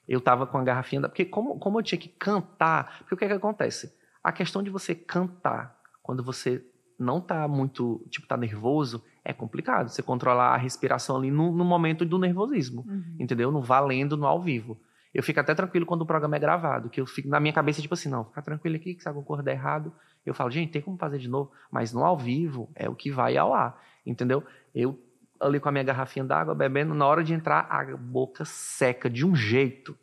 Eu 0.09 0.21
tava 0.21 0.47
com 0.47 0.57
a 0.57 0.63
garrafinha 0.65 1.03
da, 1.03 1.09
porque 1.09 1.25
como, 1.25 1.59
como 1.59 1.79
eu 1.79 1.83
tinha 1.83 1.99
que 1.99 2.09
cantar, 2.09 2.99
porque 3.01 3.15
o 3.15 3.19
que 3.19 3.25
é 3.25 3.29
que 3.29 3.35
acontece? 3.35 3.93
A 4.23 4.33
questão 4.33 4.63
de 4.63 4.71
você 4.71 4.95
cantar 4.95 5.77
quando 6.03 6.23
você 6.23 6.65
não 6.99 7.21
tá 7.21 7.49
muito, 7.49 8.07
tipo, 8.09 8.27
tá 8.27 8.37
nervoso, 8.37 9.03
é 9.25 9.33
complicado. 9.33 9.89
Você 9.89 10.03
controlar 10.03 10.55
a 10.55 10.57
respiração 10.57 11.17
ali 11.17 11.31
no, 11.31 11.51
no 11.53 11.65
momento 11.65 12.05
do 12.05 12.19
nervosismo, 12.19 12.85
Uhum. 12.87 13.17
entendeu? 13.19 13.51
No 13.51 13.61
valendo, 13.61 14.17
no 14.17 14.27
ao 14.27 14.41
vivo. 14.41 14.79
Eu 15.13 15.23
fico 15.23 15.41
até 15.41 15.55
tranquilo 15.55 15.87
quando 15.87 16.03
o 16.03 16.07
programa 16.07 16.37
é 16.37 16.39
gravado, 16.39 16.89
que 16.91 17.01
eu 17.01 17.07
fico 17.07 17.29
na 17.29 17.41
minha 17.41 17.53
cabeça, 17.53 17.81
tipo 17.83 17.95
assim, 17.95 18.09
não, 18.09 18.25
fica 18.27 18.43
tranquilo 18.43 18.77
aqui, 18.77 18.95
que 18.95 19.03
se 19.03 19.09
alguma 19.09 19.25
coisa 19.27 19.43
der 19.43 19.53
errado, 19.53 19.93
eu 20.27 20.35
falo, 20.35 20.51
gente, 20.51 20.73
tem 20.73 20.83
como 20.83 20.97
fazer 20.99 21.19
de 21.19 21.29
novo, 21.29 21.51
mas 21.71 21.93
no 21.93 22.05
ao 22.05 22.17
vivo 22.19 22.69
é 22.75 22.89
o 22.89 22.95
que 22.95 23.11
vai 23.11 23.37
ao 23.37 23.53
ar, 23.55 23.81
entendeu? 24.05 24.43
Eu 24.75 24.99
ali 25.41 25.61
com 25.61 25.69
a 25.69 25.73
minha 25.73 25.85
garrafinha 25.85 26.25
d'água, 26.25 26.55
bebendo, 26.55 26.95
na 26.95 27.07
hora 27.07 27.23
de 27.23 27.35
entrar, 27.35 27.67
a 27.71 27.97
boca 27.97 28.45
seca 28.45 29.11
de 29.11 29.27
um 29.27 29.35
jeito 29.35 29.97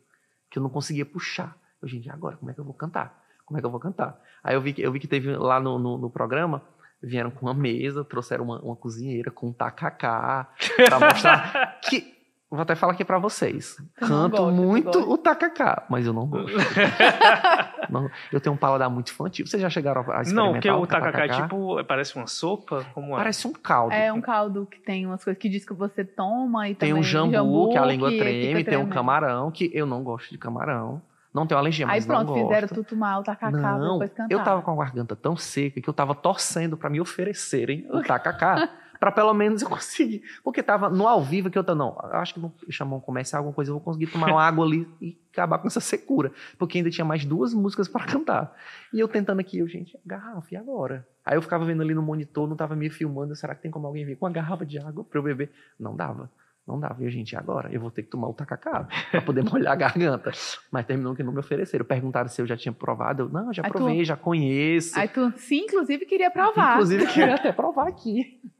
que 0.50 0.58
eu 0.58 0.62
não 0.62 0.70
conseguia 0.70 1.06
puxar. 1.06 1.56
Eu, 1.80 1.88
gente, 1.88 2.10
agora, 2.10 2.36
como 2.36 2.50
é 2.50 2.54
que 2.54 2.60
eu 2.60 2.64
vou 2.64 2.74
cantar? 2.74 3.22
Como 3.44 3.58
é 3.58 3.60
que 3.60 3.66
eu 3.66 3.70
vou 3.70 3.80
cantar? 3.80 4.20
Aí 4.42 4.54
eu 4.54 4.60
vi 4.60 4.72
que, 4.72 4.82
eu 4.82 4.92
vi 4.92 5.00
que 5.00 5.08
teve 5.08 5.34
lá 5.36 5.58
no, 5.58 5.78
no, 5.78 5.98
no 5.98 6.10
programa, 6.10 6.62
vieram 7.02 7.30
com 7.30 7.46
uma 7.46 7.54
mesa, 7.54 8.04
trouxeram 8.04 8.44
uma, 8.44 8.60
uma 8.60 8.76
cozinheira 8.76 9.30
com 9.30 9.48
um 9.48 9.52
tacacá, 9.52 10.48
pra 10.76 11.00
mostrar 11.00 11.80
que. 11.82 12.12
Vou 12.50 12.60
até 12.60 12.74
falar 12.74 12.92
aqui 12.92 13.04
pra 13.04 13.18
vocês. 13.18 13.78
Canto 13.96 14.36
gosto, 14.36 14.52
muito 14.54 14.98
o 15.10 15.16
tacacá, 15.16 15.86
mas 15.88 16.06
eu 16.06 16.12
não 16.12 16.26
gosto. 16.26 16.54
Não, 17.92 18.10
eu 18.32 18.40
tenho 18.40 18.54
um 18.54 18.58
paladar 18.58 18.88
muito 18.90 19.12
infantil. 19.12 19.46
Vocês 19.46 19.60
já 19.62 19.68
chegaram 19.70 20.00
a 20.10 20.22
experimentar 20.22 20.34
Não, 20.34 20.52
porque 20.52 20.70
o 20.70 20.86
tacacá? 20.86 21.12
tacacá 21.12 21.38
é 21.38 21.42
tipo, 21.42 21.84
parece 21.84 22.16
uma 22.16 22.26
sopa, 22.26 22.84
como 22.94 23.14
é? 23.14 23.16
Parece 23.18 23.46
um 23.46 23.52
caldo. 23.52 23.92
É 23.94 24.12
um 24.12 24.20
caldo 24.20 24.66
que 24.70 24.78
tem 24.80 25.06
umas 25.06 25.22
coisas 25.22 25.40
que 25.40 25.48
diz 25.48 25.64
que 25.64 25.74
você 25.74 26.04
toma 26.04 26.68
e 26.68 26.74
Tem 26.74 26.88
também 26.90 27.00
um 27.00 27.04
jambu, 27.04 27.70
que 27.70 27.78
a 27.78 27.84
língua 27.84 28.10
que 28.10 28.18
treme, 28.18 28.64
tem 28.64 28.78
um 28.78 28.88
camarão, 28.88 29.50
que 29.50 29.70
eu 29.74 29.86
não 29.86 30.02
gosto 30.02 30.30
de 30.30 30.38
camarão. 30.38 31.00
Não 31.34 31.46
tenho 31.46 31.58
alergia, 31.58 31.86
Aí 31.86 31.92
mas 31.92 32.04
pronto, 32.06 32.26
não 32.26 32.34
gosto. 32.34 32.46
fizeram 32.48 32.68
tu 32.68 32.84
tomar 32.84 33.18
o 33.18 33.22
tacacá 33.22 33.78
Não, 33.78 33.92
depois 33.94 34.10
cantar. 34.12 34.34
eu 34.34 34.44
tava 34.44 34.60
com 34.60 34.70
a 34.70 34.84
garganta 34.84 35.16
tão 35.16 35.34
seca 35.34 35.80
que 35.80 35.88
eu 35.88 35.94
tava 35.94 36.14
torcendo 36.14 36.76
pra 36.76 36.90
me 36.90 37.00
oferecerem 37.00 37.86
o 37.90 38.02
tacacá. 38.02 38.68
pra 39.02 39.10
pelo 39.10 39.34
menos 39.34 39.60
eu 39.62 39.68
conseguir. 39.68 40.22
Porque 40.44 40.62
tava 40.62 40.88
no 40.88 41.08
ao 41.08 41.24
vivo 41.24 41.50
que 41.50 41.58
eu 41.58 41.64
tava, 41.64 41.76
não, 41.76 41.98
acho 42.12 42.34
que 42.34 42.38
vou 42.38 42.54
chamar 42.70 42.94
um 42.94 43.02
alguma 43.34 43.52
coisa, 43.52 43.72
eu 43.72 43.74
vou 43.74 43.80
conseguir 43.80 44.06
tomar 44.06 44.30
uma 44.30 44.40
água 44.40 44.64
ali 44.64 44.88
e 45.00 45.18
acabar 45.32 45.58
com 45.58 45.66
essa 45.66 45.80
secura. 45.80 46.30
Porque 46.56 46.78
ainda 46.78 46.88
tinha 46.88 47.04
mais 47.04 47.24
duas 47.24 47.52
músicas 47.52 47.88
pra 47.88 48.04
cantar. 48.06 48.54
E 48.92 49.00
eu 49.00 49.08
tentando 49.08 49.40
aqui, 49.40 49.58
eu, 49.58 49.66
gente, 49.66 49.98
garrafa, 50.06 50.46
e 50.54 50.56
agora? 50.56 51.04
Aí 51.26 51.36
eu 51.36 51.42
ficava 51.42 51.64
vendo 51.64 51.82
ali 51.82 51.94
no 51.94 52.02
monitor, 52.02 52.48
não 52.48 52.54
tava 52.54 52.76
me 52.76 52.88
filmando, 52.90 53.34
será 53.34 53.56
que 53.56 53.62
tem 53.62 53.72
como 53.72 53.88
alguém 53.88 54.04
vir 54.04 54.16
com 54.16 54.24
uma 54.24 54.30
garrafa 54.30 54.64
de 54.64 54.78
água 54.78 55.02
pra 55.02 55.18
eu 55.18 55.22
beber? 55.24 55.50
Não 55.80 55.96
dava. 55.96 56.30
Não 56.66 56.78
dava. 56.78 57.02
E 57.02 57.06
eu, 57.06 57.10
gente, 57.10 57.32
e 57.32 57.36
agora? 57.36 57.68
Eu 57.72 57.80
vou 57.80 57.90
ter 57.90 58.02
que 58.04 58.10
tomar 58.10 58.28
o 58.28 58.32
tacacá 58.34 58.86
pra 59.10 59.20
poder 59.20 59.42
molhar 59.42 59.72
a 59.72 59.76
garganta. 59.76 60.30
Mas 60.70 60.86
terminou 60.86 61.14
que 61.14 61.22
não 61.22 61.32
me 61.32 61.40
ofereceram. 61.40 61.84
Perguntaram 61.84 62.28
se 62.28 62.40
eu 62.40 62.46
já 62.46 62.56
tinha 62.56 62.72
provado. 62.72 63.24
Eu, 63.24 63.28
não, 63.28 63.52
já 63.52 63.62
Aí 63.64 63.70
tu- 63.70 63.78
provei, 63.78 64.04
já 64.04 64.16
conheço. 64.16 64.96
Aí 64.98 65.08
tu, 65.08 65.32
sim, 65.36 65.62
inclusive, 65.64 66.06
queria 66.06 66.30
provar. 66.30 66.74
Inclusive, 66.74 67.06
queria 67.12 67.34
até 67.34 67.50
provar 67.52 67.88
aqui. 67.88 68.40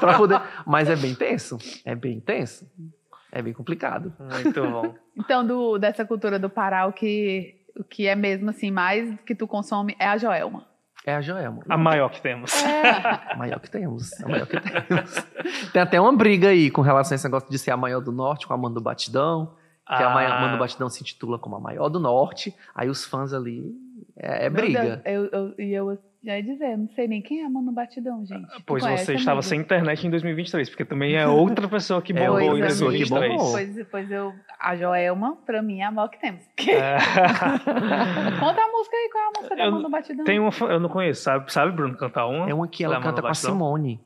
pra 0.00 0.16
poder... 0.16 0.40
Mas 0.66 0.88
é 0.88 0.96
bem 0.96 1.14
tenso. 1.14 1.56
É 1.84 1.94
bem 1.94 2.20
tenso. 2.20 2.68
É 3.30 3.42
bem 3.42 3.52
complicado. 3.52 4.12
Muito 4.18 4.60
bom. 4.62 4.94
Então, 5.16 5.46
do, 5.46 5.78
dessa 5.78 6.04
cultura 6.04 6.38
do 6.38 6.48
Pará, 6.50 6.86
o 6.86 6.92
que, 6.92 7.60
o 7.76 7.84
que 7.84 8.06
é 8.06 8.14
mesmo 8.16 8.50
assim, 8.50 8.70
mais 8.70 9.18
que 9.20 9.34
tu 9.34 9.46
consome 9.46 9.94
é 9.98 10.06
a 10.06 10.16
Joelma. 10.18 10.66
É 11.08 11.14
a 11.14 11.20
Joelma. 11.22 11.62
A 11.68 11.76
maior 11.78 12.10
que 12.10 12.20
temos. 12.20 12.52
A 12.62 13.34
maior 13.36 13.58
que 13.60 13.70
temos. 13.70 14.12
A 14.22 14.28
maior 14.28 14.46
que 14.46 14.60
temos. 14.60 15.14
Tem 15.72 15.80
até 15.80 15.98
uma 16.00 16.14
briga 16.14 16.48
aí 16.48 16.70
com 16.70 16.82
relação 16.82 17.14
a 17.14 17.16
esse 17.16 17.24
negócio 17.24 17.48
de 17.50 17.58
ser 17.58 17.70
a 17.70 17.76
maior 17.76 18.00
do 18.00 18.12
norte 18.12 18.46
com 18.46 18.52
a 18.52 18.56
Manda 18.58 18.74
do 18.74 18.82
Batidão. 18.82 19.54
Que 19.86 20.02
a 20.02 20.10
maior- 20.10 20.32
Ah, 20.32 20.40
Manda 20.42 20.52
do 20.52 20.58
Batidão 20.58 20.90
se 20.90 21.00
intitula 21.00 21.38
como 21.38 21.56
a 21.56 21.60
maior 21.60 21.88
do 21.88 21.98
norte. 21.98 22.54
Aí 22.74 22.90
os 22.90 23.06
fãs 23.06 23.32
ali. 23.32 23.74
É, 24.16 24.46
é 24.46 24.50
briga. 24.50 24.82
Deus, 24.82 25.00
eu, 25.06 25.24
eu, 25.32 25.54
e 25.58 25.72
eu 25.72 25.98
já 26.24 26.36
ia 26.36 26.42
dizer, 26.42 26.76
não 26.76 26.88
sei 26.90 27.06
nem 27.08 27.22
quem 27.22 27.42
é 27.44 27.48
Mano 27.48 27.70
Batidão, 27.72 28.24
gente. 28.26 28.46
Tu 28.50 28.62
Pois 28.66 28.82
conhece, 28.82 29.04
você 29.06 29.14
estava 29.14 29.38
amigo? 29.40 29.42
sem 29.48 29.60
internet 29.60 30.06
em 30.06 30.10
2023, 30.10 30.68
porque 30.68 30.84
também 30.84 31.14
é 31.16 31.26
outra 31.26 31.68
pessoa 31.68 32.02
que 32.02 32.12
É 32.12 32.26
bombou 32.26 32.42
outra 32.50 32.58
em 32.58 32.62
pessoa 32.62 32.90
que 32.92 32.98
2023. 32.98 33.36
bombou. 33.36 33.52
Pois, 33.52 33.86
pois 33.90 34.10
eu, 34.10 34.32
a 34.58 34.76
Joelma, 34.76 35.36
pra 35.46 35.62
mim, 35.62 35.80
é 35.80 35.84
a 35.84 35.90
maior 35.90 36.08
que 36.08 36.20
temos. 36.20 36.42
É. 36.58 36.96
Conta 38.40 38.62
a 38.62 38.68
música 38.68 38.96
aí, 38.96 39.08
qual 39.12 39.24
é 39.24 39.26
a 39.26 39.30
música 39.38 39.56
da 39.56 39.64
Eu- 39.64 39.72
Mano 39.72 39.90
Batidão? 39.90 40.24
Tem 40.24 40.38
uma, 40.38 40.50
eu 40.68 40.80
não 40.80 40.88
conheço, 40.88 41.22
sabe, 41.22 41.52
sabe 41.52 41.72
Bruno, 41.72 41.96
cantar 41.96 42.26
uma? 42.26 42.48
É 42.48 42.54
uma 42.54 42.68
que 42.68 42.84
ela 42.84 42.94
Da 42.94 43.00
Manda 43.00 43.10
canta 43.10 43.22
com 43.22 43.28
a? 43.28 43.34
Simone. 43.34 44.00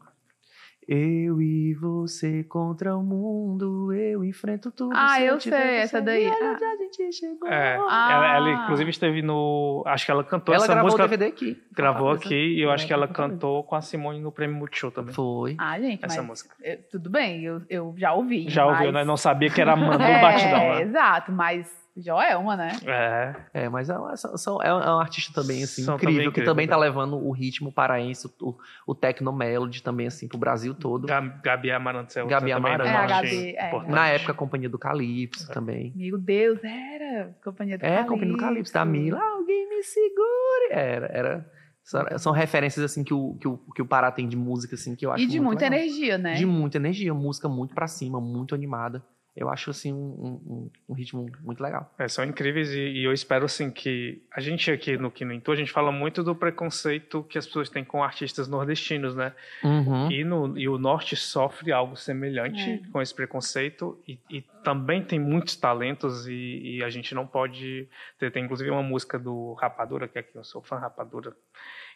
Eu 0.89 1.41
e 1.41 1.74
você 1.74 2.43
contra 2.43 2.97
o 2.97 3.03
mundo, 3.03 3.93
eu 3.93 4.24
enfrento 4.24 4.70
tudo. 4.72 4.93
Ah, 4.97 5.14
se 5.16 5.24
eu 5.24 5.41
sei, 5.41 5.53
essa 5.76 6.01
daí. 6.03 6.26
Ah. 6.26 6.53
onde 6.55 6.64
a 6.64 6.76
gente 6.76 7.12
chegou. 7.12 7.49
É, 7.49 7.78
Ah. 7.89 8.09
ela, 8.12 8.37
ela, 8.37 8.51
inclusive 8.64 8.91
esteve 8.91 9.22
no. 9.22 9.85
Acho 9.87 10.05
que 10.05 10.11
ela 10.11 10.24
cantou 10.24 10.53
Ela 10.55 10.64
essa 10.64 10.72
gravou 10.72 10.91
música. 10.91 11.05
o 11.05 11.09
DVD 11.09 11.26
aqui. 11.26 11.62
Gravou 11.72 12.12
Essa- 12.12 12.24
aqui 12.24 12.35
e 12.35 12.61
eu 12.61 12.70
acho 12.70 12.87
que 12.87 12.93
ela 12.93 13.07
cantou 13.07 13.62
com 13.62 13.76
a 13.76 13.80
Simone 13.80 14.20
no 14.20 14.33
Prêmio 14.33 14.57
Multishow 14.57 14.91
também. 14.91 15.14
Foi. 15.14 15.55
Ah, 15.59 15.78
gente, 15.80 16.05
Essa 16.05 16.16
mas 16.20 16.26
música. 16.26 16.55
eu- 16.62 16.78
tudo 16.91 17.09
bem, 17.09 17.43
eu, 17.45 17.62
eu 17.70 17.95
já 17.97 18.12
ouvi. 18.12 18.51
Já 18.51 18.66
ouviu, 18.66 18.87
mas... 18.87 18.95
né? 18.95 19.05
Não 19.05 19.16
sabia 19.16 19.51
que 19.51 19.61
era 19.61 19.74
Amanda 19.74 20.03
é, 20.05 20.14
do 20.16 20.20
Batidão, 20.20 20.59
né? 20.74 20.83
Exato, 20.83 21.30
mas 21.33 21.82
Joelma, 21.97 22.57
né? 22.57 22.72
É. 22.84 23.64
É, 23.64 23.68
mas 23.68 23.90
é, 23.90 23.99
uma- 23.99 24.16
são- 24.16 24.36
são- 24.36 24.62
é 24.62 24.74
um 24.74 24.80
é 24.80 24.95
um 24.95 24.99
artista 24.99 25.32
também, 25.32 25.62
assim, 25.62 25.82
incrível, 25.82 25.99
também 25.99 26.14
que 26.22 26.28
incrível, 26.28 26.45
também 26.51 26.66
tá? 26.66 26.74
tá 26.74 26.80
levando 26.80 27.16
o 27.16 27.30
ritmo 27.32 27.70
paraense, 27.70 28.26
o, 28.40 28.57
o 28.86 28.95
techno 28.95 29.30
melody 29.32 29.82
também, 29.82 30.07
assim, 30.07 30.26
pro 30.26 30.38
Brasil 30.38 30.74
todo. 30.74 31.07
Ga- 31.07 31.20
Gabi 31.20 31.70
é 31.70 31.78
outra 31.78 32.24
Gabi 32.26 32.51
do 32.51 32.57
Amarantos. 32.57 32.86
É, 32.90 32.97
a 32.97 33.07
Gabi, 33.07 33.55
é. 33.57 33.88
Na 33.90 34.09
época, 34.09 34.32
a 34.32 34.34
Companhia 34.34 34.68
do 34.68 34.78
Calypso 34.78 35.51
É. 35.51 35.55
também. 35.55 35.93
Meu 35.95 36.16
Deus, 36.18 36.59
era. 36.64 37.36
Companhia 37.45 37.76
do 37.76 37.84
É, 37.84 37.88
Calypso. 37.88 38.09
Companhia 38.09 38.32
do 38.32 38.38
Calypso, 38.38 38.72
da 38.72 38.84
Mila. 38.84 39.20
Alguém 39.20 39.68
me 39.68 39.82
segure! 39.82 40.68
Era, 40.70 41.07
era. 41.12 41.53
São, 41.84 42.18
são 42.18 42.32
referências, 42.32 42.84
assim, 42.84 43.03
que 43.03 43.12
o, 43.12 43.34
que, 43.40 43.49
o, 43.49 43.59
que 43.74 43.82
o 43.82 43.86
Pará 43.86 44.11
tem 44.12 44.28
de 44.28 44.36
música, 44.36 44.76
assim, 44.76 44.95
que 44.95 45.05
eu 45.05 45.11
acho 45.12 45.24
E 45.24 45.26
de 45.26 45.38
muito 45.40 45.47
muita 45.49 45.64
legal. 45.64 45.78
energia, 45.80 46.16
né? 46.16 46.34
De 46.34 46.47
muita 46.47 46.76
energia, 46.78 47.12
música 47.12 47.49
muito 47.49 47.74
pra 47.74 47.88
cima, 47.88 48.20
muito 48.20 48.55
animada. 48.55 49.03
Eu 49.35 49.49
acho, 49.49 49.70
assim, 49.70 49.93
um, 49.95 49.97
um, 49.97 50.70
um- 50.91 50.93
ritmo 50.95 51.26
muito 51.41 51.62
legal. 51.62 51.91
É, 51.99 52.07
são 52.07 52.22
incríveis 52.22 52.70
e, 52.70 52.78
e 52.80 53.05
eu 53.05 53.12
espero 53.14 53.47
assim 53.47 53.70
que 53.70 54.22
a 54.30 54.41
gente 54.41 54.70
aqui 54.70 54.97
no 54.99 55.11
Quinto 55.11 55.51
a 55.51 55.57
gente 55.57 55.72
fala 55.72 55.91
muito 55.91 56.22
do 56.22 56.35
preconceito 56.35 57.22
que 57.24 57.39
as 57.39 57.47
pessoas 57.47 57.70
têm 57.70 57.83
com 57.83 58.05
artistas 58.05 58.47
nordestinos, 58.47 59.14
né? 59.14 59.33
Uhum. 59.64 60.11
E, 60.11 60.22
no, 60.22 60.59
e 60.59 60.68
o 60.68 60.76
norte 60.76 61.16
sofre 61.16 61.72
algo 61.72 61.97
semelhante 61.97 62.61
É. 62.72 62.80
com 62.93 63.01
esse 63.01 63.14
preconceito 63.14 63.99
e, 64.07 64.18
e 64.28 64.43
também 64.62 65.03
tem 65.03 65.18
muitos 65.18 65.57
talentos 65.57 66.26
e, 66.28 66.76
e 66.76 66.85
a 66.85 66.91
gente 66.91 67.14
não 67.14 67.26
pode 67.26 67.89
ter, 68.18 68.30
tem 68.30 68.45
inclusive 68.45 68.68
uma 68.70 68.83
música 68.83 69.18
do 69.18 69.55
Rapadura 69.55 70.07
que 70.09 70.18
aqui 70.18 70.37
eu 70.37 70.45
sou 70.45 70.61
fã 70.61 70.76
Rapadura 70.78 71.35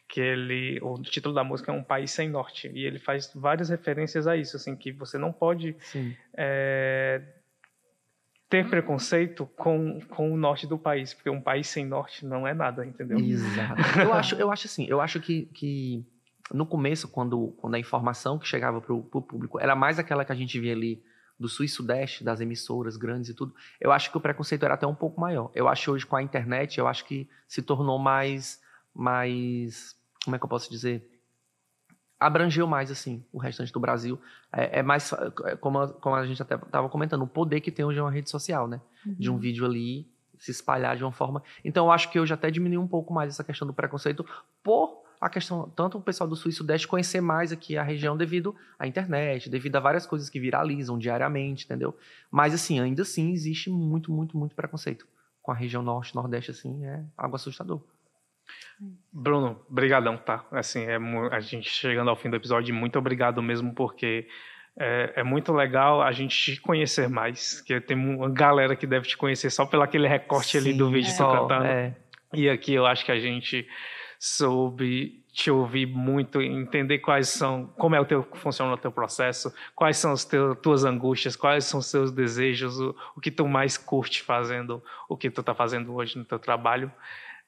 que 0.08 0.20
ele 0.20 0.78
o 0.82 0.94
título 1.02 1.34
da 1.34 1.42
música 1.42 1.72
é 1.72 1.74
um 1.74 1.82
país 1.82 2.10
sem 2.10 2.28
norte 2.28 2.70
e 2.72 2.84
ele 2.84 2.98
faz 2.98 3.32
várias 3.34 3.68
referências 3.68 4.26
a 4.26 4.36
isso 4.36 4.56
assim 4.56 4.76
que 4.76 4.92
você 4.92 5.18
não 5.18 5.32
pode 5.32 5.76
é, 6.34 7.22
ter 8.48 8.68
preconceito 8.68 9.46
com, 9.56 10.00
com 10.08 10.32
o 10.32 10.36
norte 10.36 10.66
do 10.66 10.78
país, 10.78 11.12
porque 11.12 11.28
um 11.28 11.40
país 11.40 11.66
sem 11.66 11.84
norte 11.84 12.24
não 12.24 12.46
é 12.46 12.54
nada, 12.54 12.86
entendeu? 12.86 13.18
Exato. 13.18 13.82
Eu 14.00 14.12
acho, 14.12 14.34
eu 14.36 14.52
acho 14.52 14.66
assim, 14.66 14.86
eu 14.88 15.00
acho 15.00 15.20
que, 15.20 15.46
que 15.46 16.06
no 16.52 16.64
começo, 16.64 17.08
quando, 17.08 17.48
quando 17.56 17.74
a 17.74 17.78
informação 17.78 18.38
que 18.38 18.46
chegava 18.46 18.80
pro, 18.80 19.02
pro 19.02 19.20
público 19.20 19.58
era 19.58 19.74
mais 19.74 19.98
aquela 19.98 20.24
que 20.24 20.30
a 20.30 20.34
gente 20.34 20.58
via 20.60 20.72
ali 20.72 21.02
do 21.38 21.48
sul 21.48 21.66
e 21.66 21.68
sudeste, 21.68 22.24
das 22.24 22.40
emissoras 22.40 22.96
grandes 22.96 23.30
e 23.30 23.34
tudo, 23.34 23.54
eu 23.80 23.92
acho 23.92 24.10
que 24.10 24.16
o 24.16 24.20
preconceito 24.20 24.64
era 24.64 24.74
até 24.74 24.86
um 24.86 24.94
pouco 24.94 25.20
maior. 25.20 25.50
Eu 25.54 25.68
acho 25.68 25.92
hoje 25.92 26.06
com 26.06 26.16
a 26.16 26.22
internet, 26.22 26.78
eu 26.78 26.86
acho 26.86 27.04
que 27.04 27.28
se 27.46 27.60
tornou 27.60 27.98
mais, 27.98 28.60
mais, 28.96 29.94
como 30.24 30.34
é 30.34 30.38
que 30.38 30.44
eu 30.44 30.48
posso 30.48 30.70
dizer? 30.70 31.08
Abrangeu 32.18 32.66
mais, 32.66 32.90
assim, 32.90 33.22
o 33.30 33.38
restante 33.38 33.70
do 33.72 33.78
Brasil. 33.78 34.18
É, 34.50 34.78
é 34.78 34.82
mais, 34.82 35.12
é 35.44 35.54
como, 35.56 35.78
a- 35.80 35.92
como 35.92 36.14
a 36.16 36.26
gente 36.26 36.40
até 36.40 36.54
estava 36.54 36.88
comentando, 36.88 37.22
o 37.22 37.26
poder 37.26 37.60
que 37.60 37.70
tem 37.70 37.84
hoje 37.84 38.00
uma 38.00 38.10
rede 38.10 38.30
social, 38.30 38.66
né? 38.66 38.80
de 39.04 39.30
Uhum. 39.30 39.36
um 39.36 39.38
vídeo 39.38 39.64
ali 39.64 40.10
se 40.38 40.50
espalhar 40.50 40.96
de 40.96 41.04
uma 41.04 41.12
forma. 41.12 41.40
Então 41.64 41.86
eu 41.86 41.92
acho 41.92 42.10
que 42.10 42.18
hoje 42.18 42.34
até 42.34 42.50
diminuiu 42.50 42.80
um 42.80 42.88
pouco 42.88 43.14
mais 43.14 43.30
essa 43.32 43.44
questão 43.44 43.66
do 43.68 43.72
preconceito 43.72 44.26
por 44.64 45.04
a 45.20 45.30
questão, 45.30 45.70
tanto 45.70 45.96
o 45.96 46.00
pessoal 46.02 46.28
do 46.28 46.34
Sul 46.36 46.50
e 46.50 46.52
Sudeste 46.52 46.88
conhecer 46.88 47.20
mais 47.20 47.52
aqui 47.52 47.76
a 47.78 47.82
região 47.84 48.16
devido 48.16 48.54
à 48.78 48.86
internet, 48.86 49.48
devido 49.48 49.76
a 49.76 49.80
várias 49.80 50.04
coisas 50.06 50.28
que 50.28 50.40
viralizam 50.40 50.98
diariamente, 50.98 51.64
entendeu? 51.64 51.96
Mas 52.30 52.52
assim, 52.52 52.80
ainda 52.80 53.02
assim 53.02 53.30
existe 53.32 53.70
muito, 53.70 54.10
muito, 54.12 54.36
muito 54.36 54.54
preconceito. 54.56 55.06
Com 55.40 55.52
a 55.52 55.54
região 55.54 55.82
Norte, 55.82 56.14
Nordeste, 56.14 56.50
assim, 56.50 56.84
é 56.84 57.04
algo 57.16 57.36
assustador. 57.36 57.80
Bruno, 59.12 59.60
brigadão, 59.68 60.16
tá? 60.16 60.44
Assim, 60.52 60.84
é 60.84 60.98
a 61.30 61.40
gente 61.40 61.68
chegando 61.70 62.10
ao 62.10 62.16
fim 62.16 62.28
do 62.28 62.36
episódio, 62.36 62.74
muito 62.74 62.98
obrigado 62.98 63.42
mesmo, 63.42 63.74
porque 63.74 64.28
é, 64.78 65.14
é 65.16 65.22
muito 65.22 65.52
legal 65.52 66.02
a 66.02 66.12
gente 66.12 66.54
te 66.54 66.60
conhecer 66.60 67.08
mais, 67.08 67.60
que 67.62 67.80
tem 67.80 67.96
uma 67.96 68.28
galera 68.28 68.76
que 68.76 68.86
deve 68.86 69.08
te 69.08 69.16
conhecer 69.16 69.50
só 69.50 69.64
pelo 69.64 69.82
aquele 69.82 70.06
recorte 70.06 70.58
ali 70.58 70.72
do 70.74 70.86
Sim, 70.88 70.92
vídeo 70.92 71.10
só, 71.12 71.30
tu 71.30 71.40
cantando. 71.40 71.66
é. 71.66 71.96
E 72.34 72.50
aqui 72.50 72.74
eu 72.74 72.84
acho 72.84 73.04
que 73.04 73.12
a 73.12 73.18
gente 73.18 73.66
soube 74.18 75.24
te 75.32 75.50
ouvir 75.50 75.86
muito, 75.86 76.40
entender 76.40 76.98
quais 76.98 77.28
são, 77.28 77.66
como 77.76 77.94
é 77.94 78.00
o 78.00 78.06
teu 78.06 78.26
funciona 78.34 78.72
o 78.72 78.78
teu 78.78 78.90
processo, 78.90 79.52
quais 79.74 79.98
são 79.98 80.12
as 80.12 80.26
tuas 80.62 80.84
angústias, 80.84 81.36
quais 81.36 81.66
são 81.66 81.80
os 81.80 81.86
seus 81.86 82.10
desejos, 82.10 82.80
o, 82.80 82.96
o 83.14 83.20
que 83.20 83.30
tu 83.30 83.46
mais 83.46 83.76
curte 83.76 84.22
fazendo, 84.22 84.82
o 85.08 85.16
que 85.16 85.30
tu 85.30 85.42
tá 85.42 85.54
fazendo 85.54 85.94
hoje 85.94 86.18
no 86.18 86.24
teu 86.24 86.38
trabalho. 86.38 86.90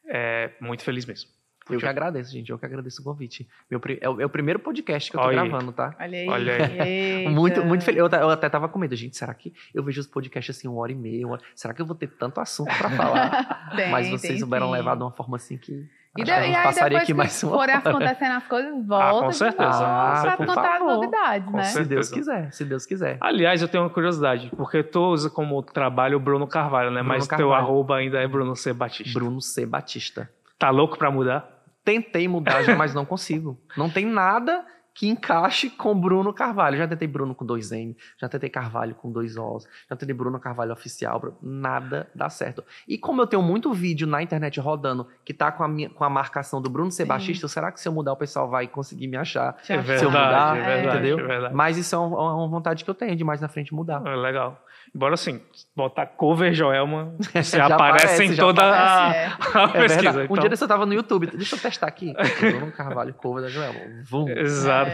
É, 0.09 0.51
muito 0.61 0.83
feliz 0.83 1.05
mesmo. 1.05 1.31
Eu 1.71 1.79
que 1.79 1.87
agradeço, 1.87 2.33
gente. 2.33 2.51
Eu 2.51 2.59
que 2.59 2.65
agradeço 2.65 3.03
o 3.03 3.05
convite. 3.05 3.47
Meu, 3.71 3.79
é, 4.01 4.09
o, 4.09 4.21
é 4.23 4.25
o 4.25 4.31
primeiro 4.31 4.59
podcast 4.59 5.11
que 5.11 5.17
eu 5.17 5.21
tô 5.21 5.27
Olha 5.27 5.43
aí. 5.43 5.49
gravando, 5.49 5.71
tá? 5.71 5.95
Olha 6.01 6.19
aí. 6.19 6.27
Olha 6.29 6.87
Eita. 6.87 7.31
Muito, 7.31 7.63
muito 7.65 7.85
feliz. 7.85 7.99
Eu, 8.01 8.09
eu 8.09 8.31
até 8.31 8.49
tava 8.49 8.69
com 8.71 8.79
medo, 8.79 8.97
gente. 8.97 9.19
Será 9.19 9.35
que 9.35 9.53
eu 9.75 9.83
vejo 9.83 10.01
os 10.01 10.07
podcasts 10.07 10.57
assim, 10.57 10.67
uma 10.67 10.81
hora 10.81 10.93
e 10.93 10.95
meia? 10.95 11.27
uma 11.27 11.35
hora- 11.35 11.43
Será 11.55 11.75
que 11.75 11.83
eu 11.83 11.87
vou 11.87 11.95
ter 11.95 12.07
tanto 12.07 12.41
assunto 12.41 12.75
pra 12.79 12.89
falar? 12.89 13.71
Tem, 13.77 13.91
Mas 13.91 14.09
vocês 14.09 14.41
souberam 14.41 14.71
levar 14.71 14.97
de 14.97 15.03
uma 15.03 15.13
forma 15.13 15.37
assim 15.37 15.59
que. 15.59 15.87
E, 16.21 16.25
de, 16.25 16.31
e 16.31 16.35
aí 16.35 16.53
passaria 16.63 16.73
depois 16.89 16.97
aqui 17.03 17.07
que 17.07 17.15
mais 17.15 17.43
uma 17.43 17.53
forem 17.53 17.75
hora. 17.77 17.89
acontecendo 17.91 18.33
as 18.33 18.45
coisas, 18.47 18.87
volta 18.87 19.21
com 19.21 19.29
de 19.29 19.37
certeza. 19.37 19.85
Ah, 19.87 20.21
pra 20.23 20.37
por 20.37 20.47
contar 20.47 20.73
as 20.73 20.79
favor. 20.79 20.95
novidades, 20.95 21.51
Com 21.51 21.57
né? 21.57 21.63
Se. 21.65 21.85
Deus 21.85 22.11
quiser, 22.11 22.53
se 22.53 22.65
Deus 22.65 22.87
quiser. 22.87 23.19
Aliás, 23.21 23.63
eu 23.63 23.69
tenho 23.69 23.85
uma 23.85 23.91
curiosidade, 23.91 24.51
porque 24.57 24.83
tu 24.83 25.01
usa 25.01 25.31
como 25.31 25.63
trabalho 25.63 26.17
o 26.17 26.21
Bruno 26.21 26.47
Carvalho, 26.47 26.91
né? 26.91 27.01
Bruno 27.01 27.09
Mas 27.15 27.27
teu 27.27 27.37
Carvalho. 27.39 27.55
arroba 27.65 27.97
ainda 27.97 28.19
é 28.21 28.27
Bruno 28.27 28.55
C. 28.57 28.73
Batista. 28.73 29.19
Bruno 29.19 29.41
C. 29.41 29.65
Batista. 29.67 30.31
Tá 30.59 30.71
louco 30.71 30.99
pra 30.99 31.11
mudar? 31.11 31.49
Tentei 31.85 32.29
mudar 32.29 32.63
mas 32.77 32.95
não 32.95 33.05
consigo. 33.05 33.59
Não 33.77 33.89
tem 33.89 34.05
nada 34.05 34.65
que 34.99 35.07
encaixe 35.09 35.71
com 35.71 35.95
Bruno 35.95 36.35
Carvalho. 36.35 36.77
Já 36.77 36.89
tentei 36.89 37.07
Bruno 37.07 37.33
com 37.33 37.47
dois 37.47 37.71
N, 37.71 37.97
já 38.21 38.29
tentei 38.29 38.51
Carvalho 38.51 38.97
com 38.97 39.13
dois 39.13 39.37
Os, 39.37 39.65
já 39.89 39.95
tentei 39.95 40.13
Bruno 40.13 40.41
Carvalho 40.41 40.73
oficial, 40.73 41.37
nada 41.41 42.09
dá 42.13 42.29
certo. 42.29 42.65
E 42.89 42.99
como 42.99 43.23
eu 43.23 43.27
tenho 43.29 43.41
muito 43.41 43.73
vídeo 43.73 44.09
na 44.09 44.21
internet 44.21 44.59
rodando 44.59 45.07
que 45.25 45.33
tá 45.33 45.53
com 45.53 45.63
a, 45.63 45.69
minha, 45.69 45.89
com 45.89 46.03
a 46.03 46.11
marcação 46.11 46.61
do 46.61 46.69
Bruno. 46.69 46.89
Batista, 47.07 47.47
será 47.47 47.71
que 47.71 47.81
se 47.81 47.87
eu 47.87 47.93
mudar 47.93 48.13
o 48.13 48.17
pessoal 48.17 48.49
vai 48.51 48.67
conseguir 48.67 49.07
me 49.07 49.17
achar? 49.17 49.57
É 49.69 49.77
verdade, 49.77 49.99
Se 50.01 50.05
eu 50.05 50.11
mudar, 50.11 50.57
é 50.57 50.65
verdade, 50.65 50.97
entendeu? 50.99 51.19
é 51.21 51.23
verdade. 51.29 51.55
Mas 51.55 51.77
isso 51.77 51.95
é 51.95 51.99
uma, 51.99 52.35
uma 52.35 52.49
vontade 52.49 52.83
que 52.83 52.91
eu 52.91 52.95
tenho 52.95 53.15
de 53.15 53.23
mais 53.23 53.41
na 53.41 53.47
frente 53.47 53.73
mudar. 53.73 54.03
É 54.05 54.17
legal. 54.17 54.61
Embora 54.95 55.15
assim, 55.15 55.41
botar 55.77 56.07
cover 56.07 56.53
Joelma, 56.55 57.15
você 57.35 57.61
aparece, 57.61 58.07
aparece, 58.07 58.25
em 58.25 58.35
toda 58.37 58.63
a, 58.65 59.09
aparece, 59.11 59.39
a 59.55 59.63
É 59.63 59.67
pesquisa. 59.83 59.87
verdade. 59.97 60.19
Um 60.19 60.25
então- 60.25 60.37
dia 60.39 60.49
desse 60.49 60.65
eu 60.65 60.69
tava 60.69 60.87
no 60.87 60.95
YouTube. 60.95 61.27
Deixa 61.27 61.57
eu 61.57 61.61
testar 61.61 61.87
aqui. 61.87 62.15
Bruno 62.41 62.73
Carvalho, 62.73 63.13
cover 63.13 63.43
da 63.43 63.49
Joelma. 63.51 63.79
Vum. 64.09 64.27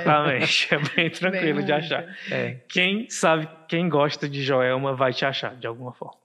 Exatamente. 0.01 0.75
É 0.75 0.79
bem 0.79 1.11
tranquilo 1.11 1.57
Bem 1.59 1.65
de 1.65 1.73
achar. 1.73 2.05
É. 2.31 2.59
Quem 2.69 3.09
sabe, 3.09 3.49
quem 3.69 3.89
gosta 3.89 4.29
de 4.29 4.43
Joelma 4.43 4.95
vai 4.95 5.13
te 5.13 5.25
achar 5.25 5.55
de 5.57 5.67
alguma 5.67 5.93
forma. 5.93 6.17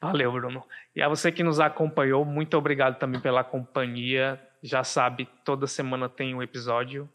Valeu, 0.00 0.32
Bruno. 0.32 0.64
E 0.96 1.02
a 1.02 1.08
você 1.08 1.30
que 1.30 1.42
nos 1.42 1.60
acompanhou, 1.60 2.24
muito 2.24 2.56
obrigado 2.56 2.98
também 2.98 3.20
pela 3.20 3.44
companhia. 3.44 4.40
Já 4.62 4.82
sabe, 4.82 5.28
toda 5.44 5.66
semana 5.66 6.08
tem 6.08 6.34
um 6.34 6.42
episódio. 6.42 7.08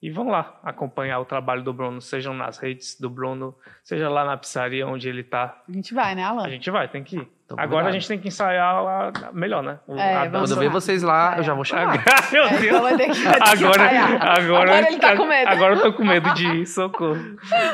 E 0.00 0.10
vão 0.10 0.28
lá 0.28 0.58
acompanhar 0.64 1.20
o 1.20 1.24
trabalho 1.24 1.62
do 1.62 1.72
Bruno, 1.72 2.00
sejam 2.00 2.34
nas 2.34 2.58
redes 2.58 2.98
do 2.98 3.08
Bruno, 3.08 3.54
seja 3.84 4.08
lá 4.08 4.24
na 4.24 4.36
pizzaria 4.36 4.84
onde 4.84 5.08
ele 5.08 5.22
tá. 5.22 5.62
A 5.68 5.72
gente 5.72 5.94
vai, 5.94 6.16
né, 6.16 6.24
Alan? 6.24 6.44
A 6.44 6.50
gente 6.50 6.68
vai, 6.70 6.88
tem 6.88 7.04
que 7.04 7.18
ir. 7.18 7.28
Então, 7.44 7.56
Agora 7.62 7.88
a 7.88 7.92
gente 7.92 8.08
tem 8.08 8.18
que 8.18 8.28
ensaiar 8.28 8.82
lá 8.82 9.12
melhor, 9.32 9.62
né? 9.62 9.78
É, 9.88 10.26
Quando 10.28 10.50
eu 10.50 10.56
ver 10.56 10.70
vocês 10.70 11.02
lá, 11.02 11.34
eu 11.36 11.42
já 11.42 11.52
vou 11.52 11.64
chamar. 11.64 12.02
Meu 12.32 12.44
É, 12.44 12.56
Deus. 12.58 12.80
vai 12.80 12.96
ter 12.96 13.10
que, 13.10 13.20
vai 13.24 13.34
ter 13.34 13.56
que 13.58 13.64
Agora, 13.64 13.82
agora, 13.82 14.62
Agora 14.72 14.88
ele 14.88 14.96
tá 14.98 15.16
com 15.16 15.26
medo. 15.26 15.48
Agora 15.50 15.74
eu 15.74 15.82
tô 15.82 15.92
com 15.92 16.04
medo 16.04 16.32
de 16.34 16.46
ir, 16.46 16.66
socorro. 16.66 17.18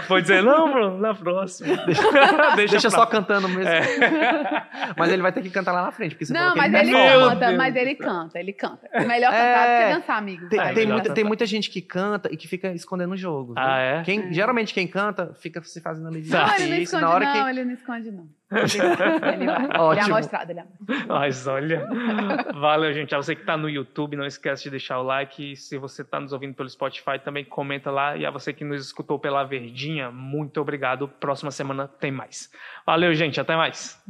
Vou 0.09 0.21
dizer, 0.21 0.43
não, 0.43 0.73
Bruno, 0.73 0.99
na 0.99 1.15
próxima. 1.15 1.77
Deixa, 1.87 2.73
Deixa, 2.73 2.81
pra- 2.91 2.99
só 2.99 3.07
cantando 3.07 3.49
mesmo. 3.49 3.69
É. 3.69 4.67
Mas 4.97 5.13
ele 5.13 5.23
vai 5.23 5.31
ter 5.33 5.43
que 5.43 5.51
cantar 5.51 5.73
lá 5.73 5.83
na 5.83 5.93
frente. 5.93 6.13
Porque 6.13 6.25
você 6.27 6.33
Não, 6.33 6.57
mas 6.57 6.73
ele 6.75 6.91
ele 6.91 6.93
canta, 6.93 7.47
Deus. 7.47 7.57
mas 7.57 7.77
ele 7.77 7.95
canta, 7.95 8.39
ele 8.41 8.53
canta. 8.53 8.89
É 8.93 9.05
melhor 9.05 9.33
É. 9.33 9.37
cantar 9.37 9.67
do 9.67 9.87
que 9.89 9.95
dançar, 10.01 10.19
amigo. 10.19 10.49
Tem, 10.49 10.59
É, 10.61 10.73
tem 10.73 10.87
muita, 10.87 11.15
tem 11.15 11.25
muita 11.25 11.47
gente 11.47 11.71
que 11.71 11.81
canta 11.81 12.29
e 12.33 12.37
que 12.37 12.49
fica 12.49 12.69
escondendo 12.73 13.13
o 13.13 13.17
jogo. 13.17 13.55
viu? 13.55 13.63
Ah, 13.63 13.79
é? 13.79 14.03
Quem, 14.03 14.29
É. 14.29 14.33
Geralmente 14.33 14.75
quem 14.75 14.89
canta 14.89 15.33
fica 15.41 15.63
se 15.63 15.81
fazendo 15.81 16.09
ali 16.09 16.23
de 16.23 16.31
Tá. 16.31 16.47
Não, 16.49 16.55
ele 16.57 16.69
não 16.69 16.77
esconde, 16.79 17.03
na 17.03 17.11
hora 17.11 17.25
não, 17.25 17.33
que 17.45 17.51
ele 17.51 17.65
não 17.65 17.73
esconde, 17.75 18.11
não. 18.11 18.38
Ele, 18.51 19.47
vai. 19.47 19.69
É 19.75 19.79
Ótimo. 19.79 20.15
amostrado, 20.15 20.51
ele 20.51 20.61
é. 20.61 20.65
Mas 21.07 21.47
olha, 21.47 21.87
valeu, 22.55 22.93
gente. 22.93 23.15
A 23.15 23.19
você 23.19 23.37
que 23.37 23.45
tá 23.45 23.57
no 23.57 23.69
YouTube, 23.69 24.17
não 24.17 24.25
esquece 24.25 24.65
de 24.65 24.71
deixar 24.71 24.99
o 24.99 25.03
like. 25.03 25.55
Se 25.57 25.77
você 25.77 26.03
tá 26.03 26.19
nos 26.19 26.33
ouvindo 26.33 26.55
pelo 26.55 26.69
Spotify, 26.69 27.19
também 27.23 27.45
comenta 27.45 27.91
lá. 27.91 28.17
E 28.17 28.25
a 28.25 28.31
você 28.31 28.53
que 28.53 28.65
nos 28.65 28.87
escutou 28.87 29.19
pela 29.19 29.45
Verdinha, 29.45 30.11
muito 30.11 30.61
obrigado. 30.61 31.09
Próxima 31.09 31.51
semana 31.51 31.87
tem 31.87 32.11
mais. 32.11 32.51
Valeu, 32.87 33.15
gente. 33.15 33.41
Até 33.41 33.55
mais. 33.57 34.03